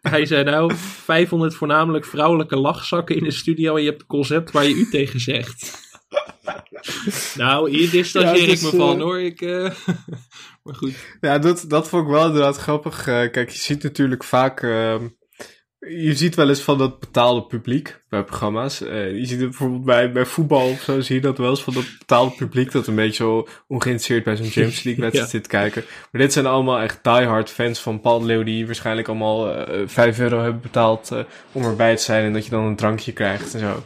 hij 0.00 0.26
zei 0.26 0.44
nou, 0.44 0.72
500 0.76 1.54
voornamelijk 1.54 2.04
vrouwelijke 2.04 2.56
lachzakken 2.56 3.16
in 3.16 3.24
de 3.24 3.30
studio 3.30 3.76
en 3.76 3.82
je 3.82 3.88
hebt 3.88 4.00
een 4.00 4.06
concept 4.06 4.50
waar 4.50 4.64
je 4.64 4.74
u 4.74 4.88
tegen 4.90 5.20
zegt. 5.20 5.87
nou, 7.36 7.70
hier 7.70 7.90
distancieer 7.90 8.46
Ja, 8.46 8.52
ik 8.52 8.62
me 8.62 8.70
van 8.70 8.96
eh, 8.96 9.02
hoor. 9.02 9.20
Ik, 9.20 9.40
eh, 9.40 9.70
maar 10.62 10.74
goed. 10.74 10.94
Ja, 11.20 11.38
dat, 11.38 11.64
dat 11.68 11.88
vond 11.88 12.04
ik 12.04 12.10
wel 12.10 12.26
inderdaad 12.26 12.56
grappig. 12.56 13.06
Eh, 13.06 13.30
kijk, 13.30 13.50
je 13.50 13.58
ziet 13.58 13.82
natuurlijk 13.82 14.24
vaak... 14.24 14.62
ehm, 14.62 15.08
je 15.78 16.14
ziet 16.14 16.34
wel 16.34 16.48
eens 16.48 16.60
van 16.60 16.78
dat 16.78 17.00
betaalde 17.00 17.42
publiek 17.46 18.00
bij 18.08 18.24
programma's. 18.24 18.78
Je 18.78 19.20
ziet 19.22 19.40
het 19.40 19.48
bijvoorbeeld 19.48 19.84
bij, 19.84 20.12
bij 20.12 20.26
voetbal 20.26 20.68
of 20.70 20.80
zo, 20.80 21.00
zie 21.00 21.14
je 21.14 21.20
dat 21.20 21.38
wel 21.38 21.50
eens 21.50 21.62
van 21.62 21.74
dat 21.74 21.84
betaalde 21.98 22.34
publiek 22.34 22.72
dat 22.72 22.86
een 22.86 22.94
beetje 22.94 23.14
zo 23.24 23.48
ongeïnteresseerd 23.66 24.24
bij 24.24 24.36
zo'n 24.36 24.46
Champions 24.46 24.82
League 24.82 25.02
wedstrijd 25.10 25.32
Ja. 25.32 25.38
zit 25.38 25.46
kijken. 25.46 25.84
Maar 26.12 26.20
dit 26.20 26.32
zijn 26.32 26.46
allemaal 26.46 26.80
echt 26.80 27.04
diehard 27.04 27.50
fans 27.50 27.80
van 27.80 28.00
Paul 28.00 28.24
Leeuw 28.24 28.42
die 28.42 28.66
waarschijnlijk 28.66 29.08
allemaal 29.08 29.54
eh 29.54 29.82
5 29.86 30.18
euro 30.18 30.42
hebben 30.42 30.60
betaald 30.60 31.12
om 31.52 31.64
erbij 31.64 31.96
te 31.96 32.02
zijn 32.02 32.24
en 32.24 32.32
dat 32.32 32.44
je 32.44 32.50
dan 32.50 32.64
een 32.64 32.76
drankje 32.76 33.12
krijgt 33.12 33.54
en 33.54 33.60
zo. 33.60 33.82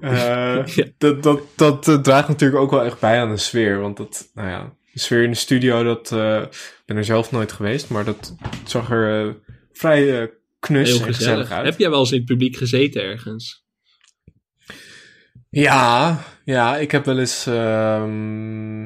Eh, 0.00 0.66
Ja. 0.76 0.84
Dat, 0.98 1.22
dat, 1.22 1.40
dat 1.56 1.88
eh, 1.88 1.94
draagt 1.94 2.28
natuurlijk 2.28 2.60
ook 2.62 2.70
wel 2.70 2.84
echt 2.84 3.00
bij 3.00 3.20
aan 3.20 3.30
de 3.30 3.36
sfeer, 3.36 3.80
want 3.80 3.96
dat, 3.96 4.30
nou 4.34 4.48
ja, 4.48 4.72
de 4.92 5.00
sfeer 5.00 5.22
in 5.22 5.30
de 5.30 5.36
studio, 5.36 5.82
dat, 5.82 6.10
ik 6.50 6.82
ben 6.86 6.96
er 6.96 7.04
zelf 7.04 7.30
nooit 7.32 7.52
geweest, 7.52 7.88
maar 7.88 8.04
dat 8.04 8.34
zag 8.64 8.90
er 8.90 9.36
vrij 9.72 10.30
knus 10.60 10.88
Heel 10.88 10.98
en 10.98 11.04
gezellig 11.04 11.16
gezellig. 11.16 11.50
uit. 11.50 11.64
Heb 11.64 11.78
jij 11.78 11.90
wel 11.90 11.98
eens 12.00 12.10
in 12.12 12.16
het 12.16 12.26
publiek 12.26 12.56
gezeten 12.56 13.02
ergens? 13.02 13.66
Ja, 15.50 16.18
ja, 16.44 16.76
ik 16.76 16.90
heb 16.90 17.04
wel 17.04 17.18
eens. 17.18 17.46
ehm, 17.46 18.82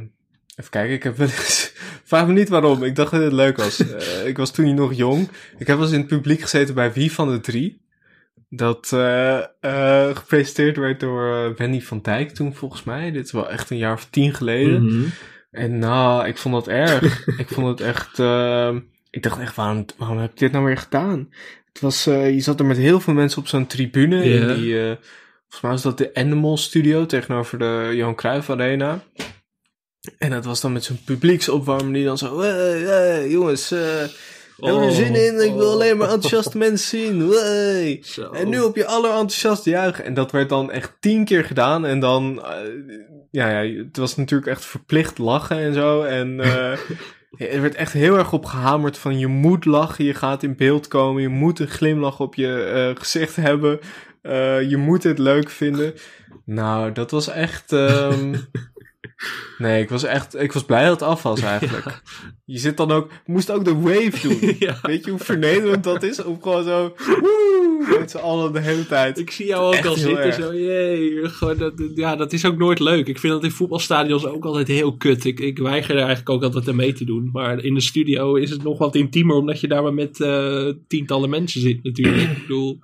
even 0.57 0.71
kijken, 0.71 0.93
ik 0.95 1.03
heb 1.03 1.17
wel 1.17 1.27
eens. 1.29 1.73
Vraag 2.05 2.27
me 2.27 2.33
niet 2.33 2.49
waarom, 2.49 2.83
ik 2.83 2.97
dacht 2.97 3.11
dat 3.11 3.23
het 3.23 3.33
leuk 3.33 3.57
was. 3.57 3.81
Ik 4.25 4.37
was 4.37 4.51
toen 4.53 4.75
nog 4.75 4.95
jong. 4.95 5.29
Ik 5.59 5.67
heb 5.67 5.77
wel 5.77 5.85
eens 5.87 5.95
in 5.95 6.01
het 6.01 6.09
publiek 6.09 6.41
gezeten 6.41 6.75
bij 6.75 6.93
Wie 6.93 7.13
van 7.13 7.31
de 7.31 7.41
Drie. 7.41 7.81
Dat 8.55 8.92
eh, 8.92 9.38
eh, 9.61 10.16
gepresenteerd 10.16 10.76
werd 10.76 11.00
door 11.00 11.34
eh, 11.34 11.57
Wendy 11.57 11.80
van 11.80 12.00
Dijk 12.03 12.30
toen 12.30 12.55
volgens 12.55 12.84
mij. 12.84 13.11
Dit 13.11 13.24
is 13.24 13.32
wel 13.32 13.50
echt 13.50 13.70
een 13.70 13.76
jaar 13.76 13.92
of 13.92 14.07
tien 14.11 14.34
geleden. 14.34 14.84
Mhm. 14.84 15.05
En 15.50 15.78
nou, 15.78 16.26
ik 16.26 16.36
vond 16.36 16.55
dat 16.55 16.68
erg. 16.68 17.26
ik 17.38 17.48
vond 17.48 17.66
het 17.66 17.80
echt. 17.80 18.18
ehm, 18.18 18.80
ik 19.11 19.22
dacht 19.22 19.40
echt, 19.40 19.55
waarom, 19.55 19.84
waarom 19.96 20.18
heb 20.18 20.30
ik 20.30 20.38
dit 20.38 20.53
nou 20.53 20.64
weer 20.64 20.76
gedaan? 20.76 21.32
Het 21.72 21.80
was, 21.80 22.05
je 22.05 22.40
zat 22.40 22.61
er 22.61 22.66
met 22.66 22.76
heel 22.76 23.00
veel 23.00 23.14
mensen 23.14 23.40
op 23.40 23.48
zo'n 23.48 23.66
tribune. 23.66 24.24
In 24.24 24.55
die, 24.55 24.74
volgens 24.74 25.61
mij 25.61 25.70
was 25.70 25.82
dat 25.82 25.98
de 25.98 26.14
Animal 26.14 26.57
Studio 26.57 27.07
tegenover 27.07 27.59
de 27.59 27.90
Johan 27.94 28.14
Cruijff 28.14 28.50
Arena. 28.50 29.03
En 30.18 30.30
dat 30.30 30.44
was 30.44 30.61
dan 30.61 30.72
met 30.72 30.84
zo'n 30.84 31.05
publieksopwarmer 31.05 31.92
die 31.92 32.05
dan 32.05 32.18
zo... 32.18 32.40
Hey, 32.40 32.80
hey, 32.80 33.30
jongens, 33.30 33.74
hebben 34.67 34.81
we 34.81 34.87
er 34.87 34.93
zin 34.93 35.15
in? 35.15 35.45
Ik 35.45 35.55
wil 35.55 35.67
oh. 35.67 35.73
alleen 35.73 35.97
maar 35.97 36.09
enthousiaste 36.09 36.59
mensen 36.69 36.89
zien. 36.89 38.05
Zo. 38.05 38.31
En 38.31 38.49
nu 38.49 38.61
op 38.61 38.77
je 38.77 38.87
allerenthousiaste 38.87 39.71
juichen. 39.71 40.05
En 40.05 40.15
dat 40.15 40.31
werd 40.31 40.49
dan 40.49 40.71
echt 40.71 40.93
tien 41.01 41.25
keer 41.25 41.45
gedaan. 41.45 41.87
En 41.87 42.01
dan, 42.01 42.45
eh, 42.45 42.51
ja, 43.31 43.61
ja, 43.61 43.83
het 43.83 43.97
was 43.97 44.17
natuurlijk 44.17 44.51
echt 44.51 44.65
verplicht 44.65 45.19
lachen 45.19 45.59
en 45.59 45.75
zo. 45.75 46.03
En 46.03 46.41
eh, 46.41 46.73
er 47.55 47.61
werd 47.61 47.75
echt 47.75 47.93
heel 47.93 48.19
erg 48.19 48.33
op 48.33 48.45
gehamerd 48.45 48.99
van 48.99 49.19
je 49.19 49.27
moet 49.27 49.65
lachen, 49.65 50.05
je 50.05 50.15
gaat 50.15 50.43
in 50.43 50.57
beeld 50.57 50.89
komen, 50.89 51.23
je 51.23 51.29
moet 51.29 51.59
een 51.59 51.69
glimlach 51.69 52.21
op 52.21 52.35
je 52.35 52.63
eh, 52.65 53.01
gezicht 53.01 53.37
hebben. 53.37 53.79
je 54.69 54.77
moet 54.79 55.03
het 55.03 55.19
leuk 55.19 55.51
vinden. 55.51 55.95
Nou, 56.45 56.93
dat 56.93 57.11
was 57.11 57.29
echt. 57.29 57.73
ehm, 57.73 58.35
nee, 59.59 59.82
ik 59.82 59.88
was 59.88 60.03
echt. 60.05 60.40
Ik 60.40 60.53
was 60.53 60.64
blij 60.64 60.82
dat 60.84 61.00
het 61.00 61.09
af 61.09 61.22
was 61.22 61.40
eigenlijk. 61.40 62.03
Je 62.44 62.59
zit 62.59 62.76
dan 62.76 62.90
ook. 62.90 63.11
Moest 63.26 63.50
ook 63.50 63.64
de 63.64 63.74
wave 63.74 64.28
doen. 64.28 64.55
Ja. 64.59 64.78
Weet 64.82 65.05
je 65.05 65.11
hoe 65.11 65.20
vernederend 65.20 65.84
dat 65.84 66.03
is? 66.03 66.22
Om 66.24 66.42
gewoon 66.42 66.64
zo. 66.64 66.94
Woe, 67.20 67.96
met 67.98 68.11
z'n 68.11 68.16
allen 68.16 68.53
de 68.53 68.61
hele 68.61 68.86
tijd. 68.86 69.18
Ik 69.18 69.30
zie 69.30 69.46
jou 69.46 69.66
ook 69.66 69.74
Echt 69.74 69.86
al 69.86 69.94
zitten 69.94 70.24
erg. 70.24 70.34
zo, 70.34 70.55
jee. 70.55 71.28
Gewoon 71.28 71.57
dat, 71.59 71.72
ja, 71.94 72.16
dat 72.16 72.32
is 72.32 72.44
ook 72.44 72.57
nooit 72.59 72.78
leuk. 72.78 73.07
Ik 73.09 73.18
vind 73.18 73.32
dat 73.32 73.44
in 73.44 73.50
voetbalstadions 73.50 74.26
ook 74.26 74.44
altijd 74.44 74.68
heel 74.68 74.96
kut. 74.96 75.24
Ik, 75.24 75.40
ik 75.40 75.59
weiger 75.59 75.90
er 75.90 75.96
eigenlijk 75.96 76.28
ook 76.30 76.42
altijd 76.42 76.68
aan 76.68 76.76
mee 76.76 76.92
te 76.92 77.05
doen. 77.05 77.28
Maar 77.32 77.64
in 77.64 77.74
de 77.74 77.80
studio 77.80 78.34
is 78.34 78.50
het 78.50 78.62
nog 78.62 78.78
wat 78.78 78.94
intiemer, 78.94 79.36
omdat 79.36 79.61
je 79.61 79.68
daar 79.68 79.82
maar 79.82 79.94
met 79.94 80.20
eh, 80.20 80.68
tientallen 80.88 81.30
mensen 81.30 81.61
zit 81.61 81.82
natuurlijk. 81.84 82.30
ik 82.30 82.40
bedoel, 82.40 82.78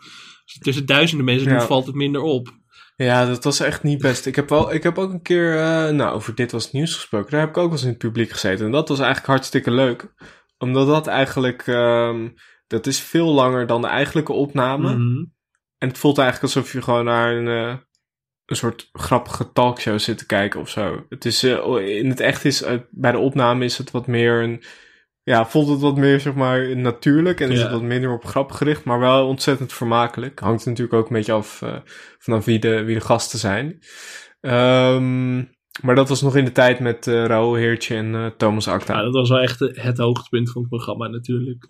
tussen 0.60 0.86
duizenden 0.86 1.26
mensen 1.26 1.48
Ja. 1.50 1.58
doet, 1.58 1.66
valt 1.66 1.86
het 1.86 1.94
minder 1.94 2.20
op. 2.20 2.56
Ja, 3.05 3.26
dat 3.26 3.44
was 3.44 3.61
echt 3.61 3.82
niet 3.82 3.99
best. 3.99 4.26
Ik 4.26 4.36
heb, 4.36 4.49
wel, 4.49 4.72
ik 4.72 4.82
heb 4.82 4.99
ook 4.99 5.12
een 5.12 5.22
keer, 5.22 5.59
eh, 5.59 5.88
nou, 5.88 6.14
over 6.14 6.34
dit 6.34 6.53
was 6.53 6.64
het 6.64 6.72
nieuws 6.72 6.94
gesproken. 6.94 7.30
Daar 7.30 7.40
heb 7.40 7.49
ik 7.49 7.57
ook 7.57 7.64
wel 7.64 7.72
eens 7.72 7.82
in 7.82 7.88
het 7.88 7.99
publiek 7.99 8.30
gezeten. 8.30 8.66
En 8.66 8.72
dat 8.72 8.88
was 8.88 8.99
eigenlijk 8.99 9.28
hartstikke 9.28 9.70
leuk. 9.70 10.12
Omdat 10.59 10.86
dat 10.86 11.07
eigenlijk, 11.07 11.66
ehm, 11.66 12.28
dat 12.66 12.86
is 12.86 13.01
veel 13.01 13.26
langer 13.26 13.66
dan 13.66 13.80
de 13.80 13.88
eigenlijke 13.88 14.32
opname. 14.32 14.94
Mhm. 14.94 15.24
En 15.78 15.88
het 15.88 15.99
voelt 15.99 16.18
eigenlijk 16.18 16.55
alsof 16.55 16.72
je 16.72 16.82
gewoon 16.82 17.05
naar 17.05 17.36
een, 17.36 17.49
eh, 17.49 17.76
een 18.44 18.57
soort 18.57 18.88
grappige 18.92 19.53
talkshow 19.53 19.99
zit 19.99 20.18
te 20.18 20.26
kijken 20.26 20.61
of 20.61 20.68
zo. 20.68 21.07
Het 21.09 21.24
is, 21.24 21.42
eh, 21.42 21.96
in 21.99 22.09
het 22.09 22.20
echt 22.20 22.44
is, 22.44 22.64
bij 22.90 23.12
de 23.12 23.18
opname 23.18 23.64
is 23.64 23.78
het 23.78 23.90
wat 23.90 24.07
meer 24.07 24.42
een, 24.42 24.62
ja, 25.29 25.47
voelt 25.47 25.68
het 25.68 25.81
wat 25.81 25.97
meer, 25.97 26.20
zeg 26.20 26.35
maar, 26.35 26.76
natuurlijk. 26.76 27.41
En 27.41 27.51
is 27.51 27.57
Ja. 27.59 27.62
het 27.62 27.72
wat 27.72 27.83
minder 27.83 28.12
op 28.12 28.24
grap 28.24 28.51
gericht, 28.53 28.85
maar 28.85 28.99
wel 28.99 29.26
ontzettend 29.26 29.72
vermakelijk. 29.72 30.39
Hangt 30.39 30.66
natuurlijk 30.66 30.97
ook 30.97 31.09
een 31.09 31.16
beetje 31.16 31.33
af 31.33 31.62
eh, 31.62 31.76
vanaf 32.18 32.45
wie 32.45 32.59
de, 32.59 32.83
wie 32.85 32.95
de 32.95 33.01
gasten 33.05 33.39
zijn. 33.39 33.79
Ehm, 34.41 35.37
maar 35.83 35.95
dat 35.95 36.09
was 36.09 36.22
nog 36.22 36.37
in 36.37 36.45
de 36.45 36.53
tijd 36.53 36.81
met 36.81 37.07
eh 37.07 37.24
Raoul 37.24 37.55
Heertje 37.55 37.97
en 37.97 38.14
eh, 38.14 38.26
Thomas 38.26 38.68
Acta. 38.68 38.97
Ja, 38.97 39.03
dat 39.03 39.14
was 39.14 39.29
wel 39.29 39.39
echt 39.41 39.59
het 39.59 39.99
hoogtepunt 39.99 40.51
van 40.51 40.61
het 40.61 40.70
programma 40.70 41.09
natuurlijk. 41.09 41.64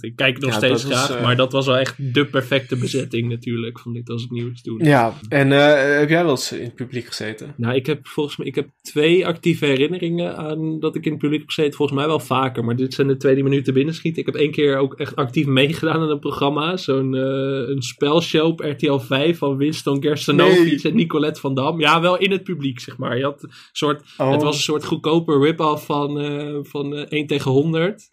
Ik 0.00 0.16
kijk 0.16 0.38
nog 0.38 0.50
Ja, 0.50 0.56
steeds 0.56 0.84
was, 0.84 0.92
graag, 0.92 1.16
eh, 1.16 1.22
maar 1.22 1.36
dat 1.36 1.52
was 1.52 1.66
wel 1.66 1.76
echt 1.76 2.14
de 2.14 2.26
perfecte 2.26 2.76
bezetting 2.76 3.28
natuurlijk 3.28 3.78
van 3.78 3.92
dit 3.92 4.10
als 4.10 4.22
het 4.22 4.30
nieuws 4.30 4.62
doen. 4.62 4.78
Ja, 4.84 5.14
en 5.28 5.52
eh, 5.52 5.98
heb 5.98 6.08
jij 6.08 6.22
wel 6.22 6.30
eens 6.30 6.52
in 6.52 6.64
het 6.64 6.74
publiek 6.74 7.06
gezeten? 7.06 7.54
Nou, 7.56 7.74
ik 7.74 7.86
heb 7.86 8.06
volgens 8.06 8.36
mij 8.36 8.46
ik 8.46 8.54
heb 8.54 8.68
twee 8.82 9.26
actieve 9.26 9.66
herinneringen 9.66 10.36
aan 10.36 10.80
dat 10.80 10.94
ik 10.94 11.04
in 11.04 11.10
het 11.10 11.20
publiek 11.20 11.40
heb 11.40 11.48
gezeten. 11.48 11.74
Volgens 11.74 11.98
mij 11.98 12.06
wel 12.06 12.20
vaker, 12.20 12.64
maar 12.64 12.76
dit 12.76 12.94
zijn 12.94 13.06
de 13.08 13.16
twee 13.16 13.34
die 13.34 13.44
me 13.44 13.50
nu 13.50 13.62
te 13.62 13.72
binnen 13.72 13.94
schieten. 13.94 14.20
Ik 14.20 14.26
heb 14.26 14.34
één 14.34 14.50
keer 14.50 14.76
ook 14.76 14.94
echt 14.94 15.16
actief 15.16 15.46
meegedaan 15.46 16.00
aan 16.00 16.10
een 16.10 16.18
programma. 16.18 16.76
Zo'n 16.76 17.14
eh, 17.14 17.22
een 17.68 17.82
spelshow 17.82 18.46
op 18.46 18.60
RTL 18.60 18.98
5 18.98 19.38
van 19.38 19.56
Winston 19.56 20.02
Gerstenovic 20.02 20.82
Nee. 20.82 20.92
en 20.92 20.94
Nicolette 20.96 21.40
van 21.40 21.54
Dam. 21.54 21.80
Ja, 21.80 22.00
wel 22.00 22.18
in 22.18 22.30
het 22.30 22.42
publiek, 22.42 22.80
zeg 22.80 22.96
maar. 22.96 23.16
Je 23.16 23.24
had 23.24 23.42
een 23.42 23.50
soort, 23.72 24.02
Oh. 24.18 24.32
Het 24.32 24.42
was 24.42 24.56
een 24.56 24.62
soort 24.62 24.84
goedkope 24.84 25.38
rip-off 25.38 25.84
van, 25.84 26.20
eh 26.20 26.56
van 26.62 26.96
eh, 26.96 27.04
1 27.08 27.26
tegen 27.26 27.50
100. 27.50 28.08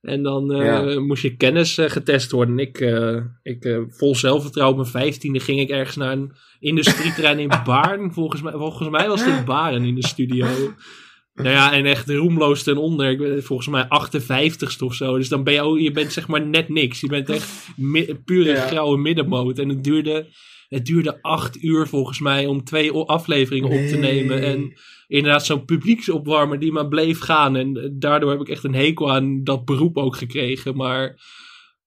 En 0.00 0.22
dan 0.22 0.52
eh, 0.52 0.64
Ja. 0.64 1.00
moest 1.00 1.22
je 1.22 1.36
kennis 1.36 1.78
eh, 1.78 1.90
getest 1.90 2.30
worden. 2.30 2.58
Ik, 2.58 2.80
eh, 2.80 3.16
ik 3.42 3.84
vol 3.88 4.14
zelfvertrouwen, 4.14 4.76
op 4.78 4.80
mijn 4.82 5.04
vijftiende 5.04 5.40
ging 5.40 5.60
ik 5.60 5.68
ergens 5.68 5.96
naar 5.96 6.12
een 6.12 6.32
industrieterrein 6.60 7.38
in 7.38 7.48
Baarn. 7.64 8.12
Volgens 8.12 8.42
mij, 8.42 8.52
volgens 8.52 8.88
mij 8.88 9.08
was 9.08 9.24
het 9.24 9.38
in 9.38 9.44
Baarn 9.44 9.84
in 9.84 9.94
de 9.94 10.06
studio. 10.06 10.46
Nou 11.34 11.50
ja, 11.50 11.72
en 11.72 11.86
echt 11.86 12.10
roemloos 12.10 12.62
ten 12.62 12.76
onder. 12.76 13.10
Ik 13.10 13.18
ben 13.18 13.42
volgens 13.42 13.68
mij 13.68 13.84
58ste 13.84 14.78
of 14.84 14.94
zo. 14.94 15.16
Dus 15.16 15.28
dan 15.28 15.44
ben 15.44 15.54
je 15.54 15.60
ook, 15.60 15.78
je 15.78 15.90
bent 15.90 16.12
zeg 16.12 16.28
maar 16.28 16.46
net 16.46 16.68
niks. 16.68 17.00
Je 17.00 17.06
bent 17.06 17.30
echt 17.30 17.68
pure 18.24 18.50
Ja. 18.50 18.66
grauwe 18.66 18.98
middenmoot. 18.98 19.58
En 19.58 19.68
het 19.68 19.84
duurde, 19.84 20.26
het 20.68 20.86
duurde 20.86 21.22
acht 21.22 21.62
uur 21.62 21.86
volgens 21.86 22.20
mij 22.20 22.46
om 22.46 22.64
twee 22.64 22.92
afleveringen 22.92 23.68
op 23.82 23.88
te 23.88 23.96
nemen. 23.96 24.42
En 24.42 24.72
inderdaad 25.08 25.46
zo'n 25.46 25.64
publieksopwarmer 25.64 26.58
die 26.58 26.72
maar 26.72 26.88
bleef 26.88 27.20
gaan. 27.20 27.56
En 27.56 27.96
daardoor 27.98 28.30
heb 28.30 28.40
ik 28.40 28.48
echt 28.48 28.64
een 28.64 28.74
hekel 28.74 29.12
aan 29.12 29.44
dat 29.44 29.64
beroep 29.64 29.96
ook 29.96 30.16
gekregen. 30.16 30.76
Maar 30.76 31.02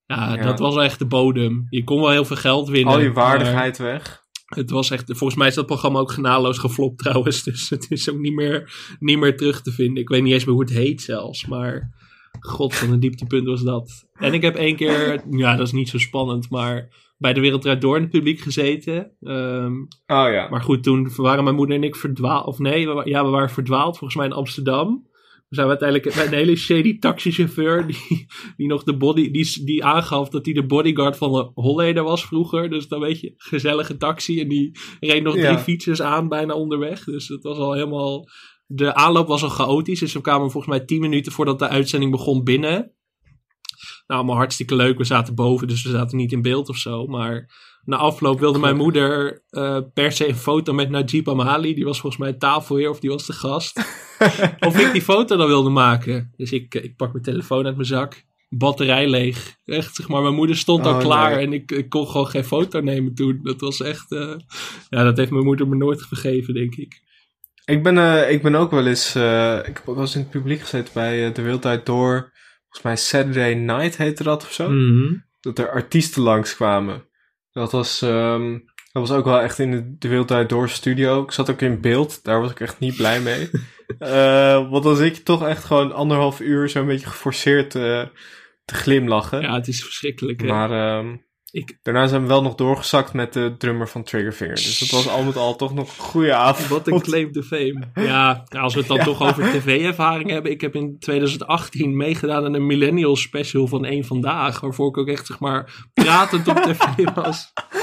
ja, 0.06 0.36
Ja. 0.36 0.44
dat 0.44 0.60
was 0.60 0.76
echt 0.78 1.00
de 1.00 1.06
bodem. 1.06 1.68
Je 1.70 1.84
kon 1.84 2.02
wel 2.02 2.10
heel 2.10 2.26
veel 2.26 2.36
geld 2.36 2.70
winnen. 2.70 2.94
Al 2.94 3.00
je 3.00 3.12
waardigheid 3.14 3.78
weg. 3.78 4.20
Het 4.46 4.70
was 4.70 4.90
echt, 4.92 5.04
volgens 5.06 5.36
mij 5.36 5.48
is 5.48 5.56
dat 5.56 5.66
programma 5.66 6.00
ook 6.00 6.12
genadeloos 6.12 6.58
geflopt 6.58 6.98
trouwens. 6.98 7.44
Dus 7.52 7.70
het 7.70 7.86
is 7.90 8.10
ook 8.10 8.18
niet 8.20 8.34
meer, 8.34 8.74
niet 9.00 9.18
meer 9.20 9.38
terug 9.38 9.62
te 9.62 9.72
vinden. 9.72 10.02
Ik 10.02 10.10
weet 10.10 10.24
niet 10.24 10.34
eens 10.34 10.46
meer 10.46 10.54
hoe 10.54 10.64
het 10.64 10.74
heet 10.74 11.02
zelfs. 11.02 11.46
Maar 11.46 11.94
god, 12.40 12.76
van 12.76 12.92
een 12.92 13.00
dieptepunt 13.00 13.48
was 13.48 13.62
dat. 13.62 14.08
En 14.14 14.34
ik 14.34 14.42
heb 14.42 14.56
één 14.56 14.76
keer, 14.76 15.24
ja 15.30 15.56
dat 15.56 15.68
is 15.68 15.74
niet 15.74 15.90
zo 15.90 15.98
spannend, 15.98 16.50
maar 16.50 16.90
bij 17.22 17.34
de 17.34 17.40
Wereld 17.40 17.62
Draait 17.62 17.82
Door 17.82 17.96
in 17.96 18.02
het 18.02 18.12
publiek 18.12 18.40
gezeten. 18.40 19.12
Ehm, 19.22 19.76
Oh 20.06 20.32
ja. 20.32 20.48
maar 20.50 20.62
goed, 20.62 20.84
toen 20.84 21.12
waren 21.16 21.44
mijn 21.44 21.56
moeder 21.56 21.76
en 21.76 21.84
ik 21.84 21.96
verdwaald. 21.96 22.46
Of 22.46 22.60
nee, 22.60 22.88
we, 22.88 23.02
ja, 23.10 23.24
we 23.24 23.30
waren 23.30 23.50
verdwaald 23.50 23.98
volgens 23.98 24.16
mij 24.16 24.26
in 24.26 24.34
Amsterdam. 24.34 25.10
We 25.50 25.56
zijn 25.56 25.68
uiteindelijk 25.68 26.16
met 26.16 26.26
een 26.26 26.34
hele 26.34 26.56
shady 26.56 27.00
taxichauffeur. 27.00 27.88
Die, 27.88 28.26
die 28.58 28.68
nog 28.68 28.84
de 28.84 28.98
body. 28.98 29.32
Die, 29.32 29.66
die 29.66 29.86
aangaf 29.86 30.30
dat 30.30 30.46
hij 30.46 30.54
de 30.54 30.66
bodyguard 30.66 31.18
van 31.18 31.52
Holleder 31.54 32.04
was 32.04 32.26
vroeger. 32.26 32.70
Dus 32.70 32.88
dan 32.88 33.00
weet 33.00 33.20
je, 33.20 33.34
gezellige 33.38 33.98
taxi. 33.98 34.42
En 34.42 34.48
die 34.48 34.80
reed 35.00 35.24
nog 35.24 35.36
drie 35.36 35.58
fietsers 35.58 36.02
aan 36.02 36.28
bijna 36.28 36.54
onderweg. 36.54 37.04
Dus 37.04 37.28
het 37.28 37.44
was 37.44 37.58
al 37.58 37.74
helemaal. 37.74 38.30
De 38.66 38.96
aanloop 38.96 39.28
was 39.28 39.44
al 39.44 39.50
chaotisch. 39.50 40.00
Dus 40.00 40.14
we 40.14 40.22
kwamen 40.22 40.52
volgens 40.52 40.78
mij 40.78 40.86
tien 40.86 41.02
minuten 41.02 41.32
voordat 41.32 41.60
de 41.60 41.68
uitzending 41.68 42.12
begon 42.12 42.44
binnen. 42.44 42.92
Nou, 44.12 44.24
allemaal 44.24 44.42
hartstikke 44.42 44.76
leuk. 44.76 44.98
We 44.98 45.04
zaten 45.04 45.36
boven, 45.36 45.68
dus 45.68 45.84
we 45.84 45.90
zaten 45.90 46.18
niet 46.18 46.32
in 46.32 46.42
beeld 46.42 46.70
of 46.70 46.78
zo. 46.78 47.08
Maar 47.08 47.50
na 47.86 47.98
afloop 47.98 48.40
wilde 48.40 48.60
mijn 48.60 48.76
moeder 48.76 49.44
eh, 49.50 49.78
per 49.94 50.12
se 50.12 50.28
een 50.28 50.36
foto 50.36 50.74
met 50.74 50.90
Najib 50.90 51.30
Amali. 51.30 51.74
Die 51.74 51.86
was 51.86 52.00
volgens 52.00 52.22
mij 52.22 52.34
tafelheer 52.34 52.90
of 52.90 53.00
die 53.00 53.10
was 53.10 53.26
de 53.26 53.34
gast. 53.34 53.80
of 54.68 54.80
ik 54.80 54.92
die 54.92 55.02
foto 55.02 55.38
dan 55.38 55.48
wilde 55.48 55.70
maken. 55.70 56.34
Dus 56.38 56.52
ik, 56.52 56.76
ik 56.76 56.96
pak 56.96 57.12
mijn 57.12 57.24
telefoon 57.24 57.66
uit 57.66 57.76
mijn 57.76 57.88
zak. 57.88 58.24
Batterij 58.50 59.10
leeg. 59.10 59.56
Echt, 59.66 59.96
zeg 59.96 60.08
maar, 60.08 60.22
mijn 60.22 60.36
moeder 60.36 60.56
stond 60.56 60.86
al 60.86 60.94
Oh, 60.94 61.00
klaar 61.00 61.36
nee. 61.36 61.46
en 61.46 61.54
ik, 61.54 61.72
ik 61.72 61.90
kon 61.90 62.08
gewoon 62.08 62.28
geen 62.28 62.46
foto 62.46 62.80
nemen 62.80 63.14
toen. 63.14 63.40
Dat 63.44 63.62
was 63.62 63.82
echt, 63.82 64.12
eh, 64.12 64.34
ja, 64.90 65.04
dat 65.04 65.18
heeft 65.18 65.32
mijn 65.32 65.46
moeder 65.46 65.68
me 65.68 65.76
nooit 65.76 66.02
vergeven, 66.02 66.54
denk 66.54 66.76
ik. 66.76 67.02
Ik 67.66 67.84
ben, 67.84 67.98
eh, 67.98 68.32
ik 68.32 68.42
ben 68.42 68.56
ook 68.56 68.72
wel 68.72 68.88
eens, 68.88 69.16
eh, 69.16 69.58
ik 69.58 69.78
heb 69.78 69.84
ook 69.86 69.96
wel 69.96 70.04
eens 70.04 70.16
in 70.16 70.22
het 70.22 70.30
publiek 70.30 70.60
gezeten 70.60 70.94
bij 70.94 71.28
eh, 71.28 71.34
De 71.34 71.60
Draait 71.60 71.86
Door. 71.86 72.32
Volgens 72.72 72.82
mij 72.84 72.96
Saturday 72.96 73.54
Night 73.54 73.98
heette 73.98 74.24
dat 74.24 74.44
of 74.44 74.52
zo. 74.52 74.70
Mhm. 74.70 75.14
Dat 75.40 75.60
er 75.60 75.70
artiesten 75.72 76.22
langskwamen. 76.22 77.04
Dat 77.52 77.72
was, 77.72 78.02
ehm, 78.02 78.52
dat 78.92 79.08
was 79.08 79.12
ook 79.12 79.26
wel 79.26 79.40
echt 79.42 79.60
in 79.60 79.72
de, 79.72 79.98
de 79.98 80.26
Draait 80.26 80.50
Door 80.50 80.70
studio. 80.70 81.24
Ik 81.24 81.32
zat 81.32 81.50
ook 81.50 81.62
in 81.62 81.82
beeld, 81.82 82.24
daar 82.24 82.42
was 82.42 82.52
ik 82.52 82.60
echt 82.60 82.80
niet 82.80 82.96
blij 82.96 83.22
mee. 83.22 83.50
Eh, 84.00 84.70
want 84.70 84.84
dan 84.84 84.96
zit 84.96 85.18
je 85.18 85.24
toch 85.24 85.48
echt 85.48 85.64
gewoon 85.64 85.92
anderhalf 85.92 86.40
uur 86.40 86.70
zo'n 86.70 86.86
beetje 86.86 87.08
geforceerd 87.08 87.76
eh, 87.76 88.06
te 88.66 88.74
glimlachen. 88.76 89.42
Ja, 89.42 89.54
het 89.56 89.68
is 89.68 89.84
verschrikkelijk. 89.84 90.42
hè. 90.42 90.48
Maar 90.48 90.72
ehm, 90.72 91.16
Ik- 91.52 91.78
daarna 91.82 92.08
zijn 92.08 92.22
we 92.22 92.28
wel 92.28 92.42
nog 92.42 92.56
doorgezakt 92.56 93.14
met 93.14 93.34
de 93.34 93.56
drummer 93.58 93.88
van 93.88 94.04
Triggerfinger. 94.04 94.56
Dus 94.56 94.80
het 94.80 94.92
was 94.92 95.08
al 95.10 95.24
met 95.24 95.36
al 95.36 95.56
toch 95.56 95.74
nog 95.74 95.98
een 95.98 96.04
goede 96.04 96.34
avond. 96.34 96.68
Wat 96.78 96.88
een 96.88 97.02
claim 97.02 97.32
to 97.32 97.42
fame. 97.42 97.84
Ja, 97.96 98.44
als 98.50 98.74
we 98.74 98.80
het 98.80 98.88
dan 98.90 99.00
toch 99.00 99.22
over 99.22 99.44
tv-ervaring 99.44 100.30
hebben. 100.30 100.52
Ik 100.52 100.62
heb 100.62 100.76
in 100.76 100.96
2018 101.00 101.98
meegedaan 101.98 102.46
aan 102.46 102.54
een 102.54 102.66
millennial 102.66 103.16
special 103.16 103.68
van 103.68 103.86
één 103.86 104.06
Vandaag. 104.06 104.60
Waarvoor 104.60 104.88
ik 104.88 104.98
ook 104.98 105.08
echt, 105.08 105.26
zeg 105.26 105.40
maar, 105.40 105.88
pratend 105.94 106.48
op 106.48 106.56
tv 106.58 107.14
was. 107.16 107.52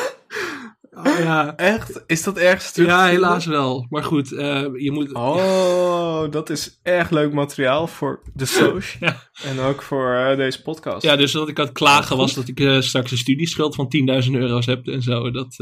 Oh, 0.99 1.19
ja. 1.19 1.57
Echt? 1.57 2.03
Is 2.07 2.23
dat 2.23 2.37
ergens 2.37 2.73
terug? 2.73 2.89
ja, 2.89 3.07
helaas 3.07 3.47
wel. 3.47 3.87
Maar 3.91 4.05
goed, 4.05 4.33
eh, 4.33 4.67
je 4.75 4.91
moet... 4.93 5.13
Oh, 5.13 6.31
dat 6.31 6.51
is 6.51 6.81
erg 6.83 7.11
leuk 7.11 7.33
materiaal 7.33 7.87
voor 7.87 8.23
de. 8.35 8.81
Ja. 9.01 9.31
En 9.43 9.61
ook 9.61 9.83
voor 9.83 10.15
eh, 10.15 10.37
deze 10.37 10.63
podcast. 10.63 11.03
Ja, 11.03 11.17
dus 11.17 11.33
dat 11.33 11.49
ik 11.49 11.59
aan 11.59 11.65
het 11.65 11.75
klagen 11.75 12.17
was 12.17 12.35
dat 12.35 12.49
ik 12.49 12.61
eh, 12.61 12.81
straks 12.81 13.11
een 13.11 13.19
studieschuld 13.19 13.75
van 13.75 13.95
10.000 14.25 14.31
euro's 14.31 14.67
heb 14.67 14.87
en 14.87 15.03
zo. 15.03 15.31
Dat, 15.31 15.55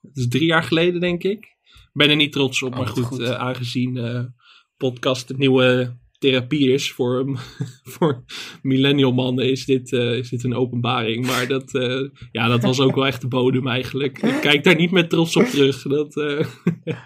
dat 0.00 0.16
is 0.16 0.28
drie 0.28 0.46
jaar 0.46 0.62
geleden, 0.62 1.00
denk 1.00 1.22
ik. 1.22 1.56
Ik 1.70 2.04
ben 2.04 2.10
er 2.10 2.16
niet 2.16 2.32
trots 2.32 2.62
op, 2.62 2.72
Oh, 2.72 2.78
maar 2.78 2.86
wat 2.86 2.98
goed, 2.98 3.04
goed. 3.04 3.34
aangezien 3.34 4.34
podcast 4.76 5.28
het 5.28 5.38
nieuwe 5.38 5.96
therapie 6.18 6.72
is 6.72 6.92
voor, 6.92 7.38
voor 7.94 8.24
millennial 8.62 9.12
mannen, 9.12 9.50
is 9.50 9.64
dit, 9.64 9.92
eh, 9.92 10.16
is 10.16 10.28
dit 10.28 10.44
een 10.44 10.54
openbaring. 10.54 11.26
Maar 11.26 11.46
dat, 11.46 11.74
eh, 11.74 12.08
ja, 12.32 12.48
dat 12.48 12.62
was 12.62 12.80
ook 12.80 12.94
wel 12.94 13.06
echt 13.06 13.20
de 13.20 13.28
bodem 13.28 13.68
eigenlijk. 13.68 14.22
Ik 14.22 14.40
kijk 14.40 14.64
daar 14.64 14.76
niet 14.76 14.90
met 14.90 15.10
trots 15.10 15.36
op 15.36 15.44
terug. 15.44 15.82
Dat, 15.82 16.16
eh, 16.16 16.46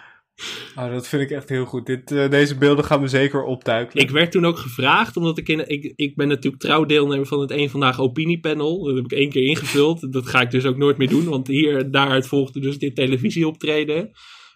Oh, 0.75 0.91
dat 0.91 1.07
vind 1.07 1.21
ik 1.21 1.31
echt 1.31 1.49
heel 1.49 1.65
goed. 1.65 1.85
Dit, 1.85 2.07
deze 2.07 2.57
beelden 2.57 2.85
gaan 2.85 3.01
we 3.01 3.07
zeker 3.07 3.43
opduiken. 3.43 3.99
Ik 3.99 4.09
werd 4.09 4.31
toen 4.31 4.45
ook 4.45 4.57
gevraagd, 4.57 5.17
omdat 5.17 5.37
ik 5.37 5.49
in. 5.49 5.69
Ik, 5.69 5.93
ik 5.95 6.15
ben 6.15 6.27
natuurlijk 6.27 6.61
trouw 6.63 6.85
deelnemer 6.85 7.25
van 7.25 7.39
het 7.39 7.51
Eén 7.51 7.69
Vandaag 7.69 7.99
Opiniepanel. 7.99 8.83
Dat 8.83 8.95
heb 8.95 9.05
ik 9.05 9.11
één 9.11 9.29
keer 9.29 9.45
ingevuld. 9.45 10.13
Dat 10.13 10.27
ga 10.27 10.41
ik 10.41 10.51
dus 10.51 10.65
ook 10.65 10.77
nooit 10.77 10.97
meer 10.97 11.09
doen, 11.09 11.25
want 11.25 11.47
hier 11.47 11.91
daaruit 11.91 12.27
volgde 12.27 12.59
dus 12.59 12.77
dit 12.77 12.95
televisieoptreden. 12.95 14.11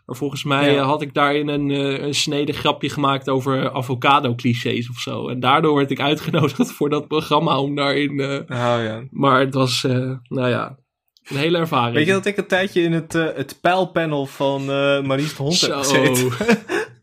Maar 0.08 0.16
volgens 0.16 0.44
mij 0.44 0.74
Ja. 0.74 0.84
had 0.84 1.02
ik 1.02 1.14
daarin 1.14 1.48
een, 1.48 1.72
eh, 1.72 2.06
een 2.06 2.14
snede 2.16 2.54
grapje 2.54 2.90
gemaakt 2.90 3.30
over 3.30 3.72
avocado-clichés 3.72 4.90
of 4.90 4.98
zo. 4.98 5.28
En 5.30 5.40
daardoor 5.40 5.76
werd 5.76 5.92
ik 5.92 6.00
uitgenodigd 6.00 6.72
voor 6.72 6.90
dat 6.90 7.08
programma 7.08 7.60
om 7.60 7.76
daarin. 7.76 8.20
eh, 8.20 8.30
Oh, 8.36 8.84
ja. 8.84 9.04
maar 9.12 9.40
het 9.40 9.54
was, 9.54 9.84
eh, 9.84 10.12
nou 10.24 10.50
ja, 10.50 10.78
een 11.24 11.38
hele 11.38 11.58
ervaring. 11.58 11.96
Weet 11.96 12.06
je 12.06 12.12
dat 12.12 12.26
ik 12.26 12.38
een 12.38 12.48
tijdje 12.48 12.82
in 12.82 12.92
het, 12.92 13.16
eh, 13.16 13.26
het 13.36 13.58
pijlpanel 13.62 14.26
van 14.26 14.62
eh 14.62 15.02
Maries 15.02 15.36
de 15.36 15.44
Hond 15.44 15.62
heb 15.62 15.70
Zo. 15.72 15.78
gezeten? 15.78 16.32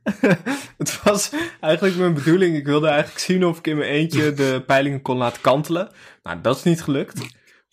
het 0.79 1.01
was 1.05 1.31
eigenlijk 1.61 1.97
mijn 1.97 2.15
bedoeling. 2.15 2.57
Ik 2.57 2.65
wilde 2.67 2.87
eigenlijk 2.87 3.19
zien 3.19 3.45
of 3.47 3.59
ik 3.59 3.67
in 3.67 3.77
mijn 3.77 3.91
eentje 3.91 4.33
de 4.33 4.63
peilingen 4.67 5.03
kon 5.03 5.17
laten 5.17 5.41
kantelen. 5.43 5.89
Nou, 6.23 6.39
dat 6.43 6.57
is 6.57 6.63
niet 6.63 6.83
gelukt. 6.83 7.21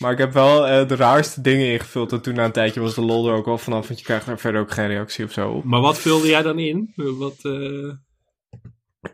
Maar 0.02 0.12
ik 0.12 0.18
heb 0.18 0.34
wel 0.34 0.68
eh, 0.68 0.88
de 0.88 0.95
raarste 0.95 1.41
dingen 1.41 1.72
ingevuld. 1.72 2.12
En 2.12 2.22
toen 2.22 2.36
na 2.36 2.45
een 2.45 2.52
tijdje 2.52 2.80
was 2.80 2.95
de 2.95 3.02
lol 3.02 3.28
er 3.28 3.34
ook 3.34 3.45
wel 3.45 3.58
vanaf. 3.58 3.88
Want 3.88 3.99
je 3.99 4.06
krijgt 4.06 4.26
daar 4.26 4.39
verder 4.39 4.62
ook 4.62 4.72
geen 4.72 4.88
reactie 4.88 5.26
of 5.26 5.32
zo 5.32 5.49
op. 5.49 5.64
Maar 5.64 5.82
wat 5.82 5.97
vulde 5.97 6.28
jij 6.28 6.41
dan 6.41 6.60
in? 6.60 6.93
Wat, 6.95 7.38
eh, 7.41 7.91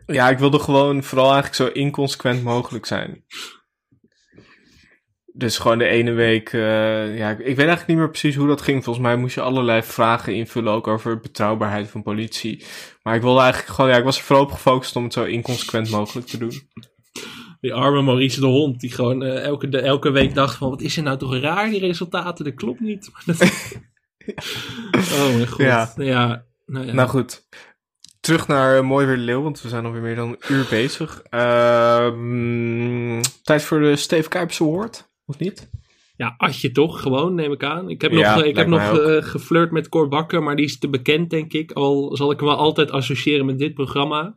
Ja, 0.05 0.29
ik 0.29 0.37
wilde 0.37 0.59
gewoon 0.59 1.03
vooral 1.03 1.31
eigenlijk 1.31 1.55
zo 1.55 1.79
inconsequent 1.79 2.43
mogelijk 2.43 2.85
zijn. 2.85 3.23
Dus 5.33 5.57
gewoon 5.57 5.77
de 5.77 5.87
ene 5.87 6.11
week, 6.11 6.53
eh, 6.53 7.17
ja, 7.17 7.29
ik, 7.29 7.39
ik 7.39 7.45
weet 7.45 7.57
eigenlijk 7.57 7.87
niet 7.87 7.97
meer 7.97 8.09
precies 8.09 8.35
hoe 8.35 8.47
dat 8.47 8.61
ging. 8.61 8.83
Volgens 8.83 9.05
mij 9.05 9.15
moest 9.15 9.35
je 9.35 9.41
allerlei 9.41 9.83
vragen 9.83 10.35
invullen, 10.35 10.73
ook 10.73 10.87
over 10.87 11.19
betrouwbaarheid 11.19 11.89
van 11.89 12.03
politie. 12.03 12.65
Maar 13.03 13.15
ik 13.15 13.21
wilde 13.21 13.41
eigenlijk 13.41 13.73
gewoon, 13.73 13.91
ja, 13.91 13.97
ik 13.97 14.03
was 14.03 14.17
er 14.17 14.23
vooral 14.23 14.45
op 14.45 14.51
gefocust 14.51 14.95
om 14.95 15.03
het 15.03 15.13
zo 15.13 15.23
inconsequent 15.23 15.89
mogelijk 15.89 16.27
te 16.27 16.37
doen. 16.37 16.69
Die 17.61 17.73
arme 17.73 18.01
Maurice 18.01 18.39
de 18.39 18.45
Hond, 18.45 18.79
die 18.79 18.91
gewoon 18.91 19.23
eh, 19.23 19.43
elke, 19.43 19.69
de, 19.69 19.79
elke 19.79 20.09
week 20.11 20.33
dacht 20.33 20.55
van... 20.55 20.69
wat 20.69 20.81
is 20.81 20.97
er 20.97 21.03
nou 21.03 21.17
toch 21.17 21.37
raar, 21.37 21.69
die 21.69 21.79
resultaten, 21.79 22.45
dat 22.45 22.53
klopt 22.53 22.79
niet. 22.79 23.11
Oh 24.95 25.33
mijn 25.33 25.47
god. 25.47 25.59
Ja. 25.59 25.93
Ja. 25.95 26.45
nou 26.65 26.85
ja. 26.85 26.93
Nou 26.93 27.09
goed, 27.09 27.47
terug 28.19 28.47
naar 28.47 28.77
eh, 28.77 28.83
Mooi 28.83 29.05
Weer 29.05 29.17
Leeuw, 29.17 29.41
want 29.41 29.61
we 29.61 29.69
zijn 29.69 29.85
alweer 29.85 30.01
meer 30.01 30.15
dan 30.15 30.29
een 30.29 30.55
uur 30.55 30.65
bezig. 30.69 31.21
Ehm, 31.29 33.21
tijd 33.43 33.63
voor 33.63 33.79
de 33.79 33.95
Steve 33.95 34.29
Kuipers 34.29 34.61
Award, 34.61 35.09
of 35.25 35.39
niet? 35.39 35.69
ja, 36.17 36.35
Atje 36.37 36.71
toch, 36.71 37.01
gewoon, 37.01 37.35
neem 37.35 37.51
ik 37.51 37.63
aan. 37.63 37.89
Ik 37.89 38.01
heb 38.01 38.11
Ja, 38.11 38.33
nog, 38.33 38.43
eh, 38.43 38.49
ik 38.49 38.55
heb 38.55 38.67
nog 38.67 38.89
geflirt 39.29 39.71
met 39.71 39.89
Cor 39.89 40.07
Bakker, 40.07 40.43
maar 40.43 40.55
die 40.55 40.65
is 40.65 40.79
te 40.79 40.89
bekend, 40.89 41.29
denk 41.29 41.53
ik. 41.53 41.71
Al 41.71 42.15
zal 42.15 42.31
ik 42.31 42.39
hem 42.39 42.47
wel 42.47 42.57
altijd 42.57 42.91
associëren 42.91 43.45
met 43.45 43.59
dit 43.59 43.73
programma. 43.73 44.33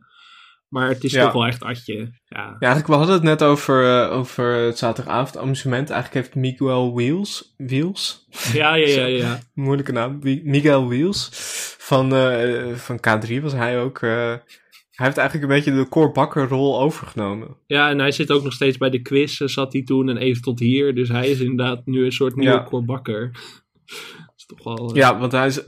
Maar 0.71 0.87
het 0.89 1.03
is 1.03 1.11
Ja. 1.11 1.23
toch 1.23 1.33
wel 1.33 1.45
echt 1.45 1.63
Atje. 1.63 1.95
Ja. 1.95 2.11
Ja, 2.39 2.55
eigenlijk, 2.59 2.87
we 2.87 2.93
hadden 2.93 3.13
het 3.15 3.23
net 3.23 3.43
over, 3.43 4.01
eh, 4.03 4.17
over 4.17 4.53
het 4.53 4.77
zaterdagavond 4.77 5.37
amusement. 5.37 5.89
Eigenlijk 5.89 6.23
heeft 6.25 6.35
Miguel 6.35 6.93
Wheels, 6.93 7.53
Wheels, 7.57 8.27
Ja, 8.53 8.75
ja, 8.75 8.87
ja, 8.87 9.05
ja. 9.05 9.39
moeilijke 9.53 9.91
naam, 9.91 10.19
Miguel 10.43 10.87
Wheels, 10.87 11.29
van, 11.77 12.15
eh, 12.15 12.73
van 12.73 12.97
K3 12.97 13.41
was 13.41 13.53
hij 13.53 13.79
ook. 13.79 14.01
eh, 14.01 14.33
hij 14.91 15.05
heeft 15.09 15.17
eigenlijk 15.17 15.49
een 15.51 15.55
beetje 15.57 15.83
de 15.83 15.89
Cor 15.89 16.11
Bakker 16.11 16.47
rol 16.47 16.81
overgenomen. 16.81 17.57
Ja, 17.67 17.89
en 17.89 17.99
hij 17.99 18.11
zit 18.11 18.31
ook 18.31 18.43
nog 18.43 18.53
steeds 18.53 18.77
bij 18.77 18.89
de 18.89 19.01
quiz, 19.01 19.37
zat 19.37 19.73
hij 19.73 19.83
toen 19.83 20.09
en 20.09 20.17
even 20.17 20.41
tot 20.41 20.59
hier. 20.59 20.95
Dus 20.95 21.09
hij 21.09 21.29
is 21.29 21.39
inderdaad 21.39 21.85
nu 21.85 22.05
een 22.05 22.11
soort 22.11 22.35
nieuwe 22.35 22.53
Ja. 22.55 22.63
Cor 22.63 22.85
Bakker. 22.85 23.31
Toch 24.55 24.63
wel... 24.63 24.89
eh, 24.89 24.95
Ja, 24.95 25.19
want 25.19 25.31
hij 25.31 25.47
is 25.47 25.59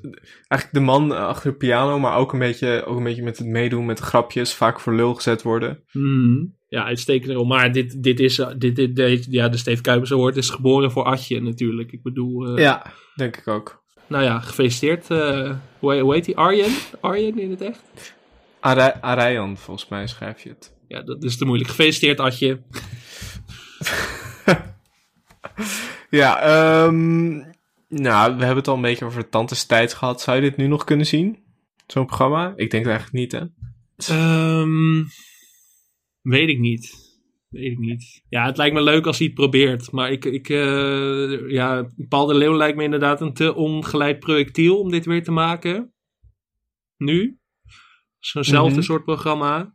eigenlijk 0.47 0.69
de 0.71 0.79
man 0.79 1.13
eh, 1.13 1.25
achter 1.25 1.51
de 1.51 1.57
piano, 1.57 1.99
maar 1.99 2.17
ook 2.17 2.33
een 2.33 2.39
beetje, 2.39 2.83
ook 2.85 2.97
een 2.97 3.03
beetje 3.03 3.23
met 3.23 3.37
het 3.37 3.47
meedoen 3.47 3.85
met 3.85 3.99
grapjes, 3.99 4.53
vaak 4.53 4.79
voor 4.79 4.95
lul 4.95 5.13
gezet 5.13 5.41
worden. 5.41 5.83
Mhm. 5.91 6.45
Ja, 6.67 6.83
uitstekende 6.83 7.33
rol. 7.33 7.45
Maar 7.45 7.71
dit, 7.71 8.03
dit 8.03 8.19
is, 8.19 8.39
eh, 8.39 8.47
dit, 8.57 8.75
dit, 8.75 8.95
dit- 8.95 9.27
ja, 9.29 9.49
de 9.49 9.57
Steve 9.57 9.81
Kuipers 9.81 10.11
Award 10.13 10.37
is 10.37 10.49
geboren 10.49 10.91
voor 10.91 11.03
Atje 11.03 11.41
natuurlijk. 11.41 11.91
Ik 11.91 12.03
bedoel, 12.03 12.59
Ja, 12.59 12.85
denk 13.15 13.37
ik 13.37 13.47
ook. 13.47 13.83
nou 14.07 14.23
ja, 14.23 14.39
gefeliciteerd. 14.39 15.07
hoe, 15.79 15.99
hoe 15.99 16.13
heet 16.13 16.25
hij? 16.25 16.35
Arjen? 16.35 16.71
Arjen 17.01 17.39
in 17.39 17.49
het 17.49 17.61
echt? 17.61 18.13
Arayan, 18.59 19.57
volgens 19.57 19.89
mij 19.89 20.07
schrijf 20.07 20.43
je 20.43 20.49
het. 20.49 20.73
Ja, 20.87 21.01
dat 21.01 21.23
is 21.23 21.37
te 21.37 21.45
moeilijk. 21.45 21.69
Gefeliciteerd 21.69 22.19
Atje. 22.19 22.59
Ja, 26.09 26.39
ehm, 26.41 27.41
nou, 27.93 28.31
we 28.35 28.39
hebben 28.39 28.57
het 28.57 28.67
al 28.67 28.75
een 28.75 28.81
beetje 28.81 29.05
over 29.05 29.29
Tantes 29.29 29.65
tijd 29.65 29.93
gehad. 29.93 30.21
Zou 30.21 30.35
je 30.35 30.49
dit 30.49 30.57
nu 30.57 30.67
nog 30.67 30.83
kunnen 30.83 31.05
zien? 31.05 31.37
Zo'n 31.87 32.05
programma? 32.05 32.53
Ik 32.55 32.71
denk 32.71 32.85
het 32.85 32.93
eigenlijk 32.93 33.13
niet, 33.13 33.31
hè? 33.31 33.45
Ehm, 34.15 35.03
weet 36.21 36.49
ik 36.49 36.59
niet. 36.59 37.11
Weet 37.49 37.71
ik 37.71 37.77
niet. 37.77 38.23
Ja, 38.29 38.45
het 38.45 38.57
lijkt 38.57 38.75
me 38.75 38.81
leuk 38.81 39.05
als 39.05 39.17
hij 39.17 39.27
het 39.27 39.35
probeert. 39.35 39.91
Maar 39.91 40.11
ik, 40.11 40.25
ik 40.25 40.49
eh, 40.49 41.49
ja, 41.49 41.91
Paul 42.07 42.25
de 42.25 42.35
Leeuw 42.35 42.55
lijkt 42.55 42.77
me 42.77 42.83
inderdaad 42.83 43.21
een 43.21 43.33
te 43.33 43.53
ongeleid 43.53 44.19
projectiel 44.19 44.79
om 44.79 44.89
dit 44.91 45.05
weer 45.05 45.23
te 45.23 45.31
maken. 45.31 45.93
Nu. 46.97 47.37
Zo'nzelfde 48.19 48.75
Mhm. 48.75 48.83
soort 48.83 49.03
programma. 49.03 49.73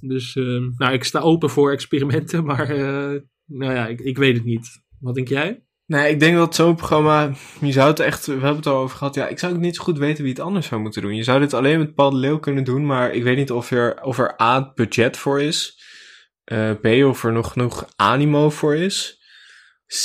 Dus, 0.00 0.36
eh, 0.36 0.60
nou, 0.76 0.92
ik 0.92 1.04
sta 1.04 1.20
open 1.20 1.50
voor 1.50 1.72
experimenten, 1.72 2.44
maar, 2.50 2.70
eh, 2.70 3.20
nou 3.44 3.72
ja, 3.74 3.86
ik, 3.86 4.00
ik 4.00 4.16
weet 4.16 4.36
het 4.36 4.44
niet. 4.44 4.82
Wat 5.00 5.14
denk 5.14 5.28
jij? 5.28 5.63
Nee, 5.86 6.10
ik 6.10 6.20
denk 6.20 6.36
dat 6.36 6.54
zo'n 6.54 6.74
programma, 6.74 7.32
je 7.60 7.72
zou 7.72 7.88
het 7.88 8.00
echt, 8.00 8.26
we 8.26 8.32
hebben 8.32 8.56
het 8.56 8.66
al 8.66 8.76
over 8.76 8.96
gehad, 8.96 9.14
ja, 9.14 9.28
ik 9.28 9.38
zou 9.38 9.52
ook 9.52 9.60
niet 9.60 9.76
zo 9.76 9.82
goed 9.82 9.98
weten 9.98 10.24
wie 10.24 10.32
het 10.32 10.42
anders 10.42 10.66
zou 10.66 10.80
moeten 10.80 11.02
doen. 11.02 11.14
Je 11.14 11.22
zou 11.22 11.40
dit 11.40 11.54
alleen 11.54 11.78
met 11.78 11.94
Paul 11.94 12.14
Leeuw 12.14 12.38
kunnen 12.38 12.64
doen, 12.64 12.86
maar 12.86 13.12
ik 13.12 13.22
weet 13.22 13.36
niet 13.36 13.50
of 13.50 13.70
er, 13.70 14.02
of 14.02 14.18
er 14.18 14.42
A, 14.42 14.72
budget 14.74 15.16
voor 15.16 15.42
is, 15.42 15.82
eh, 16.44 16.70
B, 16.70 16.86
of 16.86 17.24
er 17.24 17.32
nog 17.32 17.52
genoeg 17.52 17.86
animo 17.96 18.50
voor 18.50 18.76
is, 18.76 19.22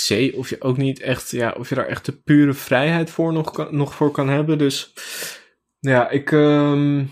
C, 0.08 0.32
of 0.36 0.50
je 0.50 0.62
ook 0.62 0.78
niet 0.78 1.00
echt, 1.00 1.32
ja, 1.32 1.56
of 1.58 1.70
je 1.70 1.76
daar 1.76 1.88
echt 1.88 2.06
de 2.06 2.22
pure 2.22 2.54
vrijheid 2.54 3.10
voor 3.10 3.34
nog, 3.34 3.52
kan, 3.52 3.76
nog 3.76 3.94
voor 3.94 4.12
kan 4.12 4.30
hebben. 4.30 4.58
Dus, 4.58 4.94
ja, 5.80 6.10
ik, 6.10 6.32
ehm, 6.32 7.04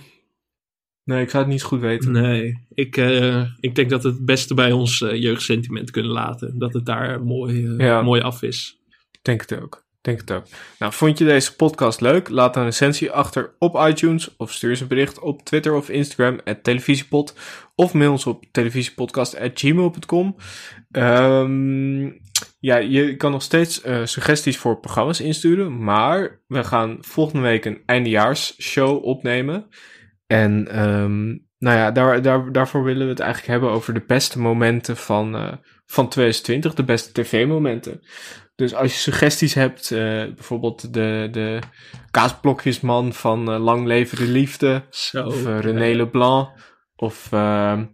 nee, 1.08 1.22
ik 1.22 1.30
zou 1.30 1.44
het 1.44 1.52
niet 1.52 1.64
goed 1.64 1.80
weten. 1.80 2.12
Nee, 2.12 2.66
ik, 2.74 2.98
eh, 2.98 3.44
ik 3.60 3.76
denk 3.76 3.90
dat 3.90 4.04
we 4.04 4.10
het 4.10 4.26
beste 4.26 4.54
bij 4.54 4.72
ons 4.72 5.02
eh, 5.02 5.22
jeugdsentiment 5.22 5.92
kunnen 5.92 6.12
laten. 6.12 6.58
Dat 6.60 6.74
het 6.74 6.86
daar 6.86 7.24
mooi, 7.24 7.66
eh, 7.66 7.86
Ja. 7.86 8.02
mooi 8.02 8.22
af 8.22 8.42
is. 8.42 8.80
Denk 9.22 9.42
het 9.42 9.62
ook. 9.62 9.86
Denk 10.02 10.20
het 10.20 10.32
ook. 10.32 10.44
Nou, 10.80 10.94
vond 10.94 11.18
je 11.18 11.26
deze 11.26 11.56
podcast 11.56 12.02
leuk? 12.02 12.30
Laat 12.30 12.56
een 12.56 12.64
recensie 12.64 13.12
achter 13.12 13.56
op 13.60 13.76
iTunes 13.88 14.36
of 14.38 14.52
stuur 14.52 14.70
eens 14.70 14.80
een 14.82 14.88
bericht 14.88 15.20
op 15.20 15.44
Twitter 15.44 15.74
of 15.76 15.90
Instagram 15.90 16.40
at 16.44 16.64
televisiepod 16.64 17.36
of 17.76 17.94
mail 17.94 18.12
ons 18.12 18.26
op 18.26 18.44
televisiepodcast@gmail.com. 18.52 20.36
Ehm 20.92 22.04
ja, 22.60 22.78
je 22.78 23.16
kan 23.16 23.32
nog 23.32 23.42
steeds 23.42 23.82
suggesties 24.04 24.58
voor 24.58 24.80
programma's 24.80 25.22
insturen, 25.22 25.84
maar 25.84 26.42
we 26.48 26.64
gaan 26.64 26.98
volgende 27.02 27.42
week 27.42 27.66
een 27.66 27.82
eindejaarsshow 27.86 29.04
opnemen. 29.06 29.68
En 30.28 30.68
ehm, 30.68 31.26
nou 31.58 31.78
ja, 31.78 31.92
daar, 31.92 32.22
daar, 32.22 32.52
daarvoor 32.52 32.84
willen 32.84 33.04
we 33.04 33.10
het 33.10 33.20
eigenlijk 33.20 33.52
hebben 33.52 33.70
over 33.70 33.94
de 33.94 34.04
beste 34.08 34.40
momenten 34.40 34.98
van, 34.98 35.36
eh, 35.36 35.54
van 35.86 36.10
2020, 36.10 36.74
de 36.74 36.84
beste 36.84 37.22
tv-momenten. 37.22 38.02
Dus 38.56 38.74
als 38.74 38.92
je 38.94 39.00
suggesties 39.00 39.54
hebt, 39.54 39.92
eh, 39.92 40.00
bijvoorbeeld 40.36 40.94
de, 40.94 41.28
de 41.32 41.60
kaasblokjesman 42.12 43.14
van 43.14 43.52
eh, 43.52 43.60
Lang 43.60 43.86
Leven 43.86 44.18
de 44.18 44.32
Liefde, 44.32 44.84
Zo. 44.90 45.26
of 45.26 45.46
René 45.46 45.96
Leblanc, 45.96 46.50
of 46.96 47.32
ehm, 47.32 47.86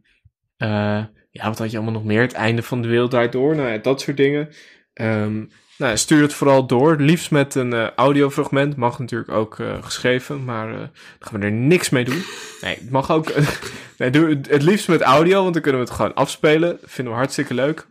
eh, 0.58 1.04
ja, 1.30 1.48
wat 1.48 1.58
had 1.58 1.72
je 1.72 1.78
allemaal 1.78 1.94
nog 1.94 2.04
meer? 2.04 2.22
Het 2.22 2.34
einde 2.34 2.64
van 2.64 2.82
de 2.82 2.88
wereld 2.88 3.12
draait 3.12 3.32
door, 3.32 3.56
nou 3.56 3.70
ja, 3.70 3.78
dat 3.78 4.02
soort 4.02 4.18
dingen. 4.18 4.50
Ehm, 4.94 5.46
nou, 5.78 5.98
stuur 5.98 6.22
het 6.22 6.34
vooral 6.34 6.68
door, 6.68 6.96
liefst 6.96 7.32
met 7.32 7.56
een 7.56 7.74
eh, 7.74 7.90
audiofragment, 7.90 8.76
mag 8.76 9.00
natuurlijk 9.00 9.32
ook 9.32 9.60
eh, 9.60 9.84
geschreven, 9.84 10.44
maar 10.44 10.70
eh, 10.74 10.78
dan 10.80 10.90
gaan 11.20 11.40
we 11.40 11.46
er 11.46 11.52
niks 11.52 11.90
mee 11.90 12.06
doen. 12.06 12.24
Nee, 12.62 12.76
het 12.76 12.90
mag 12.90 13.12
ook, 13.12 13.26
doe 14.12 14.40
het, 14.48 14.62
liefst 14.62 14.88
met 14.88 15.02
audio, 15.02 15.42
want 15.42 15.54
dan 15.54 15.62
kunnen 15.62 15.82
we 15.82 15.88
het 15.88 15.96
gewoon 15.96 16.14
afspelen, 16.14 16.78
vinden 16.82 17.14
we 17.14 17.20
hartstikke 17.20 17.54
leuk. 17.54 17.88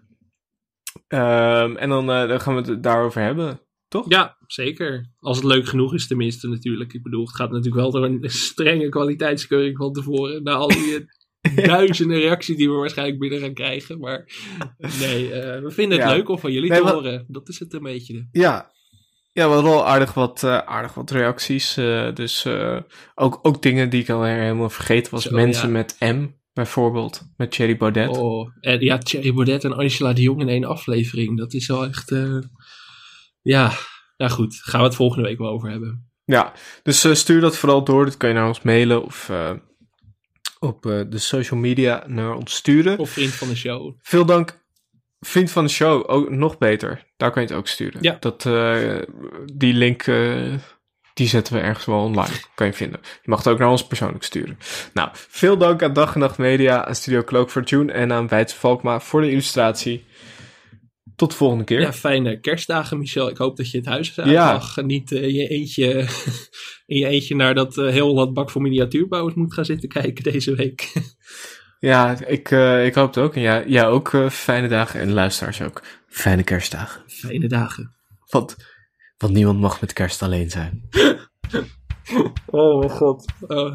Ehm, 1.08 1.76
en 1.76 1.88
dan, 1.88 2.06
dan 2.06 2.40
gaan 2.40 2.54
we 2.54 2.70
het 2.70 2.82
daarover 2.82 3.22
hebben, 3.22 3.60
toch? 3.88 4.04
Ja, 4.08 4.36
zeker. 4.46 5.10
Als 5.18 5.36
het 5.36 5.46
leuk 5.46 5.66
genoeg 5.66 5.94
is 5.94 6.06
tenminste 6.06 6.48
natuurlijk. 6.48 6.92
Ik 6.92 7.02
bedoel, 7.02 7.24
het 7.24 7.34
gaat 7.34 7.50
natuurlijk 7.50 7.76
wel 7.76 7.90
door 7.90 8.04
een 8.04 8.30
strenge 8.30 8.88
kwaliteitskeuring 8.88 9.76
van 9.76 9.92
tevoren. 9.92 10.42
Na 10.42 10.52
al 10.52 10.68
die 10.68 11.06
duizenden 11.66 12.18
reacties 12.20 12.56
die 12.56 12.68
we 12.70 12.74
waarschijnlijk 12.76 13.18
binnen 13.18 13.40
gaan 13.40 13.54
krijgen. 13.54 13.98
Maar 13.98 14.24
nee, 15.00 15.32
eh, 15.32 15.62
we 15.62 15.70
vinden 15.70 15.98
het 15.98 16.08
Ja. 16.08 16.14
leuk 16.14 16.28
om 16.28 16.38
van 16.38 16.52
jullie 16.52 16.70
Nee, 16.70 16.78
te 16.78 16.84
wat- 16.84 16.92
horen. 16.94 17.24
Dat 17.28 17.48
is 17.48 17.58
het 17.58 17.72
een 17.72 17.82
beetje. 17.82 18.28
Ja. 18.32 18.70
Ja, 19.32 19.48
we 19.48 19.54
hadden 19.54 19.72
al 19.72 19.86
aardig 19.86 20.14
wat, 20.14 20.42
eh, 20.42 20.58
aardig 20.58 20.94
wat 20.94 21.10
reacties. 21.10 21.76
eh, 21.76 22.14
dus 22.14 22.46
ook, 23.14 23.38
ook 23.42 23.62
dingen 23.62 23.90
die 23.90 24.02
ik 24.02 24.10
al 24.10 24.22
helemaal 24.22 24.70
vergeten 24.70 25.12
was. 25.12 25.22
Zo, 25.22 25.34
Mensen 25.34 25.66
ja. 25.66 25.72
met 25.72 25.96
M, 25.98 26.26
bijvoorbeeld. 26.52 27.22
Met 27.36 27.50
Thierry 27.50 27.76
Baudet. 27.76 28.08
Oh, 28.16 28.50
en 28.60 28.80
ja, 28.80 28.98
Thierry 28.98 29.32
Baudet 29.34 29.64
en 29.64 29.72
Angela 29.76 30.12
de 30.12 30.22
Jong 30.22 30.40
in 30.40 30.48
één 30.48 30.64
aflevering. 30.64 31.38
Dat 31.38 31.52
is 31.52 31.66
wel 31.66 31.84
echt... 31.86 32.12
ja, 33.42 33.72
nou 34.16 34.30
goed. 34.30 34.54
Gaan 34.62 34.80
we 34.80 34.86
het 34.86 34.96
volgende 34.96 35.28
week 35.28 35.38
wel 35.38 35.48
over 35.50 35.70
hebben. 35.70 36.10
Ja, 36.24 36.52
dus 36.82 37.18
stuur 37.18 37.40
dat 37.40 37.56
vooral 37.56 37.84
door. 37.84 38.04
Dat 38.04 38.16
kan 38.16 38.28
je 38.28 38.34
naar 38.34 38.46
ons 38.48 38.62
mailen 38.62 39.04
of 39.04 39.30
op 40.62 40.86
eh, 40.86 41.00
de 41.08 41.18
social 41.18 41.60
media 41.60 42.04
naar 42.06 42.34
ons 42.34 42.54
sturen. 42.54 42.98
Of 42.98 43.10
vriend 43.10 43.32
van 43.32 43.48
de 43.48 43.56
show. 43.56 43.94
Veel 44.00 44.24
dank. 44.24 44.60
Vriend 45.20 45.50
van 45.50 45.64
de 45.64 45.70
show, 45.70 46.10
ook 46.10 46.30
nog 46.30 46.58
beter. 46.58 47.06
Daar 47.16 47.30
kan 47.30 47.42
je 47.42 47.48
het 47.48 47.56
ook 47.56 47.68
sturen. 47.68 48.02
Ja. 48.02 48.16
Dat, 48.20 48.46
eh, 48.46 48.98
die 49.54 49.74
link, 49.74 50.02
eh, 50.02 50.52
die 51.14 51.28
zetten 51.28 51.54
we 51.54 51.60
ergens 51.60 51.84
wel 51.84 51.98
online. 51.98 52.32
Kan 52.54 52.66
je 52.66 52.72
vinden. 52.72 53.00
Je 53.02 53.30
mag 53.30 53.38
het 53.38 53.48
ook 53.48 53.58
naar 53.58 53.70
ons 53.70 53.86
persoonlijk 53.86 54.24
sturen. 54.24 54.58
Nou, 54.92 55.08
veel 55.12 55.56
dank 55.56 55.82
aan 55.82 55.92
Dag 55.92 56.14
en 56.14 56.20
Nacht 56.20 56.38
Media, 56.38 56.84
aan 56.84 56.94
Studio 56.94 57.22
Cloak 57.22 57.50
voor 57.50 57.62
June 57.62 57.92
en 57.92 58.12
aan 58.12 58.28
Weidse 58.28 58.56
Valkma 58.56 59.00
voor 59.00 59.20
de 59.20 59.30
illustratie. 59.30 60.04
Tot 61.16 61.30
de 61.30 61.36
volgende 61.36 61.64
keer. 61.64 61.80
Ja, 61.80 61.92
fijne 61.92 62.40
kerstdagen, 62.40 62.98
Michel. 62.98 63.28
Ik 63.28 63.36
hoop 63.36 63.56
dat 63.56 63.70
je 63.70 63.76
het 63.78 63.86
huis 63.86 64.20
uit 64.20 64.30
Ja. 64.30 64.52
mag. 64.52 64.76
En 64.76 64.86
niet 64.86 65.12
eh, 65.12 65.22
in 65.22 65.34
je 65.34 65.48
eentje, 65.48 65.88
in 66.86 66.98
je 66.98 67.06
eentje 67.06 67.34
naar 67.36 67.54
dat 67.54 67.78
eh, 67.78 67.88
heel 67.88 68.14
wat 68.14 68.34
bak 68.34 68.50
voor 68.50 68.62
miniatuurbouwers 68.62 69.34
moet 69.34 69.54
gaan 69.54 69.64
zitten 69.64 69.88
kijken 69.88 70.22
deze 70.32 70.54
week. 70.54 70.92
Ja, 71.78 72.26
ik, 72.26 72.50
eh, 72.50 72.86
ik 72.86 72.94
hoop 72.94 73.06
het 73.14 73.24
ook. 73.24 73.34
En 73.34 73.40
ja, 73.40 73.64
jij 73.66 73.86
ook 73.86 74.16
fijne 74.30 74.68
dagen 74.68 75.00
en 75.00 75.12
luisteraars 75.12 75.62
ook. 75.62 75.82
Fijne 76.08 76.42
kerstdagen. 76.42 77.02
Fijne 77.06 77.48
dagen. 77.48 77.94
Want, 78.30 78.56
want 79.18 79.32
niemand 79.32 79.60
mag 79.60 79.80
met 79.80 79.92
kerst 79.92 80.22
alleen 80.22 80.50
zijn. 80.50 80.82
Oh 82.46 82.78
mijn 82.78 82.90
god. 82.90 83.32
Oh. 83.46 83.74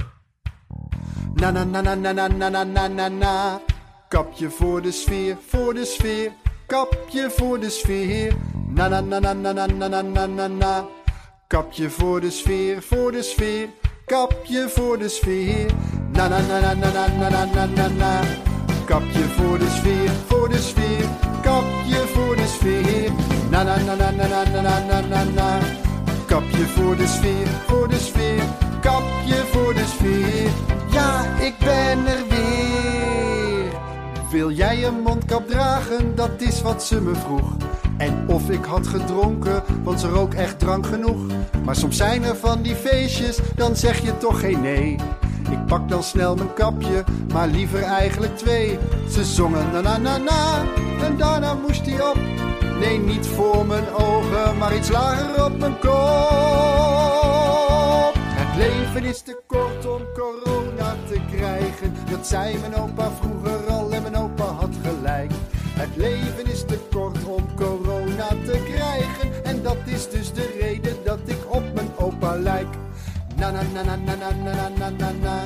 Na 1.33 1.51
na 1.51 1.63
na 1.63 1.81
na 1.81 1.95
na 1.95 2.11
na 2.11 2.27
na 2.27 2.49
na 2.49 2.63
na 2.63 2.87
na 2.87 3.07
na. 3.07 3.61
Kapje 4.09 4.49
voor 4.49 4.81
de 4.81 4.91
sfeer, 4.91 5.37
voor 5.47 5.73
de 5.73 5.85
sfeer. 5.85 6.31
Kapje 6.67 7.29
voor 7.35 7.59
de 7.59 7.69
sfeer. 7.69 8.35
Na 8.67 8.87
na 8.87 9.01
na 9.01 9.19
na 9.19 9.33
na 9.33 9.51
na 9.53 9.65
na 9.65 10.01
na 10.01 10.25
na 10.25 10.47
na. 10.47 10.85
Kapje 11.47 11.89
voor 11.89 12.21
de 12.21 12.31
sfeer, 12.31 12.81
voor 12.81 13.11
de 13.11 13.23
sfeer. 13.23 13.69
Kapje 14.05 14.69
voor 14.69 14.97
de 14.97 15.09
sfeer. 15.09 15.71
Na 16.11 16.27
na 16.27 16.39
na 16.39 16.59
na 16.59 16.73
na 16.73 16.89
na 16.91 17.29
na 17.29 17.45
na 17.45 17.65
na 17.65 17.87
na. 17.87 18.21
Kapje 18.85 19.23
voor 19.23 19.57
de 19.59 19.69
sfeer, 19.69 20.11
voor 20.27 20.49
de 20.49 20.57
sfeer. 20.57 21.05
Kapje 21.41 22.07
voor 22.13 22.35
de 22.35 22.47
sfeer. 22.47 23.11
Na 23.49 23.63
na 23.63 23.77
na 23.77 23.95
na 23.95 24.11
na 24.11 24.27
na 24.27 24.61
na 24.61 24.79
na 24.79 25.01
na 25.01 25.23
na. 25.23 25.59
Kapje 26.25 26.65
voor 26.65 26.95
de 26.95 27.07
sfeer, 27.07 27.47
voor 27.67 27.87
de 27.87 27.99
sfeer. 27.99 28.43
Kapje 28.81 29.35
voor 29.51 29.73
de 29.73 29.85
sfeer. 29.85 30.49
Ja, 30.91 31.25
ik 31.39 31.57
ben 31.59 32.05
er 32.07 32.23
weer. 32.29 32.56
Wil 34.37 34.51
jij 34.51 34.85
een 34.85 35.01
mondkap 35.01 35.47
dragen? 35.47 36.15
Dat 36.15 36.29
is 36.37 36.61
wat 36.61 36.83
ze 36.83 37.01
me 37.01 37.15
vroeg. 37.15 37.55
En 37.97 38.23
of 38.27 38.49
ik 38.49 38.65
had 38.65 38.87
gedronken, 38.87 39.63
want 39.83 39.99
ze 39.99 40.07
rook 40.07 40.33
echt 40.33 40.59
drank 40.59 40.85
genoeg. 40.85 41.17
Maar 41.63 41.75
soms 41.75 41.97
zijn 41.97 42.23
er 42.23 42.35
van 42.35 42.61
die 42.61 42.75
feestjes, 42.75 43.39
dan 43.55 43.75
zeg 43.75 43.99
je 43.99 44.17
toch 44.17 44.39
geen 44.39 44.61
nee. 44.61 44.95
Ik 45.49 45.65
pak 45.65 45.89
dan 45.89 46.03
snel 46.03 46.35
mijn 46.35 46.53
kapje, 46.53 47.03
maar 47.33 47.47
liever 47.47 47.83
eigenlijk 47.83 48.37
twee. 48.37 48.79
Ze 49.09 49.23
zongen 49.23 49.71
na 49.71 49.81
na 49.81 49.97
na 49.97 50.17
na, 50.17 50.63
en 51.01 51.17
daarna 51.17 51.53
moest 51.53 51.85
hij 51.85 52.01
op. 52.01 52.17
Nee, 52.79 52.99
niet 52.99 53.27
voor 53.27 53.65
mijn 53.65 53.89
ogen, 53.93 54.57
maar 54.57 54.75
iets 54.75 54.89
lager 54.89 55.45
op 55.45 55.57
mijn 55.57 55.79
kop. 55.79 56.97
Het 58.29 58.55
leven 58.55 59.03
is 59.03 59.21
te 59.21 59.41
kort 59.47 59.85
om 59.85 60.01
corona 60.13 60.95
te 61.07 61.19
krijgen. 61.35 61.95
Dat 62.09 62.27
zei 62.27 62.57
mijn 62.59 62.75
opa 62.75 63.09
vroeger 63.21 63.67
al 63.69 63.89
Leven 65.95 66.45
is 66.51 66.65
te 66.65 66.79
kort 66.91 67.23
om 67.25 67.55
corona 67.55 68.27
te 68.27 68.63
krijgen. 68.65 69.43
En 69.43 69.63
dat 69.63 69.77
is 69.85 70.09
dus 70.09 70.33
de 70.33 70.57
reden 70.59 70.95
dat 71.03 71.19
ik 71.25 71.37
op 71.47 71.63
mijn 71.73 71.89
opa 71.97 72.35
lijk. 72.35 72.67
Na 73.35 73.51
na 73.51 73.61
na 73.73 73.83
na 73.83 73.95
na 73.95 74.15
na 74.15 74.31
na 74.31 74.69
na 74.69 74.89
na 74.89 75.11
na. 75.11 75.43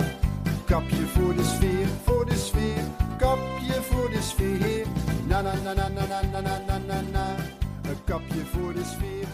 Kapje 0.65 1.05
voor 1.07 1.35
de 1.35 1.43
sfeer, 1.43 1.87
voor 2.03 2.25
de 2.25 2.35
sfeer. 2.35 2.83
Kapje 3.17 3.81
voor 3.81 4.09
de 4.09 4.21
sfeer. 4.21 4.85
Na 5.27 5.41
na 5.41 5.53
na 5.63 5.73
na 5.73 5.87
na 5.87 6.05
na 6.05 6.41
na 6.41 6.41
na 6.67 6.77
na 6.87 7.01
na. 7.11 7.35
Een 7.89 8.03
kapje 8.05 8.45
voor 8.45 8.73
de 8.73 8.83
sfeer. 8.83 9.27